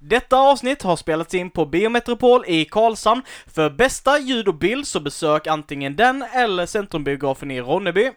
Detta 0.00 0.36
avsnitt 0.36 0.82
har 0.82 0.96
spelats 0.96 1.34
in 1.34 1.50
på 1.50 1.66
Biometropol 1.66 2.44
i 2.46 2.64
Karlshamn. 2.64 3.22
För 3.46 3.70
bästa 3.70 4.18
ljud 4.18 4.48
och 4.48 4.54
bild 4.54 4.86
så 4.86 5.00
besök 5.00 5.46
antingen 5.46 5.96
den 5.96 6.24
eller 6.32 6.66
Centrumbiografen 6.66 7.50
i 7.50 7.60
Ronneby. 7.60 8.10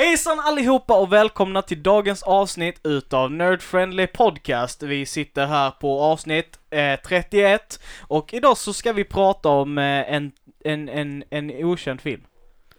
Hejsan 0.00 0.40
allihopa 0.40 0.94
och 0.94 1.12
välkomna 1.12 1.62
till 1.62 1.82
dagens 1.82 2.22
avsnitt 2.22 2.80
utav 2.84 3.30
Nerd 3.32 3.62
Friendly 3.62 4.06
Podcast. 4.06 4.82
Vi 4.82 5.06
sitter 5.06 5.46
här 5.46 5.70
på 5.70 6.00
avsnitt 6.02 6.58
eh, 6.70 7.00
31 7.08 7.80
och 8.00 8.34
idag 8.34 8.56
så 8.56 8.72
ska 8.72 8.92
vi 8.92 9.04
prata 9.04 9.48
om 9.48 9.78
eh, 9.78 9.84
en, 10.14 10.32
en, 10.64 10.88
en, 10.88 11.24
en 11.30 11.50
okänd 11.50 12.00
film. 12.00 12.20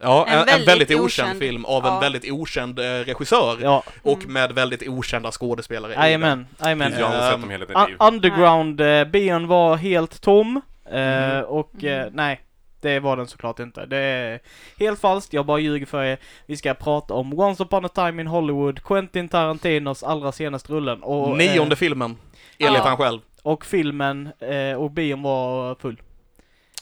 Ja, 0.02 0.26
En 0.28 0.34
en, 0.34 0.40
en 0.40 0.46
väldigt 0.48 0.68
väldigt 0.68 1.00
okänd, 1.00 1.30
okänd- 1.30 1.40
film 1.40 1.66
av 1.66 1.86
ja. 1.86 1.94
en 1.96 2.00
väldigt 2.02 2.32
okänd 2.32 2.80
eh, 2.80 2.84
regissör 2.84 3.58
Ja, 3.62 3.84
och 4.04 4.26
med 4.28 4.52
väldigt 4.52 4.88
okända 4.88 5.32
skådespelare 5.32 5.94
jajamän, 5.94 6.48
jajamän. 6.64 6.94
Jag 7.00 7.06
har 7.08 7.32
sett 7.32 7.42
dem 7.42 7.50
hela 7.50 7.66
mitt 7.66 7.90
liv. 7.90 7.98
Underground-bion 8.00 9.48
var 9.48 9.76
helt 9.76 10.22
tom. 10.22 10.62
eh, 10.92 11.02
Mm. 11.32 11.46
och 11.46 11.84
eh, 11.84 12.08
nej, 12.12 12.42
det 12.82 13.00
var 13.00 13.18
den 13.18 13.28
såklart 13.28 13.60
inte. 13.60 13.86
Det 13.86 13.98
är 13.98 14.40
helt 14.80 15.00
falskt, 15.02 15.34
jag 15.34 15.46
bara 15.46 15.60
ljuger 15.60 15.86
för 15.86 16.04
er. 16.04 16.18
Vi 16.46 16.58
ska 16.58 16.74
prata 16.74 17.14
om 17.14 17.40
Once 17.40 17.64
upon 17.64 17.86
a 17.86 17.90
time 17.90 18.22
in 18.22 18.28
Hollywood, 18.28 18.84
Quentin 18.84 19.30
Tarantinos 19.30 20.04
allra 20.04 20.32
senaste 20.32 20.74
rullen. 20.74 21.04
Och, 21.04 21.38
Nionde 21.38 21.74
eh, 21.74 21.78
filmen, 21.78 22.18
enligt 22.58 22.80
Ja. 22.80 22.88
han 22.88 22.98
själv. 22.98 23.20
och 23.44 23.66
filmen 23.66 24.30
eh, 24.40 24.76
och 24.78 24.92
bion 24.92 25.22
var 25.22 25.76
full. 25.76 26.02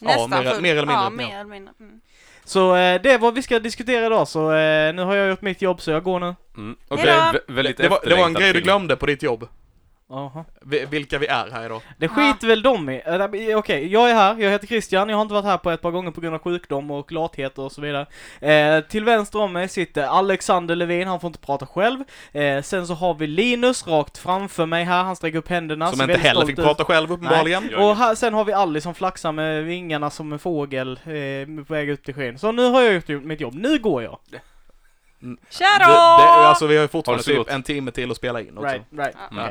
Nästan 0.02 0.30
mer- 0.30 0.52
full. 0.52 0.62
mer 0.62 0.72
eller 0.76 0.82
mindre. 0.88 1.04
Ja, 1.04 1.10
mer 1.10 1.36
eller 1.40 1.50
mindre. 1.50 1.74
Mm. 1.80 2.02
Så 2.44 2.76
eh, 2.76 3.02
det 3.02 3.12
är 3.12 3.18
vad 3.20 3.34
vi 3.36 3.42
ska 3.42 3.60
diskutera 3.60 4.06
idag, 4.06 4.28
så 4.28 4.52
eh, 4.54 4.94
nu 4.94 5.02
har 5.02 5.16
jag 5.16 5.30
gjort 5.30 5.42
mitt 5.42 5.62
jobb 5.62 5.82
så 5.82 5.92
jag 5.92 6.04
går 6.04 6.20
nu. 6.20 6.36
Mm. 6.58 6.76
Okej, 6.88 7.34
väldigt 7.48 7.78
Det 7.78 7.90
var, 7.90 8.00
det 8.06 8.16
var 8.16 8.26
en 8.26 8.34
grej 8.34 8.54
du 8.54 8.62
glömde 8.62 8.96
på 8.96 9.06
ditt 9.06 9.24
jobb. 9.24 9.48
Jaha. 10.12 10.46
Vi- 10.62 10.86
Vilka 10.86 11.18
vi 11.18 11.28
är 11.28 11.52
här 11.52 11.66
idag. 11.66 11.82
Det 11.98 12.08
skiter 12.08 12.48
väl 12.48 12.62
de 12.62 12.90
i. 12.90 13.02
Eh, 13.06 13.18
nej, 13.32 13.56
Okej, 13.56 13.88
jag 13.88 14.10
är 14.10 14.14
här, 14.14 14.36
jag 14.40 14.52
heter 14.52 14.68
Christian, 14.68 15.10
jag 15.10 15.16
har 15.18 15.22
inte 15.22 15.34
varit 15.34 15.46
här 15.46 15.58
på 15.58 15.72
ett 15.72 15.82
par 15.82 15.92
gånger 15.92 16.12
på 16.12 16.22
grund 16.22 16.36
av 16.36 16.42
sjukdom 16.42 16.92
och 16.92 17.12
lathet 17.12 17.58
och 17.58 17.72
så 17.72 17.82
vidare. 17.82 18.06
Eh, 18.42 18.84
till 18.84 19.04
vänster 19.06 19.40
om 19.40 19.54
mig 19.54 19.68
sitter 19.68 20.04
Alexander 20.04 20.76
Levin, 20.76 21.08
han 21.08 21.20
får 21.20 21.28
inte 21.28 21.40
prata 21.40 21.66
själv. 21.66 22.04
Eh, 22.32 22.62
sen 22.62 22.88
så 22.88 22.94
har 22.94 23.14
vi 23.14 23.28
Linus 23.28 23.88
rakt 23.88 24.18
framför 24.18 24.66
mig 24.66 24.84
här, 24.84 25.04
han 25.04 25.16
sträcker 25.16 25.38
upp 25.38 25.48
händerna. 25.50 25.92
Som 25.92 26.02
inte 26.02 26.18
heller 26.20 26.46
fick 26.46 26.60
ut. 26.60 26.66
prata 26.66 26.86
själv 26.86 27.12
uppenbarligen. 27.12 27.70
Jag- 27.72 27.90
Och 27.90 27.96
här, 27.96 28.16
sen 28.16 28.34
har 28.34 28.46
vi 28.46 28.54
Ali 28.54 28.82
som 28.82 28.94
flaxar 28.94 29.32
med 29.32 29.64
vingarna 29.64 30.10
som 30.10 30.34
en 30.34 30.40
fågel 30.40 30.92
eh, 30.92 31.64
på 31.68 31.74
väg 31.74 31.90
ut 31.90 32.10
i 32.10 32.14
skyn. 32.14 32.40
Så 32.40 32.52
nu 32.52 32.70
har 32.72 32.82
jag 32.82 32.94
gjort 32.94 33.24
mitt 33.24 33.42
jobb, 33.42 33.54
nu 33.56 33.80
går 33.80 34.04
jag. 34.04 34.20
Tja 35.50 35.66
då! 35.80 35.86
det, 35.86 36.48
alltså 36.48 36.68
vi 36.68 36.76
har 36.76 36.82
ju 36.82 36.88
fortfarande 36.88 37.24
Har 37.36 37.44
typ 37.44 37.54
en 37.54 37.64
timme 37.64 37.92
till 37.92 38.12
att 38.12 38.18
spela 38.18 38.42
in 38.42 38.58
också. 38.58 38.68
Right, 38.70 38.84
right. 38.92 39.16
Mm. 39.32 39.46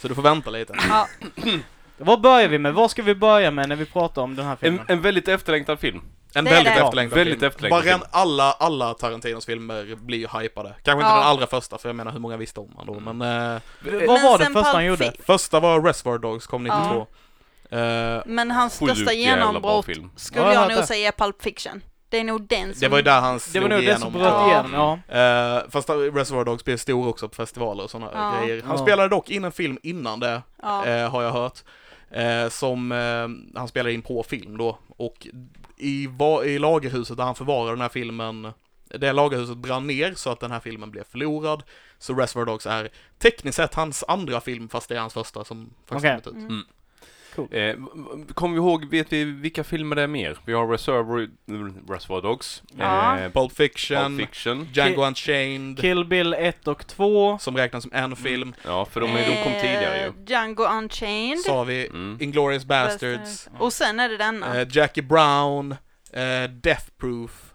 Så 0.00 0.08
du 0.08 0.14
får 0.14 0.22
vänta 0.22 0.50
lite. 0.50 0.74
Ja. 0.88 1.08
Vad 1.98 2.20
börjar 2.20 2.48
vi 2.48 2.58
med? 2.58 2.74
Vad 2.74 2.90
ska 2.90 3.02
vi 3.02 3.14
börja 3.14 3.50
med 3.50 3.68
när 3.68 3.76
vi 3.76 3.84
pratar 3.86 4.22
om 4.22 4.36
den 4.36 4.44
här 4.46 4.52
En, 4.52 4.58
filmen? 4.58 4.84
en 4.88 5.00
väldigt 5.00 5.28
efterlängtad 5.28 5.80
film. 5.80 6.00
En 6.34 6.44
Det 6.44 6.50
är 6.50 6.54
väldigt 6.54 6.74
det. 6.74 6.80
efterlängtad 6.80 7.18
Väldigt 7.18 7.38
film. 7.38 7.48
efterlängtad 7.48 7.84
Bara 7.84 7.92
en, 7.92 7.98
film. 8.00 8.08
alla, 8.12 8.52
alla 8.52 8.94
Tarantinos 8.94 9.46
filmer 9.46 9.94
blir 9.96 10.18
ju 10.18 10.40
hypade. 10.40 10.68
Kanske 10.68 10.92
inte 10.92 11.08
Ja. 11.12 11.14
den 11.16 11.26
allra 11.26 11.46
första, 11.46 11.78
för 11.78 11.88
jag 11.88 11.96
menar 11.96 12.12
hur 12.12 12.18
många 12.18 12.36
visste 12.36 12.60
om 12.60 12.74
han 12.76 12.86
då, 12.86 13.00
men... 13.12 13.22
Eh, 13.22 13.60
Vad 13.80 13.94
Men 13.96 14.06
var 14.22 14.38
det 14.38 14.44
sen 14.44 14.52
första 14.52 14.68
han 14.72 14.74
Pulp 14.86 15.00
gjorde? 15.00 15.12
Första 15.26 15.60
var 15.60 15.82
Reservoir 15.82 16.18
Dogs, 16.18 16.46
kom 16.46 16.64
92. 16.64 17.06
Eh, 17.70 18.22
Men 18.26 18.50
hans 18.50 18.78
Sjukt 18.78 18.92
största 18.96 19.12
jävla 19.12 19.36
bra 19.44 19.46
genombrott 19.52 19.86
film. 19.86 20.10
skulle 20.16 20.44
Ja, 20.44 20.52
jag 20.68 20.76
nog 20.76 20.84
säga 20.84 21.08
är 21.08 21.12
Pulp 21.12 21.42
Fiction. 21.42 21.82
Det 22.10 22.18
är 22.18 22.24
nog 22.24 22.42
den 22.42 22.72
som... 22.74 22.80
det 22.80 22.88
var 22.88 22.96
ju 22.98 23.02
där 23.02 23.20
han 23.20 23.34
Det 23.34 23.40
slog 23.40 23.62
var 23.62 23.70
nog 23.70 23.80
det 23.84 23.98
som 23.98 24.12
bröt 24.12 24.22
Ja. 24.24 24.46
igenom, 24.50 24.72
ja. 25.08 25.16
Eh, 25.18 25.62
fast 25.70 25.90
Reservoir 25.90 26.44
Dogs 26.44 26.64
blev 26.64 26.76
stor 26.76 27.08
också 27.08 27.28
på 27.28 27.34
festivaler 27.34 27.84
och 27.84 27.90
sådana 27.90 28.10
Ja. 28.14 28.40
grejer. 28.46 28.62
Han 28.62 28.76
Ja. 28.76 28.82
spelade 28.82 29.08
dock 29.08 29.30
in 29.30 29.44
en 29.44 29.52
film 29.52 29.78
innan 29.82 30.20
det, 30.20 30.42
Ja. 30.62 30.86
eh, 30.86 31.10
har 31.10 31.22
jag 31.22 31.30
hört. 31.32 31.58
Eh, 32.10 32.48
som 32.48 32.90
han 33.54 33.68
spelade 33.68 33.92
in 33.92 34.02
på 34.02 34.22
film 34.22 34.56
då. 34.58 34.78
Och 34.96 35.26
i, 35.76 36.06
va- 36.06 36.44
i 36.44 36.58
lagerhuset 36.58 37.16
där 37.16 37.24
han 37.24 37.34
förvarade 37.34 37.70
den 37.72 37.80
här 37.80 37.88
filmen, 37.88 38.52
det 38.94 39.12
lagerhuset 39.12 39.56
brann 39.56 39.86
ner 39.86 40.14
så 40.14 40.30
att 40.30 40.40
den 40.40 40.50
här 40.50 40.60
filmen 40.60 40.90
blev 40.90 41.04
förlorad. 41.04 41.62
Så 41.98 42.14
Reservoir 42.14 42.46
Dogs 42.46 42.66
är 42.66 42.88
tekniskt 43.18 43.56
sett 43.56 43.74
hans 43.74 44.04
andra 44.08 44.40
film, 44.40 44.68
fast 44.68 44.88
det 44.88 44.94
är 44.96 45.00
hans 45.00 45.14
första 45.14 45.44
som 45.44 45.70
faktiskt 45.86 46.04
Okej. 46.06 46.20
kommit 46.32 46.44
ut. 46.44 46.50
Mm. 46.50 46.64
Eh, 47.38 47.46
v- 47.50 47.76
v- 48.16 48.34
Kommer 48.34 48.54
vi 48.54 48.58
ihåg, 48.60 48.84
vet 48.90 49.12
vi 49.12 49.24
vilka 49.24 49.64
filmer 49.64 49.96
det 49.96 50.02
är 50.02 50.06
mer? 50.06 50.38
Vi 50.44 50.52
har 50.52 50.66
Reservoir, 50.68 51.28
Reservoir 51.92 52.22
Dogs, 52.22 52.62
Ja. 52.78 53.18
eh, 53.18 53.30
Pulp 53.32 53.52
Fiction, 53.52 54.16
Pulp 54.16 54.28
Fiction. 54.28 54.68
Django 54.72 55.06
Unchained, 55.06 55.80
Kill 55.80 56.04
Bill 56.04 56.34
1 56.34 56.68
och 56.68 56.86
2. 56.86 57.38
som 57.38 57.56
räknas 57.56 57.82
som 57.82 57.92
en 57.92 58.16
film. 58.16 58.54
Ja, 58.64 58.84
för 58.84 59.00
de, 59.00 59.10
är, 59.16 59.28
de 59.30 59.42
kom 59.44 59.52
tidigare 59.52 59.96
ju. 60.00 60.06
Eh, 60.06 60.12
Django 60.26 60.64
Unchained. 60.64 61.38
Sa 61.38 61.64
vi, 61.64 61.86
Mm. 61.86 62.16
Inglourious 62.20 62.64
Bastards, 62.64 63.48
Och 63.58 63.72
sen 63.72 64.00
är 64.00 64.08
det 64.08 64.16
denna. 64.16 64.60
eh, 64.60 64.68
Jackie 64.70 65.02
Brown, 65.02 65.72
eh, 66.12 66.50
Death 66.50 66.84
Proof 67.00 67.52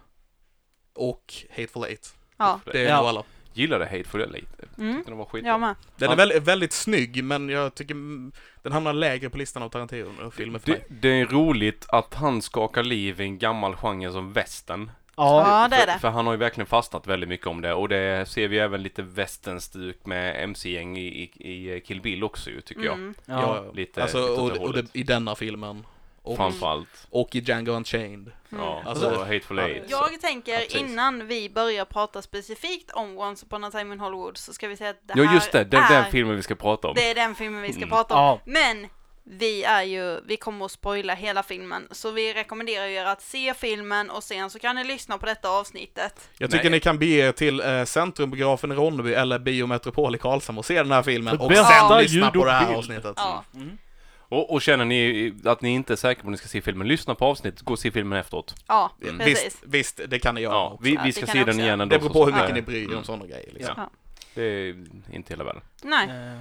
och 0.95 1.33
Hateful 1.49 1.83
Eight. 1.83 2.13
ja. 2.37 2.59
Det 2.71 2.79
är 2.85 2.89
Ja. 2.89 2.97
nog 2.97 3.07
alla. 3.07 3.23
Gillade 3.57 3.85
Hateful 3.85 4.21
Eight. 4.35 4.47
Mm. 4.77 5.03
Den 5.05 5.17
var 5.17 5.25
skitbra. 5.25 5.51
Jag 5.51 5.59
med. 5.59 5.75
Den 5.97 6.05
Ja. 6.07 6.11
är 6.13 6.17
väldigt, 6.17 6.43
väldigt 6.43 6.73
snygg, 6.73 7.23
men 7.23 7.49
jag 7.49 7.75
tycker 7.75 7.93
mm, 7.93 8.31
den 8.63 8.71
hamnar 8.71 8.93
lägre 8.93 9.29
på 9.29 9.37
listan 9.37 9.63
av 9.63 9.69
Tarantino-filmer 9.69 10.59
för 10.59 10.65
Det, 10.71 10.71
mig. 10.77 10.85
det 10.89 11.09
är 11.21 11.25
roligt 11.25 11.85
att 11.89 12.13
han 12.13 12.41
skakar 12.41 12.83
liv 12.83 13.21
i 13.21 13.23
en 13.23 13.37
gammal 13.39 13.75
genre 13.75 14.11
som 14.11 14.33
västern. 14.33 14.91
Ja. 15.17 15.61
Ja, 15.61 15.67
det 15.67 15.75
är 15.75 15.79
för, 15.79 15.87
det. 15.93 15.99
för 15.99 16.09
han 16.09 16.25
har 16.25 16.33
ju 16.33 16.39
verkligen 16.39 16.65
fastnat 16.67 17.07
väldigt 17.07 17.29
mycket 17.29 17.47
om 17.47 17.61
det 17.61 17.73
och 17.73 17.89
det 17.89 18.29
ser 18.29 18.47
vi 18.47 18.59
även 18.59 18.83
lite 18.83 19.01
västernstuk 19.01 20.05
med 20.05 20.43
MC-gäng 20.43 20.97
i, 20.97 21.31
i, 21.35 21.73
i 21.73 21.81
Kill 21.81 22.01
Bill 22.01 22.23
också 22.23 22.49
ju, 22.49 22.61
tycker 22.61 22.81
jag. 22.83 22.93
Mm. 22.93 23.13
ja. 23.25 23.65
Lite, 23.73 24.01
alltså, 24.01 24.19
lite 24.47 24.59
och, 24.59 24.67
och 24.67 24.73
det, 24.73 24.85
i 24.93 25.03
denna 25.03 25.35
filmen. 25.35 25.85
Och, 26.25 26.37
Framförallt. 26.37 27.07
och 27.09 27.35
i 27.35 27.39
Django 27.39 27.71
Unchained. 27.71 28.31
Ja, 28.49 28.57
Mm. 28.75 28.87
Alltså- 28.87 29.07
alltså 29.07 29.23
Hateful 29.23 29.59
Eight. 29.59 29.83
Jag 29.87 30.21
tänker 30.21 30.57
precis. 30.59 30.75
innan 30.75 31.27
vi 31.27 31.49
börjar 31.49 31.85
prata 31.85 32.21
specifikt 32.21 32.91
om 32.91 33.17
Once 33.17 33.45
upon 33.45 33.63
a 33.63 33.71
time 33.71 33.93
in 33.93 33.99
Hollywood 33.99 34.37
så 34.37 34.53
ska 34.53 34.67
vi 34.67 34.77
säga 34.77 34.89
att 34.89 34.99
det 35.07 35.13
Ja 35.17 35.23
här 35.23 35.33
just 35.35 35.51
det, 35.51 35.63
det 35.63 35.77
är 35.77 35.81
är, 35.91 36.01
den 36.01 36.11
filmen 36.11 36.35
vi 36.35 36.41
ska 36.43 36.55
prata 36.55 36.87
om. 36.87 36.95
det 36.95 37.09
är 37.11 37.15
den 37.15 37.35
filmen 37.35 37.61
vi 37.61 37.69
ska 37.73 37.77
Mm. 37.81 37.89
prata 37.89 38.15
om. 38.15 38.19
Ja. 38.21 38.39
Men 38.45 38.87
vi 39.23 39.63
är 39.63 39.83
ju, 39.83 40.21
vi 40.25 40.37
kommer 40.37 40.65
att 40.65 40.71
spoila 40.71 41.13
hela 41.13 41.43
filmen, 41.43 41.87
så 41.91 42.11
vi 42.11 42.33
rekommenderar 42.33 42.85
er 42.85 43.05
att 43.05 43.21
se 43.21 43.53
filmen 43.53 44.09
och 44.09 44.23
sen 44.23 44.49
så 44.49 44.59
kan 44.59 44.75
ni 44.75 44.83
lyssna 44.83 45.17
på 45.17 45.25
detta 45.25 45.49
avsnittet. 45.49 46.29
Jag 46.37 46.51
tycker 46.51 46.63
Nej. 46.63 46.71
ni 46.71 46.79
kan 46.79 46.99
bege 46.99 47.27
er 47.27 47.31
till 47.31 47.59
eh, 47.59 47.83
Centrumbiografen 47.83 48.71
i 48.71 48.75
Ronneby 48.75 49.13
eller 49.13 49.39
Biometropol 49.39 50.15
i 50.15 50.17
Karlshamn 50.17 50.57
och 50.57 50.65
se 50.65 50.83
den 50.83 50.91
här 50.91 51.03
filmen 51.03 51.37
och 51.39 51.49
bästa 51.49 51.65
sen 51.65 51.97
lyssna 51.97 52.15
ljud 52.25 52.33
på 52.33 52.39
och 52.39 52.45
det 52.45 52.51
här 52.51 52.75
avsnittet. 52.75 53.13
Ja. 53.15 53.43
Mm. 53.55 53.77
Och, 54.35 54.51
och 54.53 54.61
känner 54.61 54.85
ni 54.85 55.33
att 55.45 55.61
ni 55.61 55.69
inte 55.69 55.93
är 55.93 55.97
säkra 55.97 56.21
på 56.23 56.27
att 56.27 56.31
ni 56.31 56.37
ska 56.37 56.47
se 56.47 56.61
filmen, 56.61 56.87
lyssna 56.87 57.15
på 57.15 57.25
avsnittet, 57.25 57.61
gå 57.61 57.73
och 57.73 57.79
se 57.79 57.91
filmen 57.91 58.19
efteråt. 58.19 58.55
Ja, 58.67 58.91
Mm. 59.03 59.17
precis. 59.17 59.43
Visst, 59.45 59.63
visst, 59.65 60.09
det 60.09 60.19
kan 60.19 60.35
ni 60.35 60.41
göra 60.41 60.53
Ja, 60.53 60.77
vi, 60.81 60.97
vi 61.03 61.11
ska 61.11 61.25
se 61.25 61.43
den 61.43 61.59
igen 61.59 61.81
ändå. 61.81 61.95
Det 61.95 61.99
beror 61.99 62.13
på 62.13 62.25
hur 62.25 62.33
mycket 62.33 62.53
ni 62.55 62.61
bryr 62.61 62.81
er 62.81 62.85
om 62.87 62.91
Mm. 62.91 63.03
sådana 63.03 63.25
grejer. 63.25 63.49
Liksom. 63.53 63.73
Ja. 63.77 63.89
Det 64.35 64.43
är 64.43 64.75
inte 65.11 65.33
hela 65.33 65.43
världen. 65.43 65.61
Nej. 65.83 66.09
Eh, 66.09 66.39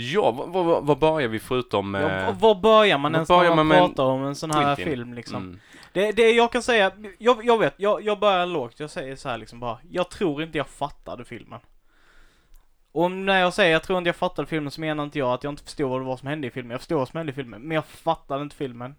Ja, 0.00 0.30
vad, 0.30 0.64
vad, 0.64 0.86
vad 0.86 0.98
börjar 0.98 1.28
vi 1.28 1.38
förutom... 1.38 1.94
Ja, 1.94 2.00
Eh, 2.10 2.26
v- 2.26 2.36
var 2.40 2.54
börjar 2.54 2.98
man 2.98 3.14
ens 3.14 3.28
när 3.28 3.36
börjar 3.38 3.54
man 3.56 3.66
man 3.66 3.78
pratar 3.78 4.02
om 4.04 4.24
en 4.24 4.34
sån 4.34 4.50
här 4.50 4.62
Quentin? 4.76 4.84
film 4.84 5.14
liksom? 5.14 5.36
mm. 5.36 5.60
Det, 5.92 6.12
det 6.12 6.30
jag 6.30 6.52
kan 6.52 6.62
säga, 6.62 6.92
jag, 7.18 7.44
jag 7.44 7.58
vet, 7.58 7.74
jag, 7.76 8.02
jag 8.02 8.18
börjar 8.18 8.46
lågt, 8.46 8.80
jag 8.80 8.90
säger 8.90 9.16
så 9.16 9.28
här 9.28 9.38
liksom 9.38 9.60
bara, 9.60 9.78
jag 9.90 10.10
tror 10.10 10.42
inte 10.42 10.58
jag 10.58 10.66
fattade 10.68 11.24
filmen. 11.24 11.60
Och 12.98 13.10
när 13.10 13.40
jag 13.40 13.54
säger 13.54 13.72
jag 13.72 13.82
tror 13.82 13.98
inte 13.98 14.08
jag 14.08 14.16
fattade 14.16 14.48
filmen 14.48 14.70
så 14.70 14.80
menar 14.80 15.04
inte 15.04 15.18
jag 15.18 15.32
att 15.32 15.44
jag 15.44 15.52
inte 15.52 15.62
förstod 15.62 15.90
vad 15.90 16.00
det 16.00 16.04
var 16.04 16.16
som 16.16 16.28
hände 16.28 16.46
i 16.46 16.50
filmen. 16.50 16.70
Jag 16.70 16.80
förstår 16.80 16.96
vad 16.96 17.08
som 17.08 17.16
hände 17.16 17.32
i 17.32 17.34
filmen, 17.34 17.62
men 17.62 17.74
jag 17.74 17.86
fattade 17.86 18.42
inte 18.42 18.56
filmen. 18.56 18.94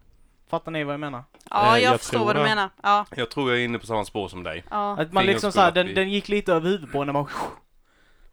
Fattar 0.50 0.72
ni 0.72 0.84
vad 0.84 0.94
jag 0.94 1.00
menar? 1.00 1.24
Ja, 1.50 1.78
Eh, 1.78 1.84
jag, 1.84 1.94
jag 1.94 2.00
förstår 2.00 2.26
vad 2.26 2.36
du 2.36 2.44
menar. 2.44 2.70
Ja, 2.84 3.06
Jag 3.16 3.32
tror 3.32 3.50
jag 3.52 3.60
är 3.60 3.66
inne 3.66 3.80
på 3.80 3.86
samma 3.86 4.06
spår 4.06 4.28
som 4.28 4.44
dig. 4.44 4.64
ja. 4.70 4.98
Att 5.00 5.14
man 5.14 5.26
liksom 5.26 5.52
såhär, 5.52 5.72
den, 5.72 5.94
den 5.96 6.10
gick 6.10 6.30
lite 6.30 6.54
över 6.54 6.70
huvudet 6.70 6.92
på 6.92 7.04
när 7.04 7.14
man 7.14 7.28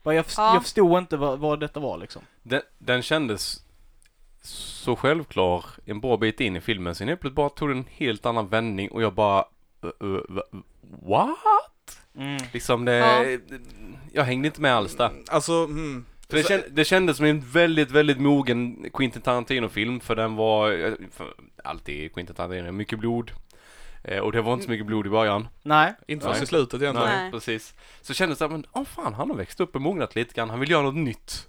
jag, 0.04 0.24
först, 0.26 0.38
Ja. 0.38 0.54
jag 0.54 0.62
förstod 0.62 0.98
inte 0.98 1.16
vad, 1.16 1.38
vad 1.38 1.60
detta 1.60 1.80
var 1.80 1.98
liksom. 1.98 2.22
Den, 2.42 2.62
den 2.78 3.02
kändes 3.02 3.62
så 4.42 4.96
självklar 4.96 5.64
en 5.84 6.00
bra 6.00 6.16
bit 6.16 6.40
in 6.40 6.56
i 6.56 6.60
filmen, 6.60 6.94
sen 6.94 7.08
helt 7.08 7.20
plötsligt 7.20 7.36
bara 7.36 7.48
tog 7.48 7.68
den 7.68 7.78
en 7.78 7.86
helt 7.90 8.26
annan 8.26 8.48
vändning 8.48 8.90
och 8.90 9.02
jag 9.02 9.14
bara... 9.14 9.44
Uh, 9.84 10.08
uh, 10.08 10.40
what? 11.02 11.36
Mm. 12.18 12.38
Liksom 12.52 12.84
det... 12.84 12.96
Ja. 12.96 13.38
Jag 14.16 14.24
hängde 14.24 14.46
inte 14.48 14.60
med 14.60 14.74
alls 14.74 14.96
där. 14.96 15.10
Alltså, 15.26 15.52
mm, 15.52 16.04
För 16.28 16.36
det, 16.36 16.42
känd, 16.42 16.62
det 16.70 16.84
kändes 16.84 17.16
som 17.16 17.26
en 17.26 17.40
väldigt, 17.40 17.90
väldigt 17.90 18.20
mogen 18.20 18.90
Quentin 18.92 19.22
Tarantino-film 19.22 20.00
för 20.00 20.16
den 20.16 20.36
var, 20.36 20.96
för, 21.12 21.34
alltid 21.64 22.14
Quentin 22.14 22.36
Tarantino, 22.36 22.72
mycket 22.72 22.98
blod. 22.98 23.30
Eh, 24.02 24.18
och 24.18 24.32
det 24.32 24.42
var 24.42 24.52
inte 24.52 24.64
så 24.64 24.70
mycket 24.70 24.86
blod 24.86 25.06
i 25.06 25.10
början. 25.10 25.48
Nej. 25.62 25.94
inte 26.06 26.26
förrän 26.26 26.42
i 26.42 26.46
slutet 26.46 26.82
egentligen. 26.82 27.10
Nej. 27.10 27.30
precis. 27.30 27.74
Så 28.00 28.14
kändes 28.14 28.38
det, 28.38 28.48
men 28.48 28.66
åh 28.72 28.84
fan, 28.84 29.14
han 29.14 29.30
har 29.30 29.36
växt 29.36 29.60
upp 29.60 29.74
och 29.74 29.80
mognat 29.80 30.14
lite 30.14 30.34
grann, 30.34 30.50
han 30.50 30.60
vill 30.60 30.70
göra 30.70 30.82
något 30.82 30.94
nytt. 30.94 31.48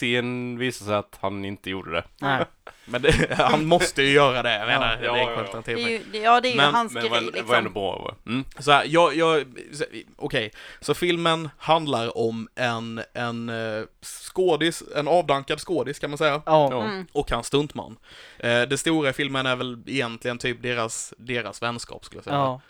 Sen 0.00 0.58
visade 0.58 0.88
sig 0.88 0.96
att 0.96 1.18
han 1.20 1.44
inte 1.44 1.70
gjorde 1.70 1.90
det. 1.92 2.04
Nej. 2.20 2.44
Men 2.84 3.02
det, 3.02 3.34
han 3.38 3.66
måste 3.66 4.02
ju 4.02 4.10
göra 4.12 4.42
det, 4.42 4.52
jag 4.58 4.66
menar. 4.66 4.98
Ja, 5.02 5.12
det 5.12 5.18
är 5.20 5.22
ja, 5.30 5.46
ja. 5.52 5.62
Det 5.64 5.72
är 5.72 5.78
ju, 5.88 6.00
ja, 6.22 6.40
det 6.40 6.48
är 6.48 6.50
ju 6.50 6.56
Men- 6.56 6.74
hans 6.74 6.92
Men 6.92 7.02
grej 7.02 7.10
var, 7.10 7.20
var 7.20 7.32
liksom. 7.32 7.54
ändå 7.54 7.70
bra. 7.70 7.98
Va? 7.98 8.14
Mm. 8.26 8.44
Så 8.58 8.70
här, 8.72 8.84
jag, 8.88 9.16
jag, 9.16 9.44
så- 9.72 9.84
okej, 10.16 10.50
så 10.80 10.94
filmen 10.94 11.48
handlar 11.58 12.18
om 12.18 12.48
en, 12.54 13.02
en 13.14 13.48
eh, 13.48 13.82
skådis, 14.02 14.82
en 14.96 15.08
avdankad 15.08 15.60
skådis 15.60 15.98
kan 15.98 16.10
man 16.10 16.18
säga, 16.18 16.42
Ja. 16.46 16.82
Mm. 16.84 17.06
och 17.12 17.30
hans 17.30 17.46
stuntman. 17.46 17.96
Eh, 18.38 18.62
det 18.62 18.78
stora 18.78 19.10
i 19.10 19.12
filmen 19.12 19.46
är 19.46 19.56
väl 19.56 19.82
egentligen 19.86 20.38
typ 20.38 20.62
deras, 20.62 21.14
deras 21.18 21.62
vänskap 21.62 22.04
skulle 22.04 22.18
jag 22.18 22.24
säga. 22.24 22.36
Ja. 22.36 22.60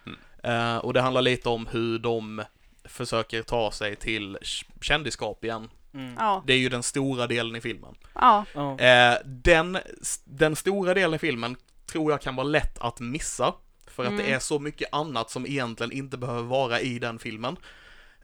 Eh, 0.42 0.76
och 0.76 0.92
det 0.92 1.00
handlar 1.00 1.22
lite 1.22 1.48
om 1.48 1.66
hur 1.66 1.98
de 1.98 2.42
försöker 2.84 3.42
ta 3.42 3.70
sig 3.72 3.96
till 3.96 4.38
kändisskap 4.80 5.44
igen. 5.44 5.68
Mm. 5.94 6.14
Ja, 6.18 6.42
Det 6.46 6.52
är 6.52 6.58
ju 6.58 6.68
den 6.68 6.82
stora 6.82 7.26
delen 7.26 7.56
i 7.56 7.60
filmen. 7.60 7.94
ja. 8.14 8.44
Eh, 8.78 9.14
den, 9.24 9.78
den 10.24 10.56
stora 10.56 10.94
delen 10.94 11.14
i 11.14 11.18
filmen 11.18 11.56
tror 11.86 12.10
jag 12.12 12.20
kan 12.20 12.36
vara 12.36 12.46
lätt 12.46 12.78
att 12.78 13.00
missa. 13.00 13.54
För 13.86 14.02
att 14.04 14.16
det 14.16 14.22
Mm. 14.22 14.34
är 14.34 14.38
så 14.38 14.58
mycket 14.58 14.88
annat 14.92 15.30
som 15.30 15.46
egentligen 15.46 15.92
inte 15.92 16.16
behöver 16.18 16.42
vara 16.42 16.80
i 16.80 16.98
den 16.98 17.18
filmen. 17.18 17.56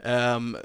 Ehm, 0.04 0.56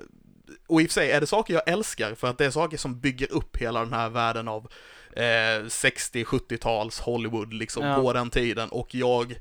och 0.68 0.82
i 0.82 0.86
och 0.86 0.90
för 0.90 0.94
sig 0.94 1.12
är 1.12 1.22
det 1.22 1.28
saker 1.28 1.54
jag 1.54 1.68
älskar 1.68 2.16
för 2.16 2.28
att 2.28 2.38
det 2.38 2.46
är 2.46 2.52
saker 2.52 2.78
som 2.78 3.00
bygger 3.00 3.32
upp 3.32 3.58
hela 3.58 3.80
den 3.80 3.94
här 3.94 4.10
världen 4.10 4.48
av 4.48 4.68
eh, 5.16 5.68
60-70-tals 5.68 7.00
Hollywood 7.00 7.54
liksom 7.54 7.86
Ja. 7.86 7.96
på 7.96 8.14
den 8.14 8.30
tiden 8.30 8.70
och 8.70 8.96
jag, 8.96 9.32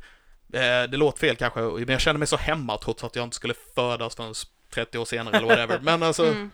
eh, 0.53 0.83
det 0.91 0.97
låter 0.97 1.19
fel 1.19 1.37
kanske, 1.37 1.61
men 1.61 1.89
jag 1.89 2.01
känner 2.01 2.19
mig 2.19 2.29
så 2.29 2.37
hemma 2.37 2.79
trots 2.79 3.05
att 3.05 3.17
jag 3.17 3.25
inte 3.25 3.37
skulle 3.37 3.55
födas 3.75 4.15
förrän 4.17 4.35
30 4.75 4.99
år 4.99 5.05
senare 5.05 5.37
eller 5.37 5.47
whatever. 5.49 5.81
Men 5.83 6.03
alltså, 6.03 6.27
mm. 6.27 6.51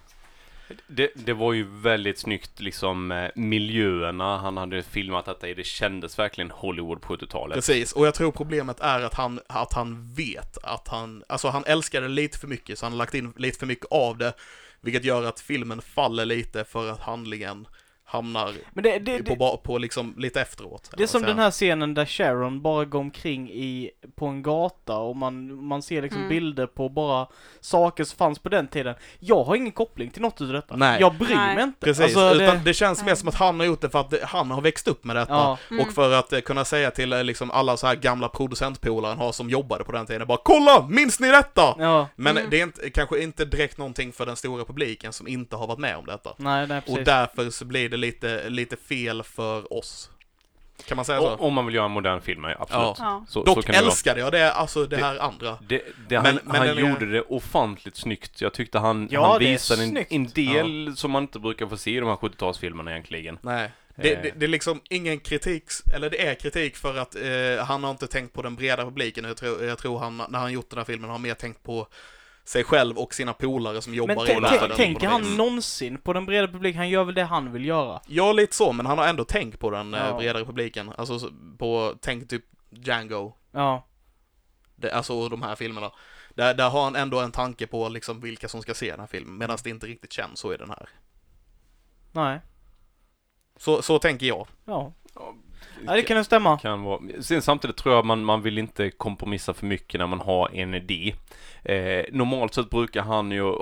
Det, 0.86 1.10
det 1.14 1.32
var 1.32 1.52
ju 1.52 1.66
väldigt 1.70 2.18
snyggt 2.18 2.60
liksom 2.60 3.12
eh, 3.12 3.30
miljöerna 3.34 4.38
han 4.38 4.56
hade 4.56 4.82
filmat 4.82 5.24
detta 5.24 5.48
i. 5.48 5.54
Det 5.54 5.66
kändes 5.66 6.18
verkligen 6.18 6.50
Hollywood 6.50 7.00
på 7.00 7.16
70-talet. 7.16 7.54
Precis, 7.54 7.92
och 7.92 8.06
jag 8.06 8.14
tror 8.14 8.32
problemet 8.32 8.80
är 8.80 9.00
att 9.00 9.14
han, 9.14 9.40
att 9.46 9.72
han 9.72 10.14
vet 10.14 10.58
att 10.62 10.88
han, 10.88 11.24
alltså 11.28 11.48
han 11.48 11.64
älskar 11.66 12.00
det 12.00 12.08
lite 12.08 12.38
för 12.38 12.48
mycket, 12.48 12.78
så 12.78 12.86
han 12.86 12.92
har 12.92 12.98
lagt 12.98 13.14
in 13.14 13.32
lite 13.36 13.58
för 13.58 13.66
mycket 13.66 13.86
av 13.90 14.18
det, 14.18 14.32
vilket 14.80 15.04
gör 15.04 15.22
att 15.22 15.40
filmen 15.40 15.82
faller 15.82 16.24
lite 16.24 16.64
för 16.64 16.90
att 16.90 17.00
handlingen 17.00 17.66
hamnar 18.16 18.52
Men 18.72 18.84
det, 18.84 18.98
det, 18.98 19.18
på, 19.18 19.30
det, 19.30 19.36
ba- 19.36 19.56
på 19.56 19.78
liksom 19.78 20.14
lite 20.18 20.40
efteråt. 20.40 20.90
det 20.96 21.02
är 21.02 21.06
som 21.06 21.22
den 21.22 21.38
här 21.38 21.50
scenen 21.50 21.94
där 21.94 22.06
Sharon 22.06 22.62
bara 22.62 22.84
går 22.84 22.98
omkring 22.98 23.50
i, 23.50 23.90
på 24.16 24.26
en 24.26 24.42
gata 24.42 24.96
och 24.98 25.16
man, 25.16 25.64
man 25.66 25.82
ser 25.82 26.02
liksom 26.02 26.16
Mm. 26.16 26.28
bilder 26.28 26.66
på 26.66 26.88
bara 26.88 27.26
saker 27.60 28.04
som 28.04 28.16
fanns 28.18 28.38
på 28.38 28.48
den 28.48 28.68
tiden. 28.68 28.94
Jag 29.18 29.44
har 29.44 29.56
ingen 29.56 29.72
koppling 29.72 30.10
till 30.10 30.22
något 30.22 30.40
av 30.40 30.48
detta. 30.48 30.76
Nej. 30.76 31.00
Jag 31.00 31.14
bryr 31.14 31.34
Nej. 31.36 31.54
mig 31.54 31.64
inte. 31.64 31.80
Precis, 31.86 32.04
Alltså, 32.04 32.34
utan 32.44 32.64
det 32.64 32.74
känns 32.74 33.04
mer 33.04 33.14
som 33.14 33.28
att 33.28 33.34
han 33.34 33.60
har 33.60 33.66
gjort 33.66 33.80
det 33.80 33.90
för 33.90 34.00
att 34.00 34.10
det, 34.10 34.20
han 34.24 34.50
har 34.50 34.60
växt 34.60 34.88
upp 34.88 35.04
med 35.04 35.16
detta. 35.16 35.32
Ja. 35.32 35.58
Mm. 35.70 35.82
Och 35.86 35.92
för 35.92 36.12
att 36.12 36.32
eh, 36.32 36.40
kunna 36.40 36.64
säga 36.64 36.90
till 36.90 37.12
eh, 37.12 37.24
liksom 37.24 37.50
alla 37.50 37.76
så 37.76 37.86
här 37.86 37.94
gamla 37.94 38.28
producentpolare 38.28 39.10
han 39.10 39.18
har 39.18 39.32
som 39.32 39.50
jobbade 39.50 39.84
på 39.84 39.92
den 39.92 40.06
tiden 40.06 40.26
bara 40.26 40.38
Kolla! 40.44 40.86
Minns 40.88 41.20
ni 41.20 41.28
detta? 41.28 41.74
Ja. 41.78 42.08
Men 42.16 42.36
Mm. 42.36 42.50
det 42.50 42.60
är 42.60 42.62
inte, 42.62 42.90
kanske 42.90 43.22
inte 43.22 43.44
direkt 43.44 43.78
någonting 43.78 44.12
för 44.12 44.26
den 44.26 44.36
stora 44.36 44.64
publiken 44.64 45.12
som 45.12 45.28
inte 45.28 45.56
har 45.56 45.66
varit 45.66 45.78
med 45.78 45.96
om 45.96 46.06
detta. 46.06 46.34
Nej, 46.36 46.66
nej 46.66 46.80
precis. 46.80 46.98
Och 46.98 47.04
därför 47.04 47.50
så 47.50 47.64
blir 47.64 47.88
det 47.88 47.96
lite, 48.06 48.48
lite 48.48 48.76
fel 48.76 49.22
för 49.22 49.72
oss. 49.72 50.10
Kan 50.88 50.96
man 50.96 51.04
säga 51.04 51.20
så? 51.20 51.34
Om 51.34 51.54
man 51.54 51.66
vill 51.66 51.74
göra 51.74 51.84
en 51.84 51.90
modern 51.90 52.20
film, 52.20 52.44
ja, 52.44 52.54
absolut. 52.58 52.96
Ja. 52.98 53.24
Så, 53.28 53.40
så 53.44 53.54
Dock 53.54 53.68
vara. 53.68 53.78
älskade 53.78 54.20
jag 54.20 54.32
det, 54.32 54.52
alltså 54.52 54.86
det 54.86 54.96
Det- 54.96 55.02
här 55.04 55.18
andra. 55.18 55.58
Det, 55.68 55.76
det, 55.78 55.84
Men- 56.08 56.24
han 56.24 56.34
men 56.44 56.56
han 56.56 56.66
den 56.66 56.78
är- 56.78 56.90
gjorde 56.90 57.06
det 57.06 57.22
ofantligt 57.22 57.96
snyggt. 57.96 58.40
Jag 58.40 58.52
tyckte 58.54 58.78
han, 58.78 59.08
Ja, 59.10 59.30
han 59.30 59.38
visade 59.38 59.82
en, 59.84 60.04
en 60.10 60.26
del 60.28 60.96
som 60.96 61.10
man 61.10 61.22
inte 61.22 61.38
brukar 61.38 61.66
få 61.66 61.76
se 61.76 61.90
i 61.96 62.00
de 62.00 62.08
här 62.08 62.16
70-talsfilmerna 62.16 62.90
egentligen. 62.90 63.38
Nej. 63.42 63.70
Det, 63.96 64.12
Eh. 64.14 64.22
det, 64.22 64.30
det 64.36 64.46
är 64.46 64.48
liksom 64.48 64.80
ingen 64.90 65.20
kritik, 65.20 65.64
eller 65.94 66.10
det 66.10 66.26
är 66.26 66.34
kritik 66.34 66.76
för 66.76 66.96
att 66.96 67.14
eh, 67.16 67.64
han 67.66 67.84
har 67.84 67.90
inte 67.90 68.06
tänkt 68.06 68.32
på 68.34 68.42
den 68.42 68.56
breda 68.56 68.84
publiken. 68.84 69.24
Jag 69.24 69.36
tror, 69.36 69.64
jag 69.64 69.78
tror 69.78 69.98
han, 69.98 70.22
när 70.28 70.38
han 70.38 70.52
gjort 70.52 70.70
den 70.70 70.78
här 70.78 70.84
filmen, 70.84 71.10
har 71.10 71.18
mer 71.18 71.34
tänkt 71.34 71.62
på 71.62 71.86
sig 72.48 72.64
själv 72.64 72.98
och 72.98 73.14
sina 73.14 73.32
polare 73.32 73.82
som 73.82 73.90
Men 73.90 73.98
jobbar 73.98 74.25
i 74.25 74.26
t- 74.28 74.40
världen. 74.40 74.69
på 74.70 74.76
tänker 74.76 75.06
han 75.08 75.22
vis. 75.22 75.37
någonsin 75.37 75.98
på 75.98 76.12
den 76.12 76.26
breda 76.26 76.48
publiken? 76.48 76.78
Han 76.78 76.88
gör 76.88 77.04
väl 77.04 77.14
det 77.14 77.25
han 77.25 77.52
vill 77.52 77.64
göra? 77.64 78.00
Ja, 78.06 78.32
lite 78.32 78.56
så, 78.56 78.72
men 78.72 78.87
han 78.87 78.98
har 78.98 79.06
ändå 79.06 79.25
tänkt 79.25 79.58
på 79.60 79.70
den 79.70 79.94
eh, 79.94 80.00
Ja. 80.06 80.16
bredare 80.19 80.44
publiken. 80.44 80.93
Alltså 80.98 81.19
så- 81.19 81.31
på, 81.58 81.94
tänk 82.00 82.28
typ 82.28 82.44
Django, 82.70 83.32
Ja. 83.52 83.87
det, 84.76 84.90
alltså 84.93 85.28
de 85.28 85.43
här 85.43 85.54
filmerna. 85.54 85.90
Där, 86.34 86.54
där 86.54 86.70
har 86.70 86.84
han 86.84 86.96
ändå 86.96 87.20
en 87.20 87.32
tanke 87.32 87.66
på 87.66 87.88
liksom 87.88 88.20
vilka 88.20 88.49
som 88.49 88.62
ska 88.62 88.75
se 88.75 88.90
den 88.90 89.00
här 89.00 89.06
filmen, 89.06 89.38
medan 89.38 89.58
det 89.64 89.70
inte 89.70 89.87
riktigt 89.87 90.12
känns 90.12 90.40
så 90.40 90.54
i 90.54 90.56
den 90.56 90.70
här. 90.70 90.88
Nej. 92.12 92.40
Så, 93.56 93.82
så 93.82 93.99
tänker 93.99 94.26
jag. 94.26 94.46
Ja. 94.64 94.92
Ja, 95.87 95.93
det 95.93 96.02
kan 96.02 96.17
ju 96.17 96.25
stämma. 96.25 96.58
kan 96.58 96.82
vara. 96.82 97.00
Sen 97.20 97.43
samtidigt 97.43 97.76
tror 97.76 97.94
jag 97.94 98.05
man, 98.05 98.25
man 98.25 98.43
vill 98.43 98.58
inte 98.58 98.90
kompromissa 98.90 99.55
för 99.55 99.67
mycket 99.67 100.00
när 100.00 100.06
man 100.06 100.20
har 100.20 100.55
en 100.55 100.75
idé. 100.75 101.14
Eh, 101.64 102.05
normalt 102.12 102.55
sett 102.55 102.70
brukar 102.70 103.02
han 103.02 103.31
ju 103.31 103.52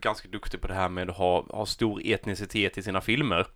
ganska 0.00 0.28
duktig 0.28 0.60
på 0.60 0.68
det 0.68 0.74
här 0.74 0.88
med 0.88 1.10
att 1.10 1.16
ha, 1.16 1.46
ha 1.50 1.66
stor 1.66 2.00
etnicitet 2.04 2.78
i 2.78 2.82
sina 2.82 3.00
filmer. 3.00 3.46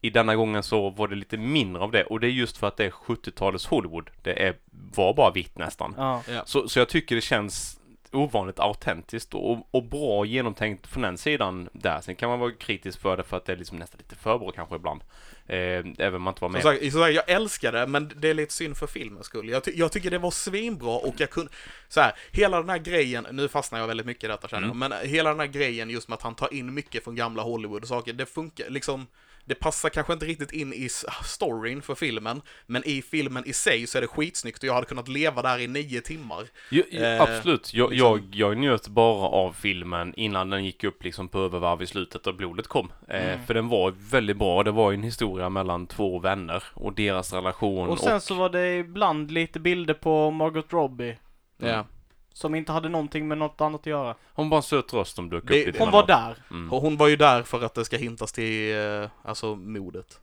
I 0.00 0.10
denna 0.10 0.36
gången 0.36 0.62
så 0.62 0.90
var 0.90 1.08
det 1.08 1.14
lite 1.14 1.36
mindre 1.36 1.82
av 1.82 1.90
det 1.90 2.04
och 2.04 2.20
det 2.20 2.26
är 2.26 2.30
just 2.30 2.56
för 2.56 2.66
att 2.66 2.76
det 2.76 2.84
är 2.84 2.90
70-talets 2.90 3.66
Hollywood. 3.66 4.10
Det 4.22 4.46
är, 4.46 4.56
var 4.96 5.14
bara 5.14 5.30
vitt 5.30 5.58
nästan. 5.58 5.94
Ja. 5.96 6.22
Så, 6.44 6.68
så 6.68 6.78
jag 6.78 6.88
tycker 6.88 7.14
det 7.14 7.20
känns 7.20 7.80
ovanligt 8.12 8.60
autentiskt 8.60 9.34
och, 9.34 9.68
och 9.70 9.84
bra 9.84 10.24
genomtänkt 10.24 10.86
från 10.86 11.02
den 11.02 11.18
sidan 11.18 11.68
där. 11.72 12.00
Sen 12.00 12.16
kan 12.16 12.30
man 12.30 12.38
vara 12.38 12.52
kritisk 12.52 13.00
för 13.00 13.16
det 13.16 13.22
för 13.22 13.36
att 13.36 13.44
det 13.44 13.52
är 13.52 13.56
liksom 13.56 13.78
nästan 13.78 13.98
lite 13.98 14.16
för 14.16 14.38
bra 14.38 14.50
kanske 14.50 14.76
ibland. 14.76 15.00
Eh, 15.48 15.56
även 15.98 16.14
om 16.14 16.22
man 16.22 16.32
inte 16.32 16.40
var 16.40 16.48
Som 16.48 16.52
med. 16.52 16.62
sagt, 16.62 16.92
som 16.92 17.00
sagt, 17.00 17.14
jag 17.14 17.28
älskar 17.30 17.72
det, 17.72 17.86
men 17.86 18.12
det 18.16 18.28
är 18.28 18.34
lite 18.34 18.52
synd 18.52 18.76
för 18.76 18.86
filmens 18.86 19.26
skull. 19.26 19.48
Jag, 19.48 19.64
ty- 19.64 19.72
jag 19.74 19.92
tycker 19.92 20.10
det 20.10 20.18
var 20.18 20.30
svinbra 20.30 20.90
och 20.96 21.14
jag 21.18 21.30
kunde... 21.30 21.50
Så 21.88 22.00
här, 22.00 22.12
hela 22.30 22.56
den 22.60 22.68
här 22.68 22.78
grejen, 22.78 23.26
nu 23.30 23.48
fastnar 23.48 23.78
jag 23.78 23.86
väldigt 23.86 24.06
mycket 24.06 24.24
i 24.24 24.26
detta 24.26 24.48
känner 24.48 24.66
jag, 24.66 24.76
men 24.76 24.92
hela 25.02 25.30
den 25.30 25.40
här 25.40 25.46
grejen 25.46 25.90
just 25.90 26.08
med 26.08 26.16
att 26.16 26.22
han 26.22 26.34
tar 26.34 26.54
in 26.54 26.74
mycket 26.74 27.04
från 27.04 27.14
gamla 27.16 27.42
Hollywood 27.42 27.82
och 27.82 27.88
saker, 27.88 28.12
det 28.12 28.26
funkar 28.26 28.70
liksom... 28.70 29.06
Det 29.48 29.54
passar 29.54 29.88
kanske 29.88 30.12
inte 30.12 30.26
riktigt 30.26 30.52
in 30.52 30.72
i 30.72 30.88
storyn 31.24 31.82
för 31.82 31.94
filmen, 31.94 32.42
men 32.66 32.82
i 32.84 33.02
filmen 33.02 33.44
i 33.46 33.52
sig 33.52 33.86
så 33.86 33.98
är 33.98 34.02
det 34.02 34.08
skitsnyggt 34.08 34.62
och 34.62 34.68
jag 34.68 34.74
hade 34.74 34.86
kunnat 34.86 35.08
leva 35.08 35.42
där 35.42 35.58
i 35.58 35.66
nio 35.66 36.00
timmar. 36.00 36.44
Jo, 36.70 36.82
jo, 36.90 37.00
Eh, 37.02 37.20
absolut. 37.22 37.74
Jag, 37.74 37.90
liksom. 37.90 38.08
jag, 38.08 38.22
jag 38.34 38.56
njöt 38.58 38.88
bara 38.88 39.28
av 39.28 39.52
filmen 39.52 40.14
innan 40.16 40.50
den 40.50 40.64
gick 40.64 40.84
upp 40.84 41.04
liksom 41.04 41.28
på 41.28 41.38
övervarv 41.38 41.82
i 41.82 41.86
slutet 41.86 42.26
och 42.26 42.34
blodet 42.34 42.66
kom. 42.66 42.92
Eh, 43.08 43.26
Mm. 43.26 43.46
För 43.46 43.54
den 43.54 43.68
var 43.68 43.94
väldigt 44.10 44.36
bra. 44.36 44.62
Det 44.62 44.70
var 44.70 44.90
ju 44.90 44.94
en 44.94 45.02
historia 45.02 45.48
mellan 45.48 45.86
två 45.86 46.18
vänner 46.18 46.62
och 46.74 46.92
deras 46.92 47.32
relation. 47.32 47.88
Och 47.88 47.98
sen 47.98 48.20
så 48.20 48.34
var 48.34 48.48
det 48.48 48.76
ibland 48.76 49.30
lite 49.30 49.60
bilder 49.60 49.94
på 49.94 50.30
Margot 50.30 50.72
Robbie. 50.72 51.18
Ja. 51.58 51.86
Som 52.36 52.54
inte 52.54 52.72
hade 52.72 52.88
någonting 52.88 53.28
med 53.28 53.38
något 53.38 53.60
annat 53.60 53.80
att 53.80 53.86
göra. 53.86 54.14
Hon 54.34 54.48
var 54.48 54.56
en 54.56 54.62
söt 54.62 54.94
röst 54.94 55.16
som 55.16 55.30
dök 55.30 55.42
Det- 55.46 55.60
upp 55.60 55.66
lite 55.66 55.78
Hon 55.78 55.88
emellanåt. 55.88 56.08
var 56.08 56.16
där. 56.16 56.36
Mm. 56.50 56.72
Och 56.72 56.82
hon 56.82 56.96
var 56.96 57.08
ju 57.08 57.16
där 57.16 57.42
för 57.42 57.62
att 57.64 57.74
det 57.74 57.84
ska 57.84 57.96
hintas 57.96 58.32
till, 58.32 58.76
eh, 58.76 59.08
alltså, 59.22 59.54
modet. 59.54 60.20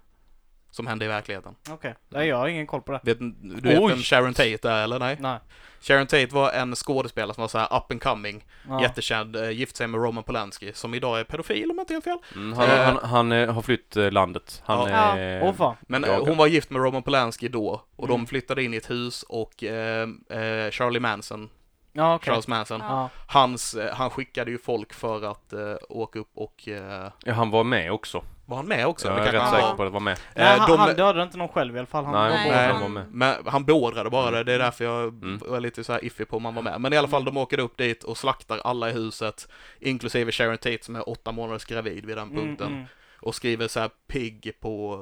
Som 0.72 0.88
hände 0.88 1.06
i 1.06 1.08
verkligheten. 1.08 1.56
Okej. 1.70 1.96
Nej, 2.10 2.28
jag 2.28 2.38
har 2.38 2.48
ingen 2.48 2.68
koll 2.68 2.82
på 2.82 2.92
det. 2.92 3.00
Vet, 3.04 3.20
du 3.20 3.70
vet 3.70 3.80
Oj. 3.80 3.90
vem 3.90 3.98
Sharon 4.02 4.34
Tate 4.34 4.70
är 4.70 4.84
eller 4.84 5.00
nej? 5.00 5.18
Nej. 5.20 5.38
Sharon 5.82 6.08
Tate 6.08 6.28
var 6.28 6.52
en 6.52 6.76
skådespelare 6.76 7.34
som 7.34 7.42
var 7.42 7.48
så 7.48 7.58
här 7.58 7.78
up 7.78 7.92
and 7.92 8.02
coming. 8.04 8.46
Ja. 8.70 8.82
Jättekänd, 8.82 9.36
eh, 9.36 9.50
gift 9.52 9.76
sig 9.76 9.88
med 9.88 10.02
Roman 10.04 10.24
Polanski, 10.24 10.72
som 10.74 10.94
idag 10.94 11.20
är 11.20 11.24
pedofil 11.24 11.72
om 11.72 11.78
jag 11.78 11.84
inte 11.84 11.94
har 11.94 12.02
fel. 12.02 12.18
Mm, 12.36 12.54
han, 12.54 12.70
Eh. 12.70 12.84
han, 12.86 13.10
han 13.10 13.32
eh, 13.32 13.54
har 13.54 13.62
flytt 13.62 13.98
eh, 13.98 14.12
landet. 14.12 14.62
Han 14.66 14.90
Ja. 14.92 15.18
är... 15.18 15.44
Åh 15.44 15.54
fan. 15.54 15.76
Men 15.82 16.02
Ja, 16.04 16.08
eh, 16.10 16.16
okej. 16.18 16.30
hon 16.30 16.38
var 16.38 16.48
gift 16.48 16.70
med 16.70 16.82
Roman 16.84 17.04
Polanski 17.04 17.48
då, 17.48 17.82
och 17.96 18.06
Mm. 18.10 18.18
de 18.20 18.28
flyttade 18.28 18.64
in 18.64 18.74
i 18.74 18.78
ett 18.78 18.90
hus 18.90 19.24
och 19.24 19.64
eh, 19.64 20.08
eh, 20.30 20.72
Charlie 20.72 21.00
Manson, 21.00 21.50
Ja, 21.96 22.16
okej. 22.16 22.32
Charles 22.32 22.48
Manson, 22.48 22.80
Ja. 22.80 23.10
hans, 23.28 23.74
eh, 23.74 23.96
han 23.96 24.10
skickade 24.10 24.52
ju 24.52 24.58
folk 24.58 24.94
för 24.94 25.22
att 25.32 25.54
eh, 25.54 25.76
åka 25.90 26.20
upp 26.20 26.32
och, 26.36 26.68
eh, 26.68 27.10
Ja, 27.26 27.34
han 27.34 27.50
var 27.50 27.64
med 27.64 27.92
också. 27.92 28.24
var 28.46 28.58
han 28.58 28.66
med 28.66 28.88
också? 28.88 29.08
Jag 29.08 29.18
Det 29.18 29.22
är 29.22 29.32
rätt 29.32 29.42
han 29.42 29.52
säker 29.52 29.68
var. 29.68 29.76
på 29.76 29.84
att 29.84 29.92
vara 29.92 30.00
med. 30.04 30.20
Nej, 30.36 30.46
Eh, 30.54 30.60
han, 30.60 30.70
de- 30.72 30.80
han 30.80 30.90
dödade 30.96 31.24
inte 31.24 31.38
någon 31.38 31.48
själv 31.48 31.76
i 31.76 31.80
alla 31.80 31.86
fall. 31.88 32.06
Han 32.06 32.14
Nej, 32.14 32.48
var 32.50 32.56
Nej. 32.56 32.72
han 32.72 32.82
var 32.82 32.90
med. 32.90 33.06
Men 33.12 33.36
han 33.46 33.66
beordrade 33.66 34.10
bara 34.10 34.32
det, 34.32 34.44
det 34.44 34.54
är 34.54 34.60
därför 34.60 34.86
jag 34.86 35.04
Mm. 35.08 35.38
var 35.48 35.60
lite 35.60 35.84
så 35.84 35.94
här 35.94 36.06
iffy 36.06 36.26
på 36.26 36.38
om 36.38 36.46
han 36.46 36.56
var 36.56 36.62
med. 36.62 36.82
Men 36.82 36.94
i 36.94 36.98
alla 36.98 37.08
fall, 37.08 37.26
de 37.26 37.38
åker 37.38 37.60
upp 37.60 37.78
dit 37.78 38.04
och 38.04 38.18
slaktar 38.18 38.58
alla 38.64 38.90
i 38.90 38.94
huset, 38.94 39.48
inklusive 39.80 40.32
Sharon 40.32 40.58
Tate 40.58 40.78
som 40.84 40.96
är 40.96 41.10
åtta 41.10 41.32
månaders 41.32 41.66
gravid 41.66 42.06
vid 42.06 42.18
den 42.18 42.30
Mm, 42.32 42.46
punkten. 42.46 42.68
mm, 42.74 42.86
Och 43.22 43.36
skriver 43.36 43.68
så 43.68 43.80
här 43.80 43.90
pigg 44.08 44.52
på, 44.62 45.00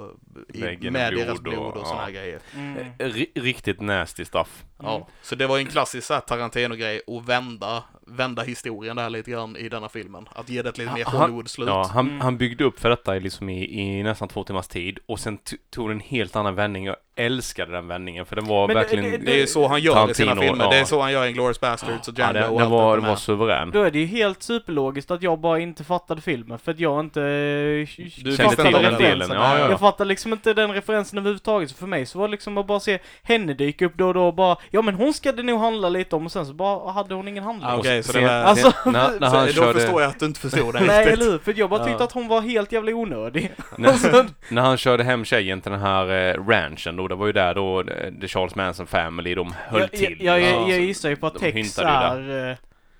i, 0.54 0.60
med 0.62 0.92
med 0.94 1.14
deras 1.14 1.40
blod 1.42 1.56
blod 1.56 1.68
och- 1.74 1.78
och, 1.82 1.88
såna 1.88 2.02
här 2.02 2.10
ja. 2.10 2.14
grejer. 2.22 2.40
mm. 2.56 2.78
Ri- 3.00 3.32
riktigt 3.42 3.82
nasty 3.82 4.26
stuff. 4.26 4.64
Ja, 4.84 5.08
så 5.22 5.36
det 5.36 5.48
var 5.48 5.58
ju 5.58 5.62
en 5.64 5.68
klassisk 5.72 6.08
så 6.08 6.14
här 6.14 6.22
Tarantino-grej 6.22 7.02
att 7.08 7.26
vända, 7.30 7.84
vända 8.08 8.42
historien 8.44 8.96
där 8.96 9.10
lite 9.10 9.32
grann 9.32 9.56
i 9.58 9.70
denna 9.70 9.90
filmen. 9.90 10.26
Att 10.36 10.50
ge 10.50 10.62
det 10.62 10.70
ett 10.70 10.78
lite 10.78 10.94
mer 10.94 11.06
Hollywood-slut. 11.06 11.68
Ja, 11.68 11.90
han, 11.94 12.08
Mm. 12.08 12.22
han 12.22 12.38
byggde 12.38 12.64
upp 12.64 12.80
för 12.80 12.90
detta 12.90 13.16
i, 13.18 13.20
liksom 13.20 13.50
i, 13.50 13.82
i 13.82 14.04
nästan 14.04 14.28
två 14.28 14.44
timmars 14.44 14.68
tid 14.68 15.00
och 15.06 15.20
sen 15.20 15.38
tog 15.76 15.90
det 15.90 15.94
en 15.94 16.00
helt 16.00 16.36
annan 16.36 16.56
vändning. 16.56 16.86
Jag 16.86 16.96
älskade 17.16 17.72
den 17.72 17.88
vändningen 17.88 18.26
för 18.26 18.36
den 18.36 18.46
var 18.46 18.68
Men 18.68 18.76
det- 18.76 18.82
verkligen... 18.82 19.12
det- 19.12 19.18
Det 19.18 19.42
är 19.42 19.46
så 19.46 19.68
han 19.68 19.82
gör 19.82 20.12
i 20.12 20.14
sina 20.14 20.28
Tarantino, 20.32 20.52
filmer. 20.52 20.66
ja. 20.66 20.72
Det 20.72 20.78
är 20.80 20.86
så 20.86 21.02
han 21.02 21.12
gör 21.12 21.26
i 21.26 21.30
Inglourious 21.30 21.60
Basterds 21.60 22.08
och 22.08 22.14
ja, 22.20 22.24
Django 22.34 22.34
den, 22.40 22.50
och 22.50 22.60
den, 22.60 22.62
allt 22.62 22.72
var, 22.72 22.96
det 22.96 23.02
den 23.02 23.10
var 23.10 23.16
suverän. 23.16 23.72
Då 23.72 23.84
är 23.84 23.92
det 23.92 24.00
ju 24.00 24.06
helt 24.06 24.44
superlogiskt 24.44 25.12
att 25.12 25.22
jag 25.24 25.40
bara 25.40 25.60
inte 25.60 25.84
fattade 25.84 26.22
filmen 26.22 26.60
för 26.60 26.72
att 26.72 26.80
jag 26.80 27.00
inte... 27.00 27.20
Du 27.22 27.86
Kände 27.88 28.38
fattade 28.38 28.56
till 28.56 28.66
inte 28.68 28.80
den 28.80 28.94
delen. 28.94 29.00
referensen. 29.20 29.38
Ja, 29.38 29.60
ja. 29.60 29.70
Jag 29.70 29.80
fattar 29.80 30.06
liksom 30.06 30.34
inte 30.34 30.54
den 30.54 30.72
referensen 30.74 31.20
överhuvudtaget, 31.20 31.70
så 31.70 31.76
för 31.76 31.88
mig 31.88 32.06
så 32.06 32.20
var 32.20 32.28
det 32.28 32.32
liksom 32.32 32.58
att 32.58 32.68
bara 32.68 32.80
se 32.80 33.00
henne 33.24 33.54
dyka 33.54 33.86
upp 33.86 33.94
då 33.96 34.08
och 34.08 34.14
då 34.14 34.28
och 34.28 34.34
bara 34.34 34.58
Ja 34.74 34.82
men 34.82 34.96
hon 34.96 35.14
ska 35.14 35.32
det 35.32 35.44
nog 35.44 35.60
handla 35.60 35.90
lite 35.90 36.16
om 36.16 36.26
och 36.26 36.32
sen 36.32 36.46
så 36.46 36.54
bara 36.54 36.92
hade 36.92 37.14
hon 37.16 37.28
ingen 37.28 37.44
handling. 37.44 37.70
Ah, 37.70 37.78
Okej, 37.78 38.04
så 38.04 38.12
det 38.14 38.22
var... 38.22 38.30
Alltså, 38.30 38.74
när, 38.86 39.20
när 39.20 39.30
så, 39.30 39.36
han 39.36 39.48
då 39.48 39.54
körde... 39.54 39.80
förstår 39.80 40.02
jag 40.02 40.10
att 40.10 40.20
du 40.20 40.26
inte 40.26 40.40
förstod 40.40 40.74
det 40.74 40.80
Nej 40.88 41.08
eller 41.08 41.26
hur? 41.26 41.38
För 41.40 41.54
jag 41.58 41.70
bara 41.70 41.86
tyckte 41.86 42.04
att 42.04 42.12
hon 42.12 42.28
var 42.28 42.42
helt 42.42 42.72
jävla 42.72 42.92
onödig. 42.92 43.52
när, 43.78 44.26
när 44.54 44.62
han 44.62 44.78
körde 44.78 45.04
hem 45.04 45.26
tjejen 45.26 45.62
till 45.62 45.72
den 45.72 45.82
här 45.82 46.10
eh, 46.30 46.46
ranchen 46.48 46.96
då, 46.96 47.08
det 47.08 47.16
var 47.16 47.28
ju 47.28 47.34
där 47.34 47.56
då 47.56 47.82
eh, 47.82 48.14
The 48.22 48.28
Charles 48.28 48.56
Manson 48.56 48.88
Family, 48.88 49.36
de 49.36 49.54
höll 49.68 49.82
jag, 49.82 49.92
till. 49.92 50.18
Jag, 50.20 50.42
jag, 50.42 50.52
Ja. 50.52 50.70
jag 50.70 50.80
gissar 50.80 51.10
ju 51.10 51.16
på 51.16 51.28
att 51.28 51.40
Tex 51.40 51.80
är... 51.80 52.50
eh, 52.52 52.56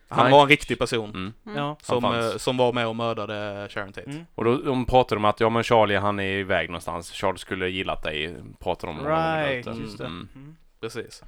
Han 0.10 0.32
var 0.32 0.42
en 0.42 0.48
riktig 0.50 0.80
person. 0.80 1.10
Mm. 1.10 1.34
Mm. 1.46 1.58
Ja. 1.58 1.78
Som, 1.82 2.06
eh, 2.06 2.38
som 2.38 2.58
var 2.58 2.74
med 2.74 2.88
och 2.88 2.96
mördade 2.96 3.68
Sharon 3.70 3.94
Tate. 3.94 4.10
Mm. 4.10 4.26
Och 4.36 4.44
då 4.44 4.58
de 4.58 4.86
pratade 4.86 5.20
om 5.20 5.26
att, 5.26 5.40
ja 5.40 5.50
men 5.50 5.64
Charlie 5.64 5.96
han 5.98 6.20
är 6.20 6.24
iväg 6.40 6.70
någonstans, 6.70 7.12
Charlie 7.12 7.38
skulle 7.38 7.70
gillat 7.70 8.04
dig, 8.04 8.36
pratade 8.60 8.94
de 8.94 9.00
om 9.00 9.06
Right, 9.08 9.66
just 9.66 9.98
det. 9.98 10.06
Mm. 10.06 10.28
Mm. 10.36 10.56
Precis. 10.82 11.24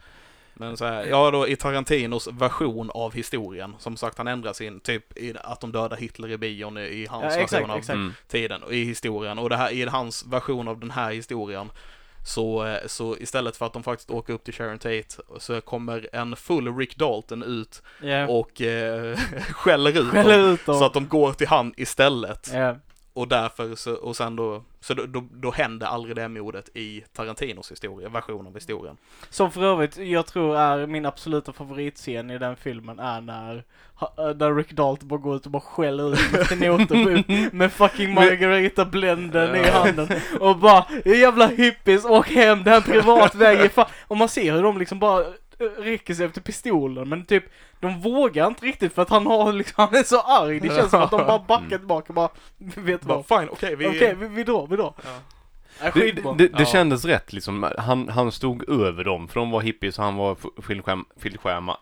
Men 0.53 0.77
så 0.77 0.86
här, 0.86 1.05
ja 1.05 1.31
då 1.31 1.48
i 1.48 1.55
Tarantinos 1.55 2.27
version 2.27 2.89
av 2.93 3.13
historien, 3.13 3.75
som 3.79 3.98
sagt 3.98 4.17
han 4.17 4.27
ändrar 4.27 4.53
sin, 4.53 4.79
typ 4.79 5.17
i 5.17 5.33
att 5.43 5.62
de 5.62 5.72
dödar 5.72 5.98
Hitler 5.98 6.31
i 6.31 6.38
bion 6.38 6.77
i, 6.77 6.81
i 6.81 7.05
hans 7.10 7.24
Ja, 7.24 7.29
version 7.29 7.43
exakt, 7.43 7.69
av 7.69 7.77
exakt. 7.77 7.95
Mm. 7.95 8.13
tiden 8.27 8.63
och 8.63 8.74
i 8.74 8.83
historien. 8.83 9.39
Och 9.39 9.50
det 9.50 9.57
här, 9.57 9.72
i 9.72 9.83
hans 9.86 10.25
version 10.25 10.67
av 10.67 10.79
den 10.79 10.91
här 10.91 11.12
historien 11.12 11.69
så, 12.25 12.65
eh, 12.65 12.77
så 12.88 13.17
istället 13.17 13.57
för 13.57 13.65
att 13.65 13.74
de 13.74 13.83
faktiskt 13.83 14.10
åker 14.12 14.33
upp 14.33 14.43
till 14.43 14.53
Sharon 14.53 14.79
Tate 14.79 15.03
så 15.39 15.62
kommer 15.62 16.10
en 16.13 16.36
full 16.36 16.77
Rick 16.77 16.95
Dalton 16.98 17.43
ut 17.43 17.81
Ja. 18.01 18.27
och 18.27 18.62
eh, 18.62 19.17
skäller 19.51 19.89
ut 20.01 20.12
Skäller 20.12 20.38
dem. 20.38 20.50
ut 20.53 20.65
dem. 20.65 20.79
Så 20.79 20.86
att 20.86 20.93
de 20.93 21.07
går 21.07 21.33
till 21.33 21.48
han 21.48 21.74
istället. 21.77 22.50
Ja. 22.53 22.75
Och 23.15 23.27
därför 23.27 23.75
så, 23.75 23.93
och 23.93 24.15
sen 24.15 24.36
då, 24.36 24.63
så 24.79 24.93
då, 24.93 25.05
då, 25.05 25.24
då 25.32 25.51
händer 25.51 25.88
aldrig 25.88 26.15
det 26.15 26.27
mordet 26.27 26.70
i 26.74 27.03
Tarantinos 27.13 27.72
historia, 27.72 28.10
version 28.10 28.48
av 28.48 28.53
historien. 28.53 28.98
Som 29.29 29.51
för 29.51 29.63
övrigt, 29.63 29.98
jag 29.98 30.25
tror 30.25 30.58
är 30.58 30.88
min 30.88 31.05
absoluta 31.05 31.53
favoritscen 31.53 32.32
i 32.32 32.38
den 32.38 32.55
filmen 32.55 33.00
är 33.00 33.22
när, 33.22 33.55
äh, 34.01 34.36
när 34.36 34.55
Rick 34.55 34.72
Dalton 34.72 35.08
bara 35.08 35.20
går 35.20 35.36
ut 35.36 35.46
och 35.46 35.51
bara 35.51 35.62
skäller 35.62 36.13
ut 36.13 36.34
efter 36.34 36.55
noter 36.55 36.96
med, 37.05 37.53
med 37.53 37.72
fucking 37.72 38.13
Margarita 38.13 38.86
Blenden 38.86 39.55
i 39.55 39.70
handen 39.70 40.08
och 40.39 40.58
bara 40.58 40.86
jävla 41.05 41.48
hippies, 41.48 42.05
åk 42.05 42.29
hem, 42.29 42.63
det 42.63 42.70
här 42.70 42.77
är 42.77 42.82
en 42.82 42.91
privat 42.91 43.36
väg, 43.36 43.60
ge 43.62 43.70
fan. 43.70 43.89
Och 44.08 44.17
man 44.17 44.29
ser 44.29 44.53
hur 44.53 44.63
de 44.63 44.77
liksom 44.77 45.00
bara 45.00 45.25
räcker 45.79 46.13
sig 46.13 46.25
efter 46.25 46.41
pistolen 46.41 47.10
men 47.10 47.25
typ 47.25 47.43
de 47.79 48.01
vågar 48.01 48.48
inte 48.48 48.65
riktigt 48.65 48.93
för 48.93 49.01
att 49.01 49.10
han 49.10 49.25
har 49.27 49.53
liksom, 49.53 49.75
han 49.77 49.95
är 49.95 50.03
så 50.03 50.19
arg. 50.22 50.60
Det 50.60 50.67
känns 50.75 50.89
som 50.91 51.01
att 51.01 51.12
de 51.12 51.17
bara 51.27 51.39
backar 51.39 51.77
tillbaka 51.77 52.07
och 52.07 52.13
bara, 52.15 52.29
vet 52.57 53.01
du 53.01 53.07
vad? 53.07 53.25
fine, 53.27 53.50
okej, 53.51 53.75
vi... 53.75 53.88
Okej, 53.88 54.15
vi, 54.19 54.27
vi 54.27 54.43
drar, 54.43 54.67
vi 54.67 54.75
drar. 54.75 54.93
Ja. 55.03 55.10
Det, 55.93 56.12
det, 56.12 56.33
det 56.48 56.50
Ja. 56.60 56.65
kändes 56.65 57.05
rätt 57.05 57.33
liksom. 57.33 57.72
Han, 57.77 58.10
han 58.10 58.31
stod 58.31 58.69
över 58.69 59.03
dem, 59.03 59.27
för 59.27 59.39
de 59.39 59.51
var 59.51 59.62
hippies 59.62 59.98
och 60.00 60.05
han 60.05 60.15
var 60.15 60.38
filmstjärna, 61.17 61.77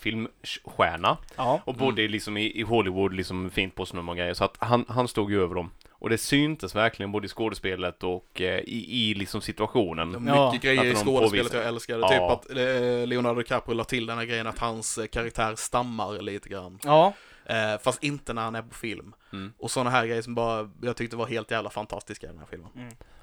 filmstjärna. 0.00 1.16
Ja. 1.36 1.60
Och 1.64 1.74
bodde 1.74 2.08
liksom 2.08 2.36
i, 2.36 2.60
i 2.60 2.62
Hollywood, 2.62 3.12
liksom 3.14 3.50
fint 3.50 3.74
postnummer 3.74 4.12
och 4.12 4.16
grejer. 4.16 4.34
Så 4.34 4.44
att 4.44 4.56
han, 4.58 4.84
han 4.88 5.08
stod 5.08 5.30
ju 5.30 5.42
över 5.42 5.54
dem. 5.54 5.70
Och 6.00 6.10
det 6.10 6.18
syntes 6.18 6.74
verkligen 6.74 7.12
både 7.12 7.24
i 7.26 7.28
skådespelet 7.28 8.02
och 8.04 8.40
eh, 8.40 8.58
i, 8.58 9.10
i 9.10 9.14
liksom 9.14 9.40
situationen. 9.40 10.10
Mycket 10.10 10.26
Ja. 10.26 10.54
grejer 10.62 10.84
i 10.84 10.94
skådespelet 10.94 11.52
jag 11.52 11.66
älskade. 11.66 12.00
Ja. 12.00 12.08
Typ 12.08 12.20
att 12.20 12.56
eh, 12.56 13.06
Leonardo 13.06 13.40
DiCaprio 13.40 13.74
la 13.74 13.84
till 13.84 14.06
den 14.06 14.18
här 14.18 14.24
grejen 14.24 14.46
att 14.46 14.58
hans 14.58 14.98
eh, 14.98 15.06
karaktär 15.06 15.54
stammar 15.56 16.22
lite 16.22 16.48
grann. 16.48 16.78
Ja. 16.84 17.12
Eh, 17.46 17.78
fast 17.82 18.02
inte 18.02 18.32
när 18.32 18.42
han 18.42 18.54
är 18.54 18.62
på 18.62 18.74
film. 18.74 19.14
Mm. 19.32 19.52
Och 19.58 19.70
sådana 19.70 19.90
här 19.90 20.06
grejer 20.06 20.22
som 20.22 20.34
bara, 20.34 20.70
jag 20.82 20.96
tyckte 20.96 21.16
var 21.16 21.26
helt 21.26 21.50
jävla 21.50 21.70
fantastiska 21.70 22.26
i 22.26 22.30
den 22.30 22.38
här 22.38 22.46
filmen. 22.50 22.70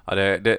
Ja, 0.06 0.16
det, 0.16 0.38
det, 0.38 0.58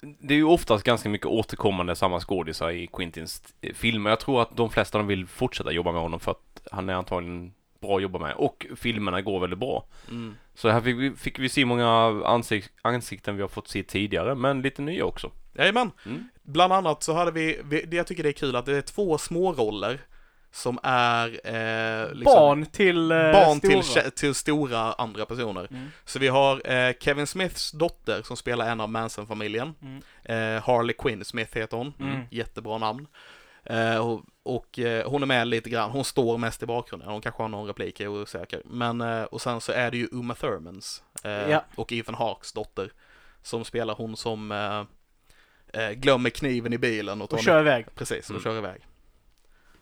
det 0.00 0.34
är 0.34 0.38
ju 0.38 0.44
oftast 0.44 0.84
ganska 0.84 1.08
mycket 1.08 1.26
återkommande 1.26 1.96
samma 1.96 2.20
skådisar 2.20 2.70
i 2.70 2.86
Quintins 2.86 3.42
eh, 3.60 3.74
filmer. 3.74 4.10
Jag 4.10 4.20
tror 4.20 4.42
att 4.42 4.56
de 4.56 4.70
flesta 4.70 4.98
de 4.98 5.06
vill 5.06 5.26
fortsätta 5.26 5.72
jobba 5.72 5.92
med 5.92 6.00
honom 6.00 6.20
för 6.20 6.30
att 6.30 6.62
han 6.72 6.88
är 6.88 6.94
antagligen 6.94 7.52
bra 7.80 7.96
att 7.96 8.02
jobba 8.02 8.18
med. 8.18 8.34
Och 8.34 8.66
filmerna 8.76 9.22
går 9.22 9.40
väldigt 9.40 9.58
bra. 9.58 9.84
Mm. 10.08 10.36
Så 10.54 10.68
här 10.68 10.80
fick 10.80 10.96
vi, 10.96 11.10
fick 11.16 11.38
vi 11.38 11.48
se 11.48 11.64
många 11.64 11.88
ansik 12.26 12.64
ansikten 12.82 13.36
vi 13.36 13.42
har 13.42 13.48
fått 13.48 13.68
se 13.68 13.82
tidigare, 13.82 14.34
men 14.34 14.62
lite 14.62 14.82
nya 14.82 15.04
också. 15.04 15.30
Jajamän. 15.54 15.90
Mm. 16.06 16.28
Bland 16.42 16.72
annat 16.72 17.02
så 17.02 17.12
hade 17.12 17.30
vi, 17.30 17.60
det 17.86 17.96
jag 17.96 18.06
tycker 18.06 18.22
det 18.22 18.28
är 18.28 18.32
kul 18.32 18.56
att 18.56 18.66
det 18.66 18.76
är 18.76 18.82
två 18.82 19.18
små 19.18 19.52
roller 19.52 20.00
som 20.50 20.78
är 20.82 21.26
eh, 21.28 22.14
liksom, 22.14 22.34
Barn 22.34 22.66
till 22.66 23.10
eh, 23.10 23.32
barn 23.32 23.58
stora. 23.58 24.02
till, 24.02 24.12
till 24.12 24.34
stora 24.34 24.92
andra 24.92 25.26
personer. 25.26 25.68
Mm. 25.70 25.88
Så 26.04 26.18
vi 26.18 26.28
har 26.28 26.70
eh, 26.72 26.94
Kevin 27.00 27.26
Smiths 27.26 27.72
dotter 27.72 28.22
som 28.22 28.36
spelar 28.36 28.70
en 28.70 28.80
av 28.80 28.88
Manson-familjen. 28.88 29.74
Mm. 29.82 30.02
Eh, 30.24 30.62
Harley 30.62 30.96
Quinn 30.98 31.24
Smith 31.24 31.58
heter 31.58 31.76
hon. 31.76 31.92
Mm. 32.00 32.20
Jättebra 32.30 32.78
namn. 32.78 33.06
Eh, 33.64 33.96
och 33.96 34.22
och 34.56 34.78
eh, 34.78 35.10
hon 35.10 35.22
är 35.22 35.26
med 35.26 35.48
lite 35.48 35.70
grann, 35.70 35.90
hon 35.90 36.04
står 36.04 36.38
mest 36.38 36.62
i 36.62 36.66
bakgrunden, 36.66 37.08
hon 37.08 37.20
kanske 37.20 37.42
har 37.42 37.48
någon 37.48 37.66
replik, 37.66 38.00
jag 38.00 38.14
är 38.14 38.22
osäker. 38.22 38.62
Men, 38.64 39.00
eh, 39.00 39.22
och 39.22 39.40
sen 39.40 39.60
så 39.60 39.72
är 39.72 39.90
det 39.90 39.96
ju 39.96 40.08
Uma 40.12 40.34
Thurmans 40.34 41.02
eh, 41.24 41.30
Ja. 41.50 41.64
och 41.74 41.92
Ethan 41.92 42.14
Hawks 42.14 42.52
dotter 42.52 42.92
som 43.42 43.64
spelar 43.64 43.94
hon 43.94 44.16
som 44.16 44.52
eh, 44.52 44.84
eh, 45.82 45.90
glömmer 45.92 46.30
kniven 46.30 46.72
i 46.72 46.78
bilen 46.78 47.22
och 47.22 47.30
tar 47.30 47.36
Och 47.36 47.42
kör 47.42 47.60
iväg. 47.60 47.86
Precis, 47.94 48.24
och 48.30 48.30
Mm. 48.30 48.42
kör 48.42 48.58
iväg. 48.58 48.80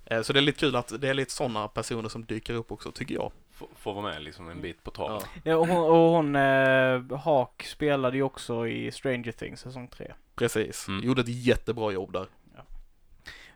Eh, 0.05 0.23
Så 0.23 0.33
det 0.33 0.39
är 0.39 0.43
lite 0.43 0.59
kul 0.61 0.77
att 0.77 1.01
det 1.01 1.09
är 1.09 1.15
lite 1.15 1.33
sådana 1.33 1.69
personer 1.69 2.09
som 2.09 2.25
dyker 2.25 2.55
upp 2.55 2.73
också, 2.73 2.93
tycker 2.93 3.15
jag. 3.15 3.33
F- 3.55 3.63
får 3.77 3.95
vara 3.95 4.05
med 4.13 4.23
liksom 4.23 4.49
en 4.49 4.61
bit 4.61 4.83
på 4.83 4.91
traven. 4.91 5.21
Ja. 5.35 5.41
Ja, 5.45 5.57
och 5.57 5.67
hon, 5.67 5.85
och 5.91 5.97
hon 6.11 6.37
eh, 6.37 7.19
Hawk 7.19 7.63
spelade 7.63 8.17
ju 8.17 8.23
också 8.23 8.67
i 8.69 8.93
Stranger 8.93 9.33
Things 9.33 9.61
säsong 9.61 9.89
3. 9.89 10.13
Precis, 10.35 10.89
Mm. 10.89 11.05
gjorde 11.05 11.21
ett 11.21 11.29
jättebra 11.45 11.93
jobb 11.93 12.13
där. 12.13 12.27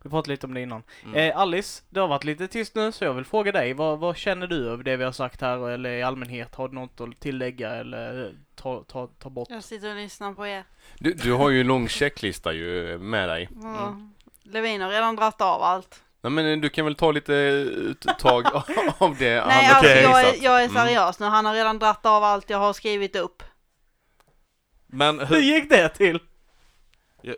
Vi 0.03 0.11
pratade 0.11 0.31
lite 0.31 0.47
om 0.47 0.55
det 0.55 0.61
innan. 0.61 0.83
Mm. 1.05 1.15
Eh, 1.17 1.37
Alice, 1.39 1.83
det 1.91 2.01
har 2.01 2.09
varit 2.09 2.25
lite 2.25 2.49
tyst 2.49 2.75
nu 2.75 2.93
så 2.93 3.05
jag 3.05 3.15
vill 3.15 3.25
fråga 3.25 3.53
dig, 3.53 3.73
vad, 3.75 3.99
vad 3.99 4.17
känner 4.17 4.47
du 4.47 4.69
över 4.71 4.85
det 4.85 4.97
vi 4.97 5.05
har 5.05 5.13
sagt 5.13 5.41
här 5.41 5.71
eller 5.71 5.91
i 5.91 6.03
allmänhet? 6.03 6.55
Har 6.55 6.69
du 6.69 6.75
något 6.75 7.01
att 7.01 7.21
tillägga 7.21 7.71
eller 7.71 8.35
ta, 8.55 8.85
ta, 8.89 9.07
ta 9.07 9.31
bort? 9.31 9.49
Jag 9.51 9.65
sitter 9.65 9.91
och 9.91 9.97
lyssnar 9.97 10.33
på 10.35 10.47
er. 10.47 10.65
Du, 10.99 11.13
du 11.13 11.33
har 11.33 11.51
ju 11.51 11.61
en 11.61 11.67
lång 11.67 11.89
checklista 11.89 12.53
ju 12.53 12.99
med 12.99 13.29
dig. 13.29 13.49
Mm. 13.63 14.15
Levin 14.43 14.81
har 14.81 14.91
redan 14.91 15.17
dratt 15.17 15.41
av 15.41 15.63
allt. 15.63 16.03
Nej 16.23 16.33
men 16.33 16.61
du 16.61 16.69
kan 16.69 16.85
väl 16.85 16.95
ta 16.95 17.13
lite 17.13 17.33
uttag 17.33 18.47
av 18.99 19.17
det 19.19 19.45
Nej, 19.47 19.65
han 19.65 19.77
alltså 19.77 19.91
jag, 19.93 20.21
är, 20.21 20.45
jag 20.45 20.63
är 20.63 20.69
Mm. 20.69 20.83
seriös 20.83 21.21
nu. 21.21 21.27
Han 21.27 21.47
har 21.47 21.55
redan 21.55 21.79
dratt 21.79 22.07
av 22.07 22.25
allt 22.25 22.51
jag 22.51 22.59
har 22.59 22.73
skrivit 22.73 23.17
upp. 23.17 23.43
Men 24.87 25.19
Hur 25.19 25.27
hur... 25.27 25.41
gick 25.43 25.71
det 25.71 25.89
till? 25.89 26.21
Jag, 27.23 27.37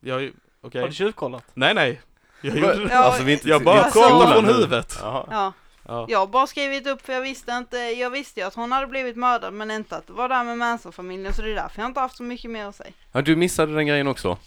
jag, 0.00 0.30
okej. 0.66 0.80
Har 0.80 0.88
du 0.88 0.94
tjuvkollat? 0.94 1.44
Nej, 1.54 1.74
nej. 1.74 2.00
Jag, 2.40 2.56
gjorde, 2.56 2.88
Ja, 2.90 2.96
alltså 2.98 3.22
vi 3.22 3.32
är 3.32 3.36
inte 3.36 3.48
jag 3.48 3.64
bara 3.64 3.90
skolan 3.90 4.32
från 4.32 4.44
huvudet. 4.44 4.98
Jaha. 5.02 5.26
Ja, 5.30 5.52
Ja. 5.88 6.06
jag 6.08 6.18
har 6.18 6.26
bara 6.26 6.46
skrivit 6.46 6.86
upp 6.86 7.06
för 7.06 7.12
jag 7.12 7.20
visste 7.20 7.52
inte, 7.52 7.76
jag 7.78 8.10
visste 8.10 8.40
ju 8.40 8.46
att 8.46 8.54
hon 8.54 8.72
hade 8.72 8.86
blivit 8.86 9.16
mördad 9.16 9.52
men 9.54 9.70
inte 9.70 9.96
att 9.96 10.06
det 10.06 10.12
var 10.12 10.28
där 10.28 10.44
med 10.44 10.58
Manson-familjen 10.58 11.32
så 11.34 11.42
det 11.42 11.50
är 11.50 11.54
därför 11.54 11.80
jag 11.82 11.88
inte 11.90 12.00
haft 12.00 12.16
så 12.16 12.22
mycket 12.22 12.50
mer 12.50 12.66
att 12.66 12.74
säga. 12.76 12.90
Ja, 13.12 13.22
du 13.22 13.36
missade 13.36 13.74
den 13.74 13.86
grejen 13.86 14.08
också? 14.08 14.38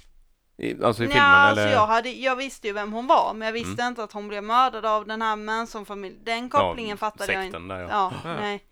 I, 0.57 0.83
alltså 0.83 1.03
i 1.03 1.07
filmen 1.07 1.23
alltså 1.25 1.61
eller? 1.61 1.71
jag, 1.73 1.87
hade, 1.87 2.09
jag 2.09 2.35
visste 2.35 2.67
ju 2.67 2.73
vem 2.73 2.93
hon 2.93 3.07
var 3.07 3.33
men 3.33 3.45
jag 3.45 3.53
visste 3.53 3.81
Mm. 3.81 3.87
inte 3.87 4.03
att 4.03 4.11
hon 4.11 4.27
blev 4.27 4.43
mördad 4.43 4.85
av 4.85 5.07
den 5.07 5.21
här 5.21 5.35
Manson-familjen. 5.35 6.21
Den 6.23 6.49
kopplingen 6.49 6.97
fattade 6.97 7.33
jag 7.33 7.45
inte. 7.45 7.57
sekten 7.57 7.67
där 7.67 7.79
ja. 7.79 7.87
Ja, 7.91 8.11
Ja. 8.23 8.33
nej. 8.41 8.63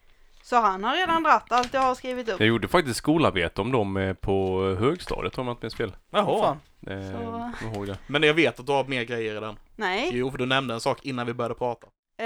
Så 0.47 0.55
han 0.55 0.83
har 0.83 0.95
redan 0.95 1.23
dratt 1.23 1.51
allt 1.51 1.73
jag 1.73 1.81
har 1.81 1.95
skrivit 1.95 2.29
upp. 2.29 2.39
Jag 2.39 2.47
gjorde 2.47 2.67
faktiskt 2.67 2.97
skolarbete 2.97 3.61
om 3.61 3.71
dem 3.71 3.97
eh, 3.97 4.13
på 4.13 4.63
högstadiet 4.79 5.37
om 5.37 5.47
jag 5.47 5.53
inte 5.53 5.65
minns 5.65 5.75
fel. 5.75 5.95
Jaha. 6.11 6.57
Eh, 6.87 7.11
Så- 7.11 7.51
jag 7.65 7.75
ihåg 7.75 7.87
det. 7.87 7.97
Men 8.07 8.23
jag 8.23 8.33
vet 8.33 8.59
att 8.59 8.65
du 8.65 8.71
har 8.71 8.83
mer 8.83 9.03
grejer 9.03 9.37
i 9.37 9.39
den. 9.39 9.59
Nej. 9.75 10.09
Jo, 10.13 10.31
för 10.31 10.37
du 10.37 10.45
nämnde 10.45 10.73
en 10.73 10.79
sak 10.79 11.05
innan 11.05 11.25
vi 11.25 11.33
började 11.33 11.55
prata. 11.55 11.87
Eh, 12.19 12.25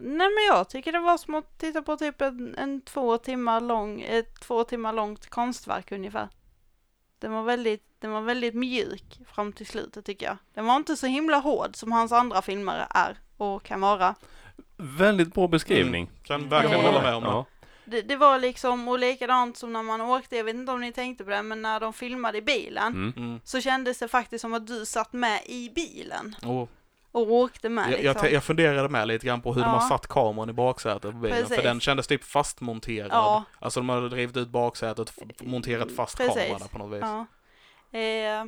nej 0.00 0.28
men 0.34 0.44
jag 0.48 0.68
tycker 0.68 0.92
det 0.92 0.98
var 1.00 1.16
som 1.18 1.34
att 1.34 1.58
titta 1.58 1.82
på 1.82 1.96
typ 1.96 2.20
en, 2.20 2.54
en 2.58 2.80
två 2.80 3.18
timmar 3.18 3.60
lång, 3.60 4.00
ett 4.00 4.40
två 4.40 4.64
timmar 4.64 4.92
långt 4.92 5.30
konstverk 5.30 5.92
ungefär. 5.92 6.28
Den 7.18 7.32
var 7.32 7.42
väldigt, 7.42 7.84
den 8.00 8.10
var 8.12 8.20
väldigt 8.20 8.54
mjuk 8.54 9.20
fram 9.34 9.52
till 9.52 9.66
slutet 9.66 10.04
tycker 10.04 10.26
jag. 10.26 10.36
Den 10.54 10.66
var 10.66 10.76
inte 10.76 10.96
så 10.96 11.06
himla 11.06 11.38
hård 11.38 11.76
som 11.76 11.92
hans 11.92 12.12
andra 12.12 12.42
filmer 12.42 12.86
är 12.90 13.18
och 13.36 13.62
kan 13.62 13.80
vara. 13.80 14.14
Väldigt 14.76 15.34
bra 15.34 15.48
beskrivning. 15.48 16.10
Kan 16.22 16.48
verkligen 16.48 16.80
Ja. 16.84 16.90
hålla 16.90 17.02
med 17.02 17.14
om 17.14 17.22
det. 17.22 17.28
Ja. 17.28 17.46
Det, 17.84 18.02
det 18.02 18.16
var 18.16 18.38
liksom, 18.38 18.88
och 18.88 18.98
likadant 18.98 19.56
som 19.56 19.72
när 19.72 19.82
man 19.82 20.00
åkte, 20.00 20.36
jag 20.36 20.44
vet 20.44 20.54
inte 20.54 20.72
om 20.72 20.80
ni 20.80 20.92
tänkte 20.92 21.24
på 21.24 21.30
det, 21.30 21.42
men 21.42 21.62
när 21.62 21.80
de 21.80 21.92
filmade 21.92 22.38
i 22.38 22.42
bilen 22.42 22.86
Mm. 22.92 23.12
Mm. 23.16 23.40
så 23.44 23.60
kändes 23.60 23.98
det 23.98 24.08
faktiskt 24.08 24.42
som 24.42 24.54
att 24.54 24.66
du 24.66 24.86
satt 24.86 25.12
med 25.12 25.40
i 25.46 25.70
bilen. 25.74 26.36
Och, 26.42 26.70
och 27.12 27.32
åkte 27.32 27.68
med 27.68 27.82
Jag, 27.84 27.90
liksom. 27.90 28.04
jag, 28.06 28.18
te- 28.20 28.32
jag 28.34 28.44
funderade 28.44 28.88
med 28.88 29.08
lite 29.08 29.26
grann 29.26 29.40
på 29.42 29.52
hur 29.54 29.60
de 29.60 29.66
Ja. 29.70 29.76
har 29.76 29.88
satt 29.88 30.06
kameran 30.06 30.50
i 30.50 30.52
baksätet 30.52 31.02
på 31.12 31.16
bilen, 31.18 31.36
för 31.38 31.44
Precis. 31.48 31.62
den 31.64 31.80
kändes 31.80 32.06
typ 32.06 32.24
fastmonterad. 32.24 33.08
Ja. 33.12 33.44
Alltså 33.58 33.80
de 33.80 33.88
hade 33.88 34.08
drivit 34.08 34.36
ut 34.36 34.48
baksätet 34.48 35.12
monterat 35.40 35.92
fast 35.96 36.16
Precis. 36.16 36.34
kameran 36.34 36.68
på 36.68 36.78
något 36.78 36.96
vis. 36.96 37.02
Ja. 37.02 37.26
Eh, 37.98 38.44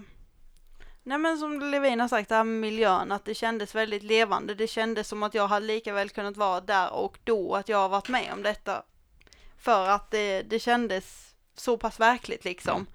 nej 1.04 1.18
men 1.18 1.38
som 1.38 1.61
Levin 1.61 2.00
har 2.00 2.08
sagt, 2.08 2.28
det 2.28 2.34
här 2.34 2.44
med 2.44 2.61
miljön, 2.61 3.12
att 3.12 3.25
det 3.25 3.34
kändes 3.34 3.75
väldigt 3.75 4.02
levande. 4.02 4.54
Det 4.54 4.66
kändes 4.66 5.08
som 5.08 5.23
att 5.23 5.34
jag 5.34 5.49
hade 5.49 5.66
lika 5.66 5.92
väl 5.92 6.08
kunnat 6.11 6.37
vara 6.37 6.61
där 6.61 6.92
och 6.94 7.18
då, 7.25 7.54
att 7.54 7.68
jag 7.68 7.78
har 7.78 7.88
varit 7.88 8.08
med 8.08 8.32
om 8.32 8.42
detta. 8.42 8.82
För 9.58 9.88
att 9.88 10.11
det, 10.11 10.42
det 10.42 10.58
kändes 10.58 11.34
så 11.56 11.76
pass 11.76 12.00
verkligt 12.00 12.44
liksom. 12.44 12.87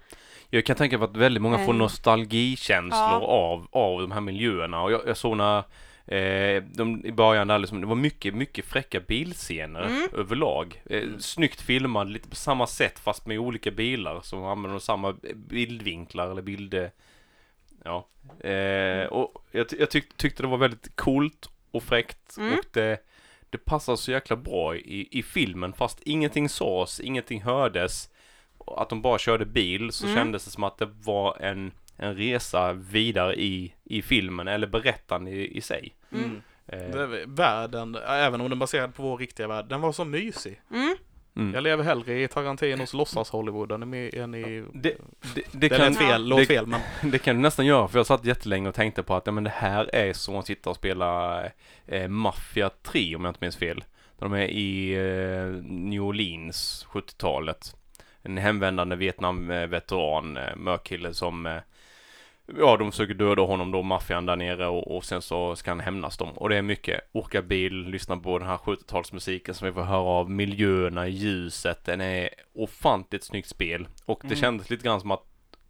Jag 0.50 0.64
kan 0.66 0.76
tänka 0.76 0.98
mig 0.98 1.04
att 1.04 1.16
väldigt 1.16 1.42
många 1.42 1.56
får 1.58 1.64
Mm. 1.64 1.78
nostalgikänslor 1.78 3.00
Ja. 3.00 3.26
av, 3.26 3.68
av 3.70 4.00
de 4.00 4.12
här 4.12 4.20
miljöerna 4.20 4.82
och 4.82 4.92
jag, 4.92 5.00
jag 5.06 5.16
såg 5.16 5.36
när 5.36 5.58
eh, 6.06 6.62
de, 6.62 7.06
i 7.06 7.12
början 7.12 7.48
där 7.48 7.58
liksom, 7.58 7.80
det 7.80 7.86
var 7.86 7.94
mycket, 7.94 8.34
mycket 8.34 8.64
fräcka 8.64 9.00
bilscener 9.00 9.82
Mm. 9.82 10.08
överlag. 10.16 10.82
Eh, 10.90 11.02
snyggt 11.18 11.60
filmad, 11.60 12.10
lite 12.10 12.28
på 12.28 12.36
samma 12.36 12.66
sätt 12.66 12.98
fast 12.98 13.26
med 13.26 13.38
olika 13.38 13.70
bilar 13.70 14.20
som 14.22 14.44
använder 14.44 14.78
samma 14.78 15.16
bildvinklar 15.34 16.30
eller 16.30 16.42
bild... 16.42 16.90
Ja. 17.84 18.08
Eh, 18.48 19.06
och 19.06 19.44
jag, 19.50 19.68
ty- 19.68 19.76
jag 19.80 19.90
tyck, 19.90 20.16
tyckte 20.16 20.42
det 20.42 20.46
var 20.48 20.58
väldigt 20.58 20.96
coolt 20.96 21.50
och 21.70 21.82
fräckt 21.82 22.36
Mm. 22.38 22.52
och 22.58 22.64
det, 22.72 22.98
det 23.50 23.58
passar 23.58 23.96
så 23.96 24.10
jäkla 24.10 24.36
bra 24.36 24.76
i, 24.76 25.08
i 25.18 25.22
filmen 25.22 25.72
fast 25.72 26.00
ingenting 26.02 26.48
sades, 26.48 27.00
ingenting 27.00 27.42
hördes. 27.42 28.10
Och 28.58 28.82
Att 28.82 28.88
de 28.88 29.02
bara 29.02 29.18
körde 29.18 29.44
bil 29.46 29.92
så 29.92 30.04
Mm. 30.06 30.16
kändes 30.16 30.44
det 30.44 30.50
som 30.50 30.64
att 30.64 30.78
det 30.78 30.88
var 31.04 31.36
en, 31.40 31.72
en 31.96 32.16
resa 32.16 32.72
vidare 32.72 33.40
i, 33.40 33.74
i 33.84 34.02
filmen 34.02 34.48
eller 34.48 34.66
berättande 34.66 35.30
i, 35.30 35.56
i 35.56 35.60
sig. 35.60 35.94
Mm. 36.12 36.42
Eh, 36.66 36.78
Det, 36.78 37.24
världen, 37.26 37.94
även 38.08 38.40
om 38.40 38.50
den 38.50 38.58
baserad 38.58 38.94
på 38.94 39.02
vår 39.02 39.16
riktiga 39.18 39.48
värld, 39.48 39.66
den 39.68 39.80
var 39.80 39.92
så 39.92 40.04
mysig. 40.04 40.60
Mm. 40.70 40.96
Mm. 41.36 41.54
Jag 41.54 41.62
lever 41.62 41.84
hellre 41.84 42.22
i 42.22 42.28
Tarantinos 42.28 42.94
låtsas-Hollywood 42.94 43.72
än 43.72 43.94
i, 43.94 44.10
än 44.16 44.34
i 44.34 44.64
Det, 44.72 44.80
det, 44.82 44.96
det, 45.34 45.42
det 45.52 45.68
kan, 45.68 45.78
lät 45.78 45.98
fel, 45.98 46.28
låt 46.28 46.46
fel, 46.46 46.66
men 46.66 46.80
det 47.10 47.18
kan 47.18 47.36
du 47.36 47.42
nästan 47.42 47.66
göra 47.66 47.88
för 47.88 47.98
jag 47.98 48.06
satt 48.06 48.24
jättelänge 48.24 48.68
och 48.68 48.74
tänkte 48.74 49.02
på 49.02 49.14
att 49.14 49.26
ja, 49.26 49.32
men 49.32 49.44
det 49.44 49.52
här 49.54 49.94
är 49.94 50.12
som 50.12 50.36
att 50.36 50.46
sitta 50.46 50.70
och 50.70 50.76
spela 50.76 51.42
eh, 51.86 52.08
Mafia 52.08 52.70
3 52.82 53.16
om 53.16 53.24
jag 53.24 53.30
inte 53.30 53.44
minns 53.44 53.56
fel. 53.56 53.84
De 54.18 54.32
är 54.32 54.48
i 54.48 54.92
eh, 54.92 55.62
New 55.64 56.02
Orleans 56.02 56.86
70-talet. 56.90 57.76
En 58.22 58.38
hemvändande 58.38 58.96
Vietnam-veteran, 58.96 60.36
eh, 60.36 60.56
mörk 60.56 60.84
kille 60.84 61.14
som 61.14 61.46
eh, 61.46 61.56
Ja, 62.58 62.76
de 62.76 62.90
försöker 62.90 63.14
döda 63.14 63.42
honom 63.42 63.70
då, 63.70 63.82
maffian 63.82 64.26
där 64.26 64.36
nere 64.36 64.66
och, 64.66 64.96
och 64.96 65.04
sen 65.04 65.22
så 65.22 65.56
ska 65.56 65.70
han 65.70 65.80
hämnas 65.80 66.16
dem. 66.16 66.32
Och 66.32 66.48
det 66.48 66.56
är 66.56 66.62
mycket 66.62 67.00
åka 67.12 67.42
bil, 67.42 67.72
lyssna 67.86 68.16
på 68.16 68.38
den 68.38 68.48
här 68.48 68.56
70-talsmusiken 68.56 69.52
som 69.52 69.66
vi 69.66 69.72
får 69.72 69.82
höra 69.82 69.98
av, 70.00 70.30
miljöerna, 70.30 71.08
ljuset, 71.08 71.84
den 71.84 72.00
är 72.00 72.28
ofantligt 72.54 73.24
snyggt 73.24 73.48
spel. 73.48 73.88
Och 74.04 74.18
det 74.22 74.26
Mm. 74.26 74.38
kändes 74.40 74.70
lite 74.70 74.84
grann 74.84 75.00
som 75.00 75.10
att 75.10 75.22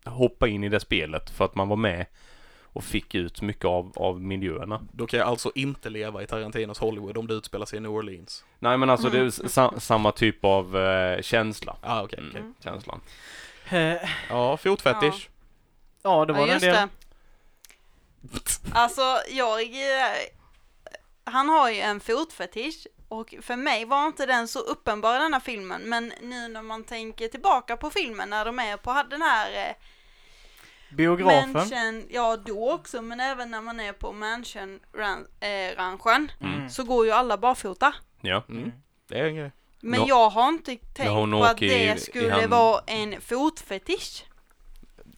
hoppa 0.05 0.49
in 0.49 0.65
i 0.65 0.69
det 0.69 0.81
spelet 0.81 1.31
för 1.31 1.45
att 1.45 1.55
man 1.55 1.69
var 1.69 1.77
med 1.77 2.07
och 2.73 2.85
fick 2.85 3.15
ut 3.15 3.43
mycket 3.43 3.65
av, 3.65 3.93
av 3.97 4.21
miljöerna. 4.21 4.81
då 4.93 5.07
kan 5.07 5.19
jag 5.21 5.29
alltså 5.29 5.53
inte 5.55 5.91
leva 5.91 6.23
i 6.23 6.27
Tarantinos 6.27 6.79
Hollywood 6.79 7.19
om 7.19 7.27
det 7.27 7.35
utspelar 7.35 7.67
sig 7.67 7.77
i 7.77 7.81
New 7.81 7.91
Orleans. 7.91 8.45
Nej 8.59 8.79
men 8.79 8.91
alltså 8.91 9.09
det 9.11 9.17
är 9.17 9.21
Mm. 9.21 9.31
sa, 9.31 9.75
samma 9.79 10.13
typ 10.13 10.45
av 10.45 10.77
eh, 10.79 11.23
känsla. 11.23 11.77
Ah, 11.81 12.03
okej, 12.03 12.19
Mm, 12.19 12.31
okej. 12.31 12.41
Mm. 12.43 12.55
Känslan. 12.65 13.01
Eh, 13.71 14.09
Ja, 14.31 14.57
fotfetisch. 14.57 15.29
ja, 15.31 15.40
det 16.03 16.09
var 16.33 16.47
ja, 16.47 16.47
just 16.47 16.61
delen. 16.61 16.89
det. 18.23 18.39
Alltså, 18.73 19.03
jag... 19.31 19.61
eh, 19.63 20.17
Han 21.25 21.49
har 21.49 21.71
ju 21.71 21.81
en 21.81 22.01
fotfetisch 22.01 22.87
och 23.09 23.35
för 23.43 23.57
mig 23.57 23.85
var 23.85 24.07
inte 24.07 24.27
den 24.27 24.49
så 24.49 24.59
uppenbar 24.59 25.17
i 25.17 25.19
denna 25.19 25.41
filmen, 25.41 25.83
men 25.83 26.13
nu 26.23 26.49
när 26.49 26.63
man 26.63 26.85
tänker 26.85 27.29
tillbaka 27.29 27.77
på 27.77 27.91
filmen 27.91 28.31
när 28.31 28.45
de 28.45 28.59
är 28.59 28.77
på 28.77 29.03
den 29.11 29.23
här 29.23 29.69
eh, 29.69 29.75
Biografen. 30.97 31.53
mansion, 31.53 32.07
ja 32.11 32.37
då 32.37 32.73
också, 32.73 33.03
men 33.03 33.21
även 33.21 33.51
när 33.51 33.61
man 33.61 33.81
är 33.81 33.93
på 33.93 34.13
mansion-ranchen 34.13 36.33
Mm. 36.41 36.71
så 36.71 36.85
går 36.85 37.07
ju 37.07 37.13
alla 37.13 37.39
barfota. 37.39 37.95
Ja. 38.21 38.43
Mm. 38.49 38.73
Det 39.09 39.19
är 39.19 39.25
en 39.25 39.37
grej. 39.37 39.53
Men 39.81 40.01
Ja. 40.01 40.07
jag 40.09 40.31
har 40.31 40.49
inte 40.49 40.77
tänkt 40.77 41.31
på 41.31 41.45
att 41.45 41.63
i- 41.63 41.69
det 41.69 41.95
i 41.95 41.99
skulle 42.01 42.33
hand- 42.33 42.51
vara 42.51 42.83
en 42.87 43.21
fotfetisch. 43.21 44.25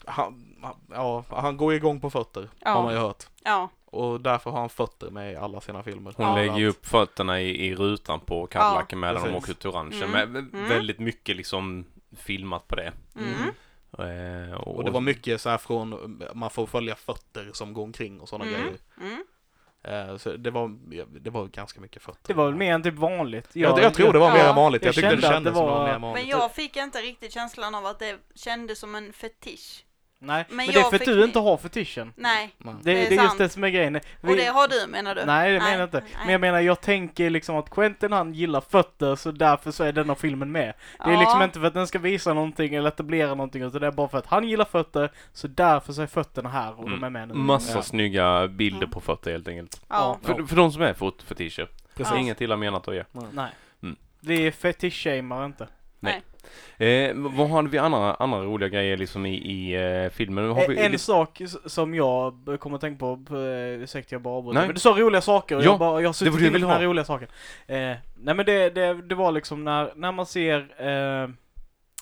Han- 0.05 0.52
ja, 0.91 1.23
han 1.29 1.57
går 1.57 1.73
igång 1.73 1.99
på 2.01 2.09
fötter, 2.09 2.49
Ja. 2.59 2.69
har 2.69 2.83
man 2.83 2.93
ju 2.93 2.99
hört. 2.99 3.23
Ja, 3.43 3.69
Och 3.85 4.21
därför 4.21 4.51
har 4.51 4.59
han 4.59 4.69
fötter 4.69 5.09
med 5.09 5.33
i 5.33 5.35
alla 5.35 5.61
sina 5.61 5.83
filmer. 5.83 6.13
Hon 6.17 6.25
Ja. 6.27 6.35
lägger 6.35 6.57
ju 6.57 6.67
upp 6.67 6.85
fötterna 6.85 7.41
i, 7.41 7.67
i 7.67 7.75
rutan 7.75 8.19
på 8.19 8.47
Cadillacen 8.47 8.99
med 8.99 9.13
när 9.13 9.13
de 9.13 9.19
precis. 9.25 9.37
åker 9.43 9.51
ut 9.51 9.59
till 9.59 9.69
orange. 9.69 10.03
Mm. 10.05 10.11
Men 10.33 10.49
Mm. 10.53 10.69
väldigt 10.69 10.99
mycket 10.99 11.35
liksom 11.35 11.85
filmat 12.17 12.67
på 12.67 12.75
det. 12.75 12.91
mm. 13.15 13.49
Eh, 13.97 14.53
och, 14.57 14.75
Och 14.75 14.83
det 14.83 14.91
var 14.91 15.01
mycket 15.01 15.41
så 15.41 15.49
här 15.49 15.57
från, 15.57 16.21
man 16.33 16.49
får 16.49 16.65
följa 16.65 16.95
fötter 16.95 17.49
som 17.53 17.73
går 17.73 17.83
omkring 17.83 18.19
och 18.21 18.29
sådana 18.29 18.45
Mm. 18.49 18.61
grejer. 18.61 18.77
Mm. 19.01 19.23
Eh, 20.09 20.17
Så 20.17 20.31
det 20.37 20.51
var, 20.51 20.75
det 21.19 21.29
var 21.29 21.45
ganska 21.47 21.81
mycket 21.81 22.01
fötter. 22.01 22.19
Det 22.27 22.33
var 22.33 22.45
väl 22.45 22.55
mer 22.55 22.73
än 22.73 22.83
typ 22.83 22.95
vanligt. 22.95 23.49
jag, 23.55 23.79
jag 23.79 23.93
tror 23.93 24.13
det 24.13 24.19
var 24.19 24.27
Ja. 24.29 24.33
mer 24.33 24.43
än 24.49 24.55
vanligt. 24.55 24.81
Jag, 24.83 24.87
Jag 24.87 24.95
tyckte 24.95 25.15
det 25.15 25.21
kände 25.21 25.27
att 25.27 25.33
kändes 25.33 25.53
det 25.53 25.57
som 25.57 25.65
det 25.65 25.71
var 25.71 25.79
var- 25.79 25.87
mer 25.87 25.99
vanligt. 25.99 26.23
Men 26.27 26.39
jag 26.39 26.51
fick 26.51 26.75
inte 26.77 26.97
riktigt 27.01 27.33
känslan 27.33 27.75
av 27.75 27.85
att 27.85 27.99
det 27.99 28.17
kändes 28.35 28.79
som 28.79 28.95
en 28.95 29.13
fetisch. 29.13 29.85
Nej, 30.25 30.45
men, 30.47 30.57
Men 30.57 30.67
det 30.67 30.79
är 30.79 30.83
för 30.83 30.95
att 30.95 31.05
du 31.05 31.23
inte 31.23 31.39
har 31.39 31.57
fetischen. 31.57 32.13
Nej, 32.15 32.55
Nej. 32.57 32.73
Det, 32.81 32.93
Det 32.93 33.05
är 33.05 33.09
det 33.09 33.15
är 33.17 33.23
just 33.23 33.37
det 33.37 33.49
som 33.49 33.63
är 33.63 33.69
grejen. 33.69 33.95
och 33.95 34.01
Vi- 34.21 34.35
det 34.35 34.45
har 34.45 34.67
du 34.67 34.87
menar 34.91 35.15
du? 35.15 35.25
Nej, 35.25 35.51
det 35.53 35.59
menar 35.59 35.71
jag 35.77 35.83
inte. 35.87 35.99
nej. 35.99 36.11
Men 36.23 36.31
jag 36.31 36.41
menar, 36.41 36.59
jag 36.59 36.81
tänker 36.81 37.29
liksom 37.29 37.55
att 37.55 37.69
Quentin 37.69 38.11
han 38.11 38.33
gillar 38.33 38.61
fötter, 38.61 39.15
så 39.15 39.31
därför 39.31 39.71
så 39.71 39.83
är 39.83 39.91
denna 39.91 40.15
filmen 40.15 40.51
med. 40.51 40.73
Det 40.97 41.03
är 41.09 41.11
Ja. 41.13 41.19
liksom 41.19 41.41
inte 41.41 41.59
för 41.59 41.67
att 41.67 41.73
den 41.73 41.87
ska 41.87 41.99
visa 41.99 42.33
någonting 42.33 42.73
eller 42.75 42.87
etablera 42.89 43.29
någonting, 43.29 43.61
utan 43.63 43.81
det 43.81 43.87
är 43.87 43.91
bara 43.91 44.07
för 44.07 44.17
att 44.17 44.25
han 44.25 44.47
gillar 44.47 44.65
fötter, 44.65 45.11
så 45.33 45.47
därför 45.47 45.93
så 45.93 46.01
är 46.01 46.07
fötterna 46.07 46.49
här 46.49 46.79
och 46.79 46.89
de 46.89 47.03
är 47.03 47.09
med 47.09 47.27
nu. 47.27 47.33
Massa 47.33 47.77
Ja. 47.77 47.81
snygga 47.81 48.47
bilder 48.47 48.77
Mm. 48.77 48.89
på 48.91 49.01
fötter 49.01 49.31
helt 49.31 49.47
enkelt. 49.47 49.81
Ja. 49.89 50.19
För, 50.23 50.43
för 50.43 50.55
de 50.55 50.71
som 50.71 50.81
är 50.81 50.93
fotfetischer. 50.93 51.67
Precis. 51.95 52.11
Ja. 52.13 52.17
Inget 52.19 52.41
illa 52.41 52.57
menat 52.57 52.87
att 52.87 52.95
ge. 52.95 53.03
Nej. 53.31 53.49
Mm. 53.83 53.95
Vi 54.19 54.51
fetisch-shamear 54.51 55.45
inte. 55.45 55.67
Eh, 56.77 57.11
vad 57.15 57.49
har 57.49 57.63
vi 57.63 57.77
andra, 57.77 58.13
andra 58.13 58.39
roliga 58.43 58.69
grejer 58.69 58.97
liksom 58.97 59.25
i, 59.25 59.35
i 59.35 59.73
eh, 60.05 60.09
filmen? 60.09 60.49
Har 60.51 60.67
vi 60.67 60.77
en 60.77 60.91
lite- 60.91 61.03
sak 61.03 61.41
som 61.65 61.95
jag 61.95 62.33
kommer 62.59 62.75
att 62.75 62.81
tänka 62.81 62.99
på, 62.99 63.35
ursäkta 63.81 64.15
jag 64.15 64.21
bara 64.21 64.33
avbryter, 64.37 64.65
men 64.65 64.73
du 64.73 64.79
sa 64.79 64.89
roliga 64.89 65.21
saker 65.21 65.55
och 65.55 65.61
Ja, 65.63 65.65
jag, 65.65 65.79
bara, 65.79 65.89
jag 65.89 65.95
har 65.95 66.01
det 66.01 66.07
var 66.07 66.13
suttit 66.13 66.47
inne 66.47 66.59
den 66.59 66.69
här 66.69 66.77
ha. 66.79 66.83
roliga 66.85 67.05
saken. 67.05 67.27
Eh, 67.67 67.75
nej 68.15 68.35
men 68.35 68.45
det, 68.45 68.69
det, 68.69 68.93
det 68.93 69.15
var 69.15 69.31
liksom 69.31 69.63
när, 69.63 69.91
när 69.95 70.11
man 70.11 70.25
ser, 70.25 70.57
eh, 70.77 71.29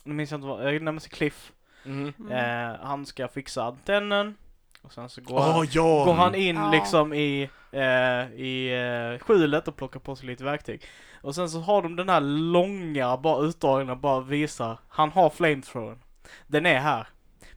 nu 0.04 0.14
minns 0.14 0.32
jag 0.32 0.38
inte 0.38 0.48
vad, 0.48 0.68
eh, 0.76 0.82
när 0.82 0.92
man 0.92 1.00
ser 1.00 1.10
Cliff. 1.10 1.52
Mm. 1.86 2.14
eh, 2.32 2.80
han 2.82 3.06
ska 3.06 3.28
fixa 3.28 3.64
antennen, 3.64 4.36
och 4.82 4.94
sen 4.94 5.10
så 5.10 5.22
går, 5.22 5.36
Åh 5.38 5.52
han, 5.52 5.68
ja! 5.72 6.04
går 6.06 6.14
han 6.14 6.36
in 6.36 6.56
Ja. 6.56 6.72
liksom 6.72 7.14
i, 7.14 7.50
eh, 7.72 8.34
i 8.42 8.74
eh, 9.14 9.26
skjulet 9.26 9.68
och 9.68 9.76
plockar 9.76 10.00
på 10.00 10.16
sig 10.16 10.28
lite 10.28 10.44
verktyg. 10.44 10.82
Och 11.22 11.36
sen 11.36 11.50
så 11.50 11.60
har 11.60 11.82
de 11.82 11.96
den 11.96 12.10
här 12.10 12.22
långa, 12.52 13.18
bara 13.18 13.42
utdragna, 13.46 13.96
bara 13.96 14.20
visar, 14.22 14.78
han 14.90 15.12
har 15.12 15.30
flamethrowern. 15.30 16.00
Den 16.48 16.66
är 16.66 16.80
här. 16.80 17.08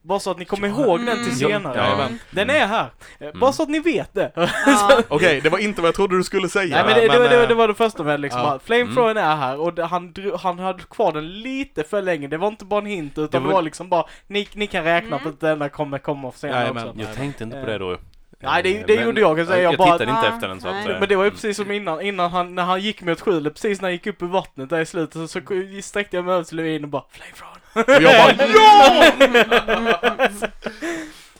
Bara 0.06 0.18
så 0.18 0.30
att 0.30 0.38
ni 0.38 0.44
kommer 0.44 0.68
Ja. 0.68 0.74
ihåg 0.74 0.98
den 1.06 1.16
till 1.16 1.46
Mm. 1.46 1.62
senare. 1.62 1.76
Ja. 1.98 2.08
Den 2.30 2.50
är 2.50 2.66
här. 2.66 2.86
Eh, 3.20 3.28
Bara 3.34 3.52
så 3.52 3.62
att 3.62 3.68
ni 3.68 3.80
vet 3.80 4.14
det. 4.14 4.32
Ja. 4.34 4.48
Okej, 5.08 5.40
det 5.40 5.48
var 5.48 5.58
inte 5.58 5.80
vad 5.80 5.88
jag 5.88 5.94
trodde 5.94 6.16
du 6.16 6.24
skulle 6.24 6.48
säga. 6.48 6.76
Nej 6.76 6.84
men 6.84 6.94
det, 6.94 7.00
det, 7.12 7.18
var- 7.18 7.28
det, 7.28 7.36
var- 7.36 7.42
eh, 7.42 7.48
det 7.48 7.54
var 7.54 7.68
det 7.68 7.74
första 7.74 8.02
med 8.02 8.20
liksom. 8.20 8.40
ja. 8.40 8.58
Flamethrowern 8.64 9.16
är 9.16 9.36
här 9.36 9.60
och 9.60 9.74
det, 9.74 9.84
han, 9.84 10.14
han 10.42 10.58
hade 10.58 10.82
kvar 10.82 11.12
den 11.12 11.40
lite 11.42 11.84
för 11.84 12.02
länge. 12.02 12.28
Det 12.28 12.36
var 12.36 12.48
inte 12.48 12.64
bara 12.64 12.80
en 12.80 12.86
hint 12.86 13.18
utan 13.18 13.42
Det 13.42 13.48
det 13.48 13.54
var- 13.54 13.62
liksom 13.62 13.88
bara, 13.88 14.04
ni, 14.26 14.48
ni 14.54 14.66
kan 14.66 14.84
räkna 14.84 15.08
Mm. 15.16 15.20
på 15.22 15.28
att 15.28 15.40
denna 15.40 15.68
kommer 15.68 15.98
komma 15.98 16.32
senare 16.32 16.70
också. 16.70 16.94
Jag 16.98 17.14
tänkte 17.14 17.44
inte 17.44 17.56
på 17.56 17.62
Eh, 17.62 17.66
det 17.66 17.78
då. 17.78 17.96
Nej, 18.40 18.62
det- 18.62 18.76
Eh, 18.80 18.84
det 18.86 18.96
men- 18.96 19.04
gjorde 19.04 19.20
jag, 19.20 19.36
kan 19.36 19.46
säga. 19.46 19.62
Jag 19.62 19.72
Jag 19.72 19.78
bara- 19.78 19.92
tittade 19.98 20.10
inte 20.10 20.26
Ja, 20.26 20.34
efter 20.34 20.48
den 20.48 20.60
så 20.60 20.68
att... 20.68 20.88
eh, 20.88 21.00
Men 21.00 21.08
det 21.08 21.16
var 21.16 21.24
ju 21.24 21.30
precis 21.30 21.56
som 21.56 21.70
innan, 21.70 22.00
innan 22.00 22.30
han, 22.30 22.54
när 22.54 22.62
han 22.62 22.80
gick 22.80 23.02
mot 23.02 23.20
skjulet, 23.20 23.54
precis 23.54 23.80
när 23.80 23.86
han 23.88 23.92
gick 23.92 24.06
upp 24.06 24.22
i 24.22 24.26
vattnet 24.26 24.70
där 24.70 24.80
i 24.80 24.86
slutet 24.86 25.12
så, 25.14 25.28
så 25.28 25.40
sträckte 25.82 26.16
jag 26.16 26.24
mig 26.24 26.34
över 26.34 26.44
till 26.44 26.56
Levin 26.56 26.84
och 26.84 26.90
bara 26.90 27.04
Flamethrower. 27.10 27.58
Och 27.74 27.84
jag 27.88 28.36
bara 28.36 28.46
ja! 28.48 30.38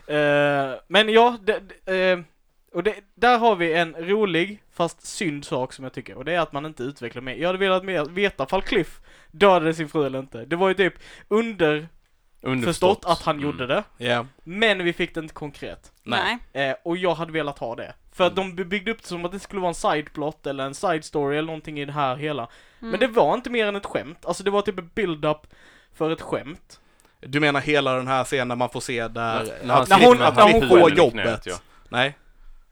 Eh, 0.07 0.75
men 0.88 1.09
ja, 1.09 1.37
det, 1.42 1.62
det, 1.85 2.11
eh, 2.12 2.18
och 2.75 2.83
det, 2.83 2.94
där 3.14 3.38
har 3.38 3.57
vi 3.57 3.75
en 3.75 3.94
rolig, 3.94 4.62
fast 4.73 5.07
synd 5.07 5.44
sak 5.44 5.73
som 5.73 5.85
jag 5.85 5.92
tycker. 5.92 6.16
Och 6.16 6.25
det 6.25 6.33
är 6.35 6.40
att 6.40 6.53
man 6.53 6.66
inte 6.66 6.83
utvecklar 6.83 7.23
mer. 7.23 7.35
Jag 7.35 7.49
hade 7.49 7.59
velat 7.59 7.85
mer 7.85 8.05
veta 8.05 8.47
fall 8.47 8.62
Cliff 8.62 9.01
dödade 9.31 9.75
sin 9.75 9.88
fru 9.88 10.07
eller 10.07 10.18
inte. 10.18 10.44
Det 10.44 10.57
var 10.57 10.68
ju 10.68 10.75
typ 10.75 10.94
underförstått 11.29 11.90
Underförstått. 12.42 13.05
att 13.05 13.23
han 13.23 13.37
Mm. 13.37 13.47
gjorde 13.47 13.66
det. 13.66 13.85
Ja. 13.99 14.27
Men 14.44 14.85
vi 14.85 14.92
fick 14.92 15.14
det 15.14 15.20
inte 15.20 15.35
konkret. 15.35 15.92
Nej. 16.03 16.38
Eh, 16.53 16.75
och 16.85 16.97
jag 16.97 17.14
hade 17.14 17.33
velat 17.33 17.59
ha 17.59 17.75
det. 17.77 17.94
För 18.12 18.27
att 18.27 18.37
de 18.37 18.55
byggde 18.55 18.90
upp 18.90 19.03
det 19.03 19.09
som 19.09 19.25
att 19.25 19.33
det 19.33 19.40
skulle 19.40 19.61
vara 19.61 19.68
en 19.68 19.75
sideplot 19.75 20.47
eller 20.47 20.64
en 20.64 20.75
side 20.75 21.05
story 21.05 21.37
eller 21.37 21.47
någonting 21.47 21.81
i 21.81 21.85
det 21.85 21.92
här 21.92 22.16
hela. 22.16 22.42
Mm. 22.81 22.90
Men 22.90 23.01
det 23.01 23.07
var 23.07 23.35
inte 23.35 23.51
mer 23.51 23.66
än 23.66 23.77
ett 23.77 23.87
skämt. 23.87 24.27
Alltså 24.27 24.42
det 24.44 24.51
var 24.51 24.62
typ 24.62 24.79
ett 24.79 24.94
build-up 24.94 25.47
för 25.94 26.11
ett 26.11 26.20
skämt. 26.20 26.80
Du 27.20 27.40
menar 27.40 27.61
hela 27.61 27.92
den 27.94 28.07
här 28.09 28.24
scenen 28.24 28.59
man 28.59 28.70
får 28.70 28.80
se 28.80 29.09
där, 29.09 29.44
När 29.64 29.74
han 29.74 29.83
att 29.83 29.88
När 29.88 30.07
hon- 30.07 30.22
att 30.22 30.35
när 30.37 30.42
han 30.42 30.52
hon 30.52 30.68
får 30.68 30.80
på 30.80 30.87
knät, 30.87 30.98
jobbet? 30.98 31.46
ja. 31.46 31.54
Nej. 31.88 32.18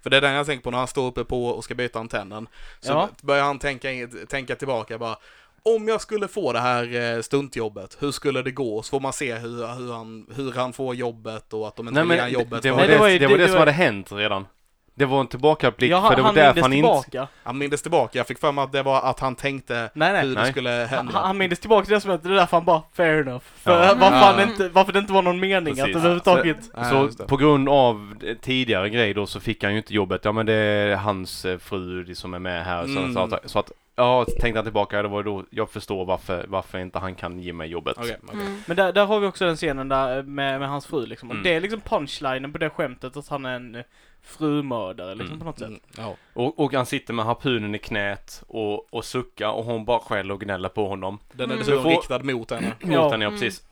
För 0.03 0.11
det 0.11 0.17
är 0.17 0.21
den 0.21 0.33
jag 0.35 0.47
tänker 0.47 0.63
på 0.65 0.71
när 0.71 0.79
han 0.79 0.87
står 0.89 1.07
uppe 1.07 1.25
på 1.25 1.47
och 1.47 1.65
ska 1.65 1.75
byta 1.75 1.99
antennen. 1.99 2.47
Så 2.81 2.93
Ja. 2.93 3.09
börjar 3.23 3.45
han 3.45 3.59
tänka, 3.59 3.89
tänka 4.29 4.57
tillbaka 4.57 4.99
bara. 4.99 5.17
Om 5.63 5.89
jag 5.89 6.01
skulle 6.01 6.29
få 6.29 6.53
det 6.53 6.61
här 6.61 6.95
eh, 7.17 7.23
stuntjobbet, 7.23 7.97
hur 8.01 8.11
skulle 8.13 8.43
det 8.43 8.51
gå? 8.51 8.83
Så 8.83 8.91
får 8.91 9.01
man 9.01 9.13
se 9.13 9.35
hur, 9.35 9.67
hur, 9.75 9.93
han, 9.93 10.27
hur 10.37 10.53
han 10.53 10.73
får 10.73 10.95
jobbet 10.95 11.53
och 11.53 11.69
att 11.69 11.77
de 11.77 11.89
inte 11.89 11.95
Nej 11.95 12.03
vill 12.03 12.09
men 12.09 12.17
ge 12.17 12.23
han 12.23 12.33
det, 12.33 12.39
jobbet. 12.39 12.63
det, 12.63 12.71
var 12.71 12.79
Nej, 12.79 13.19
det, 13.19 13.27
var 13.27 13.49
som 13.49 13.59
hade 13.59 13.73
hänt 13.73 14.13
redan. 14.13 14.47
Det 14.95 15.05
var 15.05 15.21
en 15.21 15.27
tillbakablick, 15.27 15.93
Ja, 15.93 15.97
för 16.01 16.07
han, 16.07 16.17
det 16.17 16.23
var 16.23 16.27
han 16.27 16.35
därför 16.35 16.61
han 16.61 16.73
inte... 16.73 16.89
tillbaka. 17.11 17.29
Han 17.43 17.59
mindes 17.59 17.83
tillbaka. 17.83 18.19
Jag 18.19 18.27
fick 18.27 18.39
för 18.39 18.53
mig 18.53 18.65
att 18.65 18.73
det 18.73 18.83
var 18.83 19.01
att 19.03 19.21
han 19.21 19.35
tänkte 19.35 19.91
Nej, 19.95 20.13
nej. 20.13 20.23
hur 20.27 20.35
det 20.35 20.41
Nej. 20.43 20.51
skulle 20.51 20.71
Han, 20.71 20.89
hända. 20.89 21.19
han 21.19 21.39
mindes 21.39 21.59
tillbaka 21.61 21.85
till 21.85 21.95
det 21.95 22.01
som 22.01 22.11
att 22.11 22.23
det 22.23 22.29
är 22.29 22.33
därför 22.35 22.57
han 22.57 22.65
bara, 22.65 22.83
fair 22.97 23.21
enough. 23.21 23.45
För 23.57 23.85
Ja. 23.85 23.95
varför, 24.01 24.17
han 24.17 24.39
Ja. 24.39 24.43
inte, 24.43 24.69
varför 24.69 24.93
det 24.93 24.99
inte 24.99 25.13
var 25.13 25.23
någon 25.23 25.41
mening 25.41 25.75
Precis. 25.75 25.91
att 25.91 25.97
överhuvudtaget... 25.97 26.65
Så 26.91 27.07
det. 27.19 27.27
på 27.27 27.37
grund 27.37 27.69
av 27.69 28.15
det 28.21 28.35
tidigare 28.35 28.91
grej 28.91 29.15
då 29.15 29.27
så 29.27 29.41
fick 29.41 29.63
han 29.65 29.73
ju 29.73 29.79
inte 29.79 29.95
jobbet. 29.95 30.21
Ja 30.25 30.33
men 30.33 30.47
det 30.47 30.55
är 30.55 30.97
hans 30.97 31.45
eh, 31.45 31.59
fru 31.59 32.15
som 32.15 32.35
är 32.35 32.39
med 32.39 32.65
här. 32.65 32.85
Så, 32.85 32.91
Mm. 32.99 33.15
så, 33.15 33.21
att, 33.21 33.51
så 33.51 33.59
att, 33.59 33.71
ja, 33.97 34.25
tänkte 34.41 34.59
han 34.59 34.65
tillbaka, 34.65 35.03
det 35.03 35.09
var 35.09 35.23
då 35.23 35.45
jag 35.51 35.71
förstår 35.71 36.05
varför, 36.05 36.45
varför 36.49 36.79
inte 36.79 36.99
han 36.99 37.15
kan 37.15 37.41
ge 37.41 37.53
mig 37.53 37.69
jobbet. 37.69 37.97
Okej, 37.99 38.17
okej. 38.23 38.41
Mm. 38.41 38.63
Men 38.67 38.77
där, 38.77 38.93
där 38.93 39.07
har 39.07 39.21
vi 39.21 39.27
också 39.27 39.45
den 39.47 39.57
scenen 39.57 39.89
där 39.89 40.17
eh, 40.19 40.23
med, 40.25 40.61
med 40.61 40.69
hans 40.69 40.87
fru 40.87 41.07
liksom. 41.07 41.29
Och 41.29 41.35
Mm. 41.35 41.45
det 41.45 41.55
är 41.55 41.61
liksom 41.61 41.81
punchlinen 41.81 42.53
på 42.53 42.59
det 42.59 42.71
skämtet 42.71 43.17
att 43.17 43.29
han 43.29 43.47
är 43.47 43.55
en 43.57 43.75
eh, 43.75 43.83
frumördare 44.23 45.15
liksom 45.15 45.27
Mm. 45.35 45.39
på 45.39 45.45
något 45.45 45.59
sätt. 45.59 45.69
Mm, 45.69 45.81
ja. 45.97 46.17
Och, 46.33 46.59
och 46.59 46.73
han 46.75 46.87
sitter 46.87 47.15
med 47.15 47.25
harpunen 47.25 47.75
i 47.75 47.79
knät 47.79 48.43
och, 48.49 48.95
och 48.95 49.05
suckar 49.05 49.49
och 49.51 49.65
hon 49.65 49.85
bara 49.85 49.99
skäller 49.99 50.35
och 50.35 50.41
gnäller 50.41 50.69
på 50.69 50.89
honom. 50.89 51.19
Den 51.33 51.41
är 51.41 51.45
Mm. 51.55 51.59
dessutom 51.59 51.83
Får- 51.83 51.91
riktad 51.91 52.19
mot 52.23 52.51
henne. 52.51 52.73
Mot 52.81 52.93
Ja. 52.95 53.11
henne, 53.11 53.25
ja 53.25 53.29
Mm. 53.29 53.41
precis. 53.41 53.63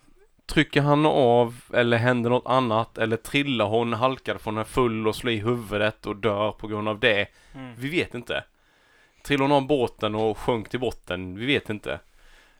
Trycker 0.47 0.81
han 0.83 1.07
av 1.07 1.55
eller 1.75 1.97
händer 1.97 2.31
något 2.31 2.47
annat 2.47 2.99
eller 2.99 3.17
trillar 3.17 3.67
hon 3.67 3.93
halkar 3.93 4.39
från 4.39 4.59
en 4.59 4.65
full 4.65 5.09
och 5.09 5.17
slår 5.17 5.33
i 5.33 5.37
huvudet 5.37 6.07
och 6.07 6.17
dör 6.17 6.53
på 6.53 6.67
grund 6.67 6.89
av 6.89 6.99
det? 7.01 7.27
Mm. 7.55 7.75
Vi 7.79 7.89
vet 7.89 8.15
inte. 8.15 8.45
Trillade 9.23 9.45
hon 9.55 9.63
av 9.63 9.67
båten 9.67 10.15
och 10.15 10.39
sjönk 10.39 10.69
till 10.69 10.81
botten? 10.81 11.37
Vi 11.39 11.47
vet 11.47 11.71
inte. 11.71 11.93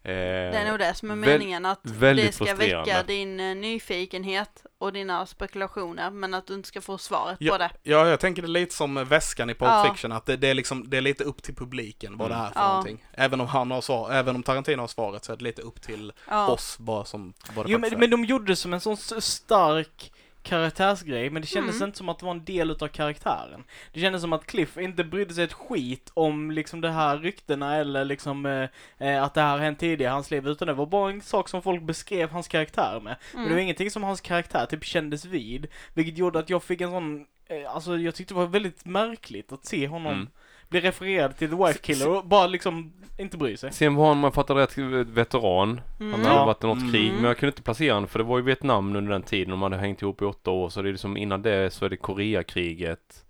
Eh, 0.03 0.13
Det 0.13 0.57
är 0.57 0.71
nog 0.71 0.79
det 0.79 0.95
som 0.95 1.11
är 1.11 1.15
meningen, 1.17 1.67
att 1.67 1.81
det 2.01 2.33
ska 2.35 2.55
väcka 2.55 3.03
din 3.03 3.41
eh, 3.41 3.55
nyfikenhet 3.57 4.65
och 4.79 4.93
dina 4.93 5.27
spekulationer, 5.27 6.11
men 6.11 6.35
att 6.35 6.47
du 6.47 6.55
inte 6.55 6.69
ska 6.69 6.81
få 6.81 6.99
svaret 6.99 7.37
Ja. 7.41 7.53
på 7.53 7.59
det. 7.59 7.71
Ja, 7.83 8.09
jag 8.09 8.21
tänker 8.21 8.43
det 8.43 8.49
lite 8.49 8.75
som 8.75 9.05
väskan 9.05 9.51
i 9.51 9.55
Pulp 9.55 9.71
Ja. 9.71 9.91
Fiction, 9.93 10.13
att 10.13 10.27
det, 10.27 10.37
det, 10.37 10.49
är 10.49 10.55
liksom, 10.55 10.91
det 10.91 10.97
är 10.97 11.01
lite 11.01 11.25
upp 11.25 11.43
till 11.43 11.55
publiken 11.55 12.17
vad 12.19 12.31
Mm. 12.31 12.39
det 12.43 12.47
är 12.49 12.53
för 12.53 12.61
Ja. 12.61 12.69
någonting. 12.69 13.05
Även 13.13 13.41
om 13.41 13.47
han 13.47 13.71
har 13.71 13.81
svar, 13.81 14.11
även 14.13 14.37
om 14.37 14.43
Tarantino 14.43 14.81
har 14.81 14.89
svaret 14.89 15.25
så 15.25 15.33
är 15.33 15.37
det 15.37 15.45
lite 15.45 15.63
upp 15.63 15.83
till 15.83 16.13
Ja. 16.29 16.49
oss 16.49 16.79
bara 16.79 17.05
som 17.05 17.33
vad 17.55 17.67
det 17.67 17.73
Jo 17.73 17.79
men, 17.79 17.99
men 17.99 18.11
de 18.11 18.25
gjorde 18.25 18.45
det 18.53 18.57
som 18.57 18.73
en 18.75 18.81
sån 18.81 18.97
stark 19.23 20.13
karaktärsgrej, 20.43 21.31
men 21.31 21.43
det 21.43 21.49
kändes 21.49 21.77
Mm. 21.77 21.87
inte 21.89 21.99
som 21.99 22.09
att 22.09 22.19
det 22.19 22.25
var 22.25 22.33
en 22.33 22.45
del 22.45 22.71
utav 22.71 22.89
karaktären. 22.89 23.65
Det 23.93 24.01
kändes 24.01 24.23
som 24.23 24.33
att 24.33 24.47
Cliff 24.47 24.77
inte 24.79 25.05
brydde 25.05 25.35
sig 25.35 25.45
ett 25.45 25.53
skit 25.53 26.11
om 26.15 26.51
liksom 26.51 26.81
det 26.81 26.91
här 26.91 27.19
ryktena 27.19 27.77
eller 27.77 28.05
liksom 28.05 28.47
eh, 28.47 28.69
eh, 29.09 29.23
att 29.23 29.35
det 29.35 29.41
här 29.41 29.59
hänt 29.59 29.79
tidigare 29.79 30.11
i 30.11 30.15
hans 30.15 30.31
liv, 30.31 30.49
utan 30.49 30.69
det 30.69 30.75
var 30.75 30.87
bara 30.87 31.11
en 31.11 31.21
sak 31.21 31.49
som 31.49 31.63
folk 31.63 31.83
beskrev 31.83 32.31
hans 32.31 32.49
karaktär 32.49 33.01
med. 33.01 33.17
Men 33.33 33.43
det 33.43 33.49
var 33.49 33.53
Mm. 33.53 33.63
ingenting 33.63 33.91
som 33.91 34.03
hans 34.03 34.21
karaktär 34.21 34.67
typ 34.67 34.85
kändes 34.85 35.25
vid, 35.25 35.67
vilket 35.95 36.19
gjorde 36.19 36.39
att 36.39 36.51
jag 36.51 36.63
fick 36.63 36.81
en 36.81 36.91
sån, 36.91 37.27
eh, 37.49 37.75
alltså 37.75 37.97
jag 37.99 38.15
tyckte 38.15 38.35
det 38.35 38.39
var 38.39 38.47
väldigt 38.47 38.85
märkligt 38.85 39.53
att 39.53 39.65
se 39.67 39.89
honom 39.89 40.13
Mm. 40.15 40.29
Bli 40.71 40.81
refererad 40.81 41.37
till 41.37 41.51
The 41.51 41.57
Wife 41.57 41.79
Killer 41.79 42.09
och 42.09 42.25
bara 42.27 42.47
liksom 42.47 42.93
inte 43.19 43.37
bry 43.37 43.57
sig. 43.57 43.73
Sen 43.73 43.95
var 43.95 44.09
han, 44.09 44.17
om 44.19 44.25
jag 44.25 44.35
fattar 44.35 44.55
rätt, 44.55 44.79
veteran. 45.09 45.81
Han 45.99 46.09
Mm. 46.09 46.21
hade 46.21 46.35
Ja. 46.35 46.45
varit 46.45 46.65
i 46.65 46.67
något 46.67 46.79
Mm. 46.79 46.93
krig, 46.93 47.13
men 47.13 47.25
jag 47.25 47.39
kunde 47.39 47.51
inte 47.51 47.63
placera 47.63 47.95
honom 47.95 48.09
för 48.09 48.19
det 48.19 48.25
var 48.25 48.39
ju 48.39 48.45
Vietnam 48.45 48.97
under 48.97 49.13
den 49.13 49.23
tiden. 49.23 49.51
De 49.51 49.63
hade 49.63 49.77
hängt 49.77 50.03
ihop 50.03 50.23
i 50.23 50.25
åtta 50.25 50.51
år, 50.51 50.69
så 50.69 50.83
det 50.83 50.89
är 50.89 50.93
liksom 50.93 51.17
innan 51.17 51.43
det 51.43 51.71
så 51.73 51.85
är 51.85 51.89
det 51.89 51.97
Koreakriget. 51.97 53.25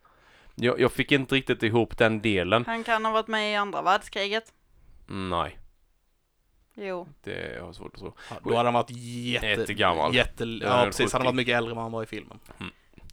Jag, 0.55 0.81
jag 0.81 0.93
fick 0.93 1.13
inte 1.13 1.35
riktigt 1.35 1.63
ihop 1.63 1.99
den 1.99 2.21
delen. 2.23 2.65
Han 2.67 2.85
kan 2.85 3.05
ha 3.05 3.13
varit 3.13 3.29
med 3.29 3.53
i 3.53 3.55
andra 3.57 3.83
världskriget. 3.83 4.53
Nej, 5.07 5.59
Jo. 6.75 7.09
det 7.25 7.59
har 7.61 7.67
jag 7.67 7.75
svårt 7.75 7.95
att 7.95 8.01
tro. 8.01 8.15
Ja, 8.31 8.37
då 8.45 8.51
hade 8.57 8.67
han 8.67 8.75
varit 8.75 8.91
jätte... 8.91 9.47
Jättegammal. 9.47 10.15
Jätte, 10.15 10.45
Ja, 10.45 10.59
ja, 10.79 10.85
precis. 10.85 11.01
Han 11.01 11.07
70. 11.09 11.13
hade 11.17 11.25
varit 11.25 11.35
mycket 11.37 11.57
äldre 11.57 11.71
än 11.71 11.77
vad 11.77 11.85
han 11.85 11.93
var 11.93 12.03
i 12.03 12.07
filmen. 12.07 12.39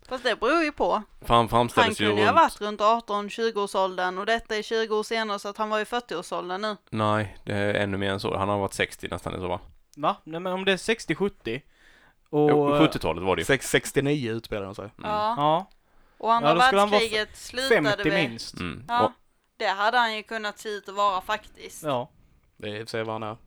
Fast 0.08 0.24
det 0.24 0.40
beror 0.40 0.64
ju 0.64 0.72
på. 0.72 1.04
För 1.22 1.28
han 1.28 1.38
Han 1.38 1.50
framställdes 1.50 2.00
ju 2.02 2.06
kunde 2.08 2.22
ju 2.22 2.28
ha 2.28 2.34
runt... 2.44 2.60
varit 2.62 2.62
runt 2.62 2.82
18-20-årsåldern 2.82 4.18
och 4.18 4.26
detta 4.26 4.56
är 4.56 4.62
20 4.62 4.96
år 4.96 5.04
senare 5.04 5.40
så 5.40 5.48
att 5.50 5.58
han 5.58 5.70
var 5.70 5.80
i 5.80 5.84
40-årsåldern 5.84 6.62
nu. 6.62 6.76
Nej, 6.90 7.38
det 7.44 7.54
är 7.54 7.74
ännu 7.74 7.98
mer 7.98 8.10
än 8.12 8.20
så. 8.20 8.38
Han 8.38 8.50
har 8.50 8.58
varit 8.60 8.74
60 8.74 9.08
nästan 9.12 9.36
i 9.36 9.40
så 9.40 9.48
fall. 9.48 9.60
Va? 9.98 10.16
Nej 10.24 10.40
men 10.40 10.54
om 10.54 10.66
det 10.66 10.72
är 10.72 10.78
60-70 10.78 11.62
och... 12.30 12.50
Jo, 12.50 12.70
70-talet 12.70 13.24
var 13.24 13.36
det 13.36 13.40
ju. 13.40 13.46
Sex- 13.46 13.70
69 13.70 14.32
utspelar 14.32 14.66
han 14.66 14.76
sig. 14.76 14.86
Mm. 14.98 15.10
Ja. 15.10 15.34
Ja, 15.38 15.66
Och 16.18 16.34
andra 16.34 16.50
Ja, 16.56 16.62
skulle 16.62 16.82
han 16.82 16.90
vara 16.90 17.00
världskriget 17.00 17.38
slutade 17.38 17.82
50 18.04 18.10
väl... 18.10 18.30
minst. 18.30 18.60
Mm. 18.60 18.84
Ja. 18.88 19.06
Och, 19.06 19.12
Det 19.58 19.68
hade 19.68 19.98
han 19.98 20.16
ju 20.16 20.24
kunnat 20.24 20.60
se 20.60 20.70
ut 20.70 20.90
att 20.90 20.96
vara 20.96 21.22
faktiskt. 21.22 21.84
Ja. 21.84 22.10
Det 22.58 22.68
är 22.70 22.76
i 22.76 22.84
och 22.84 22.88
för 22.88 22.92
sig 22.92 23.04
vad 23.04 23.16
han 23.16 23.24
är. 23.24 23.38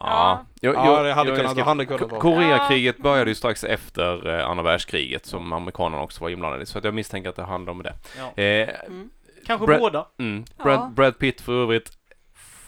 Ja. 0.00 0.44
Jag, 0.60 0.74
Ja, 0.74 1.02
det 1.02 1.12
hade 1.12 1.30
jag 1.30 1.38
kunnat- 1.38 1.52
ska- 1.52 1.64
hade 1.64 1.86
kunnat 1.86 2.10
vara. 2.10 2.20
Koreakriget 2.20 2.98
började 2.98 3.30
ju 3.30 3.34
strax 3.34 3.64
efter 3.64 4.38
eh, 4.40 4.46
andra 4.50 4.62
världskriget 4.64 5.26
som 5.26 5.52
amerikanerna 5.52 6.02
också 6.02 6.20
var 6.24 6.30
inblandade 6.30 6.62
i. 6.62 6.66
Så 6.66 6.78
att 6.78 6.84
jag 6.84 6.94
misstänker 6.94 7.30
att 7.30 7.36
det 7.36 7.42
handlar 7.44 7.70
om 7.72 7.82
det. 7.82 7.94
ja. 8.18 8.42
Eh, 8.42 8.68
Mm. 8.86 9.10
Kanske 9.46 9.66
Brad- 9.66 9.80
båda. 9.80 10.06
mm. 10.18 10.44
Ja. 10.58 10.64
Brad, 10.64 10.92
Brad 10.92 11.18
Pitt 11.18 11.40
för 11.40 11.52
övrigt. 11.62 11.90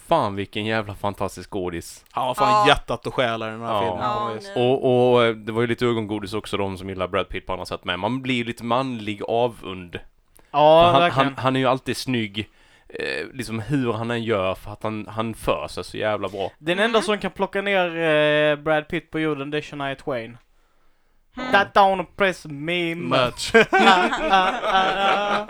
Fan 0.08 0.34
vilken 0.36 0.64
jävla 0.64 0.94
fantastisk 0.94 1.50
skådis. 1.50 2.04
Han 2.10 2.26
var 2.26 2.34
fan 2.34 2.50
Ja. 2.52 2.68
hjärtat 2.68 3.06
och 3.06 3.14
själen 3.14 3.48
i 3.48 3.52
den 3.52 3.60
här 3.60 3.72
Ja. 3.74 3.80
filmen. 3.80 4.40
Ja, 4.54 4.60
Och, 4.62 5.12
och 5.14 5.24
eh, 5.24 5.34
det 5.34 5.52
var 5.52 5.60
ju 5.60 5.66
lite 5.66 5.86
ögongodis 5.86 6.32
också 6.34 6.56
de 6.56 6.78
som 6.78 6.88
gillar 6.88 7.08
Brad 7.08 7.28
Pitt 7.28 7.46
på 7.46 7.52
andra 7.52 7.66
sätt 7.66 7.84
med. 7.84 7.98
Man 7.98 8.22
blir 8.22 8.34
ju 8.34 8.44
lite 8.44 8.64
manlig 8.64 9.22
avund. 9.28 9.98
Ja, 10.50 10.90
han, 10.92 11.10
han, 11.10 11.34
han 11.38 11.56
är 11.56 11.60
ju 11.60 11.66
alltid 11.66 11.96
snygg. 11.96 12.48
Eh, 12.98 13.26
liksom 13.32 13.58
hur 13.60 13.92
han 13.92 14.10
än 14.10 14.22
gör 14.24 14.54
för 14.54 14.70
att 14.72 14.82
han, 14.82 15.06
han 15.08 15.34
för 15.34 15.68
sig 15.68 15.84
så 15.84 15.96
jävla 15.96 16.28
bra. 16.28 16.52
Den 16.58 16.78
enda 16.78 16.98
Mm. 16.98 17.02
som 17.02 17.18
kan 17.18 17.30
plocka 17.30 17.62
ner 17.62 17.96
eh, 17.96 18.56
Brad 18.56 18.88
Pitt 18.88 19.10
på 19.10 19.20
jorden, 19.20 19.50
det 19.50 19.58
är 19.58 19.62
Shania 19.62 19.94
Twain. 19.94 20.38
Mm. 21.38 21.52
That 21.52 21.74
don't 21.74 22.06
press 22.16 22.46
me 22.46 22.94
much. 22.94 23.54
Much. 23.54 23.66
Ah, 23.72 24.08
ah, 24.30 24.54
ah, 24.62 25.46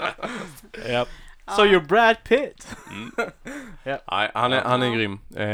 ah. 1.00 1.06
So 1.56 1.62
you're 1.64 1.86
Brad 1.86 2.16
Pitt. 2.24 2.76
Mm. 2.90 3.12
Ja. 3.84 3.98
Nej, 4.10 4.30
han 4.34 4.52
är, 4.52 4.60
han 4.60 4.82
är 4.82 4.94
grym. 4.94 5.18
Eh, 5.36 5.46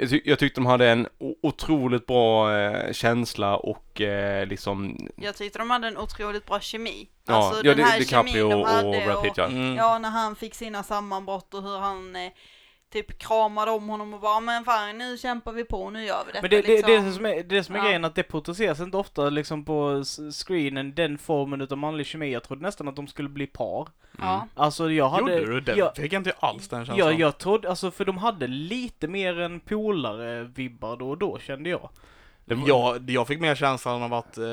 jag, 0.00 0.10
ty- 0.10 0.22
jag 0.24 0.38
tyckte 0.38 0.60
de 0.60 0.66
hade 0.66 0.88
en 0.90 1.08
otroligt 1.42 2.06
bra 2.06 2.56
eh, 2.58 2.92
känsla 2.92 3.56
och 3.56 4.00
eh, 4.00 4.46
liksom 4.46 4.96
Jag 5.16 5.36
tyckte 5.36 5.58
de 5.58 5.70
hade 5.70 5.88
en 5.88 5.98
otroligt 5.98 6.46
bra 6.46 6.60
kemi. 6.60 7.08
Ja, 7.26 7.34
alltså 7.34 7.66
ja 7.66 7.74
den 7.74 7.84
här 7.84 7.92
det, 7.98 8.04
DiCaprio 8.04 8.32
kemin 8.32 8.50
de 8.50 8.60
och 8.60 8.68
hade 8.68 9.02
Brad 9.06 9.22
Pitt 9.22 9.32
ja. 9.36 9.46
Mm. 9.46 9.76
Ja, 9.76 9.98
när 9.98 10.10
han 10.10 10.36
fick 10.36 10.54
sina 10.54 10.82
sammanbrott 10.82 11.54
och 11.54 11.62
hur 11.62 11.78
han 11.78 12.16
eh, 12.16 12.32
typ 12.90 13.18
kramade 13.18 13.70
om 13.70 13.88
honom 13.88 14.14
och 14.14 14.20
bara 14.20 14.40
men 14.40 14.64
fan 14.64 14.98
nu 14.98 15.18
kämpar 15.18 15.52
vi 15.52 15.64
på, 15.64 15.90
nu 15.90 16.04
gör 16.04 16.22
vi 16.26 16.32
detta 16.32 16.42
Men 16.42 16.50
det, 16.50 16.60
det, 16.62 16.68
liksom. 16.68 17.04
det 17.04 17.12
som 17.12 17.26
är, 17.26 17.42
det 17.42 17.64
som 17.64 17.74
är 17.74 17.78
Ja. 17.78 17.84
grejen 17.84 18.04
att 18.04 18.14
det 18.14 18.22
porträtteras 18.22 18.80
inte 18.80 18.96
ofta 18.96 19.30
liksom 19.30 19.64
på 19.64 20.04
screenen, 20.46 20.94
den 20.94 21.18
formen 21.18 21.60
utav 21.60 21.78
manlig 21.78 22.06
kemi. 22.06 22.32
Jag 22.32 22.42
trodde 22.44 22.62
nästan 22.62 22.88
att 22.88 22.96
de 22.96 23.06
skulle 23.06 23.28
bli 23.28 23.46
par. 23.46 23.88
Ja. 24.18 24.46
Alltså 24.54 24.90
jag 24.90 25.08
hade... 25.08 25.38
Gjorde 25.38 25.52
du 25.52 25.60
det? 25.60 25.76
Jag, 25.76 25.96
Fick 25.96 26.12
jag 26.12 26.20
inte 26.20 26.32
alls 26.40 26.68
den 26.68 26.86
känslan. 26.86 27.08
jag, 27.08 27.20
jag 27.20 27.38
trodde, 27.38 27.68
alltså 27.70 27.90
för 27.90 28.04
de 28.04 28.18
hade 28.18 28.46
lite 28.46 29.08
mer 29.08 29.40
än 29.40 29.60
polare-vibbar 29.60 30.96
då 30.96 31.10
och 31.10 31.18
då 31.18 31.38
kände 31.38 31.70
jag. 31.70 31.88
Det 32.44 32.54
var- 32.54 32.68
jag, 32.68 33.10
jag 33.10 33.26
fick 33.26 33.40
mer 33.40 33.54
känslan 33.54 34.02
av 34.02 34.14
att, 34.14 34.38
eh, 34.38 34.44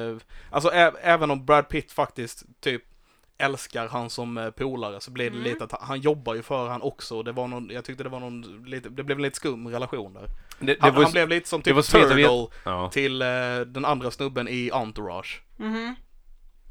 alltså 0.52 0.70
ä, 0.74 0.92
även 1.02 1.32
om 1.32 1.46
Brad 1.46 1.70
Pitt 1.70 1.92
faktiskt 1.92 2.44
typ 2.60 2.84
älskar 3.38 3.88
han 3.88 4.10
som 4.10 4.38
eh, 4.38 4.50
polare 4.50 5.02
så 5.02 5.12
blir 5.12 5.30
det 5.30 5.38
Mm. 5.38 5.44
lite 5.44 5.64
att 5.64 5.72
han, 5.72 5.82
han 5.88 6.00
jobbar 6.00 6.36
ju 6.36 6.42
för 6.42 6.68
han 6.70 6.82
också. 6.82 7.24
Det 7.24 7.32
var 7.32 7.48
någon, 7.48 7.70
jag 7.70 7.86
tyckte 7.86 8.04
det 8.04 8.10
var 8.10 8.20
någon, 8.20 8.64
lite, 8.66 8.90
det 8.90 9.04
blev 9.04 9.18
en 9.18 9.22
lite 9.22 9.36
skum 9.36 9.68
relation 9.68 10.14
där. 10.14 10.28
det, 10.60 10.66
det 10.66 10.78
Han, 10.82 10.96
var, 10.96 11.04
han 11.04 11.12
blev 11.12 11.30
lite 11.30 11.50
som 11.50 11.62
typ 11.62 11.86
Turtle 11.86 12.48
ja. 12.64 12.90
till 12.90 13.22
eh, 13.22 13.28
den 13.66 13.86
andra 13.86 14.12
snubben 14.12 14.48
i 14.48 14.72
Entourage. 14.74 15.42
Mhm. 15.58 15.96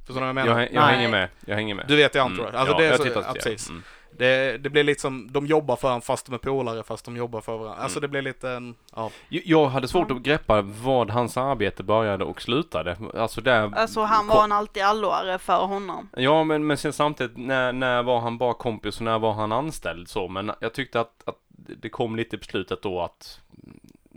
Förstår 0.06 0.14
du 0.14 0.20
vad 0.20 0.28
jag 0.28 0.34
menar? 0.34 0.60
jag, 0.60 0.72
jag 0.72 0.86
Nej. 0.86 0.94
hänger 0.94 1.08
med, 1.08 1.28
jag 1.46 1.54
hänger 1.54 1.74
med. 1.74 1.84
Du 1.88 1.96
vet 1.96 2.16
i 2.16 2.18
Entourage? 2.18 2.48
Mm. 2.48 2.60
Alltså 2.60 2.74
ja, 2.74 2.78
det 2.78 2.86
är 2.86 2.90
jag 2.90 3.00
så, 3.00 3.22
ja, 3.26 3.32
precis. 3.34 3.68
Mm. 3.68 3.82
Det, 4.18 4.58
det 4.58 4.70
blir 4.70 4.84
liksom, 4.84 5.32
de 5.32 5.46
jobbar 5.46 5.76
för 5.76 5.88
han 5.88 6.00
fast 6.02 6.26
de 6.26 6.34
är 6.34 6.38
polare 6.38 6.82
fast 6.82 7.04
de 7.04 7.16
jobbar 7.16 7.40
för 7.40 7.56
varandra. 7.58 7.82
Alltså 7.82 7.98
Mm. 7.98 8.02
det 8.02 8.08
blir 8.08 8.22
lite 8.22 8.50
en, 8.50 8.74
ja. 8.96 9.10
Jag- 9.28 9.66
hade 9.66 9.88
svårt 9.88 10.10
att 10.10 10.22
greppa 10.22 10.62
vad 10.62 11.10
hans 11.10 11.36
arbete 11.36 11.82
började 11.82 12.24
och 12.24 12.42
slutade. 12.42 12.96
Alltså 13.14 13.40
där... 13.40 13.74
Alltså 13.76 14.00
han 14.02 14.26
var 14.26 14.44
en 14.44 14.52
alltid 14.52 14.82
alloare 14.82 15.38
för 15.38 15.66
honom. 15.66 16.08
Ja, 16.16 16.44
men, 16.44 16.66
men 16.66 16.76
sen 16.76 16.92
samtidigt, 16.92 17.36
när, 17.36 17.72
när 17.72 18.02
var 18.02 18.20
han 18.20 18.38
bara 18.38 18.54
kompis 18.54 18.96
och 18.98 19.04
när 19.04 19.18
var 19.18 19.32
han 19.32 19.52
anställd 19.52 20.08
så? 20.08 20.28
Men 20.28 20.52
jag 20.60 20.72
tyckte 20.74 21.00
att, 21.00 21.22
att 21.24 21.36
det 21.48 21.88
kom 21.88 22.16
lite 22.16 22.38
på 22.38 22.44
slutet 22.44 22.82
då 22.82 23.00
att 23.02 23.40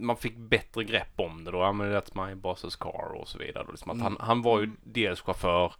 man 0.01 0.17
fick 0.17 0.37
bättre 0.37 0.83
grepp 0.83 1.19
om 1.19 1.43
det 1.43 1.51
då. 1.51 1.57
Ja, 1.57 1.71
men 1.71 1.93
that's 1.95 2.27
my 2.27 2.33
boss's 2.35 2.77
car 2.79 3.15
och 3.21 3.27
så 3.27 3.37
vidare. 3.37 3.63
Då. 3.65 3.71
Liksom 3.71 3.91
att 3.91 3.97
han, 4.01 4.07
Mm. 4.11 4.21
han 4.27 4.41
var 4.41 4.59
ju 4.59 4.71
dels 4.83 5.21
chaufför 5.21 5.73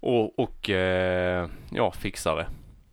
och, 0.00 0.38
och 0.38 0.70
eh, 0.70 1.48
ja, 1.70 1.92
fixare. 1.92 2.46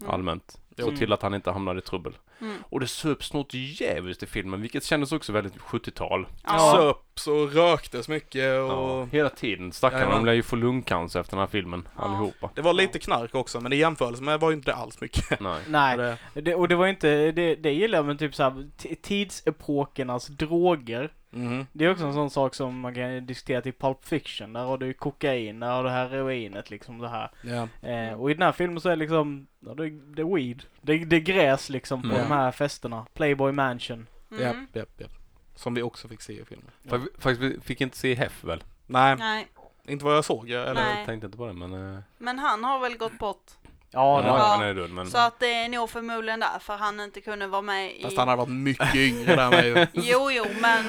Mm. 0.04 0.14
allmänt. 0.14 0.60
Jo. 0.78 0.86
Så 0.92 0.98
till 0.98 1.14
att 1.14 1.22
han 1.22 1.34
inte 1.34 1.52
hamnade 1.52 1.80
i 1.80 1.82
trubbel. 1.82 2.14
Mm. 2.42 2.56
Och 2.70 2.80
det 2.80 2.88
söps 2.88 3.34
något 3.34 3.54
jävligt 3.54 4.24
i 4.24 4.26
filmen, 4.26 4.62
vilket 4.62 4.84
kändes 4.84 5.12
också 5.12 5.32
väldigt 5.32 5.58
70-tal. 5.58 6.28
Ja. 6.44 6.74
Söps 6.76 7.28
och 7.28 7.54
röktes 7.54 8.08
mycket 8.08 8.60
och 8.62 8.70
Ja, 8.72 9.04
hela 9.12 9.30
tiden. 9.30 9.72
Stackarna, 9.72 10.16
de 10.16 10.26
lär 10.26 10.34
ju 10.34 10.44
få 10.44 10.56
lungcancer 10.56 11.20
efter 11.20 11.32
den 11.36 11.40
här 11.40 11.48
filmen, 11.48 11.88
Ja. 11.98 12.04
allihopa. 12.04 12.50
det 12.56 12.62
var 12.62 12.74
lite 12.74 13.00
knark 13.00 13.36
också, 13.36 13.62
men 13.62 13.74
i 13.74 13.76
jämförelse 13.76 14.24
med 14.24 14.40
var 14.40 14.50
ju 14.50 14.56
inte 14.56 14.74
alls 14.74 15.02
mycket. 15.02 15.40
Nej. 15.40 15.62
Nej, 15.68 15.98
Det, 16.34 16.42
det, 16.42 16.56
och 16.56 16.68
det 16.68 16.76
var 16.76 16.88
inte, 16.88 17.32
det, 17.32 17.56
det 17.56 17.72
gillar 17.72 17.98
jag 17.98 18.06
men 18.06 18.18
typ 18.18 18.36
såhär, 18.36 18.70
tidsepokernas 19.02 20.28
droger. 20.28 21.12
Mhm. 21.34 21.68
Det 21.74 21.86
är 21.86 21.92
också 21.92 22.06
en 22.06 22.14
sån 22.14 22.30
sak 22.30 22.56
som 22.56 22.80
man 22.80 22.94
kan 22.96 23.26
diskutera 23.26 23.62
till 23.62 23.74
Pulp 23.74 24.06
Fiction. 24.06 24.54
Där 24.54 24.64
har 24.64 24.78
du 24.78 24.94
kokain, 24.94 25.60
där 25.60 25.72
har 25.72 25.84
du 25.84 25.90
heroinet 25.90 26.70
liksom 26.70 26.98
det 27.00 27.10
här. 27.10 27.30
ja. 27.42 27.88
Eh, 27.90 28.14
och 28.22 28.32
i 28.32 28.34
den 28.34 28.44
här 28.44 28.52
filmen 28.52 28.82
så 28.82 28.90
är 28.90 28.96
det 28.96 29.00
liksom, 29.00 29.48
ja, 29.60 29.74
det, 29.74 29.90
det 29.90 30.22
är 30.22 30.36
weed. 30.36 30.64
Det, 30.82 30.98
det 31.06 31.16
är 31.16 31.20
gräs 31.20 31.70
liksom 31.70 32.02
på 32.02 32.08
Mm. 32.08 32.22
de 32.30 32.34
här 32.36 32.52
festerna. 32.52 33.06
Playboy 33.14 33.52
Mansion. 33.52 34.08
Mm. 34.32 34.44
Japp, 34.44 34.56
japp, 34.76 34.90
japp. 35.02 35.12
Som 35.56 35.74
vi 35.74 35.82
också 35.82 36.08
fick 36.08 36.22
se 36.22 36.34
i 36.42 36.46
filmen. 36.46 36.72
Fa- 36.84 37.08
Faktiskt, 37.18 37.42
vi 37.42 37.60
fick 37.62 37.82
inte 37.82 37.98
se 37.98 38.14
Heff 38.16 38.44
väl? 38.44 38.64
Nej, 38.86 39.16
Nej, 39.20 39.48
inte 39.88 40.06
vad 40.06 40.16
jag 40.18 40.26
såg. 40.26 40.50
Eller? 40.50 40.74
Nej. 40.74 40.98
Jag 40.98 41.06
tänkte 41.06 41.26
inte 41.26 41.38
på 41.38 41.48
det, 41.48 41.54
men... 41.54 41.94
eh, 41.96 42.00
men 42.18 42.40
han 42.40 42.64
har 42.64 42.80
väl 42.80 42.98
gått 42.98 43.18
bort. 43.20 43.52
Ja, 43.94 44.22
det 44.22 44.28
ja, 44.28 44.38
Ja. 44.38 44.44
han 44.44 44.62
är 44.66 44.74
död, 44.74 44.92
men... 44.92 45.08
Så 45.12 45.18
att 45.18 45.40
det 45.40 45.54
är 45.54 45.70
nog 45.70 45.90
förmodligen 45.90 46.40
därför 46.40 46.78
han 46.78 47.00
inte 47.00 47.22
kunde 47.22 47.48
vara 47.48 47.62
med 47.62 47.96
i... 47.96 48.04
Fast 48.04 48.18
han 48.18 48.28
hade 48.28 48.38
varit 48.40 48.50
mycket 48.52 48.96
yngre 48.96 49.36
där 49.36 49.50
med 49.50 49.66
ju. 49.66 49.88
Jo, 50.12 50.32
jo, 50.32 50.46
men 50.62 50.86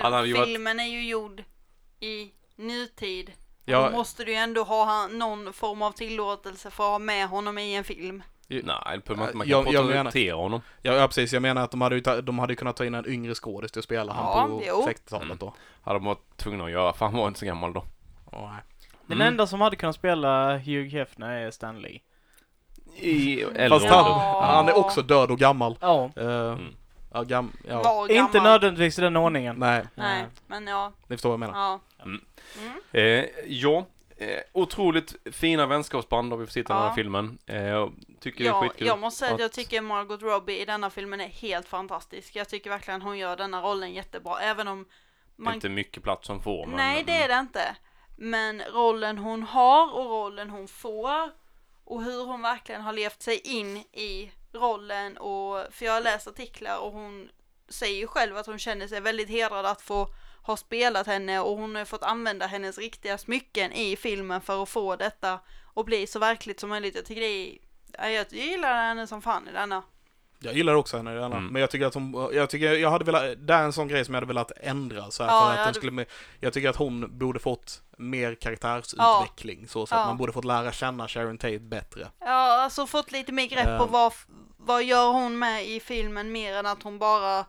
eh, 0.00 0.10
varit- 0.10 0.44
filmen 0.44 0.80
är 0.80 0.84
ju 0.86 1.08
gjord 1.08 1.44
i 2.00 2.30
nutid. 2.56 3.32
Då 3.64 3.72
Ja, 3.72 3.90
måste 3.90 4.24
du 4.24 4.30
ju 4.30 4.36
ändå 4.36 4.62
ha 4.62 4.84
han- 4.84 5.18
någon 5.18 5.52
form 5.52 5.82
av 5.82 5.92
tillåtelse 5.92 6.70
för 6.70 6.84
att 6.84 6.90
ha 6.90 6.98
med 6.98 7.28
honom 7.28 7.58
i 7.58 7.74
en 7.74 7.84
film. 7.84 8.22
Nej, 8.48 8.62
man. 9.06 9.28
Man 9.34 9.48
Jag- 9.48 9.64
kan 9.64 9.72
jag 9.74 9.86
menar- 9.86 10.04
porträttera 10.04 10.34
honom. 10.36 10.60
ja, 10.82 10.92
ja, 10.94 11.06
precis. 11.06 11.32
Jag 11.32 11.42
menar 11.42 11.64
att 11.64 11.70
de 11.70 11.80
hade, 11.80 11.94
ju 11.94 12.00
ta, 12.00 12.20
de 12.20 12.38
hade 12.38 12.54
kunnat 12.54 12.76
ta 12.76 12.84
in 12.84 12.94
en 12.94 13.08
yngre 13.08 13.34
skådis 13.34 13.72
till 13.72 13.78
att 13.78 13.84
spela 13.84 14.14
Ja, 14.16 14.38
han 14.40 14.50
på 14.50 14.62
jo. 14.66 14.86
60-talet 14.88 15.40
då. 15.40 15.54
Hade 15.82 15.98
de 15.98 16.04
varit 16.04 16.36
tvungna 16.36 16.64
att 16.64 16.70
göra, 16.70 16.92
för 16.92 17.06
han 17.06 17.14
var 17.14 17.28
inte 17.28 17.40
så 17.40 17.46
gammal 17.46 17.72
då. 17.72 17.84
Åh, 18.32 18.52
nej. 18.52 18.62
Den 19.06 19.16
Mm. 19.16 19.26
enda 19.26 19.46
som 19.46 19.60
hade 19.60 19.76
kunnat 19.76 19.94
spela 19.96 20.58
Hugh 20.58 20.88
Hefner 20.96 21.30
är 21.30 21.50
Stan 21.50 21.78
Lee. 21.80 22.00
I 22.96 23.44
Fast. 23.68 23.84
Ja. 23.84 24.38
han, 24.42 24.54
han 24.54 24.68
är 24.68 24.76
också 24.78 25.02
död 25.02 25.30
och 25.30 25.38
gammal. 25.38 25.78
Ja. 25.80 26.10
Uh, 26.18 26.52
Mm. 26.52 26.74
ja, 27.14 27.22
gam, 27.22 27.52
ja. 27.68 27.82
Var 27.82 28.10
Inte 28.12 28.38
gammal. 28.38 28.50
nödvändigtvis 28.52 28.98
i 28.98 29.02
den 29.02 29.16
ordningen. 29.16 29.56
Nej, 29.58 29.84
Nej, 29.94 30.26
men 30.46 30.66
ja. 30.66 30.92
ni 31.06 31.16
förstår 31.16 31.28
vad 31.30 31.34
jag 31.34 31.40
menar. 31.40 31.58
ja. 31.58 31.80
Mm. 32.04 32.20
Mm. 32.58 32.80
Eh, 32.92 33.24
ja, 33.46 33.86
eh, 34.16 34.40
otroligt 34.52 35.14
fina 35.32 35.66
vänskapsband 35.66 36.32
har 36.32 36.38
vi 36.38 36.46
fått 36.46 36.52
se 36.52 36.60
i 36.60 36.62
den 36.62 36.76
här 36.76 36.94
filmen. 36.94 37.38
Eh, 37.46 37.72
och 37.74 37.90
tycker 38.20 38.44
det 38.44 38.50
är 38.50 38.52
Ja, 38.54 38.60
skitkul. 38.60 38.86
jag 38.86 38.98
måste 38.98 39.18
säga 39.18 39.34
att 39.34 39.40
jag 39.40 39.52
tycker 39.52 39.80
Margot 39.80 40.22
Robbie 40.22 40.62
i 40.62 40.64
denna 40.64 40.90
filmen 40.90 41.20
är 41.20 41.28
helt 41.28 41.68
fantastisk. 41.68 42.36
Jag 42.36 42.48
tycker 42.48 42.70
verkligen 42.70 43.02
hon 43.02 43.18
gör 43.18 43.36
denna 43.36 43.62
rollen 43.62 43.92
jättebra, 43.94 44.40
även 44.40 44.68
om 44.68 44.84
man... 45.36 45.54
Inte 45.54 45.68
mycket 45.68 46.02
plats 46.02 46.26
som 46.26 46.40
får, 46.42 46.66
men... 46.66 46.76
Nej, 46.76 47.04
det 47.06 47.12
är 47.22 47.28
det 47.28 47.38
inte. 47.38 47.76
Men 48.16 48.62
rollen 48.74 49.18
hon 49.18 49.42
har 49.42 49.94
och 49.94 50.04
rollen 50.10 50.50
hon 50.50 50.68
får 50.68 51.30
och 51.88 52.02
hur 52.02 52.24
hon 52.24 52.42
verkligen 52.42 52.80
har 52.80 52.92
levt 52.92 53.22
sig 53.22 53.40
in 53.44 53.76
i 53.76 54.32
rollen 54.52 55.16
och 55.16 55.66
för 55.70 55.84
jag 55.84 55.92
har 55.92 56.00
läst 56.00 56.26
artiklar 56.28 56.78
och 56.78 56.92
hon 56.92 57.30
säger 57.68 57.98
ju 57.98 58.06
själv 58.06 58.36
att 58.36 58.46
hon 58.46 58.58
känner 58.58 58.88
sig 58.88 59.00
väldigt 59.00 59.28
hedrad 59.28 59.66
att 59.66 59.82
få 59.82 60.08
ha 60.42 60.56
spelat 60.56 61.06
henne 61.06 61.40
och 61.40 61.58
hon 61.58 61.74
har 61.74 61.84
fått 61.84 62.02
använda 62.02 62.46
hennes 62.46 62.78
riktiga 62.78 63.18
smycken 63.18 63.72
i 63.72 63.96
filmen 63.96 64.40
för 64.40 64.62
att 64.62 64.68
få 64.68 64.96
detta 64.96 65.40
att 65.74 65.86
bli 65.86 66.06
så 66.06 66.18
verkligt 66.18 66.60
som 66.60 66.68
möjligt. 66.68 66.94
Jag 66.94 67.04
tycker 67.04 67.20
det 67.20 67.58
är, 67.92 68.08
jag 68.08 68.32
gillar 68.32 68.74
henne 68.74 69.06
som 69.06 69.22
fan 69.22 69.48
i 69.48 69.52
denna. 69.52 69.82
Jag 70.40 70.54
gillar 70.54 70.74
också 70.74 70.96
henne 70.96 71.14
denna, 71.14 71.26
Mm. 71.36 71.46
men 71.46 71.60
jag 71.60 71.70
tycker 71.70 71.86
att 71.86 71.94
hon, 71.94 72.30
jag 72.32 72.50
tycker, 72.50 72.72
jag 72.72 72.90
hade 72.90 73.04
velat, 73.04 73.22
det 73.46 73.54
är 73.54 73.62
en 73.62 73.72
sån 73.72 73.88
grej 73.88 74.04
som 74.04 74.14
jag 74.14 74.20
hade 74.20 74.26
velat 74.28 74.52
ändra 74.60 75.10
så 75.10 75.24
här, 75.24 75.30
Ja, 75.30 75.40
för 75.40 75.46
jag 75.50 75.52
att 75.60 75.66
hade- 75.66 75.74
skulle, 75.78 76.04
jag 76.40 76.52
tycker 76.52 76.68
att 76.68 76.76
hon 76.76 77.18
borde 77.18 77.38
fått 77.38 77.82
mer 77.98 78.34
karaktärsutveckling 78.34 79.68
så, 79.68 79.86
så 79.86 79.94
att 79.94 80.00
Ja. 80.00 80.06
man 80.06 80.16
borde 80.16 80.32
fått 80.32 80.44
lära 80.44 80.72
känna 80.72 81.08
Sharon 81.08 81.38
Tate 81.38 81.58
bättre. 81.58 82.08
Ja, 82.20 82.62
alltså 82.62 82.86
fått 82.86 83.12
lite 83.12 83.32
mer 83.32 83.46
grepp 83.46 83.64
på 83.66 83.70
Ja. 83.84 83.86
vad, 83.90 84.12
vad 84.56 84.84
gör 84.84 85.06
hon 85.12 85.38
med 85.38 85.66
i 85.66 85.80
filmen 85.80 86.32
mer 86.32 86.56
än 86.56 86.66
att 86.66 86.82
hon 86.82 86.98
bara, 86.98 87.44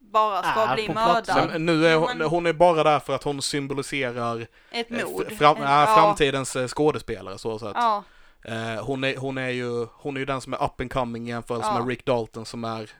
bara 0.00 0.42
ska 0.42 0.60
Är 0.60 0.74
bli 0.74 0.88
mördad. 0.88 1.26
Sen, 1.26 1.66
nu 1.66 1.86
är 1.86 1.96
hon, 1.96 2.18
Men- 2.18 2.28
hon 2.28 2.46
är 2.46 2.52
bara 2.52 2.82
där 2.84 2.98
för 3.00 3.14
att 3.14 3.22
hon 3.22 3.42
symboliserar 3.42 4.46
Ett 4.70 4.90
eh, 4.90 5.04
mord. 5.06 5.24
f- 5.30 5.38
fram, 5.38 5.56
ja, 5.62 5.86
framtidens 5.96 6.56
eh, 6.56 6.68
skådespelare 6.68 7.38
så, 7.38 7.58
så 7.58 7.66
att 7.66 7.76
Ja, 7.76 8.02
eh, 8.44 8.84
hon, 8.84 9.04
är, 9.04 9.16
hon 9.16 9.38
är 9.38 9.48
ju, 9.48 9.86
hon 9.94 10.16
är 10.16 10.20
ju 10.20 10.26
den 10.26 10.40
som 10.40 10.52
är 10.52 10.64
up 10.64 10.80
and 10.80 10.92
coming 10.92 11.26
i 11.26 11.30
jämförelse 11.30 11.68
Ja. 11.72 11.78
med 11.78 11.88
Rick 11.88 12.04
Dalton 12.04 12.44
som 12.46 12.64
är 12.64 12.90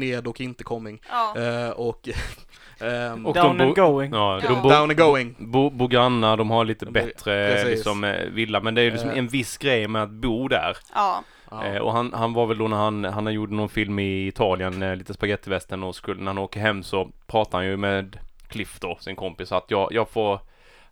ned 0.00 0.26
och 0.26 0.40
inte 0.40 0.64
coming. 0.64 1.00
ja. 1.10 1.38
Eh, 1.40 1.70
och 1.70 2.08
ehm, 2.80 3.26
Och 3.26 3.34
Down 3.34 3.58
de 3.58 3.64
and 3.64 3.76
going. 3.76 4.12
Ja, 4.14 4.40
Ja. 4.42 4.48
de 4.48 4.62
bo, 4.62 4.68
down 4.68 4.90
and 4.90 4.96
going. 4.98 5.34
bo, 5.38 5.70
bo 5.70 5.86
grannar, 5.86 6.36
de 6.36 6.50
har 6.50 6.64
lite 6.64 6.86
bättre 6.86 7.48
precis. 7.52 7.68
liksom, 7.70 8.04
eh, 8.04 8.24
villa, 8.28 8.60
men 8.60 8.74
det 8.74 8.80
är 8.80 8.84
ju 8.84 8.90
liksom 8.90 9.10
Eh. 9.10 9.18
en 9.18 9.28
viss 9.28 9.56
grej 9.58 9.88
med 9.88 10.02
att 10.02 10.10
bo 10.10 10.48
där. 10.48 10.76
ja. 10.94 11.22
Ja. 11.50 11.64
Eh, 11.64 11.78
och 11.80 11.92
han, 11.92 12.12
han 12.12 12.32
var 12.32 12.46
väl 12.46 12.58
då 12.58 12.68
när 12.68 12.76
han, 12.76 13.04
han 13.04 13.32
gjorde 13.34 13.54
någon 13.54 13.68
film 13.68 13.98
i 13.98 14.26
Italien, 14.26 14.82
eh, 14.82 14.96
lite 14.96 15.14
spagettivästern 15.14 15.82
och 15.82 15.94
skulle, 15.94 16.20
när 16.20 16.26
han 16.26 16.38
åker 16.38 16.60
hem 16.60 16.82
så 16.82 17.10
pratar 17.26 17.58
han 17.58 17.66
ju 17.66 17.76
med 17.76 18.18
Cliff 18.48 18.78
då, 18.80 18.96
sin 19.00 19.16
kompis, 19.16 19.52
att 19.52 19.64
jag, 19.68 19.88
jag 19.92 20.08
får 20.08 20.40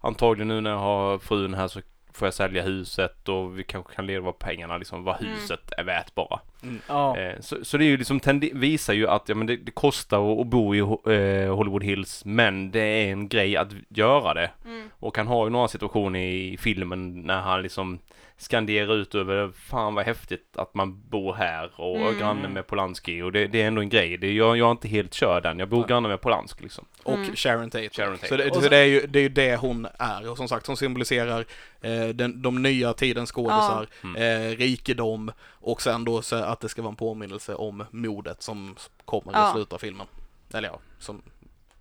antagligen 0.00 0.48
nu 0.48 0.60
när 0.60 0.70
jag 0.70 0.78
har 0.78 1.18
frun 1.18 1.54
här 1.54 1.68
så 1.68 1.80
får 2.14 2.26
jag 2.26 2.34
sälja 2.34 2.62
huset 2.62 3.28
och 3.28 3.58
vi 3.58 3.64
kanske 3.64 3.94
kan 3.94 4.06
leva 4.06 4.32
på 4.32 4.38
pengarna, 4.38 4.78
liksom 4.78 5.04
vad 5.04 5.20
Mm. 5.20 5.32
huset 5.32 5.72
är 5.78 5.84
värt 5.84 6.14
bara. 6.14 6.40
Ja. 6.88 7.18
Eh, 7.18 7.40
så, 7.40 7.64
så 7.64 7.76
det 7.78 7.84
är 7.84 7.86
ju 7.86 7.96
liksom 7.96 8.20
visar 8.52 8.92
ju 8.94 9.08
att 9.08 9.28
ja, 9.28 9.34
men 9.34 9.46
det, 9.46 9.56
det 9.56 9.70
kostar 9.70 10.32
att, 10.32 10.40
att 10.40 10.46
bo 10.46 10.74
i 10.74 10.78
eh, 10.78 11.54
Hollywood 11.56 11.84
Hills, 11.84 12.24
men 12.24 12.70
det 12.70 12.80
är 12.80 13.12
en 13.12 13.28
grej 13.28 13.56
att 13.56 13.68
göra 13.88 14.34
det. 14.34 14.50
Mm. 14.64 14.90
Och 14.98 15.16
han 15.16 15.26
har 15.26 15.46
ju 15.46 15.50
några 15.50 15.68
situationer 15.68 16.20
i 16.20 16.56
filmen 16.60 17.22
när 17.22 17.40
han 17.40 17.62
liksom 17.62 17.98
skanderar 18.36 18.94
ut 18.94 19.14
över 19.14 19.52
fan 19.54 19.94
vad 19.94 20.04
häftigt 20.04 20.56
att 20.56 20.74
man 20.74 21.02
bor 21.08 21.34
här 21.34 21.80
och 21.80 21.96
Mm. 21.96 22.18
granne 22.18 22.48
med 22.48 22.66
Polanski 22.66 23.22
och 23.22 23.32
det, 23.32 23.46
det 23.46 23.62
är 23.62 23.66
ändå 23.66 23.80
en 23.80 23.88
grej. 23.88 24.16
Det, 24.18 24.32
jag, 24.32 24.56
jag 24.56 24.66
är 24.66 24.70
inte 24.70 24.88
helt 24.88 25.14
körd 25.14 25.46
än. 25.46 25.58
Jag 25.58 25.68
bor 25.68 25.78
Nej. 25.78 25.86
granne 25.88 26.08
med 26.08 26.20
Polanski 26.20 26.62
liksom. 26.62 26.84
Och 27.02 27.14
Mm. 27.14 27.36
Sharon 27.36 27.70
Tate. 27.70 27.88
Sharon 27.92 28.16
Tate. 28.16 28.28
Så, 28.28 28.36
det, 28.36 28.48
Och 28.50 28.54
så 28.56 28.62
så- 28.62 28.68
det, 28.68 28.76
är 28.76 28.84
ju, 28.84 29.06
det 29.06 29.18
är 29.18 29.22
ju 29.22 29.28
det 29.28 29.56
hon 29.56 29.86
är. 29.98 30.30
Och 30.30 30.36
som 30.36 30.48
sagt, 30.48 30.66
hon 30.66 30.76
symboliserar 30.76 31.44
eh, 31.80 32.08
den, 32.08 32.42
de 32.42 32.62
nya 32.62 32.92
tidens 32.92 33.30
skådisar, 33.32 33.86
Ja. 34.02 34.16
eh, 34.20 34.56
rikedom 34.56 35.32
och 35.50 35.82
sen 35.82 36.04
då 36.04 36.22
så 36.22 36.36
att 36.36 36.60
det 36.60 36.68
ska 36.68 36.82
vara 36.82 36.90
en 36.90 36.96
påminnelse 36.96 37.54
om 37.54 37.84
mordet 37.90 38.42
som 38.42 38.76
kommer 39.04 39.32
Ja. 39.32 39.48
i 39.48 39.52
slutet 39.52 39.72
av 39.72 39.78
filmen. 39.78 40.06
Eller 40.54 40.68
ja, 40.68 40.78
som 40.98 41.22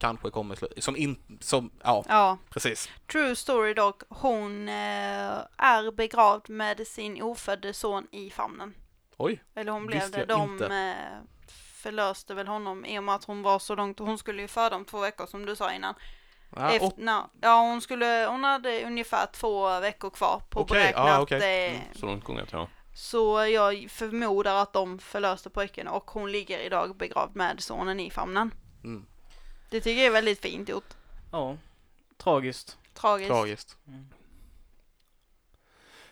kanske 0.01 0.29
kommer. 0.29 0.79
Som 0.81 0.95
in, 0.95 1.37
som, 1.41 1.71
ja, 1.83 2.03
ja. 2.07 2.37
precis. 2.49 2.89
True 3.11 3.35
story 3.35 3.73
dock, 3.73 4.03
hon 4.09 4.69
eh, 4.69 5.37
är 5.57 5.91
begravd 5.91 6.49
med 6.49 6.87
sin 6.87 7.21
ofödde 7.21 7.73
son 7.73 8.07
i 8.11 8.29
famnen. 8.29 8.73
Oj, 9.17 9.43
Eller 9.55 9.71
hon 9.71 9.85
blev 9.85 10.11
det. 10.11 10.25
De 10.25 10.41
inte. 10.53 10.65
eh, 10.65 11.23
förlöste 11.83 12.33
väl 12.33 12.47
honom 12.47 12.85
i 12.85 12.99
och 12.99 13.03
med 13.03 13.15
att 13.15 13.23
hon 13.23 13.41
var 13.41 13.59
så 13.59 13.75
långt. 13.75 13.99
Hon 13.99 14.17
skulle 14.17 14.41
ju 14.41 14.47
föda 14.47 14.75
om 14.75 14.85
två 14.85 14.99
veckor 14.99 15.25
som 15.25 15.45
du 15.45 15.55
sa 15.55 15.73
innan. 15.73 15.95
ja, 16.55 16.71
Efter, 16.71 16.87
och, 16.87 16.93
na, 16.97 17.29
ja, 17.41 17.61
hon, 17.61 17.81
skulle, 17.81 18.25
hon 18.29 18.43
hade 18.43 18.83
ungefär 18.85 19.25
två 19.33 19.79
veckor 19.79 20.09
kvar 20.09 20.41
på 20.49 20.59
Okej, 20.59 20.73
beräknat. 20.81 21.07
ja, 21.07 21.21
okej. 21.21 21.65
eh, 21.67 21.71
Mm, 21.75 21.81
Så 21.95 22.05
långt 22.05 22.23
gången 22.23 22.45
tror 22.47 22.61
jag. 22.61 22.69
Så 22.97 23.45
jag 23.45 23.87
förmodar 23.91 24.55
att 24.55 24.73
de 24.73 24.99
förlöste 24.99 25.49
pojken 25.49 25.87
och 25.87 26.11
hon 26.11 26.31
ligger 26.31 26.59
idag 26.59 26.95
begravd 26.97 27.35
med 27.35 27.59
sonen 27.63 27.99
i 27.99 28.11
famnen. 28.11 28.53
mm, 28.83 29.05
Det 29.71 29.81
tycker 29.81 29.97
jag 30.01 30.07
är 30.07 30.11
väldigt 30.11 30.41
fint 30.41 30.69
gjort. 30.69 30.93
Ja. 31.31 31.57
Tragiskt. 32.17 32.77
Tragiskt. 32.93 33.29
tragiskt. 33.29 33.77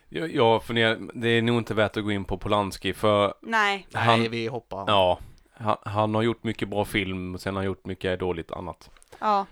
Jag, 0.10 0.36
jag 0.36 0.64
funderar, 0.64 1.00
det 1.14 1.28
är 1.30 1.42
nog 1.42 1.58
inte 1.58 1.74
värt 1.74 1.98
att 1.98 2.04
gå 2.04 2.12
in 2.12 2.26
på 2.26 2.38
Polanski 2.38 2.94
för 2.94 3.34
Nej. 3.42 3.88
Han- 3.94 4.20
Nej, 4.20 4.30
vi 4.30 4.48
hoppar. 4.48 4.84
ja, 4.88 5.20
han, 5.54 5.78
han 5.82 6.16
har 6.16 6.22
gjort 6.22 6.44
mycket 6.44 6.70
bra 6.70 6.86
film 6.86 7.36
och 7.36 7.42
sen 7.42 7.56
har 7.56 7.60
han 7.62 7.66
gjort 7.68 7.86
mycket 7.86 8.20
dåligt 8.20 8.52
annat. 8.52 8.90
Ja. 9.20 9.46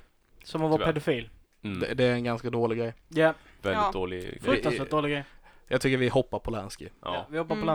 Som 0.43 0.63
att 0.63 0.69
vara 0.69 0.77
Tyvärr. 0.77 0.93
pedofil. 0.93 1.29
Mm, 1.63 1.79
Det, 1.79 1.93
det 1.93 2.03
är 2.03 2.13
en 2.13 2.23
ganska 2.23 2.49
dålig 2.49 2.77
grej. 2.77 2.93
Ja. 3.07 3.33
väldigt 3.61 3.81
Ja. 3.83 3.91
dålig 3.93 4.21
grej. 4.23 4.39
Fruktansvärt 4.41 4.89
dålig 4.89 5.11
grej. 5.11 5.23
Jag 5.67 5.81
tycker 5.81 5.97
vi 5.97 6.07
hoppar 6.09 6.39
på 6.39 6.51
Lansky. 6.51 6.85
Ja. 7.01 7.13
Ja. 7.13 7.25
Vi 7.29 7.37
hoppar 7.37 7.55
Mm. 7.55 7.67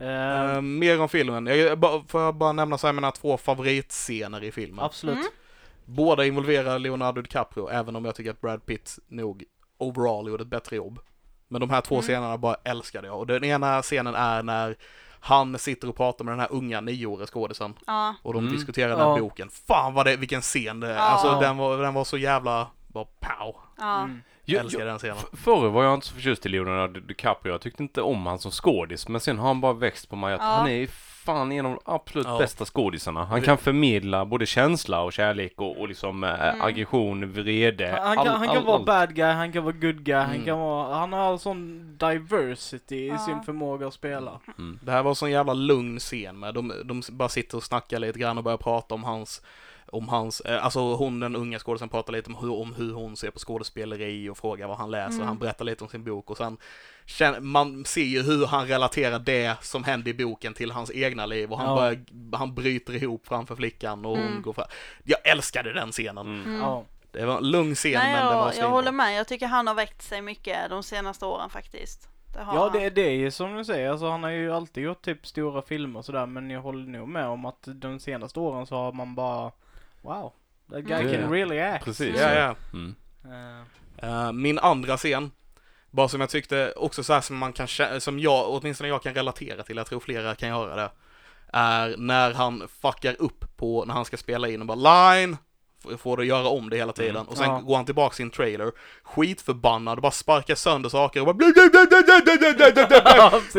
Eh, 0.00 0.56
Uh, 0.56 0.60
mer 0.60 1.00
om 1.00 1.08
filmen. 1.08 1.46
Jag, 1.46 1.78
bara- 1.78 2.04
får 2.08 2.20
jag 2.22 2.34
bara 2.34 2.52
nämna 2.52 2.78
så 2.78 2.86
här 2.86 2.94
mina 2.94 3.10
två 3.10 3.36
favoritscener 3.36 4.44
i 4.44 4.52
filmen. 4.52 4.84
absolut. 4.84 5.16
Mm. 5.16 5.28
Båda 5.88 6.24
involverar 6.26 6.78
Leonardo 6.78 7.22
DiCaprio, 7.22 7.68
även 7.68 7.96
om 7.96 8.04
jag 8.04 8.14
tycker 8.14 8.30
att 8.30 8.40
Brad 8.40 8.66
Pitt 8.66 8.98
nog 9.08 9.44
overall 9.78 10.28
gjorde 10.28 10.42
ett 10.42 10.48
bättre 10.48 10.76
jobb. 10.76 10.98
Men 11.48 11.60
de 11.60 11.70
här 11.70 11.80
två 11.80 11.94
Mm. 11.94 12.02
scenerna 12.02 12.38
bara 12.38 12.56
älskade 12.64 13.06
jag. 13.06 13.18
Och 13.18 13.26
den 13.26 13.44
ena 13.44 13.82
scenen 13.82 14.14
är 14.14 14.42
när 14.42 14.76
han 15.20 15.58
sitter 15.58 15.88
och 15.88 15.96
pratar 15.96 16.24
med 16.24 16.32
den 16.32 16.40
här 16.40 16.48
unga 16.52 16.80
nioåriga 16.80 17.26
skådisen 17.26 17.74
Ja. 17.86 18.14
och 18.22 18.32
de 18.32 18.38
Mm. 18.44 18.52
diskuterar 18.56 18.88
den 18.88 18.98
här 18.98 19.06
Ja. 19.06 19.18
boken. 19.18 19.48
Fan 19.50 19.94
vad 19.94 20.06
det, 20.06 20.16
vilken 20.16 20.40
scen 20.42 20.80
det 20.80 20.88
är. 20.88 20.94
Ja. 20.94 21.00
Alltså 21.00 21.40
den 21.40 21.56
var, 21.56 21.78
den 21.78 21.94
var 21.94 22.04
så 22.04 22.18
jävla, 22.18 22.66
bara 22.88 23.04
pow. 23.04 23.56
Ja. 23.78 23.98
Mm. 24.02 24.22
Jag 24.44 24.60
älskar 24.60 24.86
den 24.86 24.98
scenen. 24.98 25.16
Förr 25.32 25.68
var 25.68 25.84
jag 25.84 25.94
inte 25.94 26.06
så 26.06 26.14
förtjust 26.14 26.46
i 26.46 26.48
Leonardo 26.48 27.00
Di- 27.00 27.06
DiCaprio. 27.06 27.52
Jag 27.54 27.60
tyckte 27.60 27.82
inte 27.82 28.02
om 28.02 28.26
han 28.26 28.38
som 28.38 28.50
skådis. 28.50 29.08
Men 29.08 29.20
sen 29.20 29.38
har 29.38 29.46
han 29.46 29.60
bara 29.60 29.72
växt 29.72 30.08
på 30.08 30.16
mig 30.16 30.34
att 30.34 30.40
Ja. 30.40 30.46
han 30.46 30.68
är 30.68 30.86
fan 31.32 31.52
en 31.52 31.66
av 31.66 31.72
de 31.72 31.80
absolut 31.84 32.26
Ja. 32.26 32.38
bästa 32.38 32.64
skådisarna. 32.64 33.24
Han 33.24 33.42
kan 33.42 33.58
förmedla 33.58 34.24
både 34.24 34.46
känsla 34.46 35.00
och 35.02 35.12
kärlek 35.12 35.52
och, 35.60 35.80
och 35.80 35.88
liksom 35.88 36.24
eh, 36.24 36.48
Mm. 36.48 36.62
aggression, 36.62 37.32
vrede. 37.32 37.88
Han, 38.02 38.06
han, 38.06 38.16
kan, 38.16 38.28
all- 38.28 38.38
han 38.38 38.48
kan 38.48 38.56
all- 38.56 38.64
vara 38.64 38.76
allt. 38.76 38.86
bad 38.86 39.14
guy, 39.14 39.24
han 39.32 39.52
kan 39.52 39.64
vara 39.64 39.74
good 39.74 40.02
guy, 40.04 40.14
han 40.14 40.30
Mm. 40.34 40.44
kan 40.44 40.58
vara, 40.58 40.94
han 40.94 41.12
har 41.12 41.38
sån 41.38 41.96
diversity 41.98 42.96
i 42.96 43.08
Ja. 43.08 43.18
sin 43.18 43.42
förmåga 43.42 43.86
att 43.86 43.94
spela. 43.94 44.40
Mm. 44.58 44.78
Det 44.82 44.90
här 44.92 45.02
var 45.02 45.10
en 45.10 45.14
sån 45.14 45.30
jävla 45.30 45.54
lugn 45.54 45.98
scen 45.98 46.38
med. 46.38 46.54
De, 46.54 46.72
de 46.84 47.02
bara 47.12 47.28
sitter 47.28 47.56
och 47.56 47.62
snackar 47.64 47.98
lite 47.98 48.18
grann 48.18 48.38
och 48.38 48.44
börjar 48.44 48.58
prata 48.58 48.94
om 48.94 49.04
hans 49.04 49.42
om 49.92 50.08
hans, 50.08 50.40
eh, 50.40 50.64
alltså 50.64 50.80
hon 50.94 51.20
den 51.20 51.36
unga 51.36 51.58
skådespelaren 51.58 51.88
pratar 51.90 52.12
lite 52.12 52.30
om 52.30 52.36
hur, 52.36 52.52
om 52.52 52.74
hur 52.74 52.92
hon 52.92 53.16
ser 53.16 53.30
på 53.30 53.38
skådespeleri 53.38 54.28
och 54.28 54.38
frågar 54.38 54.68
vad 54.68 54.76
han 54.78 54.90
läser. 54.90 55.14
Mm. 55.14 55.26
Han 55.26 55.38
berättar 55.38 55.64
lite 55.64 55.84
om 55.84 55.90
sin 55.90 56.04
bok 56.04 56.30
och 56.30 56.36
sen 56.36 56.56
känner, 57.06 57.40
man 57.40 57.84
ser 57.84 58.02
ju 58.02 58.22
hur 58.22 58.46
han 58.46 58.66
relaterar 58.66 59.18
det 59.18 59.56
som 59.62 59.84
händer 59.84 60.10
i 60.10 60.14
boken 60.14 60.54
till 60.54 60.70
hans 60.70 60.90
egna 60.94 61.26
liv 61.26 61.52
och 61.52 61.58
han 61.58 61.68
Ja. 61.68 61.76
börjar, 61.76 62.04
han 62.36 62.54
bryter 62.54 62.94
ihop 62.94 63.26
framför 63.26 63.56
flickan 63.56 64.04
och 64.04 64.16
hon 64.16 64.26
Mm. 64.26 64.42
går 64.42 64.52
fram. 64.52 64.66
Jag 65.04 65.26
älskade 65.26 65.72
den 65.72 65.92
scenen. 65.92 66.26
Mm. 66.26 66.42
Mm. 66.46 66.60
Ja. 66.60 66.84
Det 67.10 67.26
var 67.26 67.36
en 67.38 67.50
lugn 67.50 67.74
scen 67.74 67.92
Nej, 67.92 68.12
men 68.12 68.26
det 68.26 68.34
var 68.34 68.46
jag, 68.46 68.56
jag 68.64 68.70
håller 68.70 68.92
med. 68.92 69.14
Jag 69.18 69.28
tycker 69.28 69.46
han 69.46 69.66
har 69.66 69.74
växt 69.74 70.02
sig 70.08 70.22
mycket 70.22 70.70
de 70.70 70.82
senaste 70.82 71.26
åren 71.26 71.50
faktiskt. 71.50 72.08
Det 72.34 72.42
har 72.44 72.54
Ja, 72.54 72.68
det, 72.72 72.90
det 72.90 73.02
är 73.02 73.10
ju 73.14 73.30
som 73.30 73.54
du 73.56 73.64
säger, 73.64 73.90
alltså 73.90 74.10
han 74.10 74.22
har 74.22 74.30
ju 74.30 74.52
alltid 74.52 74.84
gjort 74.84 75.02
typ 75.02 75.26
stora 75.26 75.62
filmer 75.62 75.98
och 75.98 76.04
sådär, 76.04 76.26
men 76.26 76.50
jag 76.50 76.60
håller 76.60 76.86
nog 76.98 77.08
med 77.08 77.26
om 77.26 77.44
att 77.44 77.62
de 77.66 78.00
senaste 78.00 78.40
åren 78.40 78.66
så 78.66 78.74
har 78.74 78.92
man 78.92 79.14
bara 79.14 79.52
Wow, 80.02 80.32
that 80.70 80.84
guy 80.84 81.00
Mm. 81.00 81.12
can 81.12 81.30
really 81.30 81.58
act. 81.60 81.84
Precis. 81.84 82.16
Ja, 82.20 82.34
ja. 82.34 82.54
Mm. 82.72 82.94
Eh, 84.02 84.32
min 84.32 84.58
andra 84.58 84.96
scen, 84.96 85.30
bara 85.90 86.08
som 86.08 86.20
jag 86.20 86.30
tyckte 86.30 86.72
också 86.76 87.02
så 87.02 87.12
här 87.12 87.20
som 87.20 87.36
man 87.36 87.52
kan 87.52 87.68
som 88.00 88.18
jag, 88.18 88.50
åtminstone 88.50 88.88
jag 88.88 89.02
kan 89.02 89.14
relatera 89.14 89.62
till, 89.62 89.76
jag 89.76 89.86
tror 89.86 90.00
flera 90.00 90.34
kan 90.34 90.48
göra 90.48 90.76
det, 90.76 90.90
är 91.52 91.94
när 91.98 92.34
han 92.34 92.68
fuckar 92.82 93.16
upp 93.18 93.56
på, 93.56 93.84
när 93.84 93.94
han 93.94 94.04
ska 94.04 94.16
spela 94.16 94.48
in 94.48 94.60
och 94.60 94.66
bara 94.66 95.14
line, 95.14 95.36
får 95.96 96.20
att 96.20 96.26
göra 96.26 96.48
om 96.48 96.70
det 96.70 96.76
hela 96.76 96.92
tiden. 96.92 97.16
Mm. 97.16 97.28
Och 97.28 97.36
sen 97.36 97.46
ja. 97.46 97.60
går 97.60 97.76
han 97.76 97.84
tillbaka 97.84 98.22
i 98.22 98.24
en 98.24 98.30
trailer, 98.30 98.72
skitförbannad, 99.02 100.00
bara 100.00 100.12
sparkar 100.12 100.54
sönder 100.54 100.88
saker 100.88 101.20
och 101.20 101.26
bara 101.26 101.36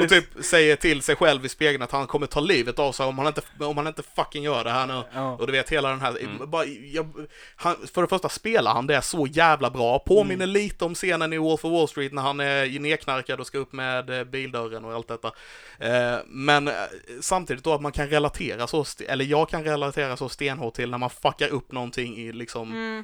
Och 0.03 0.09
typ 0.09 0.45
säger 0.45 0.75
till 0.75 1.01
sig 1.01 1.15
själv 1.15 1.45
i 1.45 1.49
spegeln 1.49 1.83
att 1.83 1.91
han 1.91 2.07
kommer 2.07 2.27
ta 2.27 2.39
livet 2.39 2.79
av 2.79 2.91
sig 2.91 3.05
om 3.05 3.17
han 3.17 3.27
inte, 3.27 3.41
om 3.59 3.77
han 3.77 3.87
inte 3.87 4.03
fucking 4.15 4.43
gör 4.43 4.63
det 4.63 4.71
här 4.71 4.87
nu. 4.87 5.03
Ja. 5.13 5.31
Och 5.31 5.47
du 5.47 5.51
vet 5.51 5.69
hela 5.69 5.89
den 5.89 6.01
här, 6.01 6.17
mm. 6.19 6.49
bara, 6.49 6.65
jag, 6.65 7.09
han, 7.55 7.75
för 7.93 8.01
det 8.01 8.07
första 8.07 8.29
spelar 8.29 8.73
han 8.73 8.87
det 8.87 9.01
så 9.01 9.27
jävla 9.27 9.69
bra, 9.69 9.99
påminner 9.99 10.45
mm. 10.45 10.49
lite 10.49 10.85
om 10.85 10.95
scenen 10.95 11.33
i 11.33 11.37
Wolf 11.37 11.65
of 11.65 11.71
Wall 11.71 11.87
Street 11.87 12.13
när 12.13 12.21
han 12.21 12.39
är 12.39 12.79
nedknarkad 12.79 13.39
och 13.39 13.47
ska 13.47 13.57
upp 13.57 13.73
med 13.73 14.29
bildörren 14.29 14.85
och 14.85 14.93
allt 14.93 15.07
detta. 15.07 15.31
Men 16.25 16.69
samtidigt 17.21 17.63
då 17.63 17.73
att 17.73 17.81
man 17.81 17.91
kan 17.91 18.07
relatera 18.07 18.67
så, 18.67 18.85
eller 19.07 19.25
jag 19.25 19.49
kan 19.49 19.63
relatera 19.63 20.17
så 20.17 20.29
stenhårt 20.29 20.73
till 20.73 20.91
när 20.91 20.97
man 20.97 21.09
fuckar 21.09 21.47
upp 21.47 21.71
någonting 21.71 22.18
i 22.19 22.31
liksom 22.31 22.71
Mm. 22.71 23.03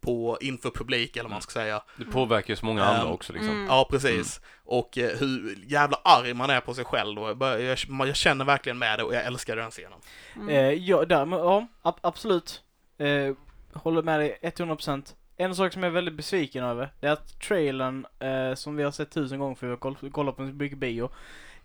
på, 0.00 0.38
inför 0.40 0.70
publik 0.70 1.16
eller 1.16 1.22
vad 1.24 1.30
man 1.32 1.42
ska 1.42 1.52
säga. 1.52 1.82
Det 1.96 2.04
påverkar 2.04 2.50
ju 2.52 2.56
så 2.56 2.66
många 2.66 2.84
andra 2.84 3.00
Mm. 3.02 3.12
också 3.12 3.32
liksom. 3.32 3.50
Mm. 3.50 3.66
Ja, 3.66 3.86
precis. 3.90 4.40
Och 4.64 4.98
eh, 4.98 5.18
hur 5.18 5.58
jävla 5.66 5.96
arg 6.04 6.34
man 6.34 6.50
är 6.50 6.60
på 6.60 6.74
sig 6.74 6.84
själv 6.84 7.18
och 7.18 7.28
jag, 7.28 7.36
bör- 7.38 7.58
jag, 7.58 7.78
jag 8.08 8.16
känner 8.16 8.44
verkligen 8.44 8.78
med 8.78 8.98
det 8.98 9.02
och 9.02 9.14
jag 9.14 9.24
älskar 9.24 9.56
den 9.56 9.70
scenen. 9.70 9.98
Mm. 10.36 10.48
Eh, 10.48 10.56
ja, 10.72 11.04
därmed, 11.04 11.38
ja, 11.38 11.66
ab- 11.82 11.98
absolut. 12.00 12.62
Eh, 12.98 13.34
håller 13.72 14.02
med 14.02 14.20
dig 14.20 14.38
100%. 14.42 15.14
En 15.36 15.54
sak 15.54 15.72
som 15.72 15.82
jag 15.82 15.90
är 15.90 15.94
väldigt 15.94 16.14
besviken 16.14 16.64
över, 16.64 16.92
det 17.00 17.06
är 17.06 17.12
att 17.12 17.40
trailern, 17.40 18.06
eh, 18.18 18.54
som 18.54 18.76
vi 18.76 18.82
har 18.82 18.90
sett 18.90 19.10
tusen 19.10 19.38
gånger 19.38 19.54
för 19.54 19.66
vi 19.66 19.70
har 19.72 19.78
koll- 19.78 20.10
kollat 20.12 20.36
på 20.36 20.42
mycket 20.42 20.78
bio, 20.78 21.10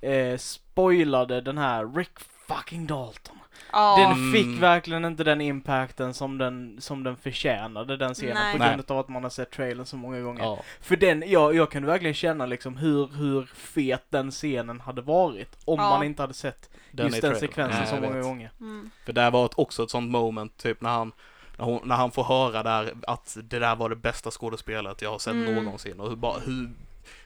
eh, 0.01 0.37
spoilade 0.37 1.41
den 1.41 1.57
här 1.57 1.95
Rick 1.95 2.19
fucking 2.47 2.87
Dalton. 2.87 3.37
Ja. 3.71 3.95
Den 3.97 4.11
Mm. 4.11 4.33
fick 4.33 4.61
verkligen 4.63 5.05
inte 5.05 5.23
den 5.23 5.41
impacten 5.41 6.13
som 6.13 6.37
den, 6.37 6.77
som 6.81 7.03
den 7.03 7.17
förtjänade, 7.17 7.97
den 7.97 8.13
scenen, 8.13 8.33
Nej. 8.35 8.57
på 8.57 8.63
grund 8.63 8.91
av 8.91 8.99
att 8.99 9.09
man 9.09 9.23
har 9.23 9.29
sett 9.29 9.51
trailern 9.51 9.85
så 9.85 9.95
många 9.97 10.21
gånger. 10.21 10.43
Ja. 10.43 10.59
För 10.81 10.95
den, 10.95 11.23
jag, 11.27 11.55
jag 11.55 11.71
kunde 11.71 11.87
verkligen 11.87 12.13
känna 12.13 12.45
liksom 12.45 12.77
hur, 12.77 13.07
hur 13.07 13.45
fet 13.55 14.03
den 14.09 14.31
scenen 14.31 14.79
hade 14.79 15.01
varit 15.01 15.57
om 15.65 15.79
Ja. 15.79 15.89
man 15.89 16.03
inte 16.03 16.23
hade 16.23 16.33
sett 16.33 16.69
Den 16.91 17.07
just 17.07 17.21
den 17.21 17.35
sekvensen 17.35 17.79
Nej, 17.79 17.87
så 17.89 17.95
många 17.95 18.13
vet. 18.15 18.23
gånger. 18.23 18.51
Mm. 18.59 18.89
För 19.05 19.13
det 19.13 19.29
var 19.29 19.45
ett, 19.45 19.51
också 19.55 19.83
ett 19.83 19.89
sånt 19.89 20.11
moment, 20.11 20.57
typ 20.57 20.81
när 20.81 20.89
han, 20.89 21.11
när, 21.57 21.65
hon, 21.65 21.81
när 21.83 21.95
han 21.95 22.11
får 22.11 22.23
höra 22.23 22.63
där 22.63 22.93
att 23.07 23.37
det 23.43 23.59
där 23.59 23.75
var 23.75 23.89
det 23.89 23.95
bästa 23.95 24.31
skådespelet 24.31 25.01
jag 25.01 25.11
har 25.11 25.19
sett 25.19 25.33
Mm. 25.33 25.55
någonsin 25.63 25.99
och 25.99 26.09
hur, 26.09 26.17
hur, 26.45 26.69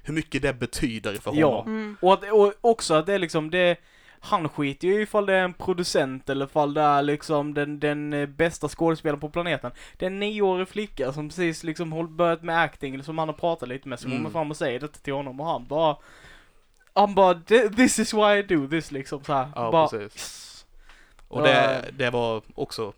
hur 0.03 0.13
mycket 0.13 0.41
det 0.41 0.53
betyder 0.53 1.13
för 1.15 1.31
Ja. 1.35 1.47
honom. 1.49 1.67
Mm. 1.67 1.97
Och, 2.01 2.13
att, 2.13 2.31
och 2.31 2.53
också 2.61 2.93
att 2.93 3.05
det 3.05 3.13
är 3.13 3.19
liksom 3.19 3.49
det 3.51 3.77
han 4.23 4.49
skiter 4.49 4.87
ju 4.87 5.01
ifall 5.01 5.25
det 5.25 5.33
är 5.33 5.43
en 5.43 5.53
producent 5.53 6.29
eller 6.29 6.45
ifall 6.45 6.73
det 6.73 6.81
är 6.81 7.01
liksom 7.01 7.53
den, 7.53 7.79
den 7.79 8.13
eh, 8.13 8.25
bästa 8.25 8.69
skådespelaren 8.69 9.19
på 9.19 9.29
planeten. 9.29 9.71
Det 9.97 10.05
är 10.05 10.07
en 10.07 10.19
nioårig 10.19 10.67
flicka 10.67 11.13
som 11.13 11.29
precis 11.29 11.63
liksom 11.63 12.15
börjat 12.17 12.43
med 12.43 12.61
acting, 12.61 12.93
eller 12.93 13.03
som 13.03 13.17
han 13.17 13.27
har 13.27 13.35
pratat 13.35 13.69
lite 13.69 13.87
med, 13.89 13.99
så 13.99 14.05
Mm. 14.07 14.17
kommer 14.17 14.29
fram 14.29 14.51
och 14.51 14.57
säger 14.57 14.79
detta 14.79 14.99
till 14.99 15.13
honom 15.13 15.39
och 15.39 15.45
han 15.47 15.67
bara 15.67 15.97
Han 16.95 17.15
bara 17.15 17.33
this 17.77 17.99
is 17.99 18.13
why 18.13 18.37
I 18.37 18.43
do 18.43 18.67
this 18.67 18.91
liksom 18.91 19.23
så 19.23 19.33
här. 19.33 19.51
Ja, 19.55 19.71
bara, 19.71 19.87
precis. 19.87 20.01
yes. 20.03 20.65
Och 21.27 21.43
det, 21.43 21.85
det 21.93 22.09
var 22.09 22.41
också 22.55 22.93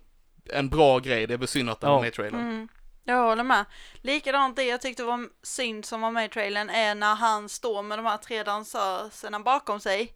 en 0.53 0.69
bra 0.69 0.99
grej, 0.99 1.27
det 1.27 1.33
är 1.33 1.45
synd 1.45 1.69
att 1.69 1.81
den 1.81 1.89
Ja. 1.89 1.93
var 1.95 2.01
med 2.01 2.07
i 2.07 2.11
trailern. 2.11 2.39
Mm. 2.41 2.67
Jag 3.03 3.23
håller 3.23 3.43
med. 3.43 3.65
Likadant 4.01 4.55
det 4.55 4.63
jag 4.63 4.81
tyckte 4.81 5.03
var 5.03 5.27
synd 5.43 5.85
som 5.85 6.01
var 6.01 6.11
med 6.11 6.25
i 6.25 6.29
trailern 6.29 6.69
är 6.69 6.95
när 6.95 7.15
han 7.15 7.49
står 7.49 7.83
med 7.83 7.99
de 7.99 8.05
här 8.05 8.17
tre 8.17 8.43
dansörerna 8.43 9.39
bakom 9.39 9.79
sig 9.79 10.11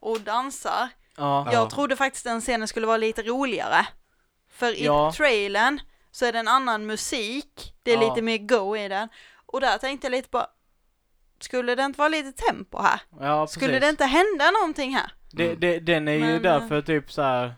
och 0.00 0.20
dansar. 0.20 0.88
Ja. 1.16 1.44
Ja. 1.46 1.52
Jag 1.52 1.70
trodde 1.70 1.96
faktiskt 1.96 2.24
den 2.24 2.40
scenen 2.40 2.68
skulle 2.68 2.86
vara 2.86 2.96
lite 2.96 3.22
roligare. 3.22 3.86
För 4.50 4.78
i 4.78 4.84
Ja. 4.84 5.12
trailern 5.12 5.80
så 6.10 6.26
är 6.26 6.32
det 6.32 6.38
en 6.38 6.48
annan 6.48 6.86
musik, 6.86 7.74
det 7.82 7.92
är 7.92 8.02
Ja. 8.02 8.08
lite 8.08 8.22
mer 8.22 8.38
go 8.38 8.76
i 8.76 8.88
den. 8.88 9.08
Och 9.46 9.60
där 9.60 9.78
tänkte 9.78 10.06
jag 10.06 10.10
lite 10.12 10.28
på, 10.28 10.46
skulle 11.40 11.74
det 11.74 11.82
inte 11.82 11.98
vara 11.98 12.08
lite 12.08 12.32
tempo 12.32 12.78
här? 12.82 13.00
ja 13.20 13.46
Skulle 13.46 13.78
det 13.78 13.88
inte 13.88 14.04
hända 14.04 14.50
någonting 14.50 14.94
här? 14.94 15.12
Det, 15.32 15.44
Mm. 15.46 15.60
det, 15.60 15.78
den 15.80 16.08
är 16.08 16.12
ju 16.12 16.20
Men, 16.20 16.42
där 16.42 16.60
eh, 16.60 16.68
för 16.68 16.78
att 16.78 16.86
typ 16.86 17.12
så 17.12 17.22
här 17.22 17.54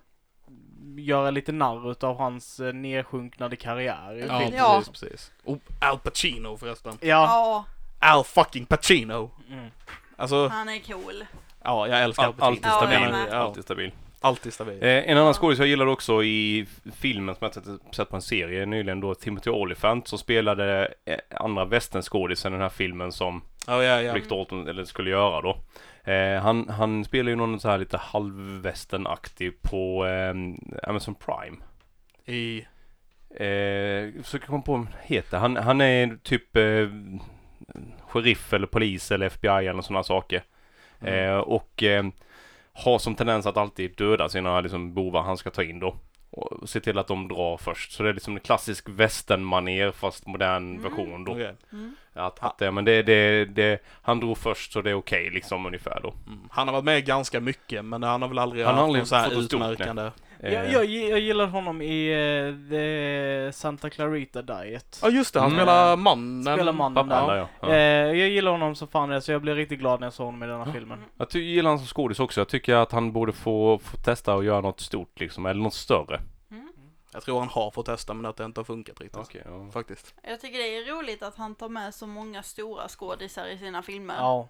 göra 0.96 1.30
lite 1.30 1.52
narr 1.52 1.90
utav 1.90 2.16
hans 2.18 2.60
eh, 2.60 2.72
nedsjunknade 2.72 3.56
karriär 3.56 4.16
i 4.18 4.26
Ja, 4.26 4.38
film. 4.40 4.54
Ja. 4.56 4.78
precis, 4.84 5.00
precis. 5.00 5.32
Och 5.44 5.58
Al 5.80 5.98
Pacino 5.98 6.56
förresten. 6.56 6.98
Ja. 7.00 7.06
Ja, 7.08 7.64
Al 8.08 8.24
fucking 8.24 8.66
Pacino! 8.66 9.30
Mm. 9.50 9.70
Alltså, 10.16 10.48
han 10.48 10.68
är 10.68 10.78
cool. 10.78 11.24
Ja, 11.64 11.88
jag 11.88 12.02
älskar 12.02 12.24
Al 12.24 12.34
alltid 12.38 12.64
Ja, 12.66 12.70
stabil. 12.76 12.98
Ja, 13.30 13.36
Alltid 13.36 13.64
stabil. 13.64 13.92
alltid 14.20 14.52
stabil. 14.52 14.82
Eh, 14.82 15.10
en 15.10 15.18
annan 15.18 15.34
skådis 15.34 15.58
jag 15.58 15.68
gillade 15.68 15.90
också 15.90 16.22
i 16.24 16.66
filmen 16.96 17.34
som 17.34 17.50
jag 17.54 17.78
sett- 17.94 18.08
på 18.10 18.16
en 18.16 18.22
serie 18.22 18.66
nyligen 18.66 19.00
då, 19.00 19.14
Timothy 19.14 19.50
Olyphant, 19.50 20.08
som 20.08 20.18
spelade 20.18 20.94
eh, 21.04 21.16
andra 21.30 21.64
västernskådisen 21.64 22.52
i 22.52 22.54
den 22.54 22.62
här 22.62 22.68
filmen 22.68 23.12
som 23.12 23.42
Ja, 23.66 23.84
ja, 23.84 24.02
ja. 24.02 24.14
Rick 24.14 24.28
Dalton 24.28 24.68
eller 24.68 24.84
skulle 24.84 25.10
göra 25.10 25.40
då. 25.40 25.56
Eh, 26.12 26.42
han, 26.42 26.68
han 26.68 27.04
spelar 27.04 27.30
ju 27.30 27.36
någon 27.36 27.60
så 27.60 27.68
här 27.68 27.78
lite 27.78 27.96
halvvästernaktig 27.96 29.62
på 29.62 30.06
eh, 30.06 30.34
Amazon 30.90 31.14
Prime. 31.14 31.56
I, 32.26 32.66
Eh, 33.34 34.22
försöker 34.22 34.46
komma 34.46 34.62
på 34.62 34.72
vad 34.72 34.80
han 34.80 34.88
heter. 35.02 35.38
Han, 35.38 35.56
han 35.56 35.80
är 35.80 36.16
typ 36.22 36.56
eh, 36.56 36.88
sheriff 38.08 38.52
eller 38.52 38.66
polis 38.66 39.10
eller 39.12 39.26
FBI 39.26 39.48
eller 39.66 39.82
sådana 39.82 40.02
saker. 40.02 40.42
Mm. 41.02 41.30
Eh, 41.30 41.36
och 41.38 41.82
eh, 41.82 42.04
har 42.72 42.98
som 42.98 43.14
tendens 43.14 43.46
att 43.46 43.56
alltid 43.56 43.96
döda 43.96 44.28
sina 44.28 44.60
liksom, 44.60 44.94
bovar 44.94 45.22
han 45.22 45.36
ska 45.36 45.50
ta 45.50 45.62
in 45.62 45.80
då. 45.80 45.96
Och 46.30 46.68
se 46.68 46.80
till 46.80 46.98
att 46.98 47.06
de 47.06 47.28
drar 47.28 47.56
först. 47.56 47.92
Så 47.92 48.02
det 48.02 48.08
är 48.08 48.12
liksom 48.12 48.34
en 48.34 48.40
klassisk 48.40 48.88
västernmanér 48.88 49.90
fast 49.90 50.26
modern 50.26 50.70
Mm. 50.70 50.82
version 50.82 51.24
då. 51.24 51.32
okej. 51.32 51.54
Mm. 51.72 51.96
Att, 52.14 52.42
att, 52.42 52.62
eh, 52.62 52.72
men 52.72 52.84
det, 52.84 53.02
det, 53.02 53.44
det, 53.44 53.82
han 54.02 54.20
drog 54.20 54.38
först 54.38 54.72
så 54.72 54.82
det 54.82 54.90
är 54.90 54.94
okej 54.94 55.30
liksom 55.30 55.66
ungefär 55.66 56.00
då. 56.02 56.14
Mm. 56.26 56.38
Han 56.50 56.68
har 56.68 56.72
varit 56.72 56.84
med 56.84 57.04
ganska 57.06 57.40
mycket, 57.40 57.84
men 57.84 58.02
han 58.02 58.22
har 58.22 58.28
väl 58.28 58.38
aldrig 58.38 58.64
Han 58.64 58.74
har 58.74 58.80
haft 58.80 58.86
aldrig 58.86 59.00
någon 59.00 59.06
så 59.06 59.16
här 59.16 59.30
något 59.30 59.44
utmärkande. 59.44 60.02
Eh, 60.02 60.10
Jag, 60.44 60.72
jag, 60.72 60.84
jag 60.84 61.20
gillar 61.20 61.46
honom 61.46 61.82
i 61.82 62.08
eh, 62.12 62.70
The 62.70 63.52
Santa 63.52 63.90
Clarita 63.90 64.42
Diet. 64.42 64.98
Ja, 65.02 65.08
just 65.10 65.34
det, 65.34 65.40
han 65.40 65.50
Mm. 65.52 65.60
spelar 65.60 65.96
mannen. 65.96 66.42
Spelar 66.56 66.72
mannen 66.72 67.08
pappan 67.08 67.28
där. 67.28 67.36
ja. 67.36 67.48
ja. 67.60 67.68
Eh, 67.68 67.76
jag 68.18 68.28
gillar 68.28 68.50
honom 68.52 68.74
som 68.74 68.88
fan 68.88 69.08
det, 69.08 69.20
så 69.20 69.32
jag 69.32 69.42
blev 69.42 69.56
riktigt 69.56 69.78
glad 69.78 70.00
när 70.00 70.06
jag 70.06 70.14
såg 70.14 70.26
honom 70.26 70.42
i 70.42 70.46
denna 70.46 70.72
filmen. 70.72 70.98
Jag 71.16 71.30
ty- 71.30 71.40
gillar 71.40 71.70
han 71.70 71.78
som 71.78 71.86
skådis 71.88 72.20
också. 72.20 72.40
Jag 72.40 72.48
tycker 72.48 72.74
att 72.74 72.92
han 72.92 73.12
borde 73.12 73.32
få, 73.32 73.78
få 73.78 73.96
testa 73.96 74.34
och 74.34 74.44
göra 74.44 74.60
något 74.60 74.80
stort 74.80 75.20
liksom, 75.20 75.46
eller 75.46 75.62
något 75.62 75.74
större. 75.74 76.20
Mm. 76.50 76.68
Jag 77.12 77.22
tror 77.22 77.38
han 77.38 77.48
har 77.48 77.70
fått 77.70 77.86
testa, 77.86 78.14
men 78.14 78.26
att 78.26 78.36
det 78.36 78.44
inte 78.44 78.60
har 78.60 78.64
funkat 78.64 79.00
riktigt. 79.00 79.20
Okej, 79.20 79.42
ja. 79.44 79.70
Faktiskt. 79.72 80.14
Jag 80.22 80.40
tycker 80.40 80.58
det 80.58 80.76
är 80.76 80.96
roligt 80.96 81.22
att 81.22 81.36
han 81.36 81.54
tar 81.54 81.68
med 81.68 81.94
så 81.94 82.06
många 82.06 82.42
stora 82.42 82.88
skådisar 82.88 83.46
i 83.46 83.58
sina 83.58 83.82
filmer. 83.82 84.14
Ja. 84.18 84.48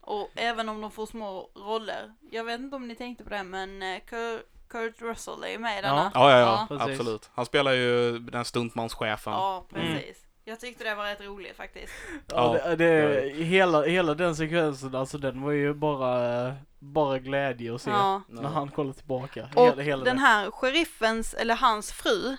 Och 0.00 0.28
även 0.34 0.68
om 0.68 0.80
de 0.80 0.90
får 0.90 1.06
små 1.06 1.50
roller. 1.54 2.12
Jag 2.30 2.44
vet 2.44 2.60
inte 2.60 2.76
om 2.76 2.88
ni 2.88 2.94
tänkte 2.94 3.24
på 3.24 3.30
det 3.30 3.42
men 3.42 3.82
eh, 3.82 3.98
Kurt, 4.06 4.42
Kurt 4.76 5.02
Russell 5.02 5.44
är 5.44 5.48
ju 5.48 5.58
med 5.58 5.78
i 5.78 5.82
denna. 5.82 6.10
Ja, 6.14 6.30
ja, 6.30 6.38
ja, 6.40 6.66
Ja, 6.70 6.76
absolut. 6.84 7.30
Han 7.34 7.46
spelar 7.46 7.72
ju 7.72 8.18
den 8.18 8.44
stuntmanschefen. 8.44 9.32
Ja, 9.32 9.66
precis. 9.74 10.16
Jag 10.44 10.60
tyckte 10.60 10.84
det 10.84 10.94
var 10.94 11.04
rätt 11.04 11.20
roligt 11.20 11.56
faktiskt. 11.56 11.92
Ja, 12.28 12.58
Ja, 12.64 12.76
det, 12.76 12.76
det, 12.76 13.44
hela, 13.44 13.82
hela 13.82 14.14
den 14.14 14.36
sekvensen, 14.36 14.94
alltså 14.94 15.18
den 15.18 15.42
var 15.42 15.50
ju 15.52 15.74
bara, 15.74 16.54
bara 16.78 17.18
glädje 17.18 17.74
att 17.74 17.82
se. 17.82 17.90
Ja. 17.90 18.22
När 18.28 18.42
han 18.48 18.70
kollar 18.70 18.92
tillbaka. 18.92 19.48
Och 19.54 19.66
hela, 19.66 19.82
hela 19.82 20.04
den 20.04 20.16
det. 20.16 20.22
här 20.22 20.50
sheriffens, 20.50 21.34
eller 21.34 21.54
hans 21.56 21.92
fru, 21.92 22.36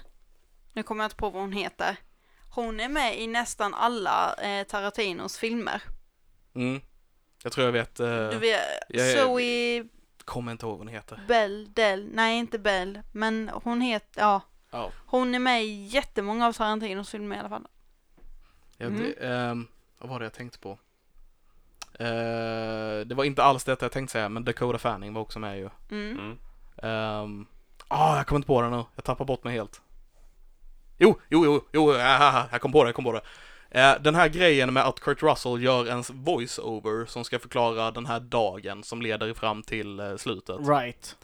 nu 0.74 0.84
kommer 0.84 1.04
jag 1.04 1.08
inte 1.08 1.16
på 1.16 1.30
vad 1.30 1.42
hon 1.42 1.52
heter. 1.52 1.96
Hon 2.56 2.80
är 2.80 2.90
med 2.90 3.20
i 3.20 3.28
nästan 3.28 3.74
alla 3.74 4.34
eh, 4.34 4.64
Tarantinos 4.64 5.38
filmer. 5.38 5.82
Mm. 6.56 6.82
Jag 7.44 7.52
tror 7.52 7.66
jag 7.66 7.72
vet, 7.74 8.00
eh, 8.00 8.30
Du 8.30 8.38
vet, 8.38 8.60
jag 8.90 9.12
är- 9.12 9.24
Zoe 9.24 9.88
kommer 10.28 10.52
inte 10.52 10.66
ihåg 10.66 10.78
vad 10.78 10.88
hon 10.88 10.94
heter. 10.96 11.20
Bell, 11.28 11.74
Del, 11.74 12.10
nej 12.14 12.38
inte 12.38 12.60
Bell, 12.60 13.00
men 13.12 13.50
hon 13.64 13.82
heter, 13.82 14.22
ja. 14.22 14.42
Ja. 14.72 14.92
Hon 15.06 15.36
är 15.36 15.40
med 15.40 15.64
i 15.64 15.84
jättemånga 15.86 16.48
av 16.48 16.54
Tarantinos 16.54 17.10
filmer 17.10 17.36
i 17.36 17.40
alla 17.40 17.50
fall. 17.50 17.68
Jag, 18.78 18.88
Mm. 18.92 19.02
det, 19.04 19.28
ehm, 19.28 19.68
vad 19.98 20.10
var 20.10 20.20
det 20.20 20.26
jag 20.26 20.34
tänkte 20.34 20.60
på? 20.60 20.78
Eh, 22.00 23.06
det 23.06 23.14
var 23.16 23.24
inte 23.24 23.44
alls 23.44 23.64
detta 23.64 23.86
jag 23.86 23.92
tänkte 23.92 24.12
säga, 24.12 24.30
men 24.30 24.44
Dakota 24.44 24.78
Fanning 24.78 25.14
var 25.14 25.22
också 25.22 25.40
med 25.40 25.58
ju. 25.58 25.70
Mm. 25.92 26.20
Mm. 26.20 26.38
Ehm, 26.78 27.48
ah, 27.88 28.18
jag 28.18 28.28
kommer 28.28 28.38
inte 28.38 28.48
på 28.48 28.62
det 28.62 28.70
nu. 28.70 28.84
Jag 28.96 29.04
tappar 29.04 29.26
bort 29.26 29.44
mig 29.44 29.54
helt. 29.54 29.82
Jo, 30.98 31.20
jo, 31.30 31.46
jo, 31.46 31.62
jo, 31.74 31.92
ah, 31.92 32.46
jag 32.52 32.62
kom 32.62 32.72
på 32.72 32.84
det, 32.84 32.88
jag 32.88 32.96
kom 32.96 33.06
på 33.06 33.12
det. 33.12 33.22
Eh, 33.72 33.94
den 34.02 34.16
här 34.16 34.28
grejen 34.30 34.74
med 34.74 34.84
att 34.86 35.00
Kurt 35.00 35.24
Russell 35.24 35.64
gör 35.64 35.86
en 35.86 36.04
voice-over 36.04 37.06
som 37.06 37.24
ska 37.24 37.40
förklara 37.40 37.92
den 37.92 38.06
här 38.06 38.20
dagen 38.20 38.84
som 38.84 39.02
leder 39.02 39.34
fram 39.34 39.64
till 39.64 40.00
eh, 40.00 40.16
slutet. 40.16 40.56
Right. 40.68 41.18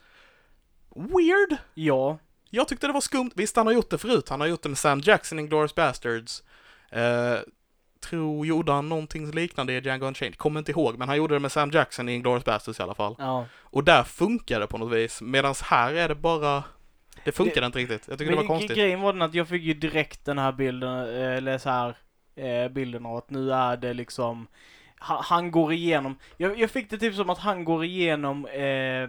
Weird! 0.96 1.58
Ja. 1.74 2.18
Jag 2.50 2.68
tyckte 2.68 2.88
det 2.88 2.94
var 2.94 3.02
skumt. 3.02 3.32
Visst, 3.36 3.56
han 3.56 3.68
har 3.68 3.74
gjort 3.74 3.90
det 3.90 3.98
förut. 3.98 4.30
Han 4.30 4.42
har 4.42 4.48
gjort 4.48 4.64
det 4.64 4.70
med 4.70 4.78
Sam 4.78 5.00
Jackson 5.00 5.40
i 5.40 5.44
Glorious 5.48 5.76
Bastards. 5.76 6.44
Eh, 6.92 7.38
tror, 8.10 8.46
gjorde 8.46 8.72
han 8.72 8.90
någonting 8.90 9.32
liknande 9.32 9.74
i 9.74 9.80
Django 9.80 10.06
Unchained? 10.06 10.38
Kommer 10.38 10.60
inte 10.60 10.72
ihåg, 10.72 10.98
men 10.98 11.08
han 11.08 11.18
gjorde 11.18 11.36
det 11.36 11.40
med 11.40 11.52
Sam 11.52 11.72
Jackson 11.72 12.10
i 12.10 12.20
Glorious 12.20 12.46
Bastards 12.46 12.80
i 12.80 12.84
alla 12.84 12.96
fall. 12.96 13.16
Ja. 13.20 13.46
Och 13.60 13.84
där 13.84 14.04
funkar 14.04 14.60
det 14.60 14.68
på 14.68 14.78
något 14.78 14.92
vis, 14.94 15.22
medan 15.22 15.56
här 15.64 15.94
är 15.94 16.08
det 16.08 16.16
bara... 16.16 16.64
Det 17.24 17.32
funkar 17.32 17.62
Det- 17.62 17.68
inte 17.68 17.80
riktigt. 17.80 18.06
Jag 18.10 18.18
tycker 18.20 18.32
det 18.32 18.38
var 18.38 18.46
konstigt. 18.48 18.78
Grejen 18.78 19.02
var 19.02 19.14
den 19.14 19.22
att 19.22 19.34
jag 19.34 19.48
fick 19.48 19.64
ju 19.64 19.74
direkt 19.74 20.26
den 20.26 20.38
här 20.38 20.52
bilden, 20.52 21.00
eh, 21.00 21.38
eller 21.38 21.58
så 21.58 21.70
här, 21.70 21.96
eh, 22.36 22.68
bilden 22.68 23.06
av 23.06 23.16
att 23.16 23.30
nu 23.30 23.54
är 23.54 23.78
det 23.78 23.94
liksom, 23.94 24.48
han 25.00 25.52
går 25.52 25.74
igenom, 25.74 26.16
jag, 26.38 26.60
jag 26.60 26.72
fick 26.72 26.90
det 26.90 26.98
typ 26.98 27.16
som 27.16 27.30
att 27.30 27.38
han 27.38 27.64
går 27.64 27.86
igenom 27.86 28.46
eh, 28.46 29.04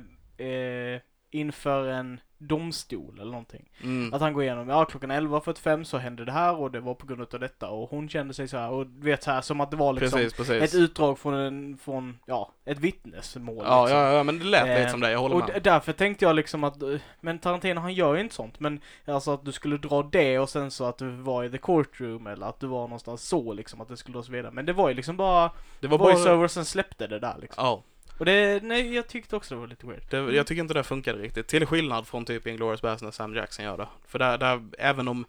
eh, 0.46 1.00
inför 1.30 1.88
en 1.88 2.20
domstol 2.48 3.14
eller 3.20 3.30
någonting. 3.30 3.68
Mm. 3.82 4.14
Att 4.14 4.20
han 4.20 4.32
går 4.32 4.42
igenom, 4.42 4.68
ja 4.68 4.84
klockan 4.84 5.12
11.45 5.12 5.84
så 5.84 5.98
hände 5.98 6.24
det 6.24 6.32
här 6.32 6.56
och 6.60 6.70
det 6.70 6.80
var 6.80 6.94
på 6.94 7.06
grund 7.06 7.34
av 7.34 7.40
detta 7.40 7.68
och 7.68 7.90
hon 7.90 8.08
kände 8.08 8.34
sig 8.34 8.48
så 8.48 8.56
här 8.56 8.70
och 8.70 8.86
vet 8.98 9.22
så 9.22 9.30
här 9.30 9.40
som 9.40 9.60
att 9.60 9.70
det 9.70 9.76
var 9.76 9.92
liksom 9.92 10.18
Precis, 10.18 10.36
precis. 10.36 10.62
ett 10.62 10.74
utdrag 10.80 11.18
från 11.18 11.34
en, 11.34 11.78
från, 11.78 12.18
ja, 12.26 12.50
ett 12.64 12.78
vittnesmål. 12.78 13.64
ja, 13.66 13.82
liksom. 13.84 13.98
ja, 13.98 14.12
ja, 14.12 14.22
men 14.22 14.38
det 14.38 14.44
lät 14.44 14.62
lite 14.68 14.82
Eh, 14.82 14.90
som 14.90 15.00
det, 15.00 15.10
jag 15.10 15.18
håller 15.18 15.36
Och 15.36 15.48
med. 15.48 15.62
därför 15.62 15.92
tänkte 15.92 16.24
jag 16.24 16.36
liksom 16.36 16.64
att, 16.64 16.82
eh, 16.82 16.88
men 17.20 17.38
Tarantino 17.38 17.80
han 17.80 17.94
gör 17.94 18.14
ju 18.14 18.20
inte 18.20 18.34
sånt, 18.34 18.60
men 18.60 18.80
alltså 19.06 19.30
att 19.34 19.44
du 19.44 19.52
skulle 19.52 19.76
dra 19.76 20.02
det 20.02 20.38
och 20.38 20.48
sen 20.50 20.70
så 20.70 20.84
att 20.84 20.98
du 20.98 21.10
var 21.10 21.44
i 21.44 21.50
the 21.50 21.58
courtroom 21.58 22.26
eller 22.26 22.46
att 22.46 22.60
du 22.60 22.66
var 22.66 22.80
någonstans 22.82 23.28
så 23.28 23.52
liksom, 23.52 23.80
att 23.80 23.88
det 23.88 23.96
skulle 23.96 24.16
dras 24.18 24.28
vidare. 24.28 24.52
Men 24.52 24.66
det 24.66 24.72
var 24.72 24.88
ju 24.88 24.94
liksom 24.94 25.16
bara 25.16 25.50
Det 25.80 25.86
var 25.86 25.98
bara... 25.98 26.12
voiceover 26.14 26.48
sen 26.48 26.64
släppte 26.64 27.06
det 27.06 27.18
där 27.18 27.34
liksom. 27.40 27.64
Ja, 27.64 27.82
Och 28.18 28.24
det, 28.24 28.62
nej 28.62 28.94
jag 28.94 29.06
tyckte 29.06 29.36
också 29.36 29.54
det 29.54 29.60
var 29.60 29.66
lite 29.66 29.86
weird. 29.86 30.02
det, 30.10 30.16
jag 30.16 30.46
tycker 30.46 30.62
inte 30.62 30.74
det 30.74 30.84
funkade 30.84 31.18
riktigt. 31.18 31.46
Till 31.46 31.66
skillnad 31.66 32.06
från 32.06 32.24
typ 32.24 32.46
Inglourious 32.46 32.82
Basterds 32.82 33.02
när 33.02 33.10
Sam 33.10 33.34
Jackson 33.34 33.64
gör 33.64 33.76
det. 33.76 33.88
För 34.06 34.18
där, 34.18 34.38
där 34.38 34.62
även 34.78 35.08
om 35.08 35.26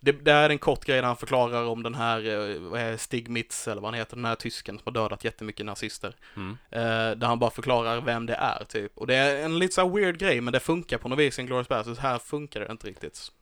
det, 0.00 0.12
det 0.12 0.32
är 0.32 0.50
en 0.50 0.58
kort 0.58 0.84
grej 0.84 0.96
där 0.96 1.06
han 1.06 1.16
förklarar 1.16 1.64
om 1.64 1.82
den 1.82 1.94
här, 1.94 2.26
eh, 2.76 2.96
Stig 2.96 3.28
Mitz 3.28 3.68
eller 3.68 3.82
vad 3.82 3.90
han 3.90 3.98
heter, 3.98 4.16
den 4.16 4.24
här 4.24 4.34
tysken 4.34 4.78
som 4.78 4.82
har 4.84 5.02
dödat 5.02 5.24
jättemycket 5.24 5.66
nazister. 5.66 6.14
Mm. 6.36 6.58
Eh, 6.70 7.16
där 7.18 7.26
han 7.26 7.38
bara 7.38 7.50
förklarar 7.50 8.00
vem 8.00 8.26
det 8.26 8.34
är 8.34 8.64
typ. 8.64 8.98
Och 8.98 9.06
det 9.06 9.14
är 9.14 9.44
en 9.44 9.58
lite 9.58 9.74
så 9.74 9.88
weird 9.88 10.18
grej 10.18 10.40
men 10.40 10.52
det 10.52 10.60
funkar 10.60 10.98
på 10.98 11.08
något 11.08 11.18
vis 11.18 11.38
i 11.38 11.42
Inglourious 11.42 11.68
Basterds. 11.68 11.98
Här 11.98 12.18
funkar 12.18 12.60
det 12.60 12.72
inte 12.72 12.86
riktigt. 12.86 13.32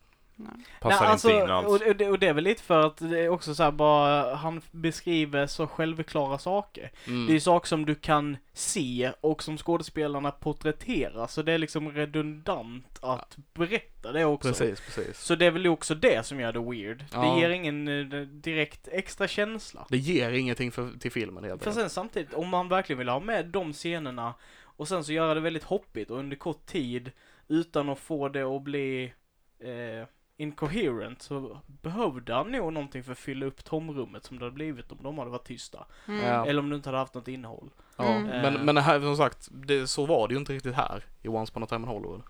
Passar 0.79 1.01
Nej, 1.01 1.11
alltså, 1.11 1.29
inte 1.29 1.43
in 1.43 1.49
alls. 1.49 1.67
och, 1.67 1.87
och, 1.87 1.95
det, 1.95 2.09
och 2.09 2.19
det 2.19 2.27
är 2.27 2.33
väl 2.33 2.43
lite 2.43 2.63
för 2.63 2.87
att 2.87 2.97
det 2.97 3.19
är 3.19 3.29
också 3.29 3.55
så 3.55 3.63
här 3.63 3.71
bara, 3.71 4.35
han 4.35 4.61
beskriver 4.71 5.47
så 5.47 5.67
självklara 5.67 6.37
saker. 6.37 6.91
Mm. 7.07 7.25
Det 7.25 7.31
är 7.31 7.33
ju 7.33 7.39
saker 7.39 7.67
som 7.67 7.85
du 7.85 7.95
kan 7.95 8.37
se 8.53 9.11
och 9.21 9.43
som 9.43 9.57
skådespelarna 9.57 10.31
porträtterar, 10.31 11.27
så 11.27 11.41
det 11.41 11.53
är 11.53 11.57
liksom 11.57 11.91
redundant 11.91 12.99
att 13.01 13.37
berätta 13.53 14.11
det 14.11 14.25
också. 14.25 14.49
Precis, 14.49 14.81
precis. 14.81 15.19
Så 15.19 15.35
det 15.35 15.45
är 15.45 15.51
väl 15.51 15.67
också 15.67 15.95
det 15.95 16.25
som 16.25 16.39
gör 16.39 16.53
det 16.53 16.59
weird. 16.59 17.05
Ja. 17.13 17.21
Det 17.21 17.41
ger 17.41 17.49
ingen 17.49 17.87
eh, 17.87 18.21
direkt 18.21 18.87
extra 18.91 19.27
känsla. 19.27 19.85
Det 19.89 19.97
ger 19.97 20.31
ingenting 20.31 20.71
för, 20.71 20.99
till 20.99 21.11
filmen 21.11 21.43
helt 21.43 21.63
För 21.63 21.69
enkelt. 21.69 21.83
sen 21.83 21.89
samtidigt, 21.89 22.33
om 22.33 22.49
man 22.49 22.69
verkligen 22.69 22.97
vill 22.97 23.09
ha 23.09 23.19
med 23.19 23.45
de 23.45 23.73
scenerna 23.73 24.33
och 24.63 24.87
sen 24.87 25.03
så 25.03 25.13
göra 25.13 25.33
det 25.33 25.39
väldigt 25.39 25.63
hoppigt 25.63 26.11
och 26.11 26.19
under 26.19 26.37
kort 26.37 26.65
tid 26.65 27.11
utan 27.47 27.89
att 27.89 27.99
få 27.99 28.29
det 28.29 28.43
att 28.43 28.61
bli 28.61 29.13
eh, 29.59 30.07
incoherent 30.37 31.21
så 31.21 31.59
behövde 31.67 32.33
han 32.33 32.51
nog 32.51 32.73
någonting 32.73 33.03
för 33.03 33.11
att 33.11 33.17
fylla 33.17 33.45
upp 33.45 33.63
tomrummet 33.63 34.23
som 34.25 34.39
det 34.39 34.45
hade 34.45 34.53
blivit 34.55 34.91
om 34.91 34.97
de 35.03 35.17
hade 35.17 35.31
varit 35.31 35.47
tysta. 35.47 35.85
Mm. 36.07 36.25
Ja. 36.25 36.45
Eller 36.45 36.59
om 36.59 36.69
du 36.69 36.75
inte 36.75 36.89
hade 36.89 36.97
haft 36.97 37.13
något 37.13 37.27
innehåll. 37.27 37.69
Ja, 37.97 38.03
Mm. 38.05 38.23
men, 38.27 38.55
Eh. 38.55 38.63
men 38.63 38.75
det 38.75 38.81
här, 38.81 38.99
som 39.01 39.17
sagt, 39.17 39.47
det, 39.51 39.87
så 39.87 40.05
var 40.05 40.27
det 40.27 40.33
ju 40.33 40.39
inte 40.39 40.53
riktigt 40.53 40.75
här 40.75 41.03
i 41.21 41.27
Once 41.27 41.51
upon 41.51 41.63
a 41.63 41.65
time 41.65 41.81
in 41.81 41.87
Hollywood. 41.87 42.21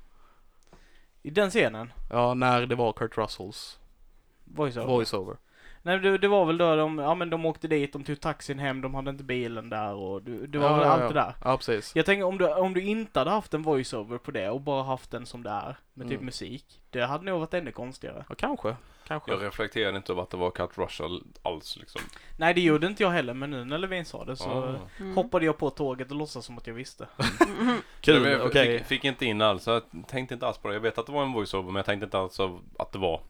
I 1.23 1.29
den 1.29 1.49
scenen, 1.49 1.93
Ja, 2.09 2.33
när 2.33 2.65
det 2.65 2.75
var 2.75 2.93
Kurt 2.93 3.17
Russells 3.17 3.79
voiceover. 4.45 4.87
voiceover. 4.87 5.37
Nej 5.87 5.99
det, 5.99 6.17
det 6.17 6.27
var 6.27 6.45
väl 6.45 6.57
då 6.57 6.75
de, 6.75 6.99
ja 6.99 7.15
men 7.15 7.29
de 7.29 7.45
åkte 7.45 7.67
dit, 7.67 7.93
de 7.93 8.03
tog 8.03 8.19
taxin 8.21 8.59
hem, 8.59 8.81
de 8.81 8.95
hade 8.95 9.09
inte 9.09 9.23
bilen 9.23 9.69
där 9.69 9.93
och 9.93 10.21
det, 10.21 10.47
det 10.47 10.57
var 10.57 10.69
ja, 10.69 10.75
väl 10.75 10.85
ja, 10.85 10.91
allt 10.91 11.01
ja. 11.01 11.07
det 11.07 11.13
där. 11.13 11.33
Ja, 11.43 11.57
precis. 11.57 11.95
Jag 11.95 12.05
tänker 12.05 12.23
om 12.23 12.37
du, 12.37 12.53
om 12.53 12.73
du 12.73 12.81
inte 12.81 13.19
hade 13.19 13.31
haft 13.31 13.53
en 13.53 13.61
voiceover 13.61 14.17
på 14.17 14.31
det 14.31 14.49
och 14.49 14.61
bara 14.61 14.83
haft 14.83 15.11
den 15.11 15.25
som 15.25 15.43
det 15.43 15.49
är, 15.49 15.77
med 15.93 16.07
typ 16.07 16.13
Mm. 16.15 16.25
musik, 16.25 16.81
det 16.89 17.01
hade 17.05 17.25
nog 17.25 17.39
varit 17.39 17.53
ännu 17.53 17.71
konstigare. 17.71 18.25
Ja, 18.29 18.35
kanske. 18.35 18.75
Kanske. 19.07 19.31
Jag 19.31 19.43
reflekterade 19.43 19.97
inte 19.97 20.11
över 20.11 20.21
att 20.21 20.29
det 20.29 20.37
var 20.37 20.51
Kurt 20.51 20.77
Russell 20.77 21.23
alls 21.41 21.77
liksom. 21.77 22.01
Nej 22.37 22.53
det 22.53 22.61
gjorde 22.61 22.87
inte 22.87 23.03
jag 23.03 23.09
heller, 23.09 23.33
men 23.33 23.51
nu 23.51 23.65
när 23.65 23.77
Levin 23.77 24.05
sa 24.05 24.25
det 24.25 24.35
så 24.35 24.49
Ah. 24.49 24.75
Mm. 24.99 25.15
hoppade 25.15 25.45
jag 25.45 25.57
på 25.57 25.69
tåget 25.69 26.11
och 26.11 26.17
låtsades 26.17 26.45
som 26.45 26.57
att 26.57 26.67
jag 26.67 26.73
visste. 26.73 27.07
Mm. 27.59 27.77
Kul, 28.01 28.21
men 28.21 28.31
jag 28.31 28.45
okej. 28.45 28.77
fick, 28.77 28.87
fick 28.87 29.03
inte 29.05 29.25
in 29.25 29.41
alls, 29.41 29.67
jag 29.67 29.81
tänkte 30.07 30.33
inte 30.33 30.47
alls 30.47 30.57
på 30.57 30.67
det. 30.67 30.73
Jag 30.73 30.81
vet 30.81 30.97
att 30.97 31.05
det 31.05 31.11
var 31.11 31.23
en 31.23 31.31
voiceover 31.31 31.65
men 31.71 31.75
jag 31.75 31.85
tänkte 31.85 32.05
inte 32.05 32.17
alls 32.19 32.39
att 32.79 32.91
det 32.91 32.99
var 32.99 33.21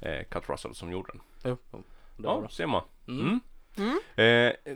eh, 0.00 0.24
Kurt 0.30 0.48
Russell 0.48 0.74
som 0.74 0.92
gjorde 0.92 1.12
den. 1.12 1.20
Var 1.70 1.80
Ja, 2.16 2.48
ser 2.50 2.66
man. 2.66 2.82
Mm. 3.08 3.40
Mm. 3.76 4.00
Eh, 4.16 4.74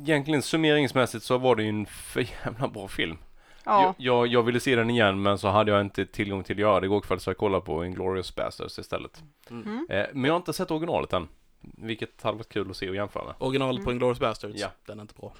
egentligen 0.00 0.42
summeringsmässigt 0.42 1.24
så 1.24 1.38
var 1.38 1.56
det 1.56 1.62
ju 1.62 1.68
en 1.68 1.86
för 1.86 2.20
jävla 2.44 2.68
bra 2.68 2.88
film. 2.88 3.18
Ja. 3.64 3.94
Jag, 3.98 4.26
jag, 4.26 4.42
ville 4.42 4.60
se 4.60 4.76
den 4.76 4.90
igen 4.90 5.22
men 5.22 5.38
så 5.38 5.48
hade 5.48 5.72
jag 5.72 5.80
inte 5.80 6.06
tillgång 6.06 6.44
till 6.44 6.56
att 6.56 6.60
göra 6.60 6.80
det 6.80 6.84
igår 6.86 7.00
kväll 7.00 7.20
så 7.20 7.30
jag 7.30 7.36
kollade 7.38 7.64
på 7.64 7.84
Inglourious 7.84 8.34
Basterds 8.34 8.78
istället. 8.78 9.22
Mm. 9.50 9.86
Eh, 9.90 10.06
men 10.12 10.24
jag 10.24 10.32
har 10.32 10.36
inte 10.36 10.52
sett 10.52 10.70
originalet 10.70 11.12
än. 11.12 11.28
Vilket 11.60 12.22
hade 12.22 12.36
varit 12.36 12.48
kul 12.48 12.70
att 12.70 12.76
se 12.76 12.88
och 12.88 12.96
jämföra 12.96 13.24
med. 13.24 13.34
Originalet 13.38 13.84
på 13.84 13.90
Mm. 13.90 13.96
Inglourious 13.96 14.20
Bastards, 14.20 14.60
Ja. 14.60 14.68
den 14.86 14.98
är 14.98 15.02
inte 15.02 15.14
bra. 15.14 15.28
Kan 15.28 15.38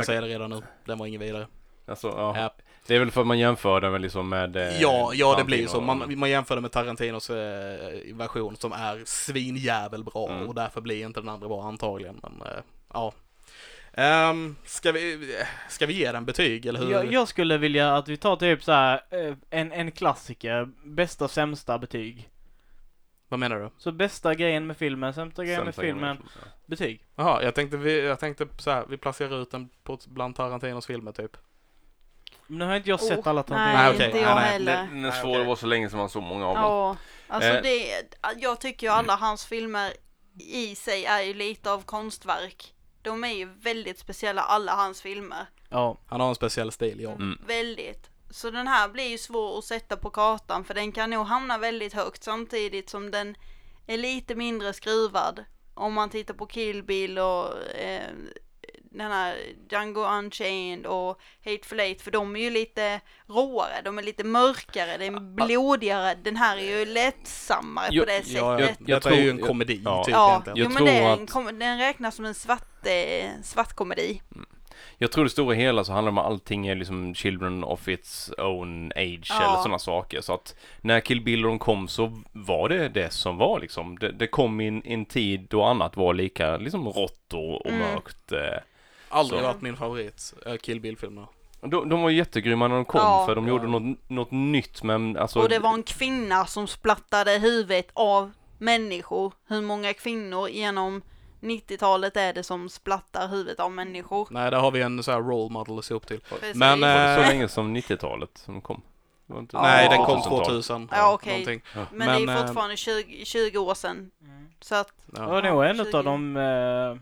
Okej. 0.00 0.04
säga 0.04 0.20
det 0.20 0.26
redan 0.26 0.50
nu. 0.50 0.62
Den 0.84 0.98
var 0.98 1.06
ingen 1.06 1.20
vidare. 1.20 1.46
Alltså, 1.86 2.08
ja. 2.08 2.38
Ja, 2.38 2.54
Det 2.86 2.94
är 2.94 2.98
väl 2.98 3.10
för 3.10 3.20
att 3.20 3.26
man 3.26 3.38
jämför 3.38 3.80
den 3.80 3.92
med 3.92 4.00
liksom 4.00 4.28
med... 4.28 4.56
Eh, 4.56 4.82
ja, 4.82 5.10
ja 5.14 5.34
det 5.38 5.44
blir 5.44 5.66
så. 5.66 5.80
Man, 5.80 6.18
man 6.18 6.30
jämför 6.30 6.54
det 6.54 6.60
med 6.60 6.72
Tarantinos 6.72 7.30
eh, 7.30 8.14
version 8.14 8.56
som 8.56 8.72
är 8.72 9.02
svinjävel 9.04 10.04
bra 10.04 10.30
Mm. 10.30 10.48
och 10.48 10.54
därför 10.54 10.80
blir 10.80 11.06
inte 11.06 11.20
den 11.20 11.28
andra 11.28 11.48
bra 11.48 11.62
antagligen. 11.62 12.20
Men 12.22 12.42
eh, 12.48 12.62
ja. 12.92 13.12
Um, 14.30 14.56
ska, 14.64 14.92
vi, 14.92 15.34
ska 15.68 15.86
vi 15.86 15.92
ge 15.92 16.12
den 16.12 16.24
betyg 16.24 16.66
eller 16.66 16.80
hur? 16.80 16.90
Jag, 16.92 17.12
jag 17.12 17.28
skulle 17.28 17.58
vilja 17.58 17.96
att 17.96 18.08
vi 18.08 18.16
tar 18.16 18.36
typ 18.36 18.64
så 18.64 18.72
här 18.72 19.00
eh, 19.10 19.34
en, 19.50 19.72
en 19.72 19.90
klassiker, 19.90 20.68
bästa 20.84 21.28
sämsta 21.28 21.78
betyg. 21.78 22.28
Vad 23.28 23.40
menar 23.40 23.56
du? 23.60 23.70
Så 23.78 23.92
bästa 23.92 24.34
grejen 24.34 24.66
med 24.66 24.76
filmen, 24.76 25.14
sämsta 25.14 25.44
grejen 25.44 25.58
med 25.64 25.74
Sämsta 25.74 25.82
filmen, 25.82 26.16
grejen. 26.16 26.52
betyg. 26.66 27.04
Jaha, 27.16 27.42
jag 27.42 27.54
tänkte, 27.54 27.76
vi, 27.76 28.06
jag 28.06 28.20
tänkte 28.20 28.46
så 28.58 28.70
här, 28.70 28.84
vi 28.88 28.96
placerar 28.96 29.42
ut 29.42 29.50
den 29.50 29.68
på, 29.82 29.98
bland 30.06 30.36
Tarantinos 30.36 30.86
filmer 30.86 31.12
typ. 31.12 31.36
Men 32.46 32.58
nu 32.58 32.64
har 32.64 32.76
inte 32.76 32.90
jag 32.90 33.00
sett 33.00 33.18
Oh, 33.18 33.28
alla 33.28 33.44
Nej, 33.48 33.74
Nej, 33.76 33.90
okej. 33.94 34.06
inte 34.06 34.16
Nej, 34.18 34.26
jag 34.28 34.36
nej. 34.36 34.44
heller. 34.44 34.76
Den, 34.76 34.86
den 34.88 35.04
är 35.04 35.10
Nej, 35.10 35.20
svår, 35.22 35.38
det 35.38 35.44
var 35.44 35.56
så 35.56 35.66
länge 35.66 35.90
som 35.90 35.98
man 35.98 36.08
såg 36.08 36.22
många 36.22 36.46
av 36.46 36.54
dem. 36.54 36.64
Ja, 36.64 36.96
alltså 37.28 37.50
Eh. 37.50 37.62
det, 37.62 38.02
jag 38.36 38.60
tycker 38.60 38.86
ju 38.86 38.92
alla 38.92 39.16
hans 39.16 39.44
filmer 39.46 39.92
i 40.38 40.74
sig 40.74 41.04
är 41.04 41.20
ju 41.22 41.34
lite 41.34 41.70
av 41.72 41.82
konstverk. 41.82 42.74
De 43.02 43.24
är 43.24 43.32
ju 43.32 43.44
väldigt 43.44 43.98
speciella, 43.98 44.42
alla 44.42 44.72
hans 44.72 45.02
filmer. 45.02 45.46
Ja. 45.68 45.98
Han 46.06 46.20
har 46.20 46.28
en 46.28 46.34
speciell 46.34 46.72
stil, 46.72 47.00
ja. 47.00 47.10
Mm. 47.12 47.38
Väldigt. 47.46 48.10
Så 48.30 48.50
den 48.50 48.68
här 48.68 48.88
blir 48.88 49.08
ju 49.08 49.18
svår 49.18 49.58
att 49.58 49.64
sätta 49.64 49.96
på 49.96 50.10
kartan 50.10 50.64
för 50.64 50.74
den 50.74 50.92
kan 50.92 51.10
nog 51.10 51.26
hamna 51.26 51.58
väldigt 51.58 51.92
högt 51.92 52.24
samtidigt 52.24 52.90
som 52.90 53.10
den 53.10 53.36
är 53.86 53.96
lite 53.96 54.34
mindre 54.34 54.72
skruvad. 54.72 55.44
Om 55.74 55.92
man 55.92 56.10
tittar 56.10 56.34
på 56.34 56.46
Kill 56.46 56.82
Bill 56.82 57.18
och 57.18 57.58
eh, 57.74 58.10
den 58.90 59.10
här 59.10 59.36
Django 59.70 60.00
Unchained 60.04 60.86
och 60.86 61.20
Hateful 61.44 61.80
Eight 61.80 62.02
för 62.02 62.10
de 62.10 62.36
är 62.36 62.40
ju 62.40 62.50
lite 62.50 63.00
råare, 63.26 63.82
de 63.84 63.98
är 63.98 64.02
lite 64.02 64.24
mörkare, 64.24 64.96
det 64.98 65.06
är 65.06 65.20
blodigare. 65.20 66.14
Den 66.22 66.36
här 66.36 66.56
är 66.58 66.78
ju 66.78 66.84
lättsammare 66.84 67.88
Jo, 67.90 68.02
på 68.02 68.06
det 68.06 68.16
Ja, 68.16 68.22
sättet. 68.22 68.34
jag, 68.36 68.60
jag 68.60 69.00
detta 69.02 69.10
är 69.10 69.22
ju 69.22 69.30
en 69.30 69.36
tror- 69.38 69.46
komedi 69.46 69.80
ja. 69.84 70.04
typ 70.04 70.12
Ja, 70.14 70.30
egentligen. 70.30 70.56
jo, 70.58 70.64
Jag 70.64 70.72
men 70.74 70.84
det 70.84 70.90
är 70.90 71.00
tror 71.02 71.12
en, 71.18 71.22
att- 71.24 71.30
kom, 71.30 71.58
den 71.58 71.78
räknas 71.78 72.14
som 72.14 72.24
en 72.24 72.34
svart, 72.34 72.86
eh, 72.86 73.30
svart 73.42 73.72
komedi. 73.72 74.22
Jag 74.98 75.12
tror 75.12 75.24
det 75.24 75.30
stora 75.30 75.54
hela 75.54 75.84
så 75.84 75.92
handlar 75.92 76.12
det 76.12 76.14
om 76.14 76.18
att 76.18 76.26
allting 76.32 76.66
är 76.66 76.74
liksom 76.74 77.14
children 77.14 77.64
of 77.64 77.88
its 77.88 78.30
own 78.38 78.92
age 78.96 79.26
Ja. 79.30 79.44
eller 79.44 79.56
sådana 79.62 79.78
saker. 79.78 80.20
Så 80.20 80.34
att 80.34 80.54
när 80.80 81.00
Kill 81.00 81.20
Bill 81.20 81.44
och 81.44 81.48
de 81.50 81.58
kom 81.58 81.88
så 81.88 82.22
var 82.32 82.68
det 82.68 82.88
det 82.88 83.12
som 83.12 83.36
var 83.36 83.60
liksom. 83.60 83.98
Det, 83.98 84.12
det 84.12 84.26
kom 84.26 84.60
i 84.60 84.66
en, 84.68 84.82
en 84.86 85.04
tid 85.04 85.46
då 85.50 85.62
annat 85.62 85.96
var 85.96 86.14
lika 86.14 86.56
liksom 86.56 86.88
rått 86.88 87.32
och, 87.32 87.60
och 87.66 87.70
Mm. 87.72 87.78
mörkt. 87.80 88.32
Eh. 88.32 88.58
Aldrig 89.16 89.40
Så. 89.40 89.46
varit 89.46 89.60
min 89.62 89.76
favorit, 89.76 90.34
uh, 90.46 90.56
Kill 90.56 90.80
Bill-filmerna. 90.80 91.28
De, 91.60 91.88
de 91.88 92.02
var 92.02 92.10
jättegrymma 92.10 92.68
när 92.68 92.74
de 92.74 92.84
kom 92.84 93.00
Ja. 93.00 93.26
för 93.26 93.34
de 93.34 93.46
Ja. 93.46 93.50
gjorde 93.52 93.66
något, 93.66 93.98
något 94.10 94.30
nytt 94.30 94.82
men 94.82 95.16
alltså. 95.16 95.38
och 95.40 95.48
det 95.48 95.58
var 95.58 95.74
en 95.74 95.82
kvinna 95.82 96.46
som 96.46 96.66
splattade 96.66 97.30
huvudet 97.38 97.90
av 97.94 98.30
människor. 98.58 99.32
Hur 99.48 99.62
många 99.62 99.92
kvinnor 99.94 100.48
genom 100.48 101.02
90-talet 101.40 102.16
är 102.16 102.32
det 102.32 102.42
som 102.42 102.68
splattar 102.68 103.28
huvudet 103.28 103.60
av 103.60 103.72
människor? 103.72 104.28
Nej, 104.30 104.50
där 104.50 104.58
har 104.58 104.70
vi 104.70 104.82
en 104.82 105.02
så 105.02 105.12
här 105.12 105.22
role 105.22 105.52
model 105.52 105.78
att 105.78 105.84
se 105.84 105.94
upp 105.94 106.06
till. 106.06 106.20
Precis. 106.20 106.56
Men, 106.56 106.80
Var 106.80 106.88
det 106.88 107.14
så 107.16 107.20
eh, 107.22 107.28
länge 107.28 107.48
som 107.48 107.76
90-talet 107.76 108.30
som 108.38 108.60
kom? 108.60 108.82
Det 109.26 109.32
var 109.32 109.40
inte- 109.40 109.56
Ja. 109.56 109.62
Nej, 109.62 109.88
den 109.88 110.04
kom 110.04 110.18
2000-tal. 110.18 110.44
2000. 110.46 110.88
Ja, 110.92 111.12
okej. 111.14 111.30
någonting. 111.32 111.62
Men, 111.74 111.86
Men, 111.92 112.26
det 112.26 112.32
eh, 112.32 112.38
är 112.38 112.46
fortfarande 112.46 112.76
20, 112.76 113.24
20 113.24 113.58
år 113.58 113.74
sedan. 113.74 114.10
Så 114.60 114.74
att, 114.74 114.92
Det 115.06 115.20
Ja. 115.20 115.26
var 115.28 115.42
nog 115.42 115.64
en 115.64 115.76
20. 115.84 115.98
av 115.98 116.04
de 116.04 116.36
eh, 116.36 116.96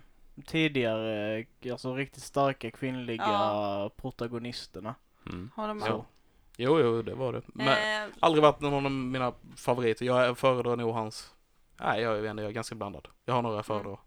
tidigare, 0.47 1.45
alltså 1.70 1.95
riktigt 1.95 2.22
starka 2.22 2.70
kvinnliga 2.70 3.22
Ja. 3.26 3.91
protagonisterna. 3.97 4.95
Mm. 5.26 5.51
har 5.57 5.68
de 5.68 5.78
Ja. 5.87 6.05
Jo, 6.57 6.80
jo, 6.80 7.03
det 7.03 7.14
var 7.14 7.32
det. 7.32 7.43
Men 7.47 7.68
eh, 7.68 8.14
aldrig 8.20 8.43
varit 8.43 8.61
någon 8.61 8.87
av 8.87 8.93
mina 8.93 9.32
favoriter. 9.57 10.07
Jag 10.07 10.39
föredrar 10.39 10.76
nog 10.76 10.95
hans... 10.95 11.30
Nej, 11.80 12.03
jag 12.03 12.14
vet 12.14 12.30
inte, 12.30 12.43
jag 12.43 12.49
är 12.51 12.55
ganska 12.55 12.74
blandad. 12.74 13.09
Jag 13.24 13.35
har 13.35 13.43
några 13.43 13.57
jag 13.57 13.66
föredrar. 13.66 13.99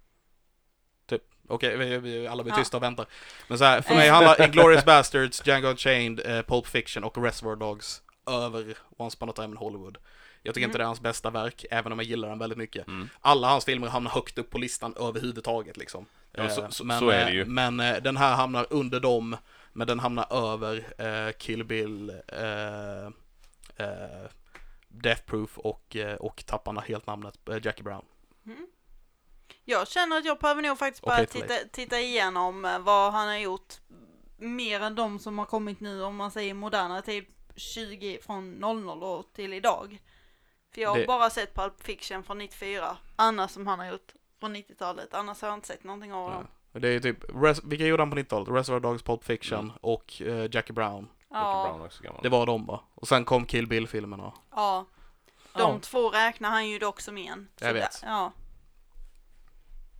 Typ, 1.05 1.21
okej, 1.47 1.77
vi, 1.77 1.97
vi, 1.97 2.27
alla 2.27 2.43
blir 2.43 2.53
Ja. 2.53 2.57
tysta 2.59 2.77
och 2.77 2.83
väntar. 2.83 3.05
Men 3.47 3.57
så 3.57 3.63
här, 3.63 3.81
för 3.81 3.91
Eh. 3.91 3.97
mig 3.97 4.09
handlar 4.09 4.45
Inglourious 4.45 4.85
Basterds, 4.85 5.47
Django 5.47 5.67
Unchained, 5.67 6.19
eh, 6.25 6.41
Pulp 6.41 6.67
Fiction 6.67 7.03
och 7.03 7.17
Reservoir 7.23 7.55
Dogs 7.55 8.01
över 8.29 8.77
Once 8.97 9.17
upon 9.17 9.29
a 9.29 9.33
time 9.35 9.47
in 9.47 9.57
Hollywood. 9.57 9.97
Jag 10.43 10.53
tycker 10.55 10.63
Mm. 10.65 10.69
inte 10.69 10.77
det 10.77 10.83
är 10.83 10.87
hans 10.87 11.01
bästa 11.01 11.29
verk, 11.29 11.65
även 11.71 11.91
om 11.91 11.99
jag 11.99 12.05
gillar 12.05 12.29
den 12.29 12.39
väldigt 12.39 12.57
mycket. 12.57 12.87
Mm. 12.87 13.09
Alla 13.21 13.47
hans 13.49 13.65
filmer 13.65 13.87
hamnar 13.87 14.11
högt 14.11 14.37
upp 14.37 14.49
på 14.49 14.57
listan 14.57 14.93
överhuvudtaget 14.99 15.77
liksom. 15.77 16.05
Ja, 16.31 16.49
så- 16.49 16.61
Eh, 16.63 16.69
så- 16.69 16.83
men, 16.83 16.99
så 16.99 17.09
är 17.09 17.17
det 17.25 17.31
eh, 17.31 17.35
ju. 17.35 17.45
Men 17.45 17.79
eh, 17.79 17.97
den 17.97 18.17
här 18.17 18.35
hamnar 18.35 18.67
under 18.69 18.99
dem, 18.99 19.37
men 19.73 19.87
den 19.87 19.99
hamnar 19.99 20.33
över 20.53 20.93
eh, 21.27 21.31
Kill 21.31 21.63
Bill, 21.63 22.09
eh, 22.27 23.05
eh, 23.85 24.29
Death 24.87 25.21
Proof 25.25 25.57
och, 25.57 25.95
eh, 25.95 26.15
och 26.15 26.43
tapparna 26.45 26.81
helt 26.81 27.07
namnet, 27.07 27.49
eh, 27.49 27.57
Jackie 27.63 27.83
Brown. 27.83 28.05
mm. 28.45 28.67
Jag 29.69 29.87
känner 29.87 30.17
att 30.17 30.25
jag 30.25 30.37
behöver 30.39 30.61
nog 30.61 30.77
faktiskt 30.77 31.03
bara 31.03 31.15
Hateful 31.15 31.41
titta, 31.41 31.53
titta 31.71 31.99
igenom 31.99 32.65
eh, 32.65 32.79
vad 32.79 33.13
han 33.13 33.27
har 33.27 33.37
gjort 33.37 33.73
mer 34.37 34.81
än 34.81 34.95
de 34.95 35.19
som 35.19 35.37
har 35.39 35.45
kommit 35.45 35.79
nu 35.79 36.03
om 36.03 36.15
man 36.15 36.31
säger 36.31 36.53
moderna 36.53 37.01
tid 37.01 37.25
20 37.55 38.19
från 38.25 38.51
00 38.51 39.03
år 39.03 39.23
till 39.35 39.53
idag. 39.53 39.99
För 40.73 40.81
jag 40.81 40.89
har 40.89 40.97
Det- 40.99 41.05
bara 41.07 41.29
sett 41.29 41.53
Pulp 41.55 41.83
Fiction 41.83 42.23
från 42.23 42.37
94, 42.37 42.97
annars 43.15 43.51
som 43.51 43.67
han 43.67 43.79
har 43.79 43.85
gjort 43.85 44.11
från 44.39 44.53
90-talet, 44.55 45.13
annars 45.13 45.41
har 45.41 45.47
jag 45.49 45.57
inte 45.57 45.67
sett 45.67 45.83
någonting 45.83 46.13
av 46.13 46.31
dem. 46.31 46.47
Det 46.71 46.87
är 46.87 46.91
ju 46.91 46.99
typ, 46.99 47.17
res, 47.43 47.63
vilka 47.63 47.85
gjorde 47.85 48.01
han 48.01 48.09
på 48.09 48.15
90-talet? 48.17 48.47
Reservoir 48.49 48.79
Dogs, 48.79 49.03
Pulp 49.03 49.23
Fiction 49.23 49.59
Mm. 49.59 49.71
och 49.81 50.21
eh, 50.21 50.49
Jackie 50.51 50.73
Brown. 50.73 51.03
Jackie 51.03 51.09
Ja, 51.29 51.67
Brown 51.69 51.85
också 51.85 52.03
gammal. 52.03 52.19
Det 52.23 52.29
var 52.29 52.45
de 52.45 52.65
va? 52.65 52.81
Och 52.95 53.07
sen 53.07 53.25
kom 53.25 53.45
Kill 53.45 53.67
Bill-filmerna. 53.67 54.33
ja. 54.51 54.85
De 55.53 55.61
Ja. 55.73 55.79
två 55.81 56.09
räknar 56.09 56.49
han 56.49 56.69
ju 56.69 56.79
dock 56.79 57.01
som 57.01 57.17
en. 57.17 57.47
Så 57.59 57.65
Jag 57.65 57.73
vet. 57.73 58.01
där- 58.01 58.09
Ja. 58.09 58.31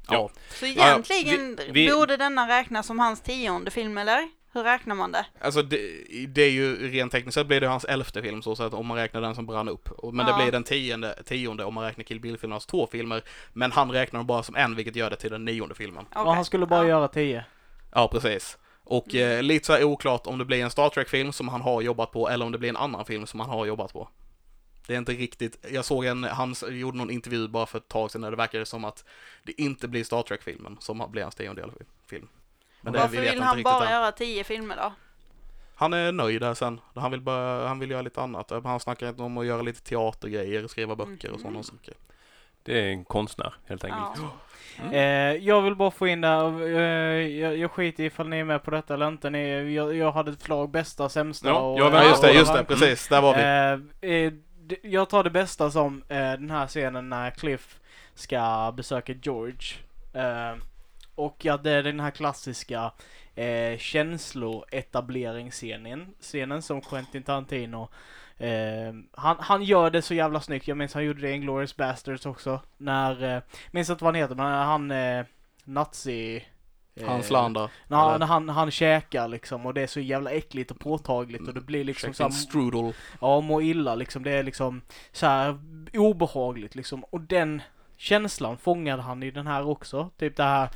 Ja. 0.10 0.30
Så 0.50 0.66
ja, 0.66 0.72
egentligen 1.10 1.60
vi- 1.74 1.90
borde 1.92 2.18
denna 2.18 2.48
räknas 2.48 2.88
som 2.88 3.00
hans 3.00 3.22
tionde 3.22 3.72
film, 3.72 3.98
eller? 3.98 4.30
Hur 4.58 4.64
räknar 4.64 4.96
man 4.96 5.12
det? 5.12 5.26
Alltså 5.42 5.62
det, 5.62 5.78
det 6.28 6.42
är 6.42 6.50
ju 6.50 6.90
rent 6.92 7.12
tekniskt 7.12 7.36
sett 7.36 7.48
blir 7.48 7.62
det 7.62 7.68
hans 7.68 7.86
elfte 7.86 8.22
film 8.22 8.42
så 8.42 8.52
att 8.64 8.74
om 8.74 8.86
man 8.86 8.98
räknar 8.98 9.22
den 9.22 9.36
som 9.36 9.46
brann 9.46 9.70
upp. 9.70 9.92
Och- 9.92 10.14
Men 10.14 10.28
Ja. 10.28 10.38
det 10.38 10.44
blir 10.44 10.52
den 10.52 10.64
tionde, 10.64 11.24
tionde 11.26 11.64
om 11.66 11.74
man 11.74 11.84
räknar 11.84 12.04
Kill 12.04 12.20
Bill-filmernas 12.20 12.66
två 12.66 12.88
filmer. 12.88 13.24
Men 13.54 13.72
han 13.72 13.92
räknar 13.92 14.20
dem 14.20 14.28
bara 14.28 14.44
som 14.44 14.56
en 14.56 14.76
vilket 14.76 14.96
gör 14.96 15.10
det 15.10 15.16
till 15.16 15.32
den 15.32 15.46
nionde 15.46 15.76
filmen. 15.76 16.06
Och 16.16 16.22
Okej. 16.22 16.34
han 16.36 16.46
skulle 16.46 16.66
bara 16.66 16.82
ja. 16.84 16.88
göra 16.90 17.08
tio. 17.08 17.46
Ja, 17.94 18.08
precis. 18.08 18.58
Och 18.84 19.14
Mm. 19.16 19.32
eh, 19.38 19.44
lite 19.44 19.66
så 19.66 19.74
här 19.74 19.84
oklart 19.84 20.28
om 20.28 20.38
det 20.38 20.46
blir 20.46 20.64
en 20.64 20.70
Star 20.70 20.90
Trek-film 20.90 21.32
som 21.32 21.48
han 21.48 21.62
har 21.62 21.82
jobbat 21.82 22.12
på 22.12 22.30
eller 22.30 22.46
om 22.46 22.52
det 22.52 22.58
blir 22.58 22.70
en 22.70 22.78
annan 22.78 23.06
film 23.06 23.26
som 23.28 23.40
han 23.40 23.50
har 23.50 23.66
jobbat 23.66 23.94
på. 23.94 24.10
Det 24.88 24.94
är 24.94 24.98
inte 24.98 25.12
riktigt, 25.12 25.66
jag 25.72 25.86
såg 25.86 26.06
en, 26.06 26.24
han 26.24 26.56
gjorde 26.70 26.98
någon 26.98 27.10
intervju 27.12 27.48
bara 27.48 27.66
för 27.66 27.78
ett 27.78 27.88
tag 27.88 28.12
sedan 28.12 28.22
där 28.22 28.32
det 28.32 28.38
verkade 28.38 28.66
som 28.66 28.86
att 28.86 29.06
det 29.44 29.62
inte 29.62 29.88
blir 29.88 30.04
Star 30.04 30.22
Trek-filmen 30.22 30.78
som 30.80 31.04
blir 31.12 31.22
hans 31.24 31.36
tiondel 31.36 31.72
film. 32.10 32.28
Men 32.82 32.94
det, 32.94 33.00
Varför 33.00 33.16
vi 33.22 33.30
vill 33.30 33.42
han 33.42 33.64
bara 33.64 33.86
än. 33.86 33.92
göra 33.92 34.12
tio 34.12 34.44
filmer 34.44 34.76
då? 34.76 34.94
Han 35.76 35.94
är 35.94 36.12
nöjd 36.12 36.42
där 36.42 36.54
sen. 36.54 36.82
Han 36.96 37.12
vill, 37.12 37.22
bara, 37.22 37.68
han 37.68 37.80
vill 37.80 37.92
göra 37.92 38.02
lite 38.02 38.22
annat. 38.22 38.52
Han 38.64 38.80
snackar 38.80 39.10
inte 39.10 39.22
om 39.22 39.38
att 39.38 39.46
göra 39.46 39.62
lite 39.62 39.82
teatergrejer, 39.84 40.68
skriva 40.68 40.96
böcker 40.96 41.32
och 41.32 41.40
sådana 41.40 41.56
Mhm. 41.58 41.64
saker. 41.64 41.94
Det 42.64 42.80
är 42.80 42.88
en 42.90 43.06
konstnär 43.06 43.54
helt 43.66 43.84
enkelt. 43.84 44.04
Ja. 44.16 44.22
Mm. 44.22 44.32
Eh, 44.92 45.46
jag 45.48 45.62
vill 45.62 45.76
bara 45.76 45.92
få 45.92 46.08
in 46.08 46.22
där, 46.22 46.62
eh, 46.62 47.28
jag, 47.28 47.58
jag 47.58 47.72
skiter 47.72 48.04
ifall 48.04 48.30
ni 48.30 48.40
är 48.40 48.44
med 48.44 48.64
på 48.64 48.72
detta 48.72 48.94
eller 48.94 49.08
inte. 49.08 49.30
Ni, 49.30 49.74
jag, 49.74 49.96
jag 49.96 50.12
hade 50.12 50.32
ett 50.32 50.40
förslag 50.40 50.70
bästa, 50.72 51.10
sämsta 51.10 51.48
Ja, 51.48 51.56
och... 51.60 51.80
Ja, 51.80 51.90
Ja, 51.94 52.04
just 52.04 52.22
det, 52.22 52.32
just 52.32 52.54
det, 52.54 52.64
precis. 52.64 53.08
Där 53.08 53.22
var 53.22 53.34
vi. 53.36 53.42
Eh, 54.02 54.12
eh, 54.12 54.34
jag 54.84 55.10
tar 55.10 55.24
det 55.24 55.30
bästa 55.30 55.72
som 55.72 56.04
eh, 56.08 56.18
den 56.18 56.52
här 56.52 56.68
scenen 56.68 57.10
när 57.10 57.32
Cliff 57.32 57.80
ska 58.16 58.74
besöka 58.78 59.14
George. 59.14 59.68
Och 61.18 61.46
att 61.46 61.64
det 61.64 61.72
är 61.72 61.84
den 61.84 62.00
här 62.00 62.12
klassiska 62.12 62.92
eh, 63.36 63.78
känsloetableringsscenen. 63.78 66.14
Scenen 66.20 66.62
som 66.62 66.82
Quentin 66.82 67.24
Tarantino 67.24 67.90
eh, 68.38 68.94
han, 69.12 69.36
han 69.40 69.64
gör 69.64 69.90
det 69.90 70.02
så 70.02 70.14
jävla 70.14 70.42
snyggt. 70.42 70.68
Jag 70.68 70.78
minns 70.78 70.94
han 70.94 71.06
gjorde 71.06 71.22
det 71.22 71.30
i 71.30 71.34
Inglourious 71.34 71.78
Basterds 71.78 72.26
också. 72.26 72.62
När, 72.78 73.36
eh, 73.36 73.42
minns 73.72 73.90
inte 73.90 74.04
vad 74.04 74.16
han 74.16 74.22
heter, 74.22 74.36
men 74.36 74.46
han 74.46 74.92
eh, 74.92 75.26
nazi... 75.64 76.46
eh, 76.96 77.08
Hans 77.08 77.32
Landa. 77.32 77.70
när 77.88 78.20
när 78.20 78.26
han, 78.26 78.50
han 78.50 78.72
käkar 78.72 79.28
liksom 79.28 79.66
och 79.66 79.74
det 79.74 79.82
är 79.82 79.88
så 79.88 80.00
jävla 80.00 80.32
äckligt 80.32 80.72
och 80.72 80.80
påtagligt 80.80 81.48
och 81.48 81.54
det 81.54 81.62
blir 81.62 81.84
liksom 81.84 82.14
så 82.14 82.24
Chicken 82.24 82.32
här, 82.32 82.40
strudel. 82.40 82.94
Ja, 83.22 83.42
må 83.42 83.62
illa 83.62 83.96
liksom. 83.96 84.24
Det 84.24 84.32
är 84.32 84.44
liksom 84.44 84.82
så 85.12 85.26
här 85.26 85.60
obehagligt 85.94 86.76
liksom. 86.76 87.04
Och 87.04 87.22
den 87.22 87.62
känslan 87.98 88.58
fångade 88.58 89.02
han 89.02 89.24
i 89.24 89.32
den 89.32 89.48
här 89.48 89.68
också. 89.68 90.10
Typ 90.18 90.36
det 90.36 90.44
här 90.44 90.70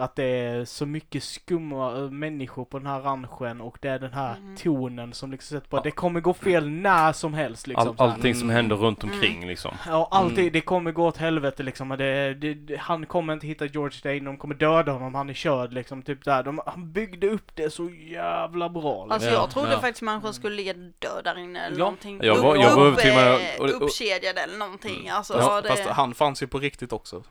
att 0.00 0.16
det 0.16 0.24
är 0.24 0.64
så 0.64 0.86
mycket 0.86 1.22
skumma 1.22 1.96
äh, 1.96 2.10
människor 2.10 2.64
på 2.64 2.78
den 2.78 2.86
här 2.86 3.00
ranchen 3.00 3.60
och 3.60 3.78
det 3.80 3.88
är 3.88 3.98
den 3.98 4.12
här 4.12 4.36
Mhm. 4.40 4.56
tonen 4.56 5.12
som 5.12 5.30
liksom 5.32 5.56
sätter 5.56 5.68
på. 5.70 5.76
Ja. 5.76 5.80
Det 5.82 5.90
kommer 5.90 6.20
gå 6.20 6.34
fel 6.34 6.68
när 6.70 7.12
som 7.12 7.34
helst 7.34 7.66
liksom. 7.66 7.94
All, 7.98 8.10
allting 8.10 8.34
som 8.34 8.42
Mm. 8.50 8.56
händer 8.56 8.76
runt 8.76 9.02
Mm. 9.02 9.14
omkring 9.14 9.46
liksom. 9.46 9.74
Ja, 9.86 10.08
alltid. 10.10 10.38
Mm. 10.38 10.52
Det 10.52 10.60
kommer 10.60 10.92
gå 10.92 11.06
åt 11.06 11.16
helvete 11.16 11.62
liksom. 11.62 11.88
Det, 11.88 12.34
det, 12.34 12.54
det, 12.54 12.76
han 12.76 13.06
kommer 13.06 13.32
inte 13.32 13.46
hitta 13.46 13.66
George 13.66 13.98
Dane. 14.02 14.20
De 14.20 14.36
kommer 14.36 14.54
döda 14.54 14.92
honom. 14.92 15.14
Han 15.14 15.30
är 15.30 15.34
körd 15.34 15.72
liksom. 15.72 16.02
Typ 16.02 16.24
där. 16.24 16.42
De, 16.42 16.60
han 16.66 16.92
byggde 16.92 17.28
upp 17.28 17.56
det 17.56 17.70
så 17.70 17.90
jävla 17.90 18.68
bra. 18.68 18.92
Liksom. 19.04 19.10
Alltså 19.12 19.28
Ja, 19.28 19.34
jag 19.34 19.50
trodde 19.50 19.70
ja. 19.72 19.80
faktiskt 19.80 20.02
människan 20.02 20.34
skulle 20.34 20.56
ligga 20.56 20.72
död 20.72 21.20
där 21.24 21.38
inne 21.38 21.60
eller 21.66 21.78
Ja. 21.78 21.84
någonting. 21.84 22.20
Jag 22.22 22.38
var- 22.42 22.56
jag 22.56 22.76
var 22.76 22.86
övertygad 22.86 23.28
om- 23.34 23.40
eh, 23.40 23.60
och- 23.60 23.64
och- 23.64 23.82
Uppkedjad 23.82 24.38
eller 24.38 24.58
någonting. 24.58 25.08
Alltså, 25.08 25.32
Fast, 25.38 25.62
det, 25.62 25.68
fast 25.68 25.86
han 25.86 26.14
fanns 26.14 26.42
ju 26.42 26.46
på 26.46 26.58
riktigt 26.58 26.92
också. 26.92 27.22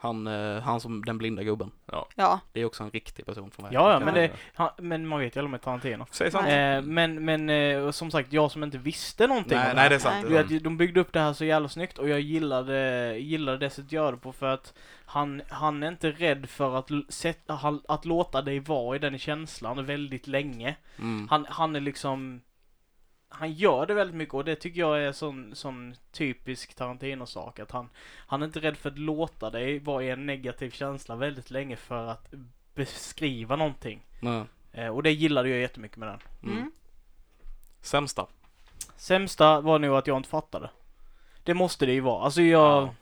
Han, 0.00 0.26
eh, 0.26 0.62
han 0.62 0.80
som 0.80 1.04
den 1.04 1.18
blinda 1.18 1.42
gubben. 1.42 1.70
ja. 2.16 2.40
Det 2.52 2.60
är 2.60 2.64
också 2.64 2.84
en 2.84 2.90
riktig 2.90 3.26
person 3.26 3.50
för 3.50 3.62
mig. 3.62 3.70
Ja, 3.74 3.92
ja, 3.92 4.00
men, 4.00 4.14
det, 4.14 4.30
han, 4.54 4.70
men 4.78 5.06
man 5.06 5.20
vet 5.20 5.36
ju 5.36 5.40
aldrig 5.40 5.50
med 5.50 5.62
Tarantino. 5.62 6.06
Säg 6.10 6.30
sant. 6.30 6.46
Eh, 6.48 6.82
men, 6.82 7.24
men 7.24 7.50
eh, 7.50 7.90
som 7.90 8.10
sagt, 8.10 8.32
jag 8.32 8.50
som 8.50 8.64
inte 8.64 8.78
visste 8.78 9.26
någonting 9.26 9.58
Nej, 9.58 9.70
om 9.70 9.76
nej, 9.76 9.84
det 9.84 9.88
det 9.88 9.94
är 9.94 9.98
sant. 9.98 10.14
Det 10.22 10.26
är 10.26 10.30
Du 10.30 10.36
sant. 10.38 10.50
vet, 10.50 10.64
De 10.64 10.76
byggde 10.76 11.00
upp 11.00 11.12
det 11.12 11.20
här 11.20 11.32
så 11.32 11.44
jävla 11.44 11.68
snyggt 11.68 11.98
och 11.98 12.08
jag 12.08 12.20
gillade, 12.20 13.16
gillade 13.18 13.58
det 13.58 13.70
sättet 13.70 13.84
att 13.84 13.92
göra 13.92 14.10
det 14.10 14.16
på 14.16 14.32
för 14.32 14.46
att 14.46 14.74
han, 15.06 15.42
han 15.48 15.82
är 15.82 15.88
inte 15.88 16.10
rädd 16.10 16.48
för 16.48 16.76
att, 16.78 16.90
sätta, 17.08 17.58
att 17.88 18.04
låta 18.04 18.42
dig 18.42 18.60
vara 18.60 18.96
i 18.96 18.98
den 18.98 19.18
känslan 19.18 19.86
väldigt 19.86 20.26
länge. 20.26 20.76
Mm. 20.98 21.28
Han, 21.30 21.46
han 21.48 21.76
är 21.76 21.80
liksom 21.80 22.40
han 23.28 23.52
gör 23.52 23.86
det 23.86 23.94
väldigt 23.94 24.16
mycket 24.16 24.34
och 24.34 24.44
det 24.44 24.56
tycker 24.56 24.80
jag 24.80 25.02
är 25.02 25.12
sån, 25.12 25.54
sån 25.54 25.94
typisk 26.12 26.74
Tarantino-sak 26.74 27.58
att 27.58 27.70
han, 27.70 27.88
han 28.26 28.42
är 28.42 28.46
inte 28.46 28.60
rädd 28.60 28.76
för 28.76 28.90
att 28.90 28.98
låta 28.98 29.50
dig 29.50 29.78
vara 29.78 30.02
i 30.04 30.10
en 30.10 30.26
negativ 30.26 30.70
känsla 30.70 31.16
väldigt 31.16 31.50
länge 31.50 31.76
för 31.76 32.06
att 32.06 32.34
beskriva 32.74 33.56
någonting. 33.56 34.06
Nej. 34.20 34.44
Eh, 34.72 34.88
och 34.88 35.02
det 35.02 35.12
gillade 35.12 35.48
jag 35.48 35.58
jättemycket 35.58 35.96
med 35.96 36.08
den. 36.08 36.18
Mm. 36.42 36.56
Mm. 36.56 36.72
Sämsta. 37.80 38.26
Sämsta 38.96 39.60
var 39.60 39.78
nog 39.78 39.96
att 39.96 40.06
jag 40.06 40.16
inte 40.16 40.28
fattade. 40.28 40.70
Det 41.42 41.54
måste 41.54 41.86
det 41.86 41.92
ju 41.92 42.00
vara. 42.00 42.24
Alltså 42.24 42.42
jag... 42.42 42.82
Ja. 42.82 42.94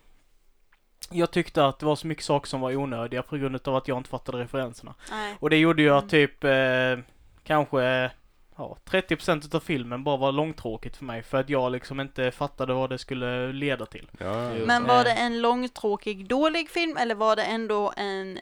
jag 1.11 1.31
tyckte 1.31 1.67
att 1.67 1.79
det 1.79 1.87
var 1.87 1.97
så 1.97 2.07
mycket 2.07 2.25
saker 2.25 2.49
som 2.49 2.61
var 2.61 2.77
onödiga 2.77 3.23
på 3.23 3.37
grund 3.37 3.69
av 3.69 3.77
att 3.77 3.89
jag 3.89 3.97
inte 3.99 4.11
fattade 4.11 4.39
referenserna. 4.39 4.95
Nej. 5.11 5.37
Och 5.41 5.51
det 5.51 5.57
gjorde 5.57 5.83
ju 5.83 5.91
att 5.91 6.03
Mm. 6.03 6.09
typ 6.09 6.45
eh, 6.45 7.13
kanske 7.45 8.11
ja, 8.57 8.77
30% 8.85 9.55
av 9.55 9.61
filmen 9.61 10.05
bara 10.05 10.17
var 10.17 10.33
långtråkigt 10.33 10.97
för 10.97 11.05
mig 11.05 11.23
för 11.23 11.39
att 11.39 11.49
jag 11.51 11.73
liksom 11.73 12.01
inte 12.01 12.31
fattade 12.31 12.75
vad 12.75 12.91
det 12.91 12.99
skulle 12.99 13.53
leda 13.53 13.87
till. 13.87 14.11
Ja, 14.19 14.51
Men 14.67 14.83
det. 14.83 14.89
var 14.89 15.05
det 15.05 15.13
en 15.13 15.43
långtråkig 15.43 16.29
dålig 16.29 16.71
film 16.71 16.97
eller 16.97 17.15
var 17.15 17.37
det 17.37 17.43
ändå 17.45 17.93
en 17.97 18.39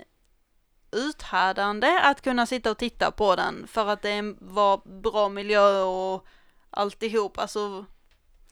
uthärdande 0.93 2.01
att 2.03 2.21
kunna 2.23 2.47
sitta 2.47 2.71
och 2.71 2.79
titta 2.79 3.11
på 3.11 3.37
den 3.37 3.67
för 3.67 3.87
att 3.87 4.03
det 4.03 4.35
var 4.39 5.01
bra 5.01 5.29
miljö 5.29 5.83
och 5.83 6.27
alltihop, 6.71 7.39
alltså 7.39 7.85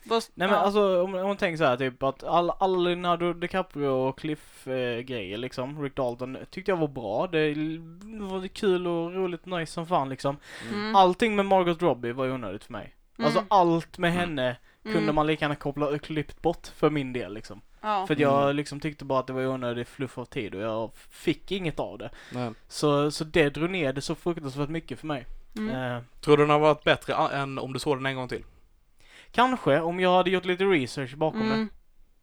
vad, 0.05 0.23
Nej 0.35 0.49
men 0.49 0.57
ja. 0.57 0.63
alltså 0.65 1.03
om, 1.03 1.15
om 1.15 1.27
man 1.29 1.37
tänker 1.37 1.57
så 1.59 1.65
här 1.65 1.77
typ 1.77 2.03
att 2.03 2.25
alla 2.25 2.53
all 2.59 2.85
Leonardo 2.85 3.33
DiCaprio 3.33 3.87
och 3.89 4.19
Cliff 4.19 4.67
eh, 4.69 5.01
grejer 5.01 5.39
liksom, 5.39 5.83
Rick 5.83 5.97
Dalton 5.97 6.39
tyckte 6.51 6.71
jag 6.71 6.77
var 6.77 6.89
bra. 6.89 7.27
Det 7.27 7.55
var 8.21 8.49
kul 8.49 8.87
och 8.87 9.15
roligt 9.15 9.47
nice 9.47 9.73
som 9.73 9.87
fan 9.87 10.09
liksom. 10.09 10.37
Mm. 10.73 10.97
Allting 10.97 11.37
med 11.37 11.47
Margot 11.47 11.83
Robbie 11.83 12.13
var 12.13 12.25
ju 12.25 12.33
onödigt 12.33 12.65
för 12.65 12.73
mig. 12.73 12.95
Alltså 13.19 13.39
Mm. 13.39 13.47
allt 13.51 13.99
med 13.99 14.11
Mm. 14.11 14.21
henne 14.21 14.57
kunde 14.83 14.99
Mm. 14.99 15.15
man 15.15 15.27
lika 15.27 15.45
gärna 15.45 15.55
koppla 15.55 15.99
klippt 15.99 16.43
bort 16.43 16.67
för 16.67 16.91
min 16.91 17.13
del 17.13 17.35
liksom. 17.35 17.61
Ja. 17.81 18.07
För 18.07 18.21
jag 18.21 18.43
Mm. 18.43 18.57
liksom 18.57 18.81
tyckte 18.81 19.05
bara 19.05 19.21
att 19.21 19.27
det 19.27 19.33
var 19.33 19.47
onödigt 19.47 19.89
fluff 19.89 20.19
av 20.19 20.25
tid 20.25 20.55
och 20.55 20.61
jag 20.63 20.91
fick 21.11 21.53
inget 21.53 21.81
av 21.81 21.99
det. 21.99 22.11
Nej. 22.33 22.51
Så, 22.69 23.11
så 23.11 23.25
det 23.25 23.51
drog 23.51 23.71
ner 23.71 23.93
det 23.93 24.01
så 24.01 24.15
fruktansvärt 24.15 24.69
mycket 24.69 24.99
för 24.99 25.07
mig. 25.07 25.27
Mm. 25.57 25.97
Eh, 25.97 26.03
Tror 26.21 26.37
du 26.37 26.43
den 26.43 26.51
har 26.51 26.59
varit 26.59 26.85
bättre 26.85 27.15
än 27.15 27.59
om 27.59 27.73
du 27.73 27.79
såg 27.79 27.97
den 27.97 28.07
en 28.07 28.17
gång 28.17 28.29
till? 28.29 28.45
Kanske 29.33 29.81
om 29.81 30.01
jag 30.01 30.17
hade 30.17 30.31
gjort 30.31 30.45
lite 30.45 30.65
research 30.65 31.15
bakom 31.17 31.43
Mm. 31.43 31.59
det. 31.61 31.69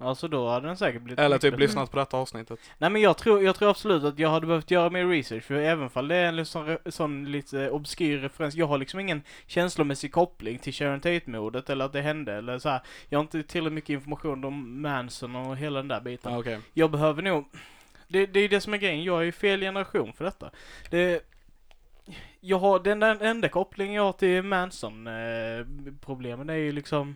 Alltså 0.01 0.27
då 0.27 0.49
hade 0.49 0.67
den 0.67 0.77
säkert 0.77 1.01
blivit 1.01 1.19
Eller 1.19 1.37
typ 1.37 1.51
bättre. 1.51 1.63
lyssnat 1.65 1.91
på 1.91 1.97
detta 1.99 2.17
avsnittet? 2.17 2.59
Nej 2.77 2.89
men 2.89 3.01
jag 3.01 3.17
tror, 3.17 3.43
jag 3.43 3.55
tror 3.55 3.69
absolut 3.69 4.03
att 4.03 4.19
jag 4.19 4.29
hade 4.29 4.47
behövt 4.47 4.71
göra 4.71 4.89
mer 4.89 5.05
research 5.07 5.43
för 5.43 5.55
även 5.55 5.89
fall 5.89 6.07
det 6.07 6.15
är 6.15 6.25
en 6.25 6.35
liksom 6.35 6.65
sån, 6.65 6.77
re- 6.77 6.91
sån 6.91 7.31
lite 7.31 7.69
obskyr 7.69 8.17
referens. 8.17 8.55
Jag 8.55 8.65
har 8.67 8.77
liksom 8.77 8.99
ingen 8.99 9.21
känslomässig 9.47 10.11
koppling 10.11 10.59
till 10.59 10.73
Sharon 10.73 10.99
Tate-mordet 10.99 11.69
eller 11.69 11.85
att 11.85 11.93
det 11.93 12.01
hände 12.01 12.33
eller 12.33 12.59
så 12.59 12.69
här. 12.69 12.81
Jag 13.09 13.19
har 13.19 13.21
inte 13.23 13.43
tillräckligt 13.43 13.73
mycket 13.73 13.89
information 13.89 14.43
om 14.45 14.81
Manson 14.81 15.35
och 15.35 15.57
hela 15.57 15.79
den 15.79 15.87
där 15.87 16.01
biten. 16.01 16.33
Ja, 16.33 16.39
okej. 16.39 16.59
Jag 16.73 16.91
behöver 16.91 17.21
nog, 17.21 17.45
det, 18.07 18.25
det 18.25 18.39
är 18.39 18.43
ju 18.43 18.47
det 18.47 18.61
som 18.61 18.73
är 18.73 18.77
grejen, 18.77 19.03
jag 19.03 19.19
är 19.19 19.23
ju 19.25 19.31
fel 19.31 19.59
generation 19.61 20.13
för 20.13 20.25
detta. 20.25 20.49
Det, 20.89 21.21
jag 22.39 22.59
har, 22.59 22.79
den, 22.79 22.99
den 22.99 23.21
enda 23.21 23.49
kopplingen 23.49 23.93
jag 23.95 24.03
har 24.03 24.13
till 24.13 24.43
Manson-problemen 24.43 26.49
är 26.49 26.53
ju 26.55 26.71
liksom 26.71 27.15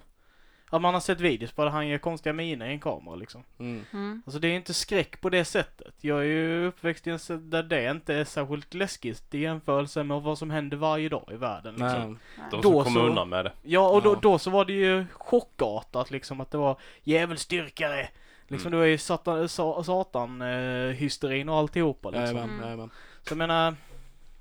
att 0.69 0.82
man 0.82 0.93
har 0.93 1.01
sett 1.01 1.19
videos 1.19 1.51
på 1.51 1.63
där 1.63 1.71
han 1.71 1.88
gör 1.88 1.97
konstiga 1.97 2.34
miner 2.34 2.65
i 2.65 2.69
en 2.71 2.80
kamera 2.80 3.15
liksom. 3.15 3.43
Mm. 3.59 3.86
Mm. 3.93 4.21
Alltså 4.26 4.39
det 4.39 4.47
är 4.47 4.55
inte 4.55 4.74
skräck 4.74 5.21
på 5.21 5.30
det 5.30 5.45
sättet. 5.45 5.93
Jag 6.01 6.19
är 6.19 6.24
ju 6.24 6.65
uppväxt 6.67 7.07
i 7.07 7.09
en 7.09 7.19
sätt 7.19 7.51
där 7.51 7.63
det 7.63 7.91
inte 7.91 8.15
är 8.15 8.24
särskilt 8.26 8.74
läskigt 8.74 9.34
i 9.34 9.39
jämförelse 9.39 10.03
med 10.03 10.21
vad 10.21 10.38
som 10.38 10.49
händer 10.49 10.78
varje 10.78 11.09
dag 11.09 11.30
i 11.32 11.36
världen. 11.36 11.74
Liksom. 11.74 12.19
Nej. 12.38 12.47
De 12.51 12.61
Då 12.61 12.61
som 12.61 12.84
kommer 12.84 13.01
så- 13.01 13.07
undan 13.07 13.30
med 13.30 13.45
det. 13.45 13.51
Ja, 13.61 13.89
och 13.89 14.01
då, 14.01 14.13
Ja. 14.13 14.19
då 14.21 14.39
så 14.39 14.49
var 14.49 14.65
det 14.65 14.74
ju 14.74 15.05
chockartat 15.13 16.11
liksom 16.11 16.41
att 16.41 16.51
det 16.51 16.57
var 16.57 16.78
djävulsdyrkare. 17.03 18.09
Liksom 18.47 18.67
Mm. 18.67 18.71
det 18.71 18.78
var 18.78 18.86
ju 18.86 18.97
satan, 18.97 19.49
sa, 19.49 19.84
satan 19.84 20.41
eh, 20.41 20.89
hysterin 20.91 21.49
och 21.49 21.57
alltihopa 21.57 22.09
liksom. 22.09 22.24
Jajamän, 22.26 22.49
Mm. 22.49 22.63
jajamän. 22.65 22.89
Så 23.21 23.32
jag 23.32 23.38
menar, 23.38 23.76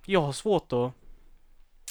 jag 0.05 0.21
har 0.21 0.33
svårt 0.33 0.73
att 0.73 0.93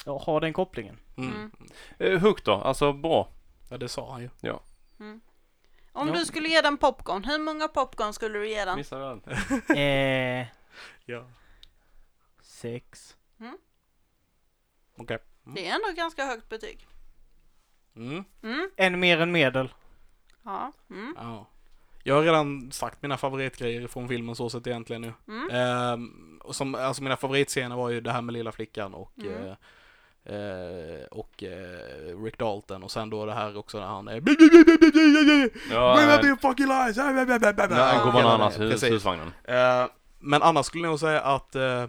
ja, 0.06 0.18
ha 0.18 0.40
den 0.40 0.54
kopplingen. 0.54 0.98
Mm. 1.18 1.32
Mm. 1.34 1.52
Eh, 2.00 2.20
Hook 2.20 2.44
då? 2.46 2.54
Alltså 2.54 2.94
bra. 2.94 3.30
Ja, 3.70 3.78
det 3.78 3.90
sa 3.90 4.12
han 4.12 4.22
ju. 4.22 4.30
Om 5.94 6.08
Ja. 6.08 6.14
du 6.14 6.26
skulle 6.26 6.50
ge 6.50 6.62
den 6.62 6.78
popcorn, 6.78 7.24
hur 7.24 7.40
många 7.40 7.68
popcorn 7.68 8.14
skulle 8.14 8.40
du 8.40 8.50
ge 8.50 8.66
den? 8.66 8.76
Missade 8.78 9.20
den. 9.26 9.78
eh, 9.78 10.48
Ja. 11.06 11.26
sex. 12.42 13.16
Okej. 14.98 15.18
Det 15.44 15.68
är 15.68 15.76
ändå 15.76 15.88
ganska 15.96 16.26
högt 16.26 16.50
betyg. 16.50 16.88
Mm. 17.96 18.24
Mm. 18.44 18.70
En 18.76 19.00
mer 19.00 19.22
än 19.22 19.32
medel. 19.32 19.74
Ja. 20.44 20.72
Mm. 20.90 21.16
Ja. 21.20 21.46
Jag 22.04 22.16
har 22.16 22.24
redan 22.24 22.72
sagt 22.72 23.02
mina 23.02 23.18
favoritgrejer 23.18 23.88
från 23.88 24.08
filmen 24.08 24.36
så 24.36 24.50
sett 24.50 24.68
egentligen 24.68 25.02
nu. 25.02 25.14
Mm. 25.28 25.50
Ehm, 25.52 26.31
och 26.44 26.56
som, 26.56 26.76
alltså 26.76 27.04
mina 27.04 27.18
favoritscener 27.18 27.76
var 27.76 27.90
ju 27.90 28.02
det 28.02 28.12
här 28.12 28.22
med 28.22 28.34
lilla 28.34 28.52
flickan 28.52 28.94
och 28.94 29.12
Mm. 29.18 29.44
eh, 29.44 29.56
eh, 30.36 31.06
och 31.12 31.44
eh, 31.44 32.24
Rick 32.24 32.38
Dalton 32.40 32.84
och 32.84 32.92
sen 32.92 33.10
då 33.10 33.26
det 33.26 33.34
här 33.34 33.58
också 33.58 33.80
när 33.80 33.86
han 33.88 34.08
är 34.08 34.14
Ja, 35.72 35.96
Bring 35.96 36.30
eh, 36.30 36.34
up 36.34 36.42
fucking 36.42 36.68
lies! 36.68 36.98
när 36.98 37.94
han 37.94 38.06
går 38.06 38.12
bananas 38.12 38.56
i 38.56 38.58
precis. 38.58 38.92
husvagnen. 38.92 39.32
Eh, 39.44 39.86
men 40.20 40.42
annars 40.42 40.66
skulle 40.66 40.84
jag 40.84 40.90
nog 40.92 41.00
säga 41.00 41.22
att 41.22 41.56
eh, 41.56 41.86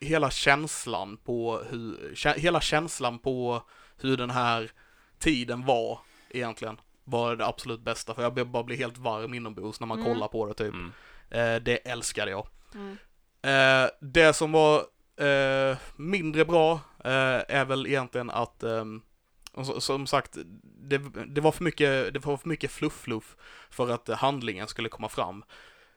hela 0.00 0.30
känslan 0.30 1.16
på 1.16 1.62
hur, 1.70 2.12
kä- 2.14 2.38
hela 2.38 2.60
känslan 2.60 3.18
på 3.18 3.62
hur 4.00 4.16
den 4.16 4.30
här 4.30 4.70
tiden 5.18 5.64
var 5.66 5.98
egentligen 6.30 6.80
var 7.04 7.36
det 7.36 7.46
absolut 7.46 7.80
bästa 7.80 8.14
för 8.14 8.22
jag 8.22 8.34
blev- 8.34 8.46
bara 8.46 8.62
blir 8.62 8.76
helt 8.76 8.98
varm 8.98 9.34
inombords 9.34 9.80
när 9.80 9.86
man 9.86 10.00
Mm. 10.00 10.12
kollar 10.12 10.28
på 10.28 10.46
det 10.46 10.54
typ. 10.54 10.74
Mm. 10.74 10.92
Eh, 11.30 11.62
det 11.62 11.76
älskade 11.76 12.30
jag. 12.30 12.46
Mm. 12.74 12.96
Eh, 13.48 13.90
det 14.00 14.32
som 14.32 14.52
var 14.52 14.78
eh, 15.16 15.76
mindre 15.96 16.44
bra 16.44 16.72
eh, 17.04 17.42
är 17.48 17.64
väl 17.64 17.86
egentligen 17.86 18.30
att 18.30 18.62
ehm, 18.62 19.02
som 19.78 20.06
sagt, 20.06 20.36
det, 20.62 20.98
det 21.26 21.40
var 21.40 21.52
för 21.52 21.64
mycket, 21.64 22.14
det 22.14 22.26
var 22.26 22.36
för 22.36 22.48
mycket 22.48 22.70
fluff-fluff 22.70 23.36
för 23.70 23.90
att 23.90 24.08
handlingen 24.08 24.68
skulle 24.68 24.88
komma 24.88 25.08
fram. 25.08 25.44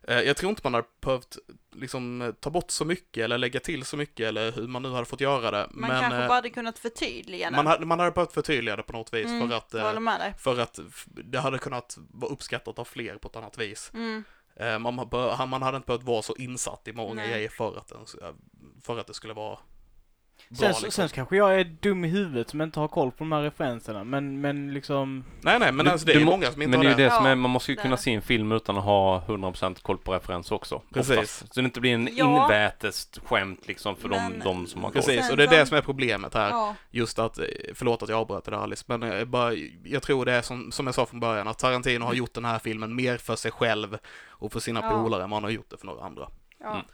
Eh, 0.07 0.21
jag 0.21 0.37
tror 0.37 0.49
inte 0.49 0.61
man 0.63 0.73
hade 0.73 0.87
behövt 1.01 1.37
liksom 1.75 2.33
ta 2.39 2.49
bort 2.49 2.71
så 2.71 2.85
mycket 2.85 3.23
eller 3.23 3.37
lägga 3.37 3.59
till 3.59 3.83
så 3.85 3.97
mycket 3.97 4.27
eller 4.27 4.51
hur 4.51 4.67
man 4.67 4.81
nu 4.81 4.89
hade 4.89 5.05
fått 5.05 5.21
göra 5.21 5.51
det. 5.51 5.67
Man 5.71 5.89
men 5.89 6.01
kanske 6.01 6.21
eh, 6.21 6.27
bara 6.27 6.35
hade 6.35 6.49
kunnat 6.49 6.79
förtydliga 6.79 7.45
den. 7.45 7.55
man, 7.55 7.67
hade, 7.67 7.85
man 7.85 7.99
hade 7.99 8.11
behövt 8.11 8.33
förtydliga 8.33 8.75
det 8.75 8.83
på 8.83 8.93
något 8.93 9.13
vis 9.13 9.25
Mm, 9.25 9.49
för 9.49 9.57
att 9.57 9.73
eh, 9.73 9.99
med 9.99 10.19
dig. 10.19 10.33
för 10.37 10.59
att 10.59 10.79
det 11.05 11.39
hade 11.39 11.57
kunnat 11.57 11.97
vara 12.09 12.31
uppskattat 12.31 12.79
av 12.79 12.85
fler 12.85 13.15
på 13.15 13.27
ett 13.27 13.35
annat 13.35 13.57
vis. 13.57 13.91
Mm. 13.93 14.23
Eh, 14.61 14.79
Man, 14.79 15.09
man 15.49 15.61
hade 15.61 15.77
inte 15.77 15.87
behövt 15.87 16.03
vara 16.03 16.21
så 16.21 16.35
insatt 16.35 16.87
i 16.87 16.93
många 16.93 17.13
Nej. 17.13 17.29
grejer 17.31 17.49
för 17.49 17.77
att, 17.77 17.87
den, 17.87 18.05
för 18.81 18.99
att 18.99 19.07
det 19.07 19.13
skulle 19.13 19.33
vara. 19.33 19.57
Sen, 20.53 20.67
liksom. 20.67 20.91
sen 20.91 21.09
kanske 21.09 21.35
jag 21.37 21.59
är 21.59 21.63
dum 21.63 22.05
i 22.05 22.07
huvudet 22.07 22.49
som 22.49 22.61
inte 22.61 22.79
har 22.79 22.87
koll 22.87 23.11
på 23.11 23.17
de 23.17 23.31
här 23.31 23.41
referenserna. 23.41 24.03
Men, 24.03 24.41
men 24.41 24.73
liksom... 24.73 25.23
Nej, 25.41 25.59
nej, 25.59 25.71
men 25.71 25.85
Du- 25.85 25.91
alltså, 25.91 26.07
det 26.07 26.13
är 26.13 26.25
många 26.25 26.51
som 26.51 26.61
inte 26.61 26.77
Men 26.77 26.79
det 26.85 26.85
är 26.87 26.91
har 26.93 26.99
ju 26.99 27.03
det. 27.03 27.09
det 27.09 27.15
som 27.15 27.25
är, 27.25 27.35
man 27.35 27.51
måste 27.51 27.71
ju 27.71 27.75
det 27.75 27.81
kunna 27.81 27.93
är 27.93 27.97
det. 27.97 28.03
se 28.03 28.13
en 28.13 28.21
film 28.21 28.51
utan 28.51 28.77
att 28.77 28.83
ha 28.83 29.21
100% 29.27 29.81
koll 29.81 29.97
på 29.97 30.13
referens 30.13 30.51
också. 30.51 30.81
Precis. 30.93 31.11
Oftast. 31.17 31.53
Så 31.53 31.61
det 31.61 31.65
inte 31.65 31.81
blir 31.81 31.93
en 31.93 32.09
Ja. 32.15 32.43
invätes 32.43 33.09
skämt 33.25 33.67
liksom 33.67 33.95
för 33.95 34.09
de, 34.09 34.15
Men- 34.15 34.39
de 34.39 34.67
som 34.67 34.83
har 34.83 34.91
koll. 34.91 35.01
Precis, 35.01 35.31
och 35.31 35.37
det 35.37 35.43
är 35.43 35.47
det 35.47 35.65
som- 35.65 35.77
är 35.77 35.81
problemet 35.81 36.33
här. 36.33 36.49
Ja. 36.49 36.75
Just 36.91 37.19
att, 37.19 37.39
eh, 37.39 37.45
förlåt 37.73 38.03
att 38.03 38.09
jag 38.09 38.19
avbröt 38.19 38.45
det 38.45 38.51
där 38.51 38.57
Alice, 38.57 38.83
men 38.87 39.03
eh, 39.03 39.25
bara, 39.25 39.53
jag 39.83 40.01
tror 40.03 40.25
det 40.25 40.31
är 40.33 40.41
som, 40.41 40.71
som 40.71 40.85
jag 40.85 40.95
sa 40.95 41.05
från 41.05 41.19
början, 41.19 41.47
att 41.47 41.59
Tarantino 41.59 42.05
har 42.05 42.13
gjort 42.13 42.33
den 42.33 42.45
här 42.45 42.59
filmen 42.59 42.95
mer 42.95 43.17
för 43.17 43.35
sig 43.35 43.51
själv 43.51 43.97
och 44.29 44.51
för 44.51 44.59
sina 44.59 44.79
Ja. 44.83 44.89
polare 44.89 45.23
än 45.23 45.29
vad 45.29 45.37
han 45.37 45.43
har 45.43 45.51
gjort 45.51 45.69
det 45.69 45.77
för 45.77 45.85
några 45.85 46.05
andra. 46.05 46.27
Ja. 46.59 46.71
Mm. 46.73 46.85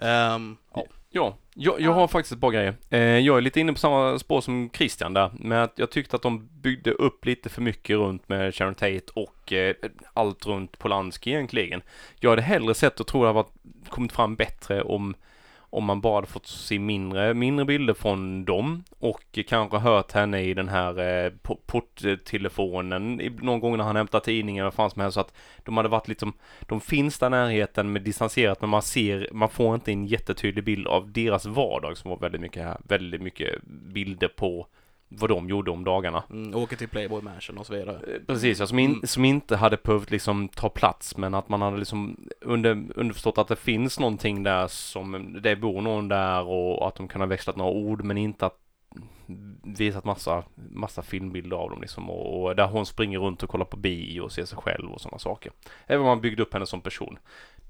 Ehm, 0.00 0.56
ja. 0.74 0.84
Ja, 1.10 1.36
jag, 1.54 1.74
jag 1.80 1.90
Ja. 1.90 1.92
har 1.94 2.08
faktiskt 2.08 2.32
ett 2.32 2.40
par 2.40 2.50
grejer. 2.50 2.74
Eh, 2.90 3.00
jag 3.00 3.36
är 3.36 3.40
lite 3.40 3.60
inne 3.60 3.72
på 3.72 3.78
samma 3.78 4.18
spår 4.18 4.40
som 4.40 4.70
Christian 4.74 5.14
där, 5.14 5.30
med 5.34 5.62
att 5.64 5.72
jag 5.76 5.90
tyckte 5.90 6.16
att 6.16 6.22
de 6.22 6.48
byggde 6.60 6.90
upp 6.92 7.24
lite 7.24 7.48
för 7.48 7.62
mycket 7.62 7.96
runt 7.96 8.28
med 8.28 8.54
Sharon 8.54 8.74
Tate 8.74 9.02
och 9.14 9.52
eh, 9.52 9.74
allt 10.12 10.46
runt 10.46 10.78
Polanski 10.78 11.30
egentligen. 11.30 11.82
Jag 12.20 12.30
hade 12.30 12.42
hellre 12.42 12.74
sett 12.74 13.00
och 13.00 13.06
tror 13.06 13.20
det 13.22 13.28
hade 13.28 13.34
varit, 13.34 13.88
kommit 13.88 14.12
fram 14.12 14.36
bättre 14.36 14.82
om 14.82 15.14
om 15.70 15.84
man 15.84 16.00
bara 16.00 16.14
hade 16.14 16.26
fått 16.26 16.46
se 16.46 16.78
mindre, 16.78 17.34
mindre 17.34 17.64
bilder 17.64 17.94
från 17.94 18.44
dem 18.44 18.84
och 18.98 19.38
kanske 19.48 19.78
hört 19.78 20.12
henne 20.12 20.40
i 20.40 20.54
den 20.54 20.68
här 20.68 21.24
eh, 21.26 21.32
porttelefonen 21.66 23.16
någon 23.40 23.60
gång 23.60 23.76
när 23.76 23.84
han 23.84 23.96
hämtar 23.96 24.20
tidningen 24.20 24.62
eller 24.62 24.70
vad 24.70 24.74
fan 24.74 24.90
som 24.90 25.02
helst 25.02 25.14
så 25.14 25.20
att 25.20 25.34
de 25.64 25.76
hade 25.76 25.88
varit 25.88 26.08
liksom, 26.08 26.32
de 26.60 26.80
finns 26.80 27.18
där 27.18 27.26
i 27.26 27.30
närheten 27.30 27.92
med 27.92 28.02
distanserat 28.02 28.60
men 28.60 28.70
man 28.70 28.82
ser, 28.82 29.28
man 29.32 29.48
får 29.48 29.74
inte 29.74 29.92
en 29.92 30.06
jättetydlig 30.06 30.64
bild 30.64 30.86
av 30.86 31.12
deras 31.12 31.46
vardag 31.46 31.96
som 31.96 32.10
var 32.10 32.18
väldigt 32.18 32.40
mycket, 32.40 32.76
väldigt 32.88 33.22
mycket 33.22 33.62
bilder 33.64 34.28
på 34.28 34.66
vad 35.08 35.30
de 35.30 35.48
gjorde 35.48 35.70
om 35.70 35.84
dagarna. 35.84 36.22
Mm, 36.30 36.54
åker 36.54 36.76
till 36.76 36.88
Playboy 36.88 37.22
Mansion 37.22 37.58
och 37.58 37.66
så 37.66 37.72
vidare. 37.74 37.96
Eh, 38.14 38.20
Precis, 38.26 38.60
ja, 38.60 38.66
som, 38.66 38.78
in, 38.78 38.90
Mm. 38.90 39.06
som 39.06 39.24
inte 39.24 39.56
hade 39.56 39.76
behövt 39.76 40.10
liksom 40.10 40.48
ta 40.48 40.68
plats 40.68 41.16
men 41.16 41.34
att 41.34 41.48
man 41.48 41.62
hade 41.62 41.76
liksom 41.76 42.16
under, 42.40 42.70
underförstått 42.96 43.38
att 43.38 43.48
det 43.48 43.56
finns 43.56 43.98
någonting 44.00 44.42
där 44.42 44.66
som, 44.66 45.36
det 45.42 45.56
bor 45.56 45.80
någon 45.82 46.08
där 46.08 46.42
och 46.44 46.88
att 46.88 46.94
de 46.94 47.08
kan 47.08 47.20
ha 47.20 47.26
växlat 47.28 47.56
några 47.56 47.70
ord 47.70 48.04
men 48.04 48.18
inte 48.18 48.46
att 48.46 48.58
visat 49.62 50.04
massa, 50.04 50.42
massa 50.70 51.02
filmbilder 51.02 51.56
av 51.56 51.70
dem 51.70 51.80
liksom 51.80 52.10
och, 52.10 52.42
och 52.42 52.56
där 52.56 52.66
hon 52.66 52.86
springer 52.86 53.18
runt 53.18 53.42
och 53.42 53.48
kollar 53.48 53.64
på 53.64 53.76
bio 53.76 54.20
och 54.20 54.32
ser 54.32 54.44
sig 54.44 54.58
själv 54.58 54.90
och 54.90 55.00
sådana 55.00 55.18
saker. 55.18 55.52
Även 55.86 56.00
om 56.00 56.06
man 56.06 56.20
byggde 56.20 56.42
upp 56.42 56.52
henne 56.52 56.66
som 56.66 56.80
person. 56.80 57.18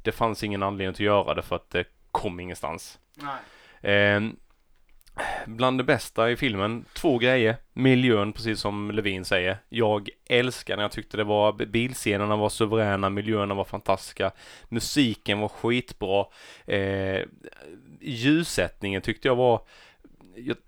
Det 0.03 0.13
fanns 0.13 0.45
ingen 0.45 0.63
anledning 0.63 0.91
att 0.93 1.01
göra 1.01 1.35
det 1.35 1.43
för 1.43 1.57
att 1.57 1.71
det 1.71 1.85
kom 2.11 2.41
ingenstans. 2.41 2.99
Nej. 3.15 3.37
Ehm, 3.95 4.37
bland 5.47 5.81
det 5.81 5.85
bästa 5.85 6.31
i 6.31 6.37
filmen. 6.37 6.85
Två 6.95 7.19
grejer. 7.19 7.57
Miljön, 7.73 8.33
precis 8.33 8.61
som 8.61 8.91
Levin 8.91 9.25
säger. 9.25 9.59
Jag 9.69 10.09
älskar 10.29 10.77
den. 10.77 10.83
Jag 10.83 10.93
tyckte 10.93 11.17
det 11.17 11.25
var, 11.25 11.53
bilscenerna 11.53 12.37
var 12.37 12.49
suveräna, 12.49 13.11
miljöerna 13.11 13.55
var 13.55 13.65
fantastiska. 13.65 14.31
Musiken 14.69 15.41
var 15.41 15.49
skitbra. 15.49 16.27
Eh, 16.67 17.23
ljussättningen 18.01 19.03
tyckte 19.03 19.29
jag 19.29 19.37
var 19.37 19.61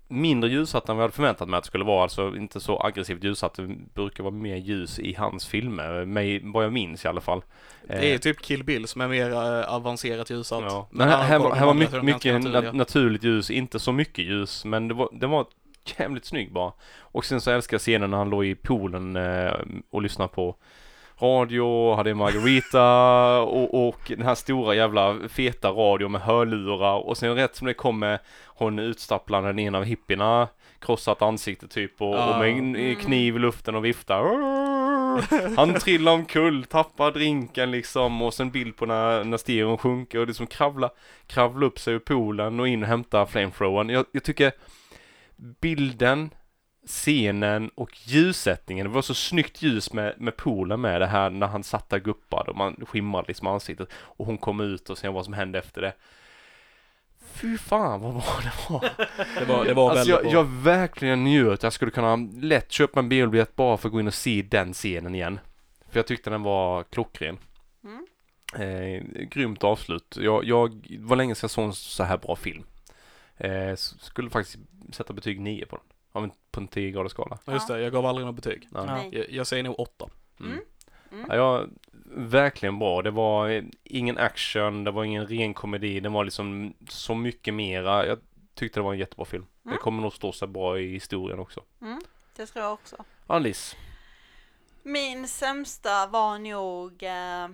mindre 0.07 0.49
ljussatt 0.49 0.89
än 0.89 0.95
vad 0.95 1.03
jag 1.03 1.07
hade 1.07 1.15
förväntat 1.15 1.49
mig 1.49 1.57
att 1.57 1.63
det 1.63 1.67
skulle 1.67 1.83
vara. 1.83 2.03
Alltså 2.03 2.35
inte 2.35 2.59
så 2.59 2.79
aggressivt 2.79 3.23
ljussatt. 3.23 3.53
Det 3.53 3.67
brukar 3.93 4.23
vara 4.23 4.33
mer 4.33 4.55
ljus 4.55 4.99
i 4.99 5.13
hans 5.13 5.47
filmer. 5.47 6.05
Mig, 6.05 6.41
vad 6.43 6.65
jag 6.65 6.73
minns 6.73 7.05
i 7.05 7.07
alla 7.07 7.21
fall. 7.21 7.41
Det 7.87 8.09
är 8.09 8.13
Eh, 8.13 8.17
typ 8.19 8.41
Kill 8.41 8.63
Bill 8.63 8.87
som 8.87 9.01
är 9.01 9.07
mer 9.07 9.31
eh, 9.31 9.73
avancerat 9.73 10.29
ljussatt. 10.29 10.63
Ja. 10.67 10.87
Men 10.91 11.09
här, 11.09 11.23
här, 11.23 11.39
var, 11.39 11.55
här 11.55 11.65
var 11.65 11.73
mycket, 11.73 12.03
mycket 12.03 12.33
naturliga. 12.33 12.71
na- 12.71 12.75
naturligt 12.75 13.23
ljus, 13.23 13.51
inte 13.51 13.79
så 13.79 13.91
mycket 13.91 14.25
ljus, 14.25 14.65
men 14.65 14.87
det 14.87 14.93
var, 14.93 15.09
det 15.11 15.27
var 15.27 15.45
jävligt 15.97 16.25
snygg 16.25 16.51
bara. 16.53 16.73
Och 16.99 17.25
sen 17.25 17.41
så 17.41 17.51
älskar 17.51 17.75
jag 17.75 17.81
scenen 17.81 18.11
när 18.11 18.17
han 18.17 18.29
låg 18.29 18.45
i 18.45 18.55
poolen 18.55 19.15
eh, 19.15 19.53
och 19.91 20.01
lyssnade 20.01 20.33
på 20.33 20.55
radio, 21.21 21.95
hade 21.95 22.11
en 22.11 22.17
margarita 22.17 23.39
och, 23.41 23.87
och 23.87 24.01
den 24.07 24.21
här 24.21 24.35
stora 24.35 24.75
jävla 24.75 25.15
feta 25.29 25.69
radion 25.69 26.11
med 26.11 26.21
hörlurar 26.21 27.07
och 27.07 27.17
sen 27.17 27.35
rätt 27.35 27.55
som 27.55 27.67
det 27.67 27.73
kommer 27.73 28.19
hon 28.45 28.79
utstapplande 28.79 29.49
den 29.49 29.59
ena 29.59 29.77
av 29.77 29.83
hippierna 29.83 30.47
krossat 30.79 31.21
ansikte 31.21 31.67
typ 31.67 32.01
och, 32.01 32.29
och 32.29 32.39
med 32.39 32.51
Mm. 32.51 32.95
kniv 32.95 33.35
i 33.35 33.39
luften 33.39 33.75
och 33.75 33.85
viftar. 33.85 34.21
Han 35.55 35.73
trillar 35.79 36.11
omkull, 36.11 36.63
tappar 36.63 37.11
drinken 37.11 37.71
liksom 37.71 38.21
och 38.21 38.33
sen 38.33 38.51
bild 38.51 38.75
på 38.75 38.85
när, 38.85 39.23
när 39.23 39.37
stereon 39.37 39.77
sjunker 39.77 40.19
och 40.19 40.27
det 40.27 40.33
som 40.33 40.47
kravlar, 40.47 40.89
kravlar 41.27 41.67
upp 41.67 41.79
sig 41.79 41.93
ur 41.93 41.99
poolen 41.99 42.59
och 42.59 42.67
in 42.67 42.83
och 42.83 42.89
hämtar 42.89 43.25
flamethrowern. 43.25 43.89
Jag, 43.89 44.05
jag 44.11 44.23
tycker 44.23 44.51
bilden, 45.61 46.29
scenen 46.85 47.69
och 47.75 47.97
ljussättningen, 48.07 48.87
det 48.87 48.93
var 48.93 49.01
så 49.01 49.13
snyggt 49.13 49.61
ljus 49.61 49.93
med, 49.93 50.13
med 50.17 50.37
poolen 50.37 50.81
med 50.81 51.01
det 51.01 51.07
här 51.07 51.29
när 51.29 51.47
han 51.47 51.63
satt 51.63 51.89
där 51.89 51.99
guppad 51.99 52.47
och 52.47 52.55
man 52.55 52.85
skimrade 52.87 53.27
liksom 53.27 53.47
ansiktet 53.47 53.89
och 53.93 54.25
hon 54.25 54.37
kom 54.37 54.59
ut 54.59 54.89
och 54.89 54.97
sen 54.97 55.13
vad 55.13 55.25
som 55.25 55.33
hände 55.33 55.59
efter 55.59 55.81
det. 55.81 55.93
Fy 57.33 57.57
fan 57.57 58.01
vad 58.01 58.13
bra 58.13 58.23
det 58.43 58.69
var! 58.69 58.89
Det 59.39 59.45
var, 59.45 59.65
det 59.65 59.73
var 59.73 59.89
Alltså 59.91 59.97
väldigt 60.11 60.33
jag, 60.33 60.45
bra. 60.45 60.61
jag 60.63 60.63
verkligen 60.79 61.23
njöt. 61.23 61.63
Jag 61.63 61.73
skulle 61.73 61.91
kunna 61.91 62.15
lätt 62.41 62.71
köpa 62.71 62.99
en 62.99 63.09
biobiljett 63.09 63.55
bara 63.55 63.77
för 63.77 63.87
att 63.87 63.93
gå 63.93 63.99
in 63.99 64.07
och 64.07 64.13
se 64.13 64.41
den 64.41 64.73
scenen 64.73 65.15
igen. 65.15 65.39
För 65.89 65.99
jag 65.99 66.07
tyckte 66.07 66.29
den 66.29 66.43
var 66.43 66.83
klockren. 66.83 67.37
Mm. 67.83 68.05
Eh, 68.55 69.03
grymt 69.27 69.63
avslut. 69.63 70.17
Jag, 70.19 70.43
jag 70.45 70.87
var 70.99 71.15
länge 71.15 71.35
sedan 71.35 71.43
jag 71.43 71.51
såg 71.51 71.65
en 71.65 71.73
så 71.73 72.03
här 72.03 72.17
bra 72.17 72.35
film. 72.35 72.63
Eh, 73.37 73.75
skulle 73.75 74.29
faktiskt 74.29 74.57
sätta 74.91 75.13
betyg 75.13 75.39
9 75.39 75.65
på 75.65 75.75
den. 75.75 75.85
Av 76.11 76.23
en, 76.23 76.31
på 76.51 76.59
en 76.59 76.67
10 76.67 76.91
graders 76.91 77.11
skala. 77.11 77.37
Ja, 77.45 77.53
Just 77.53 77.67
det, 77.67 77.81
jag 77.81 77.91
gav 77.93 78.05
aldrig 78.05 78.25
något 78.27 78.35
betyg. 78.35 78.67
Ja. 78.73 78.85
Nej. 78.85 79.09
Jag, 79.11 79.29
jag 79.29 79.47
säger 79.47 79.63
nog 79.63 79.79
åtta. 79.79 80.09
Mm. 80.39 80.51
Mm. 80.51 80.63
Mm. 81.11 81.25
Ja, 81.29 81.35
jag, 81.35 81.69
verkligen 82.15 82.79
bra. 82.79 83.01
Det 83.01 83.11
var 83.11 83.49
eh, 83.49 83.63
ingen 83.83 84.17
action, 84.17 84.83
det 84.83 84.91
var 84.91 85.03
ingen 85.03 85.27
ren 85.27 85.53
komedi. 85.53 85.99
Det 85.99 86.09
var 86.09 86.23
liksom 86.23 86.73
så 86.89 87.15
mycket 87.15 87.53
mera. 87.53 88.05
Jag 88.05 88.19
tyckte 88.53 88.79
det 88.79 88.83
var 88.83 88.93
en 88.93 88.99
jättebra 88.99 89.25
film. 89.25 89.45
Det 89.63 89.69
Mm. 89.69 89.81
kommer 89.81 90.01
nog 90.01 90.13
stå 90.13 90.31
sig 90.31 90.47
bra 90.47 90.79
i 90.79 90.87
historien 90.91 91.39
också. 91.39 91.63
Mm, 91.81 92.01
det 92.35 92.45
tror 92.45 92.65
jag 92.65 92.73
också. 92.73 93.03
Alice. 93.27 93.75
Min 94.83 95.27
sämsta 95.27 96.07
var 96.07 96.39
nog 96.39 97.03
eh, 97.03 97.47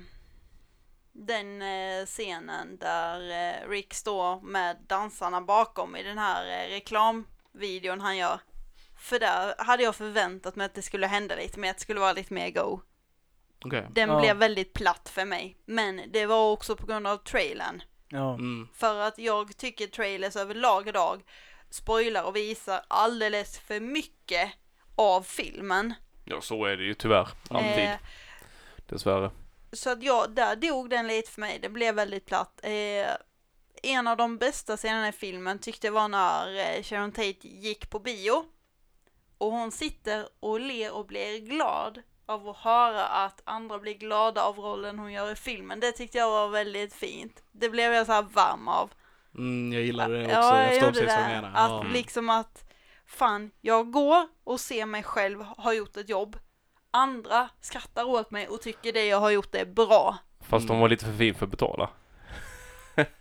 den 1.11 1.61
eh, 1.61 2.05
scenen 2.05 2.77
där 2.77 3.19
eh, 3.63 3.69
Rick 3.69 3.93
står 3.93 4.41
med 4.41 4.77
dansarna 4.87 5.41
bakom 5.41 5.95
i 5.95 6.03
den 6.03 6.17
här 6.17 6.45
eh, 6.45 6.75
reklamvideon 7.57 8.01
han 8.01 8.17
gör. 8.17 8.39
För 8.99 9.19
där 9.19 9.55
hade 9.57 9.83
jag 9.83 9.95
förväntat 9.95 10.55
mig 10.55 10.65
att 10.65 10.73
det 10.75 10.81
skulle 10.81 11.07
hända 11.07 11.35
lite 11.35 11.59
mer, 11.59 11.69
att 11.69 11.77
det 11.77 11.81
skulle 11.81 11.99
vara 11.99 12.13
lite 12.13 12.33
mer 12.33 12.49
go. 12.51 12.81
Okej. 13.65 13.87
Den 13.91 14.09
Ja. 14.09 14.19
blev 14.19 14.37
väldigt 14.37 14.73
platt 14.73 15.09
för 15.09 15.25
mig, 15.25 15.57
men 15.65 16.01
det 16.11 16.25
var 16.25 16.51
också 16.51 16.75
på 16.75 16.85
grund 16.85 17.07
av 17.07 17.17
trailern. 17.17 17.81
Ja. 18.09 18.33
Mm. 18.33 18.67
För 18.73 18.99
att 18.99 19.17
jag 19.17 19.57
tycker 19.57 19.87
trailers 19.87 20.35
överlag 20.35 20.87
idag 20.87 21.23
spoilar 21.69 22.23
och 22.23 22.35
visar 22.35 22.81
alldeles 22.87 23.59
för 23.59 23.79
mycket 23.79 24.51
av 24.95 25.21
filmen. 25.21 25.93
Ja, 26.25 26.41
så 26.41 26.65
är 26.65 26.77
det 26.77 26.83
ju 26.83 26.93
tyvärr. 26.93 27.27
Alltid. 27.49 27.83
Eh, 27.83 27.95
Dessvärre. 28.89 29.31
Så 29.71 29.89
att 29.89 30.03
jag, 30.03 30.31
där 30.31 30.55
dog 30.55 30.89
den 30.89 31.07
lite 31.07 31.31
för 31.31 31.41
mig, 31.41 31.59
det 31.61 31.69
blev 31.69 31.95
väldigt 31.95 32.25
platt. 32.25 32.59
Eh, 32.63 32.71
en 33.83 34.07
av 34.07 34.17
de 34.17 34.37
bästa 34.37 34.77
scenerna 34.77 35.07
i 35.07 35.11
filmen 35.11 35.59
tyckte 35.59 35.87
jag 35.87 35.91
var 35.91 36.07
när 36.07 36.55
eh, 36.77 36.83
Sharon 36.83 37.11
Tate 37.11 37.47
gick 37.47 37.89
på 37.89 37.99
bio. 37.99 38.45
Och 39.37 39.51
hon 39.51 39.71
sitter 39.71 40.27
och 40.39 40.59
ler 40.59 40.93
och 40.95 41.05
blir 41.05 41.39
glad 41.39 42.01
av 42.25 42.49
att 42.49 42.57
höra 42.57 43.05
att 43.05 43.41
andra 43.45 43.79
blir 43.79 43.93
glada 43.93 44.43
av 44.43 44.57
rollen 44.59 44.99
hon 44.99 45.11
gör 45.13 45.31
i 45.31 45.35
filmen. 45.35 45.79
Det 45.79 45.91
tyckte 45.91 46.17
jag 46.17 46.29
var 46.29 46.47
väldigt 46.49 46.93
fint. 46.93 47.43
Det 47.51 47.69
blev 47.69 47.93
jag 47.93 48.05
så 48.05 48.11
här 48.11 48.21
varm 48.21 48.67
av. 48.67 48.91
Mm, 49.35 49.73
jag 49.73 49.81
gillade 49.81 50.17
det 50.17 50.25
också. 50.25 50.35
Ja, 50.35 50.57
jag 50.57 50.65
jag 50.65 50.73
förstår 50.73 50.87
precis 50.91 51.07
vad 51.17 51.25
du 51.25 51.33
menar. 51.35 51.51
Att. 51.55 51.81
Mm. 51.81 51.93
liksom 51.93 52.29
att, 52.29 52.71
fan, 53.07 53.51
jag 53.61 53.91
går 53.91 54.27
och 54.43 54.59
ser 54.59 54.85
mig 54.85 55.03
själv 55.03 55.41
ha 55.43 55.73
gjort 55.73 55.97
ett 55.97 56.09
jobb. 56.09 56.37
Andra 56.91 57.49
skrattar 57.61 58.03
åt 58.03 58.31
mig 58.31 58.47
och 58.47 58.61
tycker 58.61 58.93
det 58.93 59.05
jag 59.05 59.19
har 59.19 59.29
gjort 59.29 59.55
är 59.55 59.65
bra. 59.65 60.17
Fast 60.39 60.63
Mm. 60.63 60.67
de 60.67 60.79
var 60.79 60.89
lite 60.89 61.05
för 61.05 61.13
fin 61.13 61.35
för 61.35 61.45
att 61.45 61.51
betala. 61.51 61.89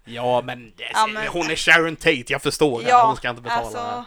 Ja, 0.05 0.43
men, 0.45 0.72
det, 0.77 0.85
Ja, 0.93 1.07
men- 1.07 1.27
hon 1.27 1.51
är 1.51 1.57
Sharon 1.57 1.97
Tate, 1.97 2.24
jag 2.29 2.43
förstår 2.43 2.79
henne. 2.79 2.91
Ja, 2.91 3.07
Hon 3.07 3.16
ska 3.16 3.29
inte 3.31 3.43
betala. 3.43 3.61
Alltså, 3.62 4.05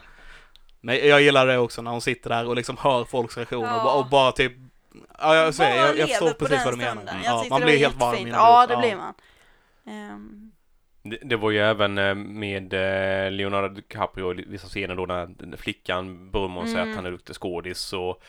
Men 0.82 1.08
jag 1.08 1.22
gillar 1.22 1.48
det 1.48 1.58
också 1.58 1.82
när 1.82 1.92
hon 1.92 2.02
sitter 2.02 2.30
där 2.30 2.48
och 2.48 2.56
liksom 2.56 2.78
hör 2.78 3.06
folks 3.06 3.38
reaktioner 3.38 3.64
och, 3.74 3.80
Ja. 3.80 3.84
bara, 3.84 3.94
och 3.94 4.10
bara 4.10 4.32
typ 4.32 4.54
Ja, 5.20 5.36
jag, 5.36 5.54
säger, 5.56 5.78
bara 5.78 5.88
jag, 5.88 5.98
jag 5.98 6.10
förstår 6.10 6.32
precis 6.32 6.66
vad 6.66 6.74
du 6.74 6.78
menar. 6.78 7.02
Mm. 7.02 7.24
Ja, 7.24 7.46
man 7.50 7.62
blir 7.62 7.78
helt 7.78 7.96
varm 7.96 8.16
inombords. 8.16 8.38
Ja, 8.38 8.68
det 8.68 8.78
blir 8.78 8.96
man. 8.96 9.14
Ehm, 9.88 10.52
Det, 11.04 11.18
det 11.24 11.36
var 11.36 11.52
ju 11.52 11.60
även 11.60 11.98
eh, 11.98 12.16
med 12.16 12.74
eh, 12.74 13.32
Leonardo 13.32 13.68
DiCaprio 13.68 14.40
i 14.40 14.46
vissa 14.48 14.68
scener 14.68 14.96
då 14.96 15.06
när 15.06 15.58
flickan 15.58 16.32
berömmer 16.32 16.62
och 16.62 16.68
säger 16.68 16.82
Mm. 16.82 16.90
att 16.92 16.96
han 16.96 17.06
är 17.06 17.12
duktig 17.12 17.36
skådis 17.36 17.94
och 17.94 18.22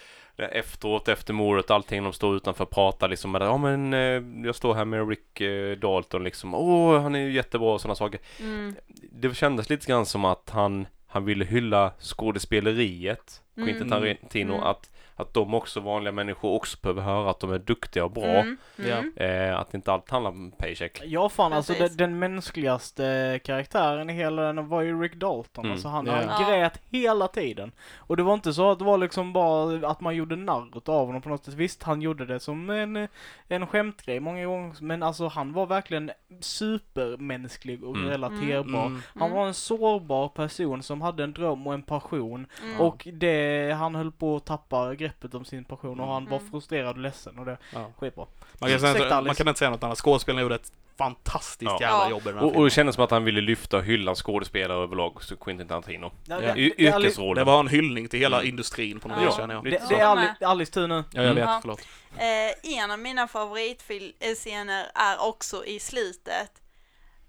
efteråt, 0.49 1.09
efter 1.09 1.33
mordet, 1.35 1.71
allting, 1.71 2.03
de 2.05 2.13
står 2.13 2.37
utanför 2.37 2.65
och 2.65 2.71
pratar 2.71 3.09
liksom 3.09 3.31
med 3.31 3.43
ja 3.43 3.57
men 3.57 3.95
eh, 3.95 4.45
jag 4.47 4.55
står 4.55 4.75
här 4.75 4.85
med 4.85 5.09
Rick 5.09 5.41
eh, 5.41 5.77
Dalton 5.79 6.25
liksom, 6.25 6.55
åh 6.55 7.01
han 7.03 7.15
är 7.15 7.19
ju 7.21 7.33
jättebra 7.33 7.73
och 7.75 7.81
sådana 7.81 7.95
saker. 7.95 8.21
mm, 8.41 8.75
Det 9.13 9.35
kändes 9.37 9.71
lite 9.71 9.87
grann 9.87 10.07
som 10.07 10.25
att 10.25 10.51
han, 10.51 10.87
han 11.07 11.25
ville 11.25 11.45
hylla 11.45 11.93
skådespeleriet, 12.01 13.43
Quentin 13.55 13.77
Mm. 13.77 13.91
Tarantino, 13.91 14.53
Mm. 14.55 14.67
att, 14.67 14.91
att 15.21 15.35
de 15.35 15.55
också, 15.55 15.81
vanliga 15.81 16.13
människor, 16.13 16.51
också 16.55 16.79
behöver 16.83 17.03
höra 17.03 17.31
att 17.31 17.41
de 17.41 17.53
är 17.53 17.59
duktiga 17.59 18.05
och 18.05 18.11
bra. 18.11 18.25
mm, 18.25 18.57
mm. 18.79 19.13
Eh, 19.17 19.59
att 19.59 19.75
inte 19.75 19.93
allt 19.93 20.11
handlar 20.11 20.31
om 20.31 20.53
paycheck. 20.59 21.03
Ja 21.05 21.29
fan 21.29 21.53
alltså 21.53 21.73
den, 21.73 21.97
den 21.97 22.19
mänskligaste 22.19 23.41
karaktären 23.45 24.11
i 24.11 24.13
hela 24.13 24.43
den 24.43 24.69
var 24.69 24.83
ju 24.83 25.03
Rick 25.03 25.15
Dalton. 25.15 25.65
Mm. 25.65 25.73
Alltså 25.73 25.89
han, 25.89 26.09
han 26.09 26.45
grät 26.47 26.81
hela 26.91 27.29
tiden. 27.29 27.73
Och 27.97 28.17
det 28.17 28.23
var 28.23 28.35
inte 28.35 28.53
så 28.53 28.71
att 28.71 28.79
det 28.79 28.85
var 28.85 28.99
liksom 28.99 29.33
bara 29.33 29.89
att 29.89 30.01
man 30.01 30.17
gjorde 30.17 30.37
narr 30.37 30.91
av 30.91 31.07
honom 31.07 31.23
på 31.23 31.29
något 31.29 31.45
sätt. 31.45 31.55
Visst, 31.55 31.83
han 31.83 32.03
gjorde 32.03 32.27
det 32.27 32.41
som 32.41 32.71
en, 32.71 33.09
en 33.49 33.67
skämtgrej 33.67 34.21
många 34.21 34.47
gånger. 34.47 34.75
Men 34.81 35.03
alltså 35.03 35.27
han 35.29 35.53
var 35.53 35.67
verkligen 35.67 36.11
supermänsklig 36.41 37.85
och 37.85 37.97
Mm. 37.97 38.09
relaterbar. 38.09 38.87
Mm. 38.87 39.03
Han 39.15 39.23
Mm. 39.23 39.37
var 39.37 39.47
en 39.47 39.55
sårbar 39.55 40.29
person 40.29 40.83
som 40.83 41.01
hade 41.03 41.25
en 41.25 41.33
dröm 41.33 41.67
och 41.67 41.75
en 41.75 41.83
passion. 41.83 42.47
Mm. 42.65 42.81
Och 42.81 43.09
det, 43.13 43.73
han 43.79 43.95
höll 43.95 44.13
på 44.13 44.37
att 44.37 44.45
tappa 44.47 44.95
greppet 44.95 45.10
om 45.35 45.45
sin 45.45 45.65
passion 45.65 46.01
och 46.01 46.07
han 46.13 46.27
var 46.27 46.39
Mm. 46.39 46.51
frustrerad 46.51 46.91
och 46.97 46.99
ledsen 47.03 47.39
och 47.39 47.45
det, 47.45 47.59
Ja. 47.73 47.93
skitbra. 47.99 48.27
Man, 48.61 48.71
kan 48.71 48.81
säga, 48.81 48.93
Ursäkta, 48.93 49.19
inte- 49.19 49.27
man 49.27 49.35
kan 49.35 49.49
inte 49.49 49.59
säga 49.59 49.71
något 49.71 49.83
annat. 49.85 49.99
Skådespelarna 49.99 50.43
gjorde 50.43 50.55
ett 50.55 50.73
fantastiskt 50.99 51.71
Ja. 51.71 51.79
jävla 51.81 52.05
Ja. 52.05 52.11
jobb 52.11 52.21
i 52.23 52.25
den 52.25 52.35
här 52.35 52.41
Och, 52.41 52.47
och 52.47 52.51
det 52.53 52.57
filmen. 52.57 52.71
kändes 52.71 52.95
som 52.95 53.05
att 53.05 53.11
han 53.11 53.25
ville 53.25 53.41
lyfta 53.41 53.77
och 53.77 53.85
hylla 53.85 54.15
skådespelare 54.15 54.79
överlag, 54.83 55.23
så 55.23 55.37
Quentin 55.37 55.69
Tarantino. 55.69 56.13
Ja, 56.25 56.43
Ja. 56.43 56.55
det- 56.55 56.61
Y- 56.61 56.73
det 56.77 56.87
är 56.87 56.93
Alice- 56.93 57.01
yrkesrollen. 57.05 57.35
Det 57.47 57.53
var 57.53 57.61
en 57.61 57.69
hyllning 57.69 58.09
till 58.09 58.21
hela 58.21 58.37
Mm. 58.37 58.49
industrin 58.49 59.01
på 59.01 59.09
något 59.09 59.19
Ja. 59.21 59.27
vis 59.27 59.37
känner 59.37 59.55
jag. 59.55 59.65
Det, 59.65 59.71
det 59.89 59.95
är 59.95 60.05
Alice, 60.07 60.35
Alice 60.47 60.73
tur 60.73 60.89
nu. 60.89 61.05
Ja, 61.13 61.23
jag 61.23 61.35
vet. 61.35 61.45
Ja. 61.45 61.59
Förlåt. 61.63 61.81
Eh, 62.17 62.79
en 62.83 62.91
av 62.91 62.99
mina 62.99 63.29
favoritscener 63.29 64.87
är 64.95 65.23
också 65.29 65.65
i 65.65 65.79
slutet. 65.81 66.63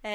Eh, 0.04 0.10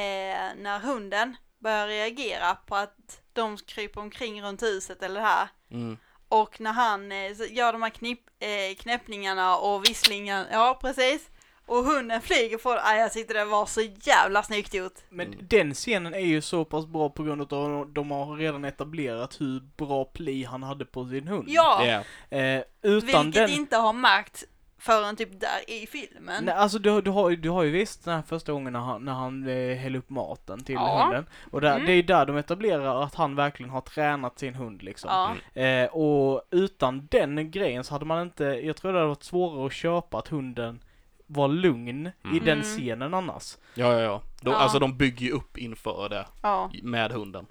när 0.56 0.78
hunden 0.80 1.36
börjar 1.58 1.86
reagera 1.88 2.54
på 2.54 2.76
att 2.76 3.20
de 3.32 3.56
kryper 3.56 4.00
omkring 4.00 4.42
runt 4.42 4.62
huset 4.62 5.02
eller 5.02 5.20
det 5.20 5.26
här. 5.26 5.48
Mm. 5.70 5.98
Och 6.28 6.60
när 6.60 6.72
han 6.72 7.12
eh, 7.12 7.52
gör 7.52 7.72
de 7.72 7.82
här 7.82 7.90
knip, 7.90 8.20
eh, 8.40 8.76
knäppningarna 8.76 9.56
och 9.56 9.84
visslingarna, 9.84 10.46
ja 10.52 10.78
precis. 10.80 11.30
Och 11.68 11.84
hunden 11.84 12.20
flyger 12.20 12.58
på 12.58 12.70
ah, 12.70 12.94
jag 12.94 13.12
tyckte 13.12 13.34
det 13.34 13.44
var 13.44 13.66
så 13.66 13.80
jävla 14.02 14.42
snyggt 14.42 14.74
gjort. 14.74 14.92
Men 15.08 15.26
Mm. 15.26 15.38
den 15.48 15.74
scenen 15.74 16.14
är 16.14 16.18
ju 16.18 16.40
så 16.42 16.64
pass 16.64 16.86
bra 16.86 17.08
på 17.10 17.22
grund 17.22 17.52
av 17.52 17.80
att 17.82 17.94
de 17.94 18.10
har 18.10 18.36
redan 18.36 18.64
etablerat 18.64 19.40
hur 19.40 19.60
bra 19.76 20.04
pli 20.04 20.44
han 20.44 20.62
hade 20.62 20.84
på 20.84 21.04
sin 21.08 21.28
hund. 21.28 21.44
Ja, 21.48 21.84
Yeah. 21.84 22.56
Eh, 22.56 22.62
utan 22.82 23.24
vilket 23.24 23.34
den... 23.34 23.50
inte 23.50 23.76
har 23.76 23.92
märkt 23.92 24.44
förrän 24.78 25.16
typ 25.16 25.40
där 25.40 25.70
i 25.70 25.86
filmen. 25.86 26.44
Nej, 26.44 26.54
alltså 26.54 26.78
du, 26.78 27.00
du, 27.00 27.10
har, 27.10 27.30
ju- 27.30 27.36
du 27.36 27.50
har 27.50 27.62
ju 27.62 27.70
visst 27.70 28.04
den 28.04 28.14
här 28.14 28.22
första 28.22 28.52
gången 28.52 28.72
när 28.72 28.80
han, 28.80 29.04
när 29.04 29.12
han 29.12 29.48
eh, 29.48 29.76
häller 29.76 29.98
upp 29.98 30.10
maten 30.10 30.64
till 30.64 30.74
Ja. 30.74 31.02
hunden. 31.04 31.26
Och 31.50 31.60
där, 31.60 31.74
Mm. 31.74 31.86
det 31.86 31.92
är 31.92 31.96
ju 31.96 32.02
där 32.02 32.26
de 32.26 32.36
etablerar 32.36 33.02
att 33.02 33.14
han 33.14 33.34
verkligen 33.36 33.70
har 33.70 33.80
tränat 33.80 34.38
sin 34.38 34.54
hund 34.54 34.82
liksom. 34.82 35.10
Ja, 35.54 35.62
Eh, 35.62 35.86
och 35.94 36.42
utan 36.50 37.06
den 37.10 37.50
grejen 37.50 37.84
så 37.84 37.94
hade 37.94 38.04
man 38.04 38.22
inte, 38.22 38.44
jag 38.44 38.76
tror 38.76 38.92
det 38.92 38.98
hade 38.98 39.08
varit 39.08 39.22
svårare 39.22 39.66
att 39.66 39.72
köpa 39.72 40.18
att 40.18 40.28
hunden 40.28 40.80
var 41.26 41.48
lugn 41.48 42.06
i 42.06 42.10
Mm. 42.24 42.44
den 42.44 42.48
Mm. 42.58 42.62
scenen 42.62 43.14
annars. 43.14 43.56
Ja, 43.74 43.92
ja, 43.92 44.00
ja. 44.00 44.22
De, 44.40 44.50
Ja. 44.50 44.56
Alltså 44.56 44.78
de 44.78 44.96
bygger 44.96 45.26
ju 45.26 45.32
upp 45.32 45.58
inför 45.58 46.08
det 46.08 46.26
ja. 46.42 46.70
med 46.82 47.12
hunden. 47.12 47.46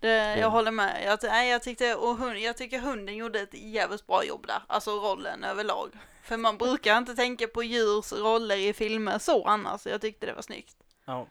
Det, 0.00 0.36
jag 0.38 0.50
håller 0.50 0.70
med. 0.70 1.02
Jag, 1.06 1.18
nej, 1.22 1.50
jag, 1.50 1.62
tyckte, 1.62 1.94
och 1.94 2.16
hund, 2.16 2.38
jag 2.38 2.56
tycker 2.56 2.78
hunden 2.78 3.16
gjorde 3.16 3.40
ett 3.40 3.54
jävligt 3.54 4.06
bra 4.06 4.24
jobb 4.24 4.46
där. 4.46 4.62
Alltså 4.66 4.90
rollen 4.90 5.44
överlag. 5.44 5.90
För 6.22 6.36
man 6.36 6.58
brukar 6.58 6.98
inte 6.98 7.14
tänka 7.14 7.46
på 7.48 7.62
djurs 7.62 8.12
roller 8.12 8.56
i 8.56 8.72
filmer 8.72 9.18
så 9.18 9.44
annars. 9.44 9.86
Jag 9.86 10.00
tyckte 10.00 10.26
det 10.26 10.32
var 10.32 10.42
snyggt. 10.42 10.76
Ja. 11.06 11.26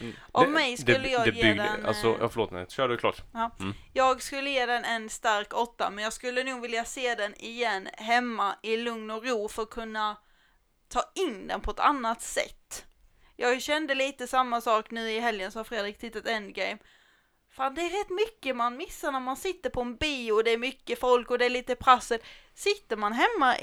Mm. 0.00 0.12
Av 0.32 0.44
Det- 0.44 0.50
mig 0.50 0.76
skulle 0.76 0.98
det, 0.98 1.08
jag 1.10 1.24
det 1.24 1.30
ge 1.30 1.42
byggde, 1.42 1.62
den... 1.62 1.86
Alltså, 1.86 2.06
eh, 2.08 2.16
ja, 2.20 2.28
förlåt, 2.28 2.50
nej, 2.50 2.66
kör 2.68 2.88
du 2.88 2.96
klart. 2.96 3.22
Jag 3.92 4.22
skulle 4.22 4.50
ge 4.50 4.66
den 4.66 4.84
en 4.84 5.08
stark 5.10 5.54
åtta, 5.54 5.90
men 5.90 6.04
jag 6.04 6.12
skulle 6.12 6.44
nog 6.44 6.60
vilja 6.62 6.84
se 6.84 7.14
den 7.14 7.34
igen 7.34 7.88
hemma 7.92 8.56
i 8.62 8.76
lugn 8.76 9.10
och 9.10 9.24
ro 9.24 9.48
för 9.48 9.62
att 9.62 9.70
kunna 9.70 10.16
ta 10.88 11.02
in 11.14 11.46
den 11.46 11.60
på 11.60 11.70
ett 11.70 11.80
annat 11.80 12.22
sätt. 12.22 12.84
Jag 13.36 13.62
kände 13.62 13.94
lite 13.94 14.26
samma 14.26 14.60
sak 14.60 14.90
nu 14.90 15.10
i 15.10 15.20
helgen 15.20 15.52
som 15.52 15.64
Fredrik 15.64 15.98
tittat 15.98 16.26
Endgame. 16.26 16.78
Fan, 17.60 17.74
det 17.74 17.80
är 17.80 18.00
rätt 18.04 18.10
mycket 18.10 18.56
man 18.56 18.76
missar 18.76 19.12
när 19.12 19.20
man 19.20 19.36
sitter 19.36 19.70
på 19.70 19.80
en 19.80 19.96
bio, 19.96 20.42
det 20.42 20.50
är 20.52 20.58
mycket 20.58 21.00
folk 21.00 21.30
och 21.30 21.38
det 21.38 21.44
är 21.46 21.50
lite 21.50 21.74
prassel. 21.74 22.18
Sitter 22.54 22.96
man 22.96 23.12
hemma 23.12 23.54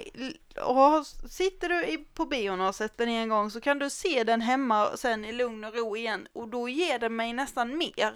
och 0.66 1.06
sitter 1.32 1.70
du 1.70 2.06
på 2.14 2.26
bion 2.26 2.60
och 2.60 2.66
har 2.66 2.74
sett 2.74 2.98
den 2.98 3.10
en 3.10 3.30
gång 3.30 3.52
så 3.52 3.62
kan 3.62 3.80
du 3.80 3.90
se 3.90 4.24
den 4.24 4.42
hemma 4.42 4.88
och 4.88 5.00
sen 5.00 5.26
i 5.26 5.32
lugn 5.32 5.64
och 5.64 5.76
ro 5.76 5.98
igen 5.98 6.28
och 6.34 6.48
då 6.48 6.70
ger 6.70 7.00
den 7.00 7.16
mig 7.16 7.34
nästan 7.34 7.78
mer. 7.78 8.12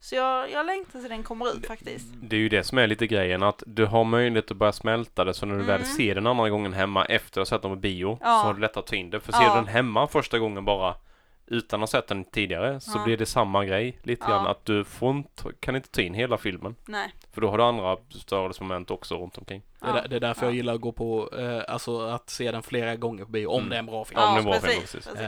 Så 0.00 0.14
jag, 0.14 0.50
jag 0.50 0.66
längtar 0.66 1.00
till 1.00 1.08
den 1.10 1.22
kommer 1.22 1.54
ut 1.56 1.66
faktiskt. 1.66 2.06
Det 2.22 2.36
är 2.36 2.40
ju 2.40 2.48
det 2.48 2.64
som 2.64 2.78
är 2.78 2.86
lite 2.86 3.06
grejen 3.06 3.42
att 3.42 3.62
du 3.66 3.86
har 3.86 4.04
möjlighet 4.04 4.50
att 4.50 4.56
börja 4.56 4.72
smälta 4.72 5.24
det 5.24 5.34
så 5.34 5.46
när 5.46 5.54
du 5.56 5.62
väl 5.64 5.80
Mm. 5.80 5.92
ser 5.96 6.14
den 6.14 6.26
andra 6.26 6.50
gången 6.50 6.72
hemma 6.72 7.04
efter 7.04 7.40
att 7.40 7.48
ha 7.50 7.56
sett 7.56 7.62
den 7.62 7.70
på 7.70 7.76
bio 7.76 8.18
Ja. 8.20 8.26
så 8.26 8.46
har 8.46 8.54
du 8.54 8.60
lättare 8.60 8.80
att 8.80 8.86
ta 8.86 8.96
in 8.96 9.10
det. 9.10 9.20
För 9.20 9.32
ser 9.32 9.42
Ja. 9.42 9.48
du 9.48 9.54
den 9.60 9.66
hemma 9.74 10.06
första 10.06 10.38
gången 10.38 10.64
bara 10.64 10.94
utan 11.52 11.82
att 11.82 11.92
ha 11.92 12.00
sett 12.00 12.08
den 12.08 12.24
tidigare 12.24 12.80
så 12.80 12.98
Ja. 12.98 13.04
blir 13.04 13.16
det 13.16 13.26
samma 13.26 13.64
grej 13.64 13.98
lite 14.02 14.24
Ja. 14.24 14.30
grann 14.30 14.46
att 14.46 14.64
du 14.64 14.84
får 14.84 15.10
inte, 15.10 15.44
kan 15.60 15.76
inte 15.76 15.88
ta 15.88 16.00
in 16.00 16.14
hela 16.14 16.38
filmen. 16.38 16.76
Nej. 16.84 17.14
För 17.32 17.40
då 17.40 17.50
har 17.50 17.58
du 17.58 17.64
andra 17.64 17.96
störelsemoment 18.10 18.90
också 18.90 19.14
runt 19.16 19.38
omkring. 19.38 19.62
Det 19.80 19.86
är, 19.86 20.08
det 20.08 20.16
är 20.16 20.20
därför 20.20 20.42
Ja. 20.42 20.46
jag 20.48 20.54
gillar 20.56 20.74
att 20.74 20.80
gå 20.80 20.92
på, 20.92 21.30
eh, 21.38 21.74
alltså 21.74 22.00
att 22.00 22.30
se 22.30 22.52
den 22.52 22.62
flera 22.62 22.96
gånger 22.96 23.24
på 23.24 23.30
bio, 23.30 23.46
om 23.46 23.58
Mm. 23.58 23.70
det 23.70 23.76
är 23.76 23.78
en 23.78 23.86
bra 23.86 24.04
film. 24.04 24.20
Ja, 24.20 24.26
Ja, 24.28 24.34
men 24.34 24.44
det 24.44 24.50
var 24.50 24.58
precis. 24.58 24.68
film, 24.70 24.80
precis. 24.82 25.04
precis. 25.06 25.18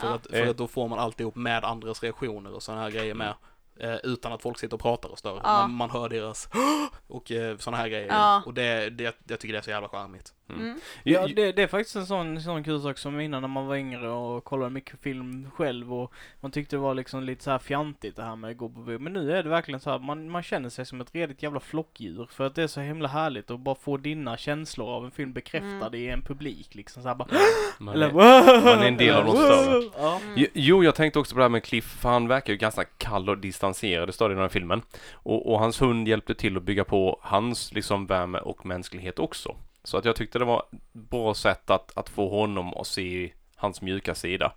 För, 0.00 0.06
Ja. 0.08 0.14
att, 0.14 0.26
för 0.26 0.42
Eh. 0.44 0.50
att 0.50 0.56
då 0.56 0.66
får 0.68 0.88
man 0.88 0.98
alltihop 0.98 1.34
med 1.36 1.64
andras 1.64 2.02
reaktioner 2.02 2.54
och 2.54 2.62
sådana 2.62 2.82
här 2.82 2.90
grejer 2.90 3.14
med. 3.14 3.34
Eh, 3.80 3.94
utan 4.02 4.32
att 4.32 4.42
folk 4.42 4.58
sitter 4.58 4.74
och 4.74 4.80
pratar 4.82 5.08
och 5.08 5.18
stör. 5.18 5.40
Ja. 5.44 5.52
Man, 5.60 5.70
man 5.70 5.90
hör 5.90 6.08
deras 6.08 6.48
och 7.08 7.30
eh, 7.32 7.56
sådana 7.56 7.76
här 7.76 7.88
grejer. 7.88 8.08
Ja. 8.08 8.42
Och 8.46 8.54
det, 8.54 8.90
det, 8.90 9.16
jag 9.28 9.40
tycker 9.40 9.52
det 9.52 9.58
är 9.58 9.62
så 9.62 9.70
jävla 9.70 9.88
charmigt. 9.88 10.32
Mm. 10.54 10.80
Ja, 11.02 11.26
det, 11.26 11.52
det 11.52 11.62
är 11.62 11.66
faktiskt 11.66 11.96
en 11.96 12.06
sån, 12.06 12.40
sån 12.40 12.64
kul 12.64 12.80
sak 12.80 12.98
som 12.98 13.20
innan 13.20 13.42
när 13.42 13.48
man 13.48 13.66
var 13.66 13.76
yngre 13.76 14.08
och 14.08 14.44
kollade 14.44 14.70
mycket 14.70 15.00
film 15.00 15.50
själv 15.54 15.94
och 15.94 16.12
man 16.40 16.50
tyckte 16.50 16.76
det 16.76 16.80
var 16.80 16.94
liksom 16.94 17.22
lite 17.22 17.44
så 17.44 17.50
här 17.50 17.58
fjantigt 17.58 18.16
det 18.16 18.22
här 18.22 18.36
med 18.36 18.50
att 18.50 18.56
gå 18.56 18.68
på 18.68 18.80
bio. 18.80 18.98
Men 18.98 19.12
nu 19.12 19.32
är 19.32 19.42
det 19.42 19.48
verkligen 19.48 19.80
så 19.80 19.90
här, 19.90 19.98
man, 19.98 20.30
man 20.30 20.42
känner 20.42 20.68
sig 20.68 20.86
som 20.86 21.00
ett 21.00 21.14
redigt 21.14 21.42
jävla 21.42 21.60
flockdjur 21.60 22.28
för 22.30 22.46
att 22.46 22.54
det 22.54 22.62
är 22.62 22.66
så 22.66 22.80
himla 22.80 23.08
härligt 23.08 23.50
att 23.50 23.60
bara 23.60 23.74
få 23.74 23.96
dina 23.96 24.36
känslor 24.36 24.88
av 24.88 25.04
en 25.04 25.10
film 25.10 25.32
bekräftade 25.32 25.98
i 25.98 26.08
en 26.08 26.22
publik 26.22 26.74
liksom 26.74 27.02
så 27.02 27.08
här 27.08 27.14
bara, 27.14 27.28
Man 27.78 27.94
eller 27.94 28.06
är, 28.08 28.64
man 28.64 28.82
är 28.82 28.88
en 28.88 28.96
del 28.96 29.14
av 29.14 29.24
något 29.24 29.36
större. 29.36 29.90
Ja. 29.98 30.20
Mm. 30.24 30.46
Jo, 30.54 30.84
jag 30.84 30.94
tänkte 30.94 31.18
också 31.18 31.34
på 31.34 31.38
det 31.38 31.44
här 31.44 31.48
med 31.48 31.64
Cliff, 31.64 31.84
för 31.84 32.08
han 32.08 32.28
verkar 32.28 32.52
ju 32.52 32.56
ganska 32.56 32.84
kall 32.84 33.28
och 33.28 33.38
distanserad 33.38 34.08
i 34.08 34.12
stadion 34.12 34.40
av 34.40 34.48
filmen. 34.48 34.82
Och, 35.12 35.52
och 35.52 35.58
hans 35.58 35.82
hund 35.82 36.08
hjälpte 36.08 36.34
till 36.34 36.56
att 36.56 36.62
bygga 36.62 36.84
på 36.84 37.20
hans 37.22 37.72
liksom 37.72 38.06
värme 38.06 38.38
och 38.38 38.66
mänsklighet 38.66 39.18
också. 39.18 39.56
Så 39.84 39.96
att 39.98 40.04
jag 40.04 40.16
tyckte 40.16 40.38
det 40.38 40.44
var 40.44 40.58
ett 40.72 40.78
bra 40.92 41.34
sätt 41.34 41.70
att, 41.70 41.96
att 41.96 42.08
få 42.08 42.28
honom 42.28 42.74
att 42.74 42.86
se 42.86 43.32
hans 43.56 43.82
mjuka 43.82 44.14
sida. 44.14 44.52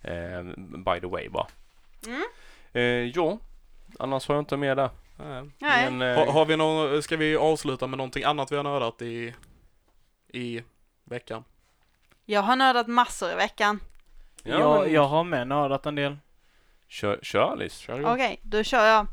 Eh, 0.00 0.42
by 0.84 1.00
the 1.00 1.06
way 1.06 1.28
bara. 1.28 1.46
Mm. 2.06 2.22
Eh, 2.72 2.82
ja, 2.82 3.38
annars 3.98 4.28
har 4.28 4.34
jag 4.34 4.42
inte 4.42 4.56
mer 4.56 4.74
där. 4.76 4.90
Eh, 5.18 5.44
Nej. 5.58 5.90
Men, 5.90 6.02
eh, 6.02 6.18
har, 6.18 6.32
har 6.32 6.46
vi 6.46 6.56
någon, 6.56 7.02
ska 7.02 7.16
vi 7.16 7.36
avsluta 7.36 7.86
med 7.86 7.96
någonting 7.96 8.24
annat 8.24 8.52
vi 8.52 8.56
har 8.56 8.64
nördat 8.64 9.02
i, 9.02 9.34
i 10.28 10.62
veckan? 11.04 11.44
Jag 12.24 12.42
har 12.42 12.56
nördat 12.56 12.86
massor 12.86 13.32
i 13.32 13.34
veckan. 13.34 13.80
ja, 14.42 14.58
jag, 14.58 14.92
jag 14.92 15.08
har 15.08 15.24
med 15.24 15.48
nördat 15.48 15.86
en 15.86 15.94
del. 15.94 16.16
Kör, 16.88 17.18
kör 17.22 17.52
Alice. 17.52 17.82
Kör. 17.82 18.14
Okej, 18.14 18.40
då 18.42 18.62
kör 18.62 18.86
jag. 18.86 19.06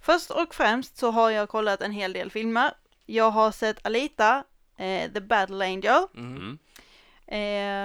Först 0.00 0.30
och 0.30 0.54
främst 0.54 0.96
så 0.96 1.10
har 1.10 1.30
jag 1.30 1.48
kollat 1.48 1.80
en 1.80 1.92
hel 1.92 2.12
del 2.12 2.30
filmer. 2.30 2.70
Jag 3.06 3.30
har 3.30 3.50
sett 3.50 3.86
Alita, 3.86 4.44
eh, 4.78 5.10
The 5.12 5.20
Battle 5.20 5.64
Angel. 5.64 6.06
Mm. 6.16 6.36
Mm. 6.36 6.58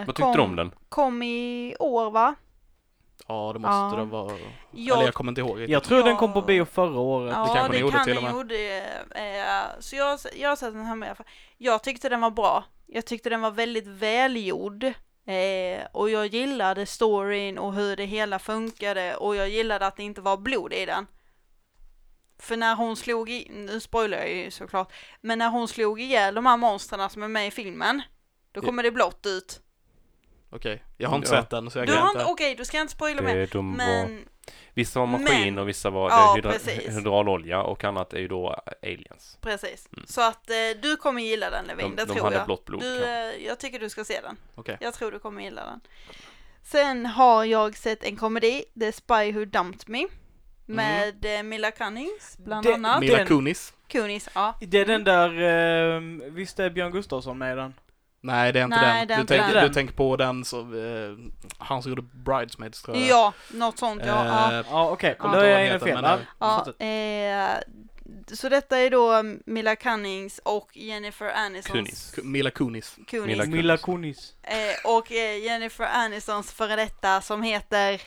Eh, 0.02 0.06
Vad 0.08 0.16
tyckte 0.16 0.34
du 0.34 0.42
om 0.42 0.56
den? 0.56 0.72
Kom 0.90 1.24
i 1.24 1.76
år 1.80 2.12
va? 2.12 2.36
Ja, 3.28 3.52
det 3.54 3.60
måste 3.60 3.74
Ja. 3.76 3.94
det 3.98 4.06
vara. 4.06 4.32
Jag- 4.72 4.96
Eller 4.98 5.06
jag 5.08 5.14
kommer 5.14 5.32
inte 5.32 5.42
ihåg. 5.42 5.60
Jag 5.60 5.84
tror 5.84 6.00
Ja. 6.00 6.06
den 6.06 6.16
kom 6.18 6.34
på 6.34 6.42
bio 6.42 6.66
förra 6.66 7.00
året. 7.00 7.34
Ja, 7.38 7.46
kanske 7.46 7.62
det 7.68 7.72
den 7.72 7.82
gjorde 7.82 7.96
kan 7.98 8.06
till 8.06 8.18
och 8.18 8.24
den 8.24 8.32
med. 8.32 8.34
gjorde. 8.34 8.78
Eh, 9.16 9.80
så 9.80 9.96
jag, 9.96 10.20
jag 10.36 10.50
har 10.50 10.56
sett 10.56 10.74
den 10.74 10.86
här 10.86 10.96
med. 10.96 11.08
i 11.08 11.10
alla 11.10 11.16
fall. 11.16 11.26
Jag 11.58 11.84
tyckte 11.84 12.10
den 12.10 12.22
var 12.22 12.32
bra. 12.32 12.64
Jag 12.88 13.06
tyckte 13.06 13.30
den 13.30 13.42
var 13.42 13.52
väldigt 13.52 13.88
välgjord. 13.88 14.84
Eh, 15.26 15.86
och 15.92 16.10
jag 16.10 16.28
gillade 16.28 16.86
storyn 16.86 17.58
och 17.58 17.74
hur 17.74 17.96
det 17.96 18.06
hela 18.06 18.40
funkade 18.40 19.16
och 19.16 19.36
jag 19.36 19.50
gillade 19.50 19.88
att 19.88 19.96
det 19.98 20.04
inte 20.04 20.22
var 20.22 20.38
blod 20.38 20.74
i 20.74 20.86
den. 20.86 21.08
För 22.40 22.58
när 22.58 22.76
hon 22.76 22.96
slog 22.96 23.30
i, 23.30 23.48
nu 23.52 23.80
spoilar 23.80 24.18
jag 24.18 24.30
ju 24.34 24.52
såklart, 24.52 24.94
men 25.22 25.40
när 25.40 25.50
hon 25.50 25.68
slog 25.68 26.02
ihjäl 26.02 26.36
de 26.36 26.46
här 26.46 26.58
monstren 26.58 27.10
som 27.10 27.24
är 27.24 27.28
med 27.28 27.48
i 27.48 27.52
filmen, 27.52 28.02
då 28.52 28.62
Ja. 28.62 28.66
kommer 28.66 28.84
det 28.84 28.92
blått 28.92 29.26
ut. 29.26 29.60
Okej, 30.50 30.84
jag 30.98 31.10
har 31.10 31.16
inte 31.18 31.36
Ja. 31.36 31.42
sett 31.42 31.50
den 31.50 31.70
så 31.72 31.80
jag 31.80 31.88
Du 31.88 31.94
kan 31.94 32.02
har 32.02 32.10
inte. 32.10 32.20
inte, 32.22 32.32
okej 32.32 32.56
du 32.56 32.66
ska 32.66 32.82
inte 32.82 32.94
spoila 32.94 33.22
mer. 33.22 33.36
Det, 33.36 33.46
de 33.52 33.70
var, 33.72 33.78
Men, 33.78 34.26
vissa 34.74 35.00
var 35.00 35.08
maskin 35.08 35.26
men- 35.54 35.58
och 35.58 35.68
vissa 35.70 35.90
var 35.90 36.10
Ja, 36.10 36.28
det 36.28 36.36
hydra, 36.36 36.52
precis. 36.52 36.98
hydraulolja 36.98 37.62
och 37.64 37.84
annat 37.84 38.14
är 38.14 38.20
ju 38.20 38.28
då 38.28 38.62
aliens. 38.84 39.38
precis. 39.42 39.90
Mm. 39.94 40.06
Så 40.08 40.22
att 40.22 40.50
eh, 40.50 40.56
du 40.82 40.96
kommer 40.98 41.22
gilla 41.22 41.50
den 41.50 41.66
Levin, 41.66 41.90
De, 41.90 41.96
det 41.96 42.06
de 42.06 42.14
tror 42.14 42.24
hade 42.24 42.36
jag. 42.36 42.46
blått 42.46 42.66
blod. 42.66 42.82
Du, 42.82 43.00
kan- 43.00 43.10
eh, 43.10 43.46
jag 43.48 43.60
tycker 43.60 43.80
du 43.80 43.90
ska 43.90 44.04
se 44.06 44.22
den. 44.22 44.38
Okej. 44.56 44.78
Jag 44.82 44.94
tror 44.94 45.12
du 45.12 45.20
kommer 45.20 45.42
gilla 45.44 45.66
den. 45.66 45.80
Sen 46.64 47.06
har 47.06 47.46
jag 47.46 47.78
sett 47.78 48.04
en 48.04 48.16
komedi, 48.18 48.64
The 48.80 48.92
Spy 48.92 49.32
Who 49.32 49.46
Dumped 49.46 49.90
Me. 49.90 50.06
Med 50.66 51.26
eh, 51.38 51.44
Mila 51.44 51.72
Kunis 51.72 52.36
bland 52.38 52.66
Det- 52.66 52.74
annat. 52.74 53.00
Mila 53.00 53.26
Kunis? 53.26 53.74
Kunis, 53.88 54.30
ja. 54.36 54.56
Det 54.62 54.80
är 54.80 54.86
den 54.86 55.04
där, 55.04 55.30
eh, 55.96 56.02
visst 56.32 56.60
är 56.60 56.70
Björn 56.70 56.92
Gustafsson 56.92 57.38
med 57.38 57.54
i 57.54 57.56
den? 57.56 57.74
Nej, 58.22 58.54
det 58.54 58.60
är 58.60 58.64
inte 58.64 58.78
Nej, 58.82 59.06
den. 59.06 59.08
det 59.08 59.14
är 59.14 59.18
Du, 59.18 59.22
inte 59.22 59.38
tänker, 59.38 59.54
den. 59.56 59.68
du 59.68 59.74
tänker 59.74 59.94
på 59.94 60.16
den 60.18 60.46
som, 60.46 60.74
eh, 60.74 61.34
han 61.58 61.82
som 61.84 61.92
gjorde 61.92 62.02
Bridesmaids 62.02 62.82
tror 62.82 62.98
jag. 62.98 63.08
Ja, 63.08 63.34
något 63.52 63.78
sånt 63.80 64.02
ja. 64.06 64.26
ja. 64.26 64.60
Eh, 64.60 64.66
Ja 64.70 64.90
okej, 64.90 65.16
Ja. 65.20 65.28
då 65.28 65.40
är 65.40 65.50
jag 65.50 65.68
inne 65.68 65.80
fel. 65.80 66.00
Ja, 66.40 66.66
eh, 66.80 66.88
ja 66.88 67.52
eh, 67.56 67.58
så 68.34 68.50
detta 68.50 68.78
är 68.80 68.90
då 68.90 69.24
Mila 69.46 69.76
Kunis 69.76 70.40
och 70.44 70.78
Jennifer 70.78 71.30
Anistons... 71.36 71.74
Kunis. 71.78 72.14
Ku- 72.18 72.24
Mila 72.24 72.50
Kunis. 72.52 72.96
Kunis. 73.08 73.26
Mila 73.28 73.46
Mila 73.46 73.78
Kunis. 73.78 74.34
Eh, 74.44 74.92
och 74.92 75.12
Jennifer 75.12 75.86
Anistons 75.94 76.52
före 76.54 76.76
detta 76.76 77.22
som 77.22 77.44
heter... 77.44 78.02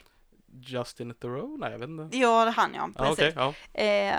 Justin 0.61 1.15
Theroux? 1.15 1.61
Nej, 1.61 1.73
jag 1.73 1.79
vet 1.79 1.89
inte. 1.89 2.17
Ja, 2.19 2.45
det 2.45 2.51
är 2.51 2.55
han 2.55 2.75
ja. 2.75 2.89
Ja, 2.99 3.05
Precis. 3.05 3.19
okej, 3.37 3.55
ja. 3.75 3.81
eh, 3.83 4.15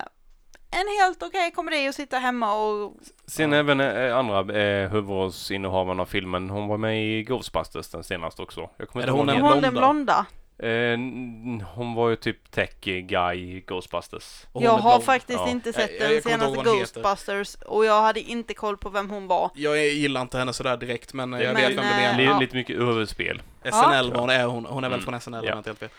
en 0.72 0.88
helt 1.02 1.24
okej 1.24 1.52
komedi 1.52 1.88
att 1.88 1.96
sitta 1.96 2.18
hemma 2.18 2.54
och... 2.54 2.94
Sen 3.28 3.52
Ja. 3.52 3.58
även 3.58 3.80
eh, 3.80 4.18
andra 4.18 4.60
eh, 4.60 4.90
huvudrollsinnehavarna 4.90 6.02
av 6.02 6.06
filmen. 6.06 6.50
Hon 6.50 6.68
var 6.68 6.78
med 6.78 7.04
i 7.06 7.24
Ghostbusters 7.24 7.90
den 7.90 8.04
senaste 8.04 8.42
också. 8.42 8.70
Jag 8.78 8.88
kommer 8.90 9.08
Är 9.08 9.12
inte 9.12 9.24
det 9.34 9.38
ihåg 9.38 9.42
hon 9.44 9.54
Hon 9.54 9.62
den 9.62 9.74
blonda. 9.74 10.26
Eh, 10.60 10.98
hon 11.76 11.94
var 11.94 12.10
ju 12.10 12.16
typ 12.16 12.52
tech 12.52 12.70
guy 12.82 13.58
i 13.58 13.62
Ghostbusters. 13.68 14.46
Jag 14.54 14.64
är 14.64 14.70
har 14.70 14.82
blond. 14.92 15.04
faktiskt 15.04 15.40
Ja. 15.40 15.50
inte 15.50 15.70
Jag- 15.70 15.76
sett 15.76 15.92
jag- 16.00 16.10
den 16.12 16.22
senaste 16.22 16.46
hon 16.48 16.58
heter. 16.58 16.72
Ghostbusters 16.80 17.56
och 17.56 17.86
jag 17.86 18.02
hade 18.02 18.20
inte 18.20 18.54
koll 18.54 18.78
på 18.78 18.90
vem 18.90 19.10
hon 19.10 19.28
var. 19.28 19.52
Jag 19.56 19.88
gillar 19.88 20.22
inte 20.22 20.38
henne 20.38 20.54
sådär 20.54 20.78
direkt, 20.78 21.14
men 21.14 21.32
jag 21.34 21.42
Men, 21.54 21.56
vet 21.56 21.70
vem 21.70 21.76
du 21.76 22.22
eh, 22.22 22.26
ja. 22.26 22.40
Lite 22.40 22.56
mycket 22.56 22.76
överspel. 22.78 23.42
SNL 23.64 24.12
var 24.14 24.20
hon, 24.20 24.30
är 24.30 24.46
hon, 24.46 24.66
hon 24.66 24.84
är 24.84 24.90
väl 24.90 25.00
Mm. 25.00 25.06
från 25.06 25.22
SNL 25.22 25.40
om 25.40 25.46
Ja. 25.46 25.50
jag 25.52 25.60
inte 25.60 25.70
helt 25.70 25.80
fel. 25.80 25.90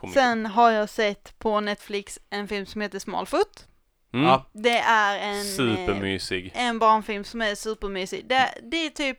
Komiker. 0.00 0.20
Sen 0.20 0.46
har 0.46 0.70
jag 0.70 0.88
sett 0.88 1.38
på 1.38 1.60
Netflix 1.60 2.18
en 2.30 2.48
film 2.48 2.66
som 2.66 2.80
heter 2.80 2.98
Smallfoot. 2.98 3.66
Mm. 4.12 4.26
Ja. 4.26 4.46
Det 4.52 4.78
är 4.78 5.18
en, 5.18 5.38
eh, 5.38 5.44
Supermysig. 5.44 6.52
en 6.54 6.78
barnfilm 6.78 7.24
som 7.24 7.42
är 7.42 7.54
supermysig. 7.54 8.28
Det, 8.28 8.54
det 8.62 8.86
är 8.86 8.90
typ, 8.90 9.18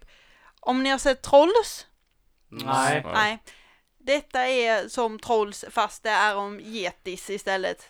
om 0.60 0.84
ni 0.84 0.90
har 0.90 0.98
sett 0.98 1.22
Trolls? 1.22 1.88
Nej. 2.50 3.02
Ja. 3.04 3.12
Nej. 3.14 3.44
Detta 3.98 4.48
är 4.48 4.88
som 4.90 5.20
Trolls 5.20 5.66
fast 5.72 6.04
det 6.04 6.10
är 6.10 6.36
om 6.36 6.60
getis 6.60 7.30
istället. 7.30 7.90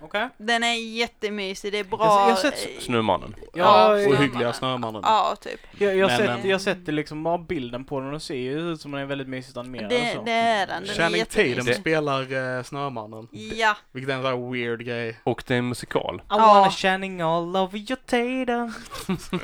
Okej. 0.00 0.28
Den 0.36 0.62
är 0.64 0.74
jättemysig, 0.74 1.72
det 1.72 1.78
är 1.78 1.84
bra. 1.84 1.98
Jag 2.00 2.06
har 2.06 2.34
sett 2.36 2.54
eh, 2.76 2.80
Snömannen. 2.80 3.34
Ja, 3.38 3.48
Ja, 3.54 3.98
jag, 3.98 4.12
Ohyggliga 4.12 4.52
Snömannen. 4.52 5.02
Ja, 5.04 5.36
typ. 5.40 5.60
jag, 5.78 5.96
jag, 5.96 6.06
Men, 6.08 6.16
sett, 6.18 6.44
jag 6.44 6.60
sett 6.60 6.86
det 6.86 6.92
liksom 6.92 7.22
bara 7.22 7.38
bilden 7.38 7.84
på 7.84 8.00
den 8.00 8.14
och 8.14 8.22
ser 8.22 8.34
ju 8.34 8.60
ut 8.72 8.80
som 8.80 8.90
den 8.90 9.00
är 9.00 9.04
väldigt 9.06 9.28
mysigt 9.28 9.56
animerad 9.56 9.90
Det, 9.90 10.02
och 10.10 10.16
så. 10.16 10.22
det 10.22 10.32
är 10.32 10.66
den. 10.66 10.82
den 10.82 10.90
är 10.90 10.94
Channing 10.94 11.24
Tatum 11.56 11.74
spelar 11.74 12.56
eh, 12.56 12.62
Snömannen. 12.62 13.28
Ja, 13.54 13.76
Vilket 13.92 14.10
är 14.10 14.14
en 14.16 14.22
sån 14.22 14.30
här 14.44 14.52
weird 14.52 14.84
grej. 14.84 15.20
Och 15.24 15.44
det 15.46 15.54
är 15.54 15.58
en 15.58 15.68
musikal. 15.68 16.16
I 16.16 16.22
Ja. 16.28 16.36
wanna 16.36 16.70
shining 16.70 17.20
all 17.20 17.56
over 17.56 17.78
your 17.78 17.96
Tatum. 17.96 18.72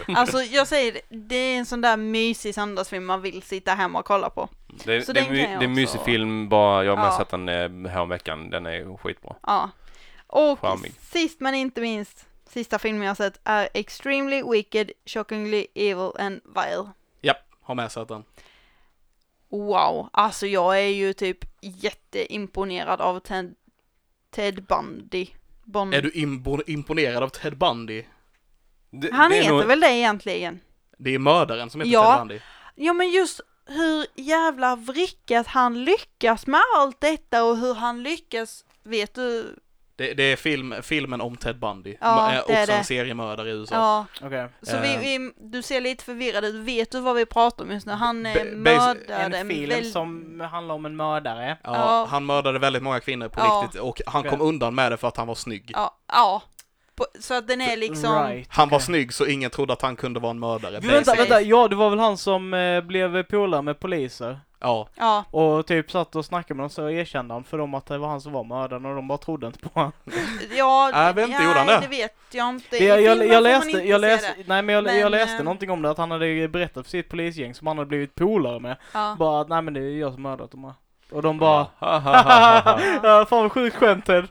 alltså 0.17 0.39
jag 0.43 0.67
säger 0.69 0.93
det, 0.93 1.17
det 1.17 1.37
är 1.37 1.59
en 1.59 1.67
sån 1.67 1.81
där 1.81 1.97
mysig 1.97 2.55
söndagsfilm 2.55 3.07
man 3.07 3.23
vill 3.23 3.43
sitta 3.43 3.75
hemma 3.75 3.99
och 3.99 4.05
kolla 4.05 4.31
på. 4.31 4.49
Det, 4.85 5.03
Så 5.07 5.13
det, 5.13 5.21
den 5.21 5.29
är 5.29 5.33
my- 5.33 5.43
det 5.43 5.49
är 5.49 5.63
en 5.65 5.73
mysig 5.75 6.01
film, 6.01 6.49
bara, 6.49 6.85
jag 6.85 6.97
har 6.97 7.07
Ja. 7.07 7.19
sett 7.19 7.29
den 7.29 7.49
eh, 7.49 7.91
häromveckan, 7.93 8.51
den 8.51 8.67
är 8.67 8.97
skitbra. 8.97 9.35
Ja. 9.43 9.71
Och 10.35 10.61
Charmig. 10.61 10.93
sist 11.01 11.41
men 11.41 11.55
inte 11.55 11.81
minst, 11.81 12.27
sista 12.49 12.79
filmen 12.79 13.03
jag 13.03 13.11
har 13.11 13.15
sett 13.15 13.41
är 13.45 13.69
Extremely 13.75 14.43
Wicked, 14.51 14.91
Shockingly 15.07 15.67
Evil 15.75 16.11
and 16.19 16.41
Vile. 16.45 16.89
Japp, 17.23 17.37
har 17.63 17.75
med 17.75 17.93
sett 17.93 18.09
den. 18.09 18.25
Wow, 19.49 20.09
alltså 20.13 20.47
jag 20.47 20.77
är 20.81 20.89
ju 20.89 21.13
typ 21.13 21.39
jätteimponerad 21.61 23.01
av 23.01 23.21
Ted, 23.21 23.55
Ted 24.31 24.65
Bundy. 24.65 25.27
Bond. 25.65 25.95
Är 25.95 26.03
du 26.03 26.11
impo- 26.11 26.63
imponerad 26.67 27.23
av 27.23 27.29
Ted 27.29 27.57
Bundy? 27.59 28.05
Det, 28.91 29.13
Han 29.13 29.31
det 29.31 29.37
heter 29.37 29.51
nog- 29.51 29.65
väl 29.65 29.81
det 29.81 29.93
egentligen? 29.93 30.61
Det 30.99 31.15
är 31.15 31.19
mördaren 31.19 31.71
som 31.71 31.81
heter 31.81 31.93
Ja. 31.93 32.11
Ted 32.13 32.19
Bundy. 32.21 32.41
Ja 32.75 32.93
men 32.93 33.11
just 33.11 33.41
hur 33.67 34.07
jävla 34.15 34.77
vrickat 34.77 35.47
han 35.47 35.85
lyckas 35.85 36.47
med 36.47 36.61
allt 36.77 37.01
detta 37.01 37.45
och 37.45 37.57
hur 37.59 37.75
han 37.75 38.03
lyckas, 38.03 38.65
vet 38.83 39.15
du? 39.15 39.57
Det, 39.97 40.15
det 40.15 40.23
är 40.23 40.37
film, 40.37 40.75
filmen 40.83 41.21
om 41.21 41.37
Ted 41.37 41.59
Bundy. 41.59 41.97
Ja, 42.01 42.41
också 42.41 42.53
är 42.53 42.67
det. 42.67 42.73
en 42.73 42.85
seriemördare 42.85 43.49
i 43.49 43.53
USA. 43.53 43.75
Ja, 43.75 44.07
Okej. 44.27 44.49
så 44.63 44.79
vi, 44.81 44.95
Eh. 44.95 45.01
vi, 45.01 45.33
du 45.37 45.63
ser 45.63 45.81
lite 45.81 46.05
förvirrad 46.05 46.45
ut, 46.45 46.55
vet 46.55 46.91
du 46.91 47.01
vad 47.01 47.17
vi 47.17 47.27
pratar 47.27 47.65
om 47.65 47.71
just 47.71 47.87
nu? 47.87 47.93
Han 47.93 48.27
är 48.27 48.45
mördade, 48.57 49.37
En 49.39 49.49
film 49.49 49.69
väl- 49.71 49.91
som 49.93 50.41
handlar 50.53 50.75
om 50.75 50.87
en 50.87 50.97
mördare. 50.97 51.59
Ja, 51.65 51.75
Ja. 51.75 52.07
Han 52.11 52.27
mördade 52.27 52.59
väldigt 52.59 52.83
många 52.83 53.01
kvinnor 53.01 53.29
på 53.29 53.41
Ja. 53.41 53.63
riktigt 53.65 53.81
och 53.81 54.01
han 54.07 54.21
Okej. 54.21 54.31
kom 54.31 54.41
undan 54.41 54.75
med 54.75 54.93
det 54.93 54.97
för 54.97 55.09
att 55.09 55.17
han 55.17 55.27
var 55.27 55.35
snygg. 55.35 55.71
Ja, 55.75 55.97
ja. 56.09 56.43
På, 56.97 57.07
så 57.21 57.35
att 57.35 57.49
den 57.49 57.61
är 57.61 57.77
liksom, 57.77 58.27
Right. 58.29 58.49
Han 58.51 58.69
var 58.69 58.79
snygg 58.79 59.15
så 59.15 59.27
ingen 59.27 59.51
trodde 59.51 59.73
att 59.73 59.83
han 59.83 59.97
kunde 59.97 60.21
vara 60.21 60.31
en 60.31 60.39
mördare. 60.39 60.81
Vänta, 60.81 61.15
vänta, 61.15 61.41
ja 61.41 61.69
det 61.69 61.77
var 61.77 61.91
väl 61.91 61.99
han 61.99 62.17
som 62.19 62.55
eh, 62.55 62.81
blev 62.81 63.23
polare 63.23 63.63
med 63.63 63.81
poliser? 63.81 64.41
Ja, 64.65 64.89
ja, 64.97 65.25
Och 65.31 65.67
typ 65.67 65.91
satt 65.91 66.17
och 66.17 66.25
snackade 66.25 66.57
med 66.57 66.63
dem 66.63 66.71
så 66.71 66.91
erkände 66.91 67.35
han 67.35 67.45
för 67.45 67.59
dem 67.59 67.75
att 67.75 67.87
det 67.87 67.99
var 67.99 68.09
han 68.09 68.21
som 68.21 68.33
var 68.33 68.45
mördaren 68.45 68.87
och 68.87 68.95
de 68.95 69.09
bara 69.09 69.19
trodde 69.19 69.47
inte 69.47 69.59
på 69.59 69.69
honom. 69.75 69.93
ja, 70.57 71.07
Jag 71.07 71.15
vet 71.15 71.29
inte, 71.29 71.43
gjorde 71.43 71.59
han 71.59 71.67
det? 71.67 71.81
det 71.81 71.89
vet 71.89 72.15
jag 72.33 72.49
inte. 72.49 72.77
I 72.77 72.87
Jag, 72.89 73.03
jag, 73.03 73.27
jag 73.27 73.43
läste, 73.43 73.71
inte 73.71 73.89
jag 73.89 74.01
läste, 74.01 74.35
det. 74.37 74.45
nej 74.47 74.63
men 74.63 74.75
jag, 74.75 74.85
Men, 74.85 74.99
jag 74.99 75.11
läste 75.11 75.37
eh, 75.37 75.43
någonting 75.45 75.71
om 75.71 75.83
det 75.83 75.91
att 75.91 75.99
han 75.99 76.11
hade 76.11 76.49
berättat 76.49 76.87
för 76.87 76.91
sitt 76.91 77.09
polisgäng 77.09 77.55
som 77.55 77.67
han 77.67 77.79
hade 77.79 77.89
blivit 77.89 78.15
polare 78.15 78.61
med. 78.61 78.77
Ja. 78.95 79.17
Bara 79.19 79.41
att 79.41 79.49
nej 79.49 79.63
men 79.63 79.75
det 79.75 79.81
är 79.81 79.99
jag 79.99 80.13
som 80.13 80.23
mördat 80.23 80.51
dem. 80.51 80.73
Och 81.13 81.23
de 81.23 81.39
bara 81.39 81.67
ja, 81.79 83.27
fan 83.29 83.43
vad 83.43 83.53
sjukt 83.53 83.77
skämt 83.77 84.07
Ted. 84.07 84.25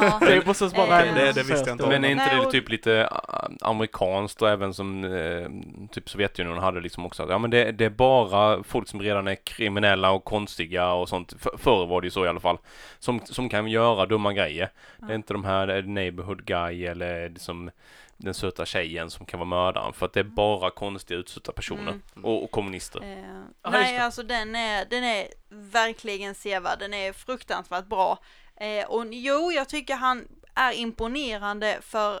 Ja. 0.00 0.20
Typ 0.26 0.48
och 0.48 0.56
så 0.56 0.68
bara 0.68 1.04
Eh, 1.04 1.14
nej, 1.14 1.24
det- 1.26 1.32
det 1.32 1.42
visste 1.42 1.70
jag 1.70 1.74
inte 1.74 1.86
Men 1.86 2.04
är 2.04 2.08
inte 2.08 2.36
det 2.36 2.50
typ 2.50 2.68
lite 2.68 3.00
äh, 3.00 3.48
amerikanskt 3.60 4.42
och 4.42 4.48
även 4.48 4.74
som 4.74 5.04
eh, 5.04 5.48
typ 5.90 6.10
Sovjetunionen 6.10 6.62
hade 6.62 6.80
liksom 6.80 7.06
också 7.06 7.22
att, 7.22 7.28
ja 7.30 7.38
men 7.38 7.50
det, 7.50 7.72
det 7.72 7.84
är 7.84 7.90
bara 7.90 8.62
folk 8.62 8.88
som 8.88 9.02
redan 9.02 9.28
är 9.28 9.34
kriminella 9.44 10.10
och 10.10 10.24
konstiga 10.24 10.92
och 10.92 11.08
sånt. 11.08 11.34
För, 11.38 11.50
förr 11.58 11.86
var 11.86 12.00
det 12.00 12.06
ju 12.06 12.10
så 12.10 12.24
i 12.24 12.28
alla 12.28 12.40
fall. 12.40 12.58
Som, 12.98 13.20
som 13.24 13.48
kan 13.48 13.68
göra 13.68 14.06
dumma 14.06 14.32
grejer. 14.32 14.68
Det 14.96 15.12
är 15.12 15.16
inte 15.16 15.32
de 15.32 15.44
här 15.44 15.76
eh, 15.76 15.82
neighborhood 15.84 16.44
guy 16.44 16.84
eller 16.86 17.28
liksom 17.28 17.70
den 18.18 18.34
söta 18.34 18.66
tjejen 18.66 19.10
som 19.10 19.26
kan 19.26 19.40
vara 19.40 19.48
mördaren. 19.48 19.92
För 19.92 20.06
att 20.06 20.12
det 20.12 20.20
är 20.20 20.24
bara 20.24 20.70
konstiga 20.70 21.20
utstötta 21.20 21.52
personer. 21.52 22.00
Mm. 22.16 22.24
Och, 22.24 22.44
och 22.44 22.50
kommunister. 22.50 23.02
Eh, 23.02 23.18
just 23.18 23.54
nej, 23.70 23.98
alltså 23.98 24.22
den 24.22 24.56
är, 24.56 24.84
den 24.84 25.04
är 25.04 25.28
verkligen 25.48 26.34
sevärd. 26.34 26.78
Den 26.78 26.94
är 26.94 27.12
fruktansvärt 27.12 27.86
bra. 27.86 28.18
Eh, 28.56 28.86
och 28.86 29.06
jo, 29.10 29.52
jag 29.52 29.68
tycker 29.68 29.94
han 29.94 30.28
är 30.54 30.72
imponerande 30.72 31.78
för 31.82 32.20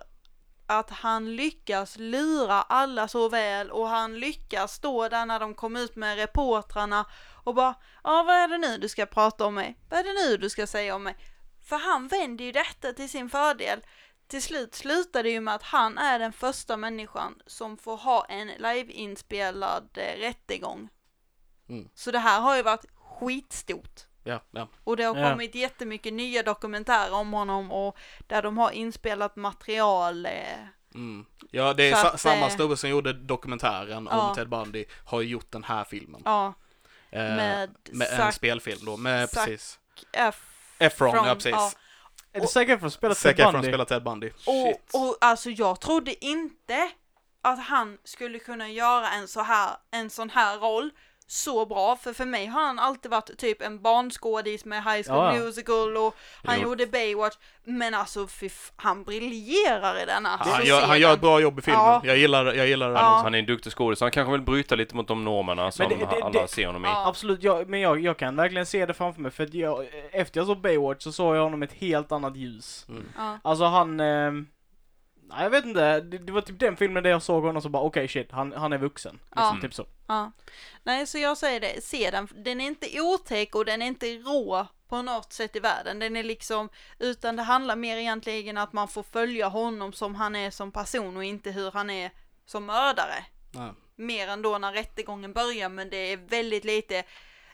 att 0.66 0.90
han 0.90 1.36
lyckas 1.36 1.98
lura 1.98 2.62
alla 2.62 3.08
så 3.08 3.28
väl 3.28 3.70
och 3.70 3.88
han 3.88 4.20
lyckas 4.20 4.74
stå 4.74 5.08
där 5.08 5.26
när 5.26 5.40
de 5.40 5.54
kom 5.54 5.76
ut 5.76 5.96
med 5.96 6.16
reportrarna 6.16 7.06
och 7.44 7.54
bara 7.54 7.74
ja 8.04 8.22
vad 8.22 8.36
är 8.36 8.48
det 8.48 8.58
nu 8.58 8.78
du 8.78 8.88
ska 8.88 9.06
prata 9.06 9.46
om 9.46 9.54
mig? 9.54 9.78
Vad 9.88 10.00
är 10.00 10.04
det 10.04 10.28
nu 10.28 10.36
du 10.36 10.50
ska 10.50 10.66
säga 10.66 10.94
om 10.94 11.02
mig? 11.02 11.16
För 11.68 11.76
han 11.76 12.08
vänder 12.08 12.44
ju 12.44 12.52
detta 12.52 12.92
till 12.92 13.08
sin 13.08 13.30
fördel. 13.30 13.80
Till 14.28 14.42
slut 14.42 14.74
slutar 14.74 15.22
det 15.22 15.30
ju 15.30 15.40
med 15.40 15.54
att 15.54 15.62
han 15.62 15.98
är 15.98 16.18
den 16.18 16.32
första 16.32 16.76
människan 16.76 17.34
som 17.46 17.76
får 17.76 17.96
ha 17.96 18.24
en 18.28 18.46
liveinspelad 18.48 19.88
eh, 19.94 20.18
rättegång. 20.20 20.88
Mm. 21.68 21.88
Så 21.94 22.10
det 22.10 22.18
här 22.18 22.40
har 22.40 22.56
ju 22.56 22.62
varit 22.62 22.84
skitstort. 22.94 24.00
ja, 24.24 24.40
ja. 24.50 24.68
Och 24.84 24.96
det 24.96 25.04
har 25.04 25.16
Ja. 25.16 25.30
kommit 25.30 25.54
jättemycket 25.54 26.12
nya 26.12 26.42
dokumentärer 26.42 27.12
om 27.12 27.32
honom 27.32 27.72
och 27.72 27.96
där 28.26 28.42
de 28.42 28.58
har 28.58 28.70
inspelat 28.70 29.36
material. 29.36 30.26
Eh, 30.26 30.32
Mm. 30.94 31.26
Ja, 31.50 31.74
det 31.74 31.90
är 31.90 31.94
sa- 31.94 32.10
att, 32.10 32.20
samma 32.20 32.46
eh, 32.46 32.56
snubbe 32.56 32.76
som 32.76 32.90
gjorde 32.90 33.12
dokumentären 33.12 34.08
ja. 34.10 34.28
om 34.28 34.34
Ted 34.34 34.48
Bundy 34.48 34.84
har 35.06 35.20
ju 35.20 35.28
gjort 35.28 35.52
den 35.52 35.64
här 35.64 35.84
filmen. 35.84 36.22
ja, 36.24 36.54
Eh, 37.10 37.18
med, 37.22 37.70
med 37.92 38.20
en 38.20 38.32
spelfilm 38.32 38.78
då, 38.84 38.96
med 38.96 39.30
Zac 39.30 39.44
precis. 39.44 39.78
F. 40.12 40.42
Efron, 40.78 41.12
Från- 41.12 41.26
ja 41.26 41.34
precis. 41.34 41.76
Är 42.32 42.40
det 42.40 42.46
säkert 42.46 42.80
för 42.80 42.86
att 42.86 42.92
spela 42.92 43.14
Zac 43.14 43.22
Ted 43.22 43.40
Efron 43.40 43.52
Bundy? 43.52 43.68
spelar 43.68 43.84
Ted 43.84 44.04
Bundy. 44.04 44.30
Och, 44.46 45.00
och 45.00 45.16
alltså 45.20 45.50
jag 45.50 45.80
trodde 45.80 46.24
inte 46.24 46.90
att 47.42 47.58
han 47.58 47.98
skulle 48.04 48.38
kunna 48.38 48.68
göra 48.68 49.10
en 49.10 49.28
så 49.28 49.40
här, 49.40 49.70
en 49.90 50.10
sån 50.10 50.30
här 50.30 50.58
roll 50.58 50.90
så 51.30 51.66
bra, 51.66 51.96
för 51.96 52.12
för 52.12 52.24
mig 52.24 52.46
har 52.46 52.62
han 52.66 52.78
alltid 52.78 53.10
varit 53.10 53.38
typ 53.38 53.62
en 53.62 53.82
barnskådis 53.82 54.64
med 54.64 54.78
High 54.84 55.08
School 55.08 55.18
Ja, 55.24 55.34
ja. 55.36 55.40
Musical 55.44 55.96
och 55.96 56.14
han 56.44 56.56
Jo. 56.56 56.62
gjorde 56.68 56.86
Baywatch, 56.86 57.36
men 57.64 57.94
alltså 57.94 58.26
fy 58.26 58.46
f- 58.46 58.72
han 58.76 59.04
briljerar 59.04 60.02
i 60.02 60.06
denna. 60.06 60.28
Han, 60.28 60.64
gör, 60.64 60.80
han 60.86 61.00
gör 61.00 61.14
ett 61.14 61.20
bra 61.20 61.40
jobb 61.40 61.58
i 61.58 61.62
filmen. 61.62 61.82
Ja. 61.82 62.00
Jag 62.04 62.16
gillar, 62.16 62.44
jag 62.54 62.66
gillar. 62.68 62.90
Ja. 62.90 63.20
Han 63.22 63.34
är 63.34 63.38
en 63.38 63.46
duktig 63.46 63.72
skådis. 63.72 64.00
Han 64.00 64.10
kanske 64.10 64.32
vill 64.32 64.40
bryta 64.42 64.74
lite 64.74 64.96
mot 64.96 65.08
de 65.08 65.24
normerna 65.24 65.70
som 65.70 65.88
det- 65.88 65.94
det- 65.94 66.22
alla 66.22 66.42
det- 66.42 66.48
ser 66.48 66.66
honom 66.66 66.84
i. 66.84 66.88
Ja. 66.88 67.06
Absolut, 67.08 67.42
jag, 67.42 67.68
men 67.68 67.80
jag, 67.80 68.00
jag 68.00 68.16
kan 68.18 68.36
verkligen 68.36 68.66
se 68.66 68.86
det 68.86 68.94
framför 68.94 69.20
mig 69.20 69.30
för 69.30 69.44
att 69.44 69.54
jag, 69.54 69.86
efter 70.12 70.40
jag 70.40 70.46
såg 70.46 70.60
Baywatch 70.60 71.02
så 71.04 71.12
såg 71.12 71.36
jag 71.36 71.42
honom 71.42 71.62
ett 71.62 71.72
helt 71.72 72.12
annat 72.12 72.36
ljus. 72.36 72.86
Mm. 72.88 73.04
Ja. 73.16 73.38
Alltså 73.44 73.64
han, 73.64 74.00
eh, 74.00 74.32
nej 75.28 75.42
jag 75.42 75.50
vet 75.50 75.64
inte, 75.64 76.00
det, 76.00 76.18
det 76.18 76.32
var 76.32 76.40
typ 76.40 76.58
den 76.60 76.76
filmen 76.76 77.02
där 77.02 77.10
jag 77.10 77.22
såg 77.22 77.42
honom 77.44 77.62
så 77.62 77.68
bara 77.68 77.82
okej 77.82 78.08
shit, 78.08 78.32
han, 78.32 78.52
han 78.52 78.72
är 78.72 78.78
vuxen. 78.78 79.12
Liksom, 79.12 79.56
Ja. 79.56 79.58
typ 79.62 79.74
så. 79.74 79.86
Ja. 80.06 80.32
Nej, 80.82 81.06
så 81.06 81.18
jag 81.18 81.38
säger 81.38 81.60
det, 81.60 81.84
se 81.84 82.10
den. 82.10 82.28
Den 82.36 82.60
är 82.60 82.66
inte 82.66 83.00
otäck 83.00 83.54
och 83.54 83.64
den 83.64 83.82
är 83.82 83.86
inte 83.86 84.06
rå 84.06 84.66
på 84.88 85.02
något 85.02 85.32
sätt 85.32 85.56
i 85.56 85.60
världen. 85.60 85.98
Den 85.98 86.16
är 86.16 86.22
liksom, 86.22 86.68
utan 86.98 87.36
det 87.36 87.42
handlar 87.42 87.76
mer 87.76 87.96
egentligen 87.96 88.58
att 88.58 88.72
man 88.72 88.88
får 88.88 89.02
följa 89.02 89.48
honom 89.48 89.92
som 89.92 90.14
han 90.14 90.36
är 90.36 90.50
som 90.50 90.72
person 90.72 91.16
och 91.16 91.24
inte 91.24 91.50
hur 91.50 91.70
han 91.70 91.90
är 91.90 92.10
som 92.46 92.66
mördare. 92.66 93.24
Ja. 93.54 93.74
Mer 93.96 94.28
än 94.28 94.42
då 94.42 94.58
när 94.58 94.72
rättegången 94.72 95.32
börjar, 95.32 95.68
men 95.68 95.90
det 95.90 95.96
är 96.12 96.16
väldigt 96.16 96.64
lite 96.64 97.04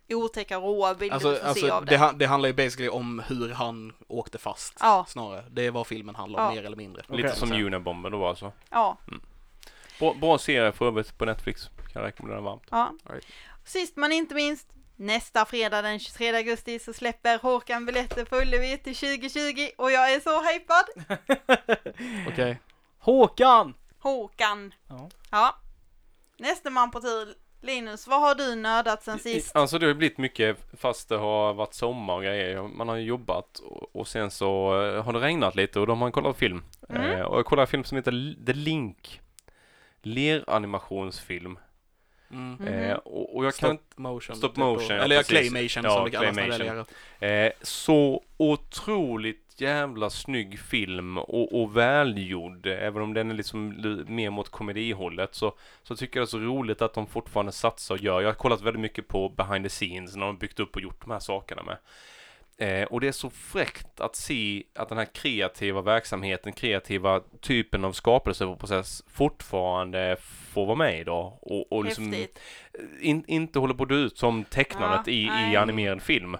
otäcka 0.08 0.56
råa 0.58 0.94
bilder 0.94 1.14
Alltså, 1.14 1.30
vi 1.30 1.34
får 1.36 1.42
se 1.42 1.48
alltså 1.48 1.70
av 1.72 1.84
det, 1.84 1.90
det. 1.90 1.96
han- 1.96 2.18
det 2.18 2.26
handlar 2.26 2.46
ju 2.48 2.52
basically 2.54 2.88
om 2.88 3.22
hur 3.28 3.52
han 3.52 3.92
åkte 4.08 4.38
fast. 4.38 4.74
Ja. 4.80 5.04
Snarare. 5.08 5.44
Det 5.50 5.66
är 5.66 5.70
vad 5.70 5.86
filmen 5.86 6.14
handlar 6.14 6.38
om, 6.40 6.44
Ja. 6.46 6.52
mer 6.60 6.64
eller 6.66 6.76
mindre. 6.76 7.02
Lite 7.08 7.28
Okej. 7.28 7.38
som. 7.38 7.52
Unabomber 7.52 8.10
då 8.10 8.26
alltså. 8.26 8.52
Ja, 8.70 8.96
Bra, 9.98 10.14
bra 10.14 10.38
serie 10.38 10.72
för 10.72 10.86
övrigt 10.86 11.18
på 11.18 11.24
Netflix. 11.24 11.68
Kan 11.92 12.02
jag 12.02 12.08
rekommendera 12.08 12.40
varmt. 12.40 12.62
ja. 12.70 12.92
Right. 13.10 13.26
Sist 13.64 13.96
men 13.96 14.12
inte 14.12 14.34
minst, 14.34 14.68
nästa 14.96 15.44
fredag 15.44 15.82
den 15.82 15.98
23 15.98 16.36
augusti 16.36 16.78
så 16.78 16.92
släpper 16.92 17.38
Håkan 17.38 17.86
biljetter 17.86 18.24
på 18.24 18.36
Ullevi 18.36 18.78
till 18.78 18.96
2020 18.96 19.68
och 19.78 19.90
jag 19.92 20.12
är 20.12 20.20
så 20.20 20.42
hypad. 20.42 21.18
Okej. 22.28 22.60
Håkan! 22.98 23.74
Håkan. 23.98 24.74
Ja. 24.88 25.08
Ja. 25.30 25.56
Nästa 26.38 26.70
man 26.70 26.90
på 26.90 27.00
tur. 27.00 27.34
Linus, 27.64 28.06
vad 28.06 28.20
har 28.20 28.34
du 28.34 28.54
nördat 28.54 29.02
sen 29.02 29.18
sist? 29.18 29.56
Alltså 29.56 29.78
det 29.78 29.86
har 29.86 29.88
ju 29.88 29.94
blivit 29.94 30.18
mycket 30.18 30.58
fast 30.76 31.08
det 31.08 31.16
har 31.16 31.54
varit 31.54 31.74
sommar 31.74 32.14
och 32.14 32.22
grejer. 32.22 32.62
Man 32.62 32.88
har 32.88 32.96
ju 32.96 33.02
jobbat 33.04 33.58
och, 33.92 34.08
sen 34.08 34.30
så 34.30 34.80
eh, 34.82 35.04
har 35.04 35.12
det 35.12 35.20
regnat 35.20 35.54
lite 35.54 35.80
och 35.80 35.86
då 35.86 35.92
har 35.92 35.98
man 35.98 36.12
kollat 36.12 36.36
film. 36.36 36.62
Mm. 36.88 37.10
Eh, 37.10 37.20
och 37.20 37.38
jag 37.38 37.44
kollade 37.46 37.62
en 37.62 37.66
film 37.66 37.84
som 37.84 37.96
heter 37.96 38.44
The 38.46 38.52
Link. 38.52 39.20
Leranimationsfilm. 40.02 41.58
Mm. 42.30 42.66
Eh, 42.68 42.96
och, 42.96 43.36
och 43.36 43.44
jag 43.44 43.54
kan 43.54 43.76
Stop 43.78 43.84
motion. 43.96 44.36
Stop 44.36 44.48
typ, 44.48 44.56
motion, 44.56 44.76
och- 44.76 44.92
ja, 44.92 45.04
Eller 45.04 45.16
ja, 45.16 45.22
claymation 45.22 45.84
Ja, 45.84 45.90
som 45.90 46.04
det 46.04 46.10
kallas 46.10 46.36
claymation. 46.36 46.84
Eh, 47.20 47.52
så 47.62 48.22
otroligt 48.36 49.43
jävla 49.60 50.10
snygg 50.10 50.58
film 50.58 51.18
och, 51.18 51.62
och 51.62 51.76
välgjord. 51.76 52.66
Även 52.66 53.02
om 53.02 53.14
den 53.14 53.30
är 53.30 53.34
liksom 53.34 53.68
mer 54.08 54.30
mot 54.30 54.48
komedihållet 54.48 55.34
så, 55.34 55.54
så 55.82 55.96
tycker 55.96 56.20
jag 56.20 56.26
det 56.26 56.28
är 56.28 56.30
så 56.30 56.38
roligt 56.38 56.82
att 56.82 56.94
de 56.94 57.06
fortfarande 57.06 57.52
satsar 57.52 57.94
och 57.94 58.00
gör. 58.00 58.20
Jag 58.20 58.28
har 58.28 58.34
kollat 58.34 58.62
väldigt 58.62 58.80
mycket 58.80 59.08
på 59.08 59.28
behind 59.28 59.64
the 59.64 59.68
scenes 59.68 60.16
när 60.16 60.26
de 60.26 60.38
byggt 60.38 60.60
upp 60.60 60.76
och 60.76 60.82
gjort 60.82 61.00
de 61.00 61.10
här 61.10 61.20
sakerna 61.20 61.62
med. 61.62 61.76
Eh, 62.56 62.84
och 62.84 63.00
det 63.00 63.08
är 63.08 63.12
så 63.12 63.30
fräckt 63.30 64.00
att 64.00 64.16
se 64.16 64.62
att 64.74 64.88
den 64.88 64.98
här 64.98 65.08
kreativa 65.14 65.82
verksamheten, 65.82 66.52
kreativa 66.52 67.20
typen 67.40 67.84
av 67.84 67.92
skapelseprocess 67.92 69.02
fortfarande 69.08 70.16
får 70.52 70.66
vara 70.66 70.76
med 70.76 71.00
idag. 71.00 71.38
Och, 71.42 71.72
och 71.72 71.84
liksom 71.84 72.14
in, 73.00 73.24
inte 73.26 73.58
håller 73.58 73.74
på 73.74 73.82
att 73.82 73.88
dö 73.88 73.94
ut 73.94 74.18
som 74.18 74.44
tecknandet 74.44 75.06
Ja, 75.06 75.12
i, 75.12 75.52
i 75.52 75.56
animerad 75.56 76.02
film. 76.02 76.36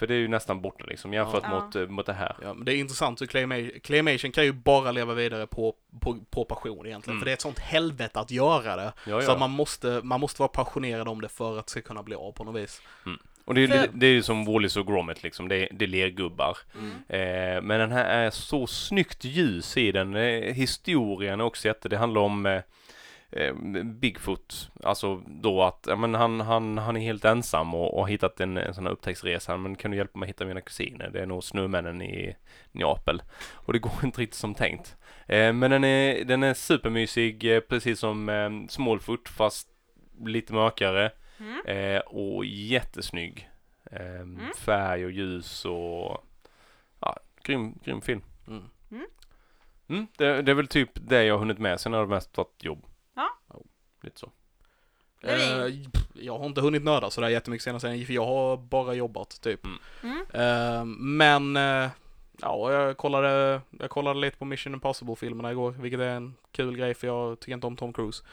För 0.00 0.06
det 0.06 0.14
är 0.14 0.18
ju 0.18 0.28
nästan 0.28 0.60
borta 0.60 0.84
liksom 0.84 1.12
jämfört 1.14 1.42
Ja. 1.44 1.64
mot, 1.64 1.76
eh, 1.76 1.86
mot 1.86 2.06
det 2.06 2.12
här. 2.12 2.36
Ja, 2.42 2.54
men 2.54 2.64
det 2.64 2.74
är 2.74 2.76
intressant 2.76 3.20
hur 3.20 3.26
Claymation, 3.26 3.70
Claymation 3.82 4.32
kan 4.32 4.44
ju 4.44 4.52
bara 4.52 4.92
leva 4.92 5.14
vidare 5.14 5.46
på, 5.46 5.74
på, 6.00 6.16
på 6.30 6.44
passion 6.44 6.86
egentligen. 6.86 7.14
Mm. 7.16 7.20
För 7.20 7.24
det 7.24 7.30
är 7.30 7.34
ett 7.34 7.40
sånt 7.40 7.58
helvete 7.58 8.20
att 8.20 8.30
göra 8.30 8.76
det. 8.76 8.92
Ja, 9.06 9.22
Så 9.22 9.32
att 9.32 9.38
man 9.40 9.50
måste, 9.50 10.00
man 10.04 10.20
måste 10.20 10.42
vara 10.42 10.48
passionerad 10.48 11.08
om 11.08 11.20
det 11.20 11.28
för 11.28 11.58
att 11.58 11.66
det 11.66 11.70
ska 11.70 11.80
kunna 11.82 12.02
bli 12.02 12.14
av 12.14 12.32
på 12.32 12.44
något 12.44 12.62
vis. 12.62 12.82
Och 13.44 13.54
det, 13.54 13.62
är- 13.62 13.68
För- 13.68 13.76
det, 13.76 13.88
det 13.92 14.06
är 14.06 14.10
ju 14.12 14.22
som 14.22 14.44
Wallis 14.44 14.76
och 14.76 14.86
Gromit 14.86 15.22
liksom, 15.22 15.48
det, 15.48 15.68
det 15.72 15.84
är 15.84 15.88
lergubbar. 15.88 16.58
Mm. 16.78 16.90
Eh, 17.56 17.62
men 17.62 17.80
den 17.80 17.92
här 17.92 18.04
är 18.04 18.30
så 18.30 18.66
snyggt 18.66 19.24
ljus 19.24 19.76
i 19.76 19.92
den. 19.92 20.16
Eh, 20.16 20.54
historien 20.54 21.40
är 21.40 21.44
också 21.44 21.68
jätte, 21.68 21.88
det 21.88 21.96
handlar 21.98 22.20
om 22.20 22.46
eh, 22.46 22.60
eh, 23.32 23.54
Bigfoot. 23.84 24.70
Alltså 24.82 25.22
då 25.26 25.62
att, 25.62 25.84
ja, 25.88 25.96
men 25.96 26.14
han, 26.14 26.40
han, 26.40 26.78
han 26.78 26.96
är 26.96 27.00
helt 27.00 27.24
ensam 27.24 27.74
och, 27.74 27.94
och 27.94 28.00
har 28.00 28.08
hittat 28.08 28.40
en, 28.40 28.56
en 28.56 28.74
sån 28.74 28.86
här 28.86 28.92
upptäcktsresa. 28.92 29.56
Men 29.56 29.76
kan 29.76 29.90
du 29.90 29.96
hjälpa 29.96 30.18
mig 30.18 30.26
att 30.26 30.30
hitta 30.30 30.44
mina 30.44 30.60
kusiner? 30.60 31.10
Det 31.10 31.20
är 31.20 31.26
nog 31.26 31.44
snömännen 31.44 32.02
i 32.02 32.36
Neapel. 32.72 33.22
Och 33.54 33.72
det 33.72 33.78
går 33.78 33.92
inte 34.04 34.20
riktigt 34.20 34.38
som 34.38 34.54
tänkt. 34.54 34.96
Eh, 35.26 35.52
men 35.52 35.70
den 35.70 35.84
är, 35.84 36.24
den 36.24 36.42
är 36.42 36.54
supermysig, 36.54 37.56
eh, 37.56 37.60
precis 37.60 37.98
som 37.98 38.28
eh, 38.28 38.50
Smallfoot 38.68 39.28
fast 39.28 39.68
lite 40.24 40.52
mörkare. 40.52 41.10
Mm. 41.38 42.02
Och 42.06 42.44
jättesnygg. 42.44 43.50
Eh, 43.90 44.52
Färg 44.58 45.04
och 45.04 45.10
ljus 45.10 45.64
och 45.64 46.24
ja, 47.00 47.16
grym, 47.42 47.78
grym 47.84 48.00
film. 48.00 48.22
Mm. 48.48 48.62
Mm, 49.90 50.06
det, 50.16 50.42
det 50.42 50.50
är 50.50 50.54
väl 50.54 50.66
typ 50.66 50.90
det 50.94 51.24
jag 51.24 51.34
har 51.34 51.38
hunnit 51.38 51.58
med. 51.58 51.80
Sen 51.80 51.92
har 51.92 52.00
det 52.00 52.06
mest 52.06 52.36
varit 52.36 52.64
jobb. 52.64 52.86
Lite 54.00 54.20
så. 54.20 54.30
Eh, 55.22 55.64
pff, 55.92 56.06
jag 56.14 56.38
har 56.38 56.46
inte 56.46 56.60
hunnit 56.60 56.84
nörda 56.84 57.10
sådär 57.10 57.28
jättemycket 57.28 57.64
senaste 57.64 58.04
för 58.04 58.12
jag 58.12 58.26
har 58.26 58.56
bara 58.56 58.94
jobbat 58.94 59.40
typ. 59.40 59.66
Mm. 60.02 60.18
Eh, 60.32 60.84
men 60.84 61.56
eh, 61.56 61.90
ja, 62.40 62.72
jag 62.72 62.96
kollade, 62.96 63.60
jag 63.70 63.90
kollade 63.90 64.20
lite 64.20 64.36
på 64.36 64.44
Mission 64.44 64.74
Impossible-filmerna 64.74 65.50
igår, 65.50 65.70
vilket 65.70 66.00
är 66.00 66.08
en 66.08 66.34
kul 66.52 66.76
grej 66.76 66.94
för 66.94 67.06
jag 67.06 67.40
tycker 67.40 67.54
inte 67.54 67.66
om 67.66 67.76
Tom 67.76 67.92
Cruise. 67.92 68.24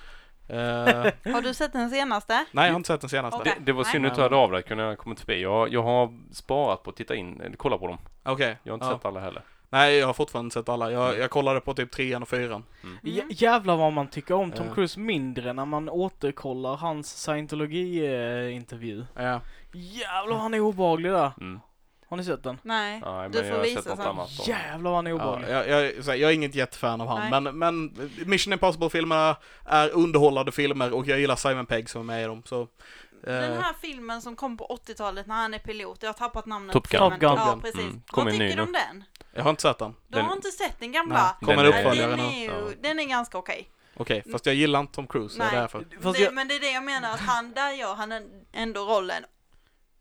Eh, 0.47 0.55
Har 1.33 1.41
du 1.41 1.53
sett 1.53 1.73
den 1.73 1.89
senaste? 1.89 2.45
nej, 2.51 2.65
jag 2.65 2.73
har 2.73 2.77
inte 2.77 2.87
sett 2.87 3.01
den 3.01 3.09
senaste. 3.09 3.39
Okej. 3.39 3.51
Okej, 3.51 3.63
Det, 3.65 3.71
det 3.71 3.75
var 3.75 3.83
synd 3.83 4.05
att 4.05 4.15
du 4.15 4.21
hörde 4.21 4.35
av 4.35 4.51
dig. 4.51 4.63
Kunde 4.63 4.83
jag 4.83 4.97
kommit 4.97 5.19
förbi. 5.19 5.41
Jag, 5.41 5.73
jag 5.73 5.83
har 5.83 6.13
sparat 6.31 6.83
på 6.83 6.89
att 6.89 6.95
titta 6.95 7.15
in, 7.15 7.55
kolla 7.57 7.77
på 7.77 7.87
dem. 7.87 7.97
Jag 8.23 8.31
har 8.31 8.73
inte 8.73 8.85
ja. 8.85 8.93
sett 8.93 9.05
alla 9.05 9.19
heller. 9.19 9.43
Nej, 9.69 9.95
jag 9.97 10.07
har 10.07 10.13
fortfarande 10.13 10.51
sett 10.53 10.69
alla. 10.69 10.91
Jag, 10.91 11.17
jag 11.19 11.29
kollade 11.29 11.59
på 11.61 11.73
typ 11.73 11.91
trean 11.91 12.21
och 12.21 12.29
fyran. 12.29 12.63
J- 13.03 13.23
jävlar 13.29 13.77
vad 13.77 13.93
man 13.93 14.07
tycker 14.07 14.33
om 14.35 14.51
Tom 14.51 14.67
Ja. 14.67 14.73
Cruise 14.73 14.99
mindre 14.99 15.53
när 15.53 15.65
man 15.65 15.89
återkollar 15.89 16.75
hans 16.75 17.07
scientologi-intervju. 17.97 19.05
Ja. 19.15 19.41
Jävlar 19.73 20.37
han 20.37 20.53
är 20.53 20.59
obehaglig 20.59 21.11
där. 21.11 21.31
Mm. 21.41 21.59
Har 22.09 22.17
ni 22.17 22.23
sett 22.23 22.43
den? 22.43 22.57
Nej, 22.61 23.01
Nej, 23.05 23.29
du 23.29 23.37
jag 23.37 23.55
får 23.55 23.63
visa 23.63 23.81
sen. 23.95 23.99
annat. 24.01 24.47
Jävlar 24.47 24.91
vad 24.91 24.95
han 24.97 25.07
är 25.07 25.11
Ja, 25.11 25.15
obehaglig. 25.15 25.49
jag, 25.49 25.69
jag, 25.69 26.03
här, 26.03 26.15
jag 26.15 26.29
är 26.31 26.35
inget 26.35 26.55
jättefan 26.55 27.01
av 27.01 27.07
han, 27.07 27.43
men, 27.43 27.57
men 27.57 27.97
Mission 28.25 28.53
Impossible-filmerna 28.53 29.35
är 29.65 29.89
underhållande 29.89 30.51
filmer 30.51 30.93
och 30.93 31.07
jag 31.07 31.19
gillar 31.19 31.35
Simon 31.35 31.65
Pegg 31.65 31.89
som 31.89 32.01
är 32.01 32.05
med 32.05 32.23
i 32.23 32.25
dem, 32.25 32.43
så... 32.45 32.67
Den 33.23 33.53
eh, 33.53 33.59
här 33.61 33.73
filmen 33.81 34.21
som 34.21 34.35
kom 34.35 34.57
på 34.57 34.79
80-talet 34.87 35.27
när 35.27 35.35
han 35.35 35.53
är 35.53 35.59
pilot, 35.59 35.97
jag 36.03 36.09
har 36.09 36.13
tappat 36.13 36.45
namnet. 36.45 36.73
Top 36.73 36.87
Gun. 36.87 36.99
på 36.99 37.09
Top 37.09 37.19
filmen. 37.19 37.35
Gun. 37.35 37.45
Ja, 37.47 37.59
precis. 37.61 37.79
Mm, 37.81 38.01
Vad 38.13 38.31
tycker 38.31 38.55
du 38.55 38.61
om 38.63 38.73
den? 38.73 39.03
Jag 39.37 39.43
har 39.43 39.49
inte 39.49 39.61
sett 39.61 39.77
den. 39.77 39.95
Du 40.07 40.17
har 40.17 40.27
Den- 40.27 40.37
inte 40.37 40.51
sett 40.51 40.79
den 40.79 40.91
gamla? 40.91 41.35
Nej, 41.41 41.55
kommer 41.55 41.65
en 41.71 41.97
Den 41.97 42.19
är- 42.19 42.31
är 42.33 42.41
ju, 42.43 42.75
den 42.81 42.99
är 42.99 43.03
ganska 43.03 43.37
okej. 43.37 43.69
Okej, 43.99 44.23
fast 44.31 44.45
jag 44.45 44.55
gillar 44.55 44.79
inte 44.79 44.93
Tom 44.93 45.07
Cruise, 45.07 45.37
det 45.39 45.43
är 45.43 45.51
Nej. 45.51 45.59
därför. 45.61 45.79
Det, 46.13 46.19
jag- 46.19 46.33
Men 46.33 46.47
det 46.47 46.55
är 46.55 46.59
det 46.59 46.71
jag 46.71 46.83
menar, 46.83 47.11
att 47.13 47.19
han, 47.19 47.53
där 47.53 47.71
gör 47.71 47.95
han 47.95 48.11
en, 48.11 48.23
ändå 48.53 48.81
rollen 48.81 49.23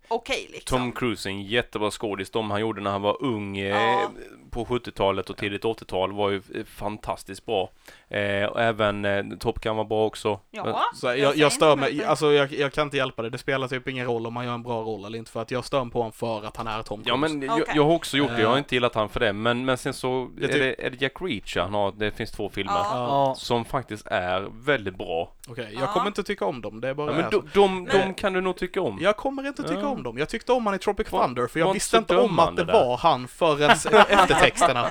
okej 0.09 0.49
liksom. 0.53 0.79
Tom 0.79 0.93
Cruise 0.93 1.29
är 1.29 1.31
en 1.31 1.43
jättebra 1.43 1.91
skådis. 1.91 2.31
De 2.31 2.51
han 2.51 2.61
gjorde 2.61 2.81
när 2.81 2.91
han 2.91 3.03
var 3.03 3.23
ung 3.25 3.59
eh, 3.59 3.77
Ja. 3.83 4.11
på 4.51 4.65
70-talet 4.65 5.31
och 5.31 5.37
tidigt 5.37 5.65
80-tal 5.65 6.13
var 6.13 6.31
ju 6.31 6.43
eh, 6.55 6.65
fantastiskt 6.65 7.47
bra. 7.47 7.71
Eh, 8.11 8.45
och 8.49 8.61
även 8.61 9.05
eh, 9.05 9.25
Top 9.41 9.61
Gun 9.61 9.77
var 9.77 9.85
bra 9.85 10.05
också. 10.07 10.41
Ja, 10.51 10.83
Så 10.95 11.07
jag 11.07 11.19
jag, 11.19 11.37
jag 11.37 11.53
stör 11.53 11.77
mig, 11.77 12.05
alltså 12.05 12.33
jag, 12.33 12.53
jag 12.53 12.73
kan 12.73 12.85
inte 12.85 12.97
hjälpa 12.97 13.23
det. 13.23 13.31
Det 13.31 13.39
spelar 13.39 13.69
typ 13.69 13.89
ingen 13.89 14.07
roll 14.07 14.27
om 14.27 14.35
man 14.35 14.45
gör 14.47 14.55
en 14.55 14.63
bra 14.63 14.81
roll 14.83 15.05
eller 15.05 15.19
inte 15.19 15.31
för 15.31 15.43
att 15.43 15.51
jag 15.51 15.65
stör 15.65 15.85
mig 15.85 15.93
på 15.93 15.99
honom 15.99 16.13
för 16.13 16.45
att 16.47 16.57
han 16.57 16.67
är 16.67 16.83
Tom 16.83 17.03
Cruise. 17.05 17.11
Ja 17.11 17.17
men 17.17 17.43
jag, 17.43 17.53
Okej. 17.63 17.75
jag 17.77 17.85
har 17.85 17.93
också 17.95 18.17
gjort 18.17 18.31
det, 18.37 18.41
jag 18.41 18.49
har 18.49 18.55
Eh. 18.55 18.59
inte 18.59 18.75
gillat 18.75 18.95
han 18.95 19.09
för 19.09 19.21
det. 19.21 19.33
Men, 19.33 19.65
men 19.65 19.77
sen 19.79 19.95
så 19.95 20.23
är, 20.41 20.49
tyck- 20.49 20.59
det, 20.59 20.87
är 20.87 20.91
det 20.91 21.01
Jack 21.03 21.13
Reacher 21.21 21.61
han 21.61 21.75
har, 21.75 21.93
det 21.93 22.11
finns 22.11 22.31
två 22.31 22.49
filmer. 22.49 22.73
Ja. 22.75 22.91
Ja. 22.93 23.35
Som 23.39 23.65
faktiskt 23.65 24.07
är 24.07 24.47
väldigt 24.65 24.99
bra. 24.99 25.33
Okej, 25.49 25.69
jag 25.73 25.83
Ja. 25.83 25.87
kommer 25.93 26.07
inte 26.07 26.23
tycka 26.23 26.45
om 26.45 26.61
dem, 26.61 26.81
det 26.81 26.89
är 26.89 26.95
bara 26.95 27.11
Ja, 27.11 27.17
men 27.17 27.31
de, 27.31 27.49
de, 27.55 27.85
de 27.93 27.99
Men- 27.99 28.15
kan 28.15 28.33
du 28.33 28.41
nog 28.41 28.57
tycka 28.57 28.81
om. 28.83 28.99
Jag 29.01 29.17
kommer 29.17 29.47
inte 29.47 29.63
tycka 29.63 29.81
Ja. 29.81 29.89
om 29.89 30.03
dem. 30.03 30.19
Jag 30.19 30.29
tyckte 30.29 30.53
om 30.53 30.67
han 30.67 30.75
i 30.75 30.79
Tropic 30.79 31.09
Thunder 31.09 31.47
för 31.47 31.61
jag 31.61 31.73
visste 31.73 31.97
inte 31.97 32.17
om 32.17 32.39
att 32.39 32.57
det 32.57 32.65
var 32.65 32.97
han 32.97 33.29
förrän 33.29 33.71
eftertexterna. 34.09 34.91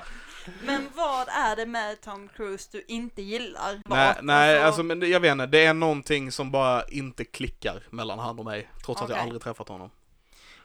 Men 0.64 0.88
vad 0.96 1.28
är 1.30 1.56
det 1.56 1.66
med 1.66 2.02
Tom 2.02 2.30
Cruise 2.36 2.70
du 2.72 2.84
inte 2.88 3.22
gillar? 3.22 3.82
Nej, 3.86 4.16
nej, 4.22 4.62
alltså 4.64 4.84
men 4.84 5.00
det- 5.00 5.08
jag 5.08 5.20
vet 5.20 5.32
inte. 5.32 5.46
Det 5.46 5.66
är 5.66 5.74
någonting 5.74 6.32
som 6.32 6.52
bara 6.52 6.84
inte 6.84 7.26
klickar 7.26 7.84
mellan 7.90 8.20
han 8.20 8.40
och 8.40 8.46
mig. 8.46 8.70
Trots 8.86 9.02
att 9.02 9.10
jag 9.10 9.20
aldrig 9.20 9.42
träffat 9.42 9.68
honom. 9.70 9.90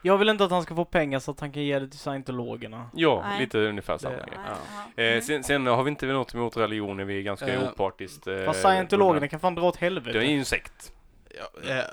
Jag 0.02 0.18
vill 0.18 0.28
inte 0.28 0.44
att 0.44 0.50
han 0.50 0.62
ska 0.62 0.74
få 0.74 0.84
pengar 0.84 1.18
så 1.18 1.30
att 1.30 1.40
han 1.40 1.52
kan 1.52 1.62
ge 1.62 1.78
det 1.78 1.88
till 1.88 1.98
scientologerna. 1.98 2.90
Ja, 2.94 3.22
Nej. 3.28 3.40
lite 3.40 3.58
ungefär 3.58 3.98
samma 3.98 4.16
Det- 4.16 4.24
grej. 4.26 4.38
Ja. 4.96 5.02
Eh, 5.02 5.22
sen, 5.22 5.44
sen 5.44 5.66
har 5.66 5.82
vi 5.82 5.90
inte 5.90 6.06
något 6.06 6.34
emot 6.34 6.56
religioner, 6.56 7.04
vi 7.04 7.18
är 7.18 7.22
ganska 7.22 7.48
Eh, 7.48 7.68
opartiskt. 7.68 8.26
Eh, 8.26 8.44
Fast 8.44 8.60
scientologerna 8.62 9.28
kan 9.28 9.40
fan 9.40 9.54
dra 9.54 9.62
åt 9.62 9.74
Det 9.74 9.78
är 9.78 9.90
helvete. 9.90 10.18
ju 10.18 10.38
en 10.38 10.44
sekt. 10.44 10.92
Ja, 11.38 11.60
eh, 11.62 11.66
snarare. 11.66 11.86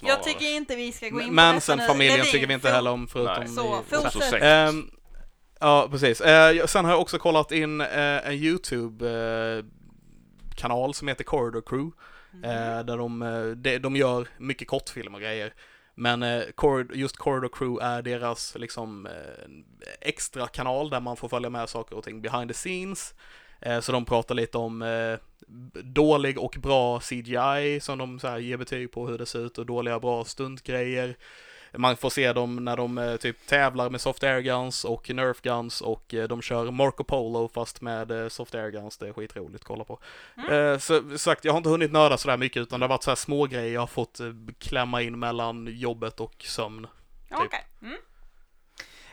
Jag 0.00 0.22
tycker 0.22 0.56
inte 0.56 0.76
vi 0.76 0.92
ska 0.92 1.08
gå 1.08 1.20
in 1.20 1.26
på 1.28 1.32
Manson-familjen 1.32 2.12
detta 2.16 2.24
nu. 2.24 2.30
tycker 2.30 2.46
vi 2.46 2.54
inte 2.54 2.70
heller 2.70 2.90
om 2.90 3.08
förutom 3.08 3.44
Nej. 3.44 3.48
Så, 3.48 3.82
fortsätt. 3.88 4.42
Ja, 5.62 5.88
precis. 5.90 6.20
Eh, 6.20 6.66
sen 6.66 6.84
har 6.84 6.92
jag 6.92 7.00
också 7.00 7.18
kollat 7.18 7.52
in 7.52 7.80
eh, 7.80 8.26
en 8.26 8.32
YouTube-kanal 8.32 10.94
som 10.94 11.08
heter 11.08 11.24
Corridor 11.24 11.62
Crew. 11.66 11.96
Mhm. 12.32 12.44
Eh, 12.44 12.84
där 12.84 12.96
de, 12.96 13.18
de, 13.56 13.78
de 13.78 13.96
gör 13.96 14.28
mycket 14.38 14.68
kortfilm 14.68 15.14
och 15.14 15.20
grejer. 15.20 15.54
Men 15.94 16.42
just 16.94 17.16
Corridor 17.16 17.48
Crew 17.48 17.86
är 17.86 18.02
deras 18.02 18.56
liksom 18.58 19.08
extra 20.00 20.46
kanal 20.46 20.90
där 20.90 21.00
man 21.00 21.16
får 21.16 21.28
följa 21.28 21.50
med 21.50 21.68
saker 21.68 21.96
och 21.96 22.04
ting 22.04 22.22
behind 22.22 22.50
the 22.50 22.54
scenes. 22.54 23.14
Så 23.80 23.92
de 23.92 24.04
pratar 24.04 24.34
lite 24.34 24.58
om 24.58 24.84
dålig 25.84 26.38
och 26.38 26.56
bra 26.62 27.00
CGI 27.00 27.80
som 27.80 27.98
de 27.98 28.20
så 28.20 28.38
ger 28.38 28.56
betyg 28.56 28.92
på 28.92 29.08
hur 29.08 29.18
det 29.18 29.26
ser 29.26 29.46
ut 29.46 29.58
och 29.58 29.66
dåliga 29.66 29.94
och 29.94 30.00
bra 30.00 30.24
stuntgrejer. 30.24 31.16
Man 31.76 31.96
får 31.96 32.10
se 32.10 32.32
dem 32.32 32.64
när 32.64 32.76
de 32.76 32.98
eh, 32.98 33.16
typ 33.16 33.46
tävlar 33.46 33.90
med 33.90 34.00
soft 34.00 34.22
air 34.24 34.40
guns 34.40 34.84
och 34.84 35.10
nerf 35.10 35.40
guns 35.40 35.80
och 35.80 36.14
eh, 36.14 36.28
de 36.28 36.42
kör 36.42 36.70
Marco 36.70 37.04
Polo 37.04 37.48
fast 37.54 37.80
med 37.80 38.10
eh, 38.10 38.28
soft 38.28 38.54
air 38.54 38.70
guns. 38.70 38.98
Det 38.98 39.08
är 39.08 39.12
skitroligt 39.12 39.54
att 39.54 39.64
kolla 39.64 39.84
på. 39.84 39.98
Mm. 40.48 40.80
Så 40.80 41.18
sagt, 41.18 41.44
jag 41.44 41.52
har 41.52 41.58
inte 41.58 41.70
hunnit 41.70 41.92
nörda 41.92 42.16
sådär 42.16 42.36
mycket 42.36 42.60
utan 42.62 42.80
det 42.80 42.84
har 42.84 42.88
varit 42.88 43.02
så 43.02 43.10
här 43.10 43.16
små 43.16 43.46
grejer 43.46 43.74
jag 43.74 43.80
har 43.80 43.86
fått 43.86 44.20
klämma 44.58 45.02
in 45.02 45.18
mellan 45.18 45.68
jobbet 45.70 46.20
och 46.20 46.34
sömn. 46.48 46.86
Okej. 47.30 47.64
Mm. 47.82 47.96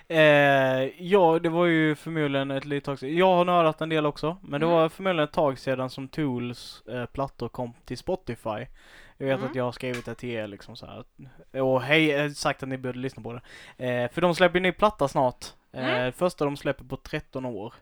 Eh, 0.08 0.92
ja, 1.00 1.40
det 1.40 1.50
var 1.50 1.66
ju 1.66 1.96
förmodligen 1.96 2.52
ett 2.52 2.66
litet 2.66 2.86
tag 2.86 3.00
sedan. 3.00 3.16
Jag 3.18 3.36
har 3.36 3.46
nördat 3.46 3.82
en 3.82 3.90
del 3.90 4.06
också, 4.06 4.38
men 4.42 4.62
det 4.62 4.66
Mm. 4.68 4.78
var 4.78 4.90
förmodligen 4.90 5.24
ett 5.28 5.34
tag 5.34 5.60
sedan 5.60 5.90
som 5.90 6.08
Tools 6.08 6.84
eh, 6.88 7.06
plattor 7.06 7.50
kom 7.50 7.74
till 7.86 7.98
Spotify. 7.98 8.66
Jag 9.22 9.28
vet 9.28 9.38
Mm. 9.38 9.50
att 9.50 9.56
jag 9.56 9.64
har 9.64 9.72
skrivit 9.72 10.06
det 10.06 10.16
till 10.16 10.30
er 10.30 10.48
liksom 10.48 10.76
så 10.76 10.86
här. 10.86 11.62
Och 11.62 11.82
hej, 11.82 12.36
sagt 12.36 12.64
att 12.64 12.70
ni 12.70 12.78
borde 12.78 13.00
lyssna 13.00 13.24
på 13.24 13.34
det. 13.34 13.42
Eh, 13.90 14.12
för 14.12 14.22
de 14.22 14.36
släpper 14.36 14.58
en 14.58 14.64
ny 14.64 14.72
platta 14.72 15.08
snart. 15.08 15.46
Eh, 15.72 15.86
Mm. 15.90 16.12
Första 16.14 16.46
de 16.46 16.58
släpper 16.58 16.84
på 16.86 16.98
13 16.98 17.46
år. 17.46 17.74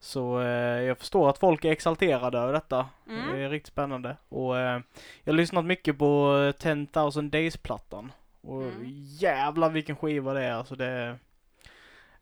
Så 0.00 0.40
eh, 0.40 0.46
jag 0.82 0.98
förstår 0.98 1.30
att 1.30 1.38
folk 1.38 1.64
är 1.64 1.70
exalterade 1.72 2.38
över 2.38 2.52
detta. 2.52 2.88
Mm. 3.08 3.32
Det 3.36 3.42
är 3.42 3.50
riktigt 3.50 3.72
spännande. 3.72 4.16
Och 4.28 4.58
eh, 4.58 4.80
jag 5.24 5.32
har 5.32 5.36
lyssnat 5.36 5.64
mycket 5.64 5.98
på 5.98 6.38
eh, 6.38 6.52
10,000 6.52 7.30
Days-plattan. 7.30 8.12
Och 8.40 8.62
Mm. 8.62 8.82
jävlar 9.18 9.70
vilken 9.70 9.96
skiva 9.96 10.34
det 10.34 10.42
är. 10.44 10.52
Alltså 10.52 10.76
det. 10.76 11.18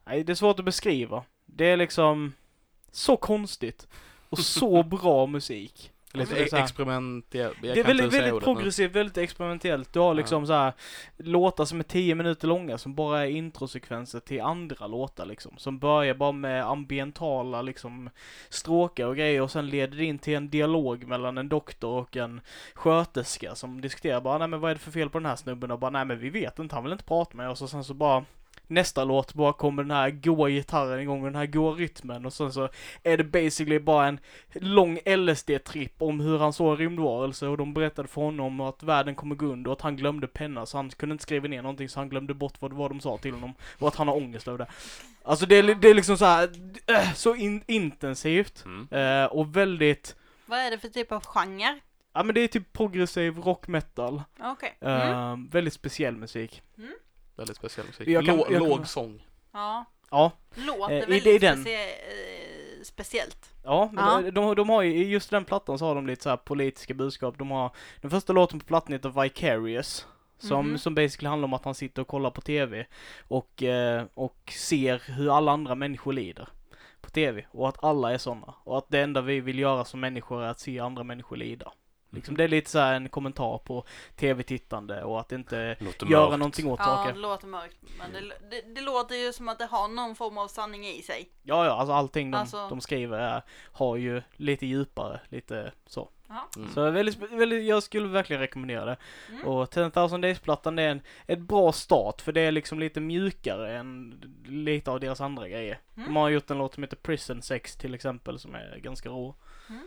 Nej, 0.05 0.25
det 0.25 0.33
är 0.33 0.35
svårt 0.35 0.59
att 0.59 0.65
beskriva. 0.65 1.25
Det 1.47 1.65
är 1.65 1.77
liksom 1.77 2.33
så 2.91 3.17
konstigt. 3.17 3.89
Och 4.29 4.39
så 4.39 4.83
bra 5.03 5.27
musik. 5.27 5.93
Lite 6.13 6.21
Alltså, 6.23 6.35
det 6.35 6.43
är 6.43 6.47
så 6.49 6.57
här- 6.57 6.63
experiment, 6.63 7.27
jag, 7.31 7.45
jag 7.45 7.55
det 7.63 7.81
är 7.81 7.85
väldigt, 7.85 8.13
väldigt 8.13 8.45
progressivt, 8.45 8.93
väldigt 8.93 9.19
experimentellt. 9.19 9.93
Du 9.93 9.99
har 10.01 10.15
liksom 10.15 10.47
så 10.47 10.53
här 10.53 10.73
låtar 11.17 11.65
som 11.65 11.79
är 11.79 11.85
10 11.85 12.15
minuter 12.15 12.49
långa 12.49 12.79
som 12.79 12.95
bara 12.95 13.27
är 13.27 13.31
introsekvenser 13.31 14.21
till 14.21 14.41
andra 14.41 14.87
låtar 14.87 15.27
liksom. 15.27 15.53
Som 15.57 15.79
börjar 15.79 16.15
bara 16.15 16.33
med 16.33 16.67
ambientala 16.67 17.63
liksom 17.63 18.11
stråkar 18.49 19.07
och 19.07 19.17
grejer 19.17 19.43
och 19.43 19.51
sen 19.51 19.69
leder 19.69 19.97
det 19.97 20.05
in 20.05 20.19
till 20.19 20.35
en 20.35 20.51
dialog 20.51 21.07
mellan 21.07 21.39
en 21.39 21.49
doktor 21.49 21.99
och 21.99 22.17
en 22.17 22.41
sköterska 22.75 23.55
som 23.55 23.81
diskuterar 23.81 24.21
bara 24.21 24.39
nej 24.39 24.49
men 24.49 24.61
vad 24.61 24.71
är 24.71 24.75
det 24.75 24.81
för 24.81 24.91
fel 24.91 25.11
på 25.11 25.19
den 25.19 25.27
här 25.27 25.37
snubben 25.37 25.71
och 25.71 25.79
bara 25.79 25.91
nej 25.91 26.05
men 26.05 26.19
vi 26.19 26.31
vet 26.31 26.59
inte, 26.59 26.75
han 26.75 26.85
vill 26.85 26.93
inte 26.93 27.05
prata 27.05 27.37
med 27.37 27.51
oss 27.51 27.63
och 27.63 27.71
sen 27.71 27.85
så 27.85 27.95
bara 27.95 28.25
nästa 28.71 29.05
låt 29.05 29.35
bara 29.35 29.53
kommer 29.53 29.83
den 29.83 29.91
här 29.91 30.11
goa 30.11 30.49
gitarren 30.49 31.01
igång 31.01 31.19
och 31.21 31.27
den 31.27 31.35
här 31.35 31.47
goa 31.47 31.73
rytmen 31.75 32.27
och 32.27 32.33
sen 32.33 32.53
så 32.53 32.69
är 33.03 33.17
det 33.17 33.25
basically 33.25 33.79
bara 33.79 34.07
en 34.07 34.21
lång 34.53 34.99
LSD-tripp 35.05 35.95
om 35.99 36.21
hur 36.21 36.39
han 36.39 36.53
såg 36.53 36.71
en 36.73 36.77
rymdvarelse 36.77 37.47
och 37.47 37.57
de 37.57 37.75
berättade 37.75 38.09
för 38.09 38.21
honom 38.21 38.61
att 38.61 38.83
världen 38.83 39.15
kommer 39.15 39.35
gå 39.35 39.47
under 39.47 39.71
och 39.71 39.77
att 39.77 39.83
han 39.83 39.97
glömde 39.97 40.27
penna 40.27 40.67
så 40.67 40.77
han 40.77 40.91
kunde 40.91 41.13
inte 41.13 41.23
skriva 41.23 41.49
ner 41.49 41.63
någonting 41.63 41.89
så 41.89 42.01
han 42.01 42.09
glömde 42.09 42.35
bort 42.35 42.55
vad 42.59 42.71
det 42.71 42.75
var 42.77 42.89
de 42.89 43.01
sa 43.01 43.17
till 43.19 43.35
honom 43.35 43.55
och 43.79 43.89
att 43.89 43.97
han 43.97 44.09
har 44.09 44.17
ångest 44.17 44.49
över 44.49 44.59
det. 44.59 44.67
Alltså 45.23 45.47
det 45.47 45.57
är, 45.57 45.75
det 45.75 45.89
är 45.91 45.95
liksom 45.95 46.17
så 46.19 46.25
här 46.25 46.49
äh, 46.87 47.13
så 47.15 47.35
in, 47.35 47.63
intensivt 47.67 48.65
Mm. 48.65 48.89
eh, 48.91 49.27
och 49.27 49.57
väldigt, 49.57 50.17
Vad 50.47 50.59
är 50.59 50.71
det 50.71 50.79
för 50.79 50.89
typ 50.89 51.13
av 51.13 51.25
genre? 51.27 51.81
ja 52.15 52.23
men 52.23 52.35
det 52.35 52.41
är 52.41 52.49
typ 52.49 52.73
progressiv 52.73 53.39
rock 53.39 53.69
metal. 53.69 54.23
Okej. 54.41 54.77
Eh, 54.81 55.11
Mm. 55.11 55.49
Väldigt 55.49 55.75
speciell 55.75 56.17
musik. 56.17 56.63
Väldigt 57.41 57.57
speciell 57.57 57.87
musik. 57.87 58.09
Jag 58.09 58.27
kan- 58.27 58.37
Lå- 58.39 58.47
jag 58.53 58.61
kan- 58.61 58.69
låg 58.69 58.87
sång. 58.87 59.27
Ja. 59.53 59.85
Ja, 60.11 60.33
Låter 60.55 60.95
Eh, 60.95 61.01
väldigt 61.01 61.25
det 61.25 61.31
är 61.31 61.39
den. 61.41 61.65
specie- 61.65 61.89
eh, 61.89 62.83
speciellt. 62.83 63.55
ja, 63.65 63.91
men 63.93 64.05
Ja. 64.05 64.21
De, 64.23 64.31
de, 64.31 64.55
de 64.55 64.69
har 64.69 64.83
ju, 64.83 64.95
i 64.95 65.09
just 65.09 65.31
den 65.31 65.45
plattan 65.45 65.79
så 65.79 65.85
har 65.87 65.95
de 65.95 66.07
lite 66.07 66.23
så 66.23 66.29
här 66.31 66.37
politiska 66.37 66.95
budskap. 66.95 67.39
De 67.39 67.51
har, 67.51 67.71
den 68.01 68.11
första 68.11 68.33
låten 68.33 68.61
på 68.61 68.67
plattan 68.67 68.93
heter 68.93 69.23
Vicarious. 69.23 70.07
Som, 70.39 70.69
Mhm. 70.69 70.79
som 70.79 70.95
basically 70.95 71.29
handlar 71.29 71.47
om 71.47 71.53
att 71.55 71.65
han 71.65 71.75
sitter 71.75 72.03
och 72.03 72.09
kollar 72.09 72.31
på 72.31 72.41
TV 72.41 72.87
och, 73.29 73.63
eh, 73.63 74.05
och 74.15 74.53
ser 74.57 75.03
hur 75.07 75.37
alla 75.37 75.53
andra 75.53 75.75
människor 75.75 76.13
lider 76.13 76.49
på 77.01 77.11
TV 77.11 77.47
och 77.51 77.69
att 77.69 77.85
alla 77.85 78.13
är 78.13 78.19
sådana 78.19 78.55
och 78.65 78.79
att 78.79 78.89
det 78.89 79.01
enda 79.01 79.21
vi 79.21 79.41
vill 79.41 79.59
göra 79.59 79.85
som 79.85 80.01
människor 80.01 80.43
är 80.43 80.49
att 80.49 80.61
se 80.61 80.79
andra 80.79 81.05
människor 81.05 81.37
lida. 81.37 81.73
Liksom 82.11 82.37
det 82.37 82.45
är 82.45 82.49
lite 82.49 82.71
så 82.71 82.79
här 82.79 82.95
en 82.95 83.09
kommentar 83.09 83.59
på 83.59 83.85
TV-tittande 84.17 85.03
och 85.05 85.21
att 85.21 85.33
inte 85.33 85.77
Låter 85.81 86.07
göra 86.07 86.29
mörkt. 86.29 86.39
någonting 86.39 86.67
åt 86.69 86.81
Ja, 86.81 86.85
saker. 86.87 87.13
det 87.13 87.19
låter 87.19 87.47
mörkt. 87.47 87.77
Men 87.99 88.13
det, 88.13 88.21
det, 88.51 88.75
det 88.75 88.81
låter 88.81 89.15
ju 89.15 89.33
som 89.33 89.49
att 89.49 89.59
det 89.59 89.67
har 89.67 89.89
någon 89.89 90.15
form 90.15 90.39
av 90.39 90.49
sanning 90.49 90.87
i 90.87 91.03
sig. 91.03 91.31
Ja, 91.43 91.65
ja, 91.67 91.71
alltså 91.73 91.93
allting 91.93 92.31
de, 92.31 92.39
Alltså- 92.39 92.69
de 92.69 92.81
skriver 92.81 93.19
är, 93.19 93.43
har 93.73 93.97
ju 93.97 94.23
lite 94.37 94.67
djupare, 94.67 95.21
lite 95.29 95.73
så. 95.87 96.09
Ja. 96.29 96.49
Mm. 96.57 96.71
Så 96.75 96.91
väldigt, 96.91 97.17
väldigt, 97.33 97.65
jag 97.67 97.83
skulle 97.83 98.09
verkligen 98.09 98.41
rekommendera 98.41 98.85
det. 98.85 98.97
Mm. 99.31 99.45
Och 99.47 99.71
10,000 99.71 100.21
Days-plattan 100.21 100.79
är 100.79 100.89
en 100.89 101.01
ett 101.27 101.39
bra 101.39 101.73
start 101.73 102.21
för 102.21 102.33
det 102.33 102.41
är 102.41 102.53
liksom 102.53 102.79
lite 102.79 103.01
mjukare 103.01 103.77
än 103.79 104.21
lite 104.47 104.91
av 104.91 105.01
deras 105.01 105.21
andra 105.21 105.49
grejer. 105.49 105.79
Mm. 105.97 106.07
De 106.09 106.17
har 106.17 106.29
gjort 106.29 106.51
en 106.51 106.59
låt 106.59 106.75
som 106.75 106.83
heter 106.83 106.97
Prison 106.97 107.43
Sex 107.43 107.77
till 107.77 107.95
exempel 107.95 108.39
som 108.39 108.55
är 108.55 108.79
ganska 108.83 109.09
rå. 109.09 109.35
Mm. 109.69 109.83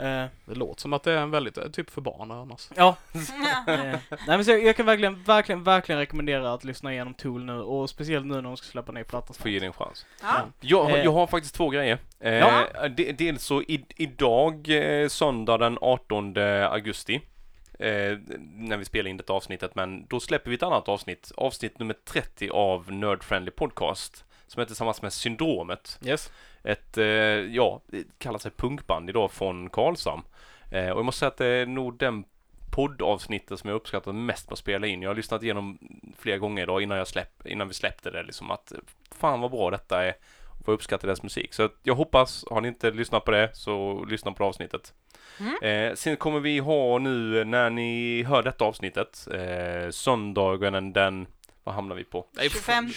Eh, 0.00 0.26
Det 0.44 0.54
låter 0.54 0.80
som 0.80 0.92
att 0.92 1.02
det 1.02 1.12
är 1.12 1.16
en 1.16 1.30
väldigt, 1.30 1.58
eh, 1.58 1.64
typ 1.68 1.90
för 1.90 2.00
barn 2.00 2.30
annars. 2.30 2.68
ja, 2.76 2.96
eh, 3.66 3.74
nej 4.10 4.18
men 4.26 4.44
så 4.44 4.50
jag, 4.50 4.64
jag 4.64 4.76
kan 4.76 4.86
verkligen, 4.86 5.22
verkligen, 5.24 5.64
verkligen 5.64 5.98
rekommendera 5.98 6.52
att 6.54 6.64
lyssna 6.64 6.92
igenom 6.92 7.14
Tool 7.14 7.44
nu 7.44 7.60
och 7.60 7.90
speciellt 7.90 8.26
nu 8.26 8.34
när 8.34 8.42
de 8.42 8.56
ska 8.56 8.66
släppa 8.66 8.92
ner 8.92 9.04
plattan 9.04 9.34
Får 9.34 9.50
ge 9.50 9.58
det 9.58 9.66
en 9.66 9.72
chans. 9.72 10.06
Ja. 10.22 10.28
Jag, 10.60 10.84
har- 10.84 10.98
jag 10.98 11.12
har 11.12 11.26
faktiskt 11.26 11.54
två 11.54 11.68
grejer. 11.70 11.98
Ja. 12.18 12.64
de, 12.88 13.12
dels 13.12 13.44
så 13.44 13.62
i, 13.62 13.84
idag, 13.96 14.68
söndag 15.08 15.58
den 15.58 15.78
18 15.80 16.36
augusti, 16.70 17.14
eh, 17.78 18.18
när 18.54 18.76
vi 18.76 18.84
spelar 18.84 19.10
in 19.10 19.16
detta 19.16 19.32
avsnittet, 19.32 19.74
men 19.74 20.06
då 20.06 20.20
släpper 20.20 20.50
vi 20.50 20.56
ett 20.56 20.62
annat 20.62 20.88
avsnitt, 20.88 21.32
avsnitt 21.36 21.78
nummer 21.78 21.96
30 22.04 22.50
av 22.50 22.92
Nerd 22.92 23.24
Friendly 23.24 23.50
Podcast, 23.50 24.24
som 24.50 24.62
är 24.62 24.66
tillsammans 24.66 25.02
med 25.02 25.12
Syndromet. 25.12 25.98
Yes. 26.04 26.32
Ett, 26.62 26.98
eh, 26.98 27.04
ja, 27.04 27.80
det 27.86 28.04
kallar 28.18 28.38
sig 28.38 28.50
punkband 28.50 29.10
idag 29.10 29.32
från 29.32 29.70
Karlshamn. 29.70 30.22
Eh, 30.70 30.90
och 30.90 30.98
jag 30.98 31.04
måste 31.04 31.18
säga 31.18 31.28
att 31.28 31.36
det 31.36 31.46
är 31.46 31.66
nog 31.66 31.98
den 31.98 32.24
poddavsnittet 32.70 33.60
som 33.60 33.70
jag 33.70 33.76
uppskattat 33.76 34.14
mest 34.14 34.48
på 34.48 34.52
att 34.52 34.58
spela 34.58 34.86
in. 34.86 35.02
Jag 35.02 35.10
har 35.10 35.14
lyssnat 35.14 35.42
igenom 35.42 35.78
flera 36.18 36.38
gånger 36.38 36.62
idag 36.62 36.82
innan, 36.82 36.98
jag 36.98 37.08
släpp, 37.08 37.46
innan 37.46 37.68
vi 37.68 37.74
släppte 37.74 38.10
det 38.10 38.22
liksom 38.22 38.50
att 38.50 38.72
fan 39.10 39.40
vad 39.40 39.50
bra 39.50 39.70
detta 39.70 40.04
är 40.04 40.14
och 40.60 40.68
jag 40.68 40.74
uppskattar 40.74 41.08
deras 41.08 41.22
musik. 41.22 41.54
Så 41.54 41.68
jag 41.82 41.94
hoppas, 41.94 42.44
har 42.50 42.60
ni 42.60 42.68
inte 42.68 42.90
lyssnat 42.90 43.24
på 43.24 43.30
det 43.30 43.50
så 43.54 44.04
lyssna 44.04 44.32
på 44.32 44.42
det 44.42 44.48
avsnittet. 44.48 44.94
Mm. 45.40 45.62
Eh, 45.62 45.94
sen 45.94 46.16
kommer 46.16 46.40
vi 46.40 46.58
ha 46.58 46.98
nu 46.98 47.44
när 47.44 47.70
ni 47.70 48.22
hör 48.22 48.42
detta 48.42 48.64
avsnittet, 48.64 49.28
eh, 49.34 49.90
söndagen 49.90 50.92
den, 50.92 51.26
vad 51.64 51.74
hamnar 51.74 51.96
vi 51.96 52.04
på? 52.04 52.26
Nej, 52.32 52.50
25. 52.50 52.90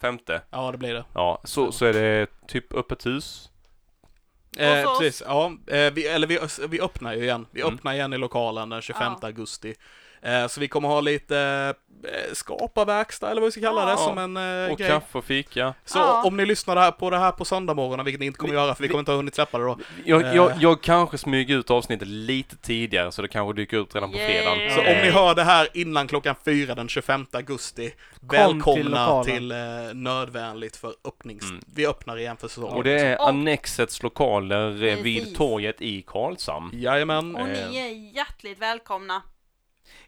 25. 0.00 0.18
Ja, 0.50 0.70
det 0.72 0.78
blir 0.78 0.94
det. 0.94 1.04
Ja, 1.14 1.40
så, 1.44 1.72
så 1.72 1.84
är 1.86 1.92
det 1.92 2.26
typ 2.48 2.74
öppet 2.74 3.06
hus. 3.06 3.50
Eh, 4.58 4.82
precis, 4.98 5.22
ja. 5.26 5.52
Eh, 5.66 5.92
vi, 5.92 6.06
eller 6.06 6.26
vi, 6.26 6.38
vi 6.68 6.80
öppnar 6.80 7.14
ju 7.14 7.22
igen. 7.22 7.46
Vi 7.50 7.60
Mm. 7.62 7.74
öppnar 7.74 7.94
igen 7.94 8.12
i 8.12 8.18
lokalen 8.18 8.68
den 8.68 8.82
25 8.82 9.12
Ja. 9.22 9.26
augusti. 9.26 9.74
Eh, 10.22 10.46
så 10.46 10.60
vi 10.60 10.68
kommer 10.68 10.88
ha 10.88 11.00
lite 11.00 11.74
eh, 12.04 12.32
skaparverkstad 12.34 13.30
eller 13.30 13.40
vad 13.40 13.46
vi 13.48 13.52
ska 13.52 13.60
kalla 13.60 13.84
det 13.84 13.90
Ja. 13.90 13.96
som 13.96 14.18
en 14.18 14.36
eh, 14.64 14.70
Och 14.72 14.78
grej. 14.78 14.88
kaffe 14.90 15.18
och 15.18 15.24
fika. 15.24 15.74
Så 15.84 15.98
Ja. 15.98 16.22
om 16.24 16.36
ni 16.36 16.46
lyssnar 16.46 16.90
på 16.90 17.10
det 17.10 17.18
här 17.18 17.32
på 17.32 17.44
söndagsmorgonen, 17.44 18.04
vilket 18.04 18.20
ni 18.20 18.26
inte 18.26 18.38
kommer 18.38 18.52
Vi- 18.54 18.58
göra 18.60 18.74
för 18.74 18.82
vi 18.82 18.88
kommer 18.88 18.98
inte 18.98 19.10
ha 19.12 19.16
hunnit 19.16 19.34
släppa 19.34 19.58
det 19.58 19.64
då. 19.64 19.78
Jag, 20.04 20.22
Eh. 20.22 20.34
jag, 20.36 20.52
jag 20.60 20.82
kanske 20.82 21.18
smyger 21.18 21.56
ut 21.58 21.70
avsnittet 21.70 22.08
lite 22.08 22.56
tidigare 22.56 23.12
så 23.12 23.22
det 23.22 23.28
kanske 23.28 23.52
dyker 23.60 23.76
ut 23.82 23.94
redan 23.94 24.10
på 24.12 24.18
fredagen. 24.18 24.70
Så 24.74 24.80
Eh. 24.80 24.96
om 24.96 25.02
ni 25.04 25.10
hör 25.10 25.34
det 25.34 25.44
här 25.44 25.68
innan 25.74 26.08
klockan 26.08 26.34
fyra 26.44 26.74
den 26.74 26.88
25 26.88 27.26
augusti, 27.32 27.90
till 27.90 28.28
välkomna 28.28 29.24
till, 29.24 29.50
eh, 29.52 29.58
Nödvändigt 29.94 30.76
för 30.76 30.94
öppnings... 31.04 31.44
Mm. 31.50 31.60
Vi 31.74 31.86
öppnar 31.86 32.16
igen 32.18 32.36
för 32.36 32.48
säsongen. 32.48 32.76
Och 32.76 32.84
det 32.84 33.00
är 33.00 33.20
Och- 33.20 33.28
Annexets 33.28 34.02
lokaler 34.02 34.68
eh, 34.84 34.96
vid 35.02 35.20
Precis. 35.22 35.38
torget 35.38 35.82
i 35.82 36.02
Karlshamn. 36.06 36.70
Jajamän. 36.72 37.36
Och 37.36 37.46
ni 37.48 37.76
är 37.78 38.14
hjärtligt 38.16 38.58
välkomna. 38.58 39.22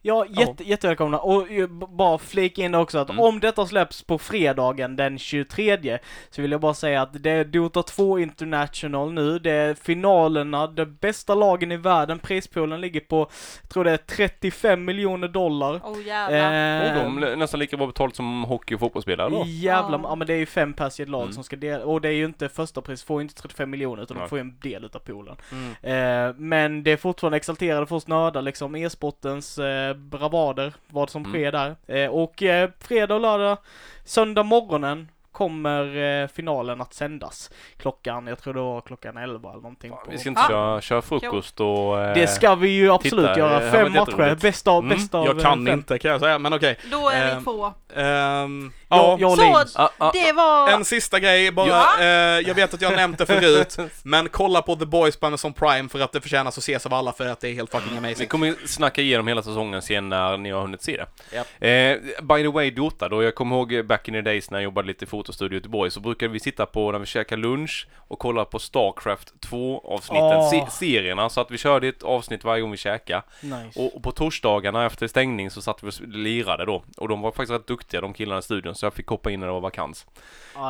Ja, 0.03 0.27
jätte, 0.29 0.65
jättevälkomna. 0.69 1.19
Och 1.19 1.51
eh, 1.51 1.67
bara 1.69 2.19
flika 2.19 2.63
in 2.63 2.75
också 2.75 2.99
att 2.99 3.11
Mm. 3.11 3.21
om 3.25 3.41
detta 3.41 3.67
släpps 3.67 4.03
på 4.03 4.19
fredagen 4.19 4.97
den 4.97 5.19
23 5.19 5.99
så 6.31 6.43
vill 6.43 6.51
jag 6.53 6.61
bara 6.61 6.75
säga 6.75 7.03
att 7.03 7.23
det 7.23 7.31
är 7.31 7.45
Dota 7.45 7.83
2 7.83 8.19
International 8.19 9.13
nu. 9.13 9.39
Det 9.39 9.51
är 9.51 9.75
finalerna, 9.75 10.67
de 10.67 10.85
bästa 10.85 11.35
lagen 11.35 11.73
i 11.73 11.77
världen. 11.77 12.19
Prispoolen 12.19 12.81
ligger 12.81 13.01
på, 13.01 13.31
jag 13.63 13.71
tror 13.71 13.85
det 13.85 13.91
är 13.91 13.97
35 13.97 14.85
miljoner 14.85 15.29
dollar. 15.29 15.77
Oh 15.85 16.03
jävlar. 16.07 16.87
Eh, 16.87 16.99
Och 16.99 17.05
de 17.05 17.23
är 17.23 17.37
nästan 17.37 17.61
lika 17.61 17.77
bra 17.77 17.87
betalt 17.87 18.17
som 18.17 18.45
hockey 18.45 18.75
och 18.75 18.81
fotbollsspelare 18.81 19.31
då. 19.31 19.43
Jävlar, 19.47 19.99
Ja. 19.99 20.05
ja 20.09 20.15
men 20.15 20.27
det 20.27 20.33
är 20.35 20.39
ju 20.39 20.47
fem 20.47 20.73
pers 20.73 21.01
i 21.01 21.03
ett 21.03 21.09
lag 21.09 21.23
Mm. 21.23 21.33
som 21.33 21.45
ska 21.45 21.57
dela, 21.57 21.85
och 21.85 22.01
det 22.01 22.09
är 22.09 22.13
ju 22.13 22.25
inte 22.25 22.49
första 22.49 22.81
pris, 22.83 23.03
får 23.05 23.21
ju 23.21 23.23
inte 23.23 23.35
35 23.35 23.71
miljoner 23.71 24.03
utan 24.03 24.17
Nej. 24.17 24.25
de 24.25 24.29
får 24.29 24.39
ju 24.39 24.41
en 24.41 24.59
del 24.63 24.85
utav 24.85 24.99
poolen. 24.99 25.37
Mm. 25.53 26.29
Eh, 26.29 26.35
men 26.39 26.83
det 26.83 26.91
är 26.93 26.97
fortfarande 26.97 27.37
exalterade 27.37 27.87
för 27.87 27.97
oss 27.97 28.07
nördar 28.07 28.43
liksom, 28.43 28.75
e-sportens 28.77 29.59
eh, 29.59 29.65
bravader, 29.95 30.73
vad 30.89 31.11
som 31.11 31.23
Mm. 31.25 31.33
sker 31.33 31.53
där. 31.53 31.77
Eh, 31.87 32.11
och 32.11 32.43
eh, 32.43 32.71
fredag 32.81 33.15
och 33.15 33.21
lördag, 33.21 33.59
söndag 34.05 34.43
morgonen 34.43 35.09
kommer 35.45 35.97
eh, 36.23 36.29
finalen 36.29 36.81
att 36.81 36.95
sändas. 36.95 37.51
Klockan, 37.77 38.27
jag 38.27 38.43
tror 38.43 38.55
det 38.55 38.61
var 38.61 38.81
klockan 38.81 39.17
11 39.17 39.51
eller 39.51 39.61
någonting. 39.63 39.91
Fan, 39.91 40.05
på- 40.05 40.11
Vi 40.11 40.19
ska 40.19 40.29
inte 40.29 40.41
Ja. 40.41 40.49
köra, 40.49 40.81
köra 40.81 41.03
frukost 41.03 41.61
och... 41.61 42.01
eh, 42.01 42.15
Det 42.15 42.27
ska 42.27 42.55
vi 42.55 42.69
ju 42.69 42.93
absolut 42.93 43.27
titta, 43.29 43.39
göra. 43.39 43.71
Fem 43.71 43.93
matcher, 43.93 44.35
bästa 44.43 44.71
av, 44.71 44.85
Mm, 44.85 44.97
bästa 44.99 45.19
av 45.19 45.27
Jag 45.27 45.37
eh, 45.37 45.43
kan 45.43 45.67
fem. 45.67 45.75
inte 45.79 45.99
kan 45.99 46.11
jag 46.11 46.21
säga, 46.21 46.39
men 46.39 46.53
okej. 46.53 46.79
Då 46.91 47.09
är 47.09 47.37
vi 47.39 47.45
två. 47.45 47.73
Ehm, 47.97 48.73
Jag, 48.89 48.99
ja, 48.99 49.17
jag 49.21 49.31
och 49.33 49.69
Så-. 49.69 49.79
Ah, 49.83 49.89
ah, 49.99 50.11
Det 50.13 50.33
var... 50.33 50.69
en 50.71 50.85
sista 50.85 51.19
grej 51.21 51.51
bara. 51.53 51.69
Ja. 51.69 52.01
Eh, 52.01 52.07
jag 52.49 52.55
vet 52.55 52.75
att 52.75 52.83
jag 52.83 52.97
nämnt 52.97 53.19
det 53.19 53.27
förut, 53.27 53.77
men 54.03 54.29
kolla 54.29 54.63
på 54.63 54.77
The 54.77 54.85
Boys 54.87 55.17
på 55.17 55.27
Amazon 55.27 55.53
Prime 55.53 55.89
för 55.89 56.01
att 56.01 56.13
det 56.13 56.21
förtjänar 56.21 56.49
att 56.49 56.57
ses 56.59 56.87
av 56.87 56.95
alla 56.95 57.13
för 57.13 57.27
att 57.27 57.41
det 57.41 57.49
är 57.49 57.53
helt 57.55 57.71
fucking 57.71 57.93
Vi 57.93 57.99
amazing. 57.99 58.29
kommer 58.29 58.47
ju 58.47 58.55
snacka 58.67 59.01
igenom 59.03 59.29
hela 59.29 59.43
säsongen 59.43 59.83
sen 59.83 60.09
när 60.09 60.37
ni 60.37 60.51
har 60.51 60.61
hunnit 60.61 60.83
se 60.83 60.97
det. 60.97 61.37
Japp. 61.37 61.47
Eh, 61.61 62.25
by 62.25 62.43
the 62.43 62.49
way, 62.49 62.71
Dota 62.71 63.09
då. 63.09 63.23
Jag 63.23 63.35
kommer 63.35 63.57
ihåg 63.57 63.87
back 63.87 64.09
in 64.09 64.15
the 64.15 64.21
days 64.21 64.51
när 64.51 64.59
jag 64.59 64.65
jobbade 64.65 64.89
lite 64.89 65.05
i 65.05 65.09
fotostudio 65.09 65.30
i 65.53 65.55
Göteborg 65.55 65.91
så 65.91 66.01
brukade 66.01 66.33
vi 66.33 66.41
sitta 66.41 66.67
på 66.67 66.93
när 66.93 66.99
vi 66.99 67.07
käkade 67.07 67.43
lunch 67.43 67.87
och 67.97 68.19
kolla 68.19 68.45
på 68.45 68.59
Starcraft 68.59 69.33
2-avsnitten, 69.41 70.37
Åh. 70.39 70.51
se- 70.51 70.71
serierna. 70.71 71.29
Så 71.29 71.41
att 71.41 71.51
vi 71.51 71.59
körde 71.59 71.89
ett 71.89 72.03
avsnitt 72.03 72.45
varje 72.45 72.61
gång 72.63 72.71
vi 72.71 72.77
käkade. 72.77 73.23
Nice. 73.43 73.81
Och, 73.81 73.97
och 73.97 74.03
på 74.03 74.13
torsdagarna 74.13 74.87
efter 74.87 75.07
stängning 75.07 75.51
så 75.51 75.63
satt 75.63 75.83
vi 75.83 75.89
och 75.89 76.01
lirade 76.09 76.65
då. 76.65 76.85
Och 76.97 77.09
de 77.09 77.21
var 77.21 77.31
faktiskt 77.33 77.53
rätt 77.53 77.67
duktiga 77.67 78.01
de 78.01 78.13
killarna 78.15 78.39
i 78.39 78.43
studion 78.43 78.75
så 78.75 78.87
jag 78.87 78.95
fick 78.95 79.07
hoppa 79.07 79.31
in 79.31 79.41
när 79.41 79.47
det 79.47 79.53
var 79.53 79.61
vakans. 79.61 80.07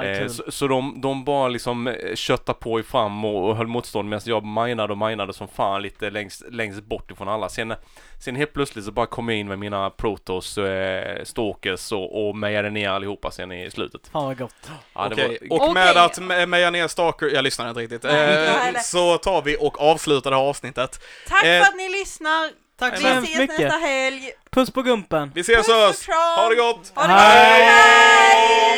Är 0.04 0.22
Eh, 0.22 0.28
så 0.28 0.42
så 0.50 0.66
de, 0.68 1.00
de 1.00 1.24
bara 1.24 1.48
liksom 1.48 1.86
eh, 1.86 2.14
köttade 2.14 2.58
på 2.58 2.80
i 2.80 2.82
fram 2.82 3.24
och, 3.24 3.48
och 3.48 3.56
höll 3.56 3.66
motstånd 3.66 4.08
medan 4.08 4.22
jag 4.24 4.44
minade 4.44 4.92
och 4.92 4.98
minade 4.98 5.32
som 5.32 5.48
fan 5.48 5.82
lite 5.82 6.10
längst, 6.10 6.42
längst 6.50 6.82
bort 6.84 7.10
ifrån 7.10 7.28
alla. 7.28 7.48
Sen, 7.48 7.74
sen 8.20 8.36
helt 8.36 8.52
plötsligt 8.52 8.84
så 8.84 8.92
bara 8.92 9.06
kom 9.06 9.28
jag 9.28 9.38
in 9.38 9.48
med 9.48 9.58
mina 9.58 9.90
Protoss, 9.90 10.58
eh, 10.58 11.24
Stalkers 11.24 11.92
och, 11.92 12.28
och 12.28 12.36
mejade 12.36 12.70
ner 12.70 12.88
allihopa 12.90 13.30
sen 13.30 13.52
i 13.52 13.70
slutet. 13.70 14.00
Fan 14.12 14.24
vad 14.24 14.38
gott. 14.38 14.54
Ja, 14.94 15.08
Okej, 15.12 15.38
var, 15.50 15.68
och 15.68 15.74
med 15.74 15.90
Okej. 15.90 16.02
att 16.04 16.18
me- 16.18 16.46
meja 16.46 16.70
ner 16.70 16.88
Stalker, 16.88 17.26
jag 17.26 17.44
lyssnar 17.44 17.68
inte 17.68 17.80
riktigt, 17.80 18.04
eh, 18.04 18.80
så 18.82 19.18
tar 19.18 19.42
vi 19.42 19.56
och 19.60 19.80
avslutar 19.82 20.30
det 20.30 20.36
här 20.36 20.44
avsnittet. 20.44 21.00
Tack 21.28 21.44
eh, 21.44 21.62
för 21.62 21.68
att 21.70 21.76
ni 21.76 21.88
lyssnar. 21.88 22.50
Tack 22.78 22.94
Vi 22.94 22.98
så 23.02 23.06
hemskt 23.08 23.28
ses 23.30 23.38
mycket. 23.40 23.58
nästa 23.58 23.78
helg. 23.78 24.30
Puss 24.50 24.70
på 24.70 24.82
gumpen. 24.82 25.32
Vi 25.34 25.40
ses 25.40 25.66
Puss 25.66 26.06
kram. 26.06 26.16
Ha 26.16 26.48
det 26.48 26.54
gott! 26.54 26.92
Ha 26.94 27.06
det 27.06 27.12
Hej. 27.12 27.60
gott. 27.60 27.70
Hej! 27.70 28.69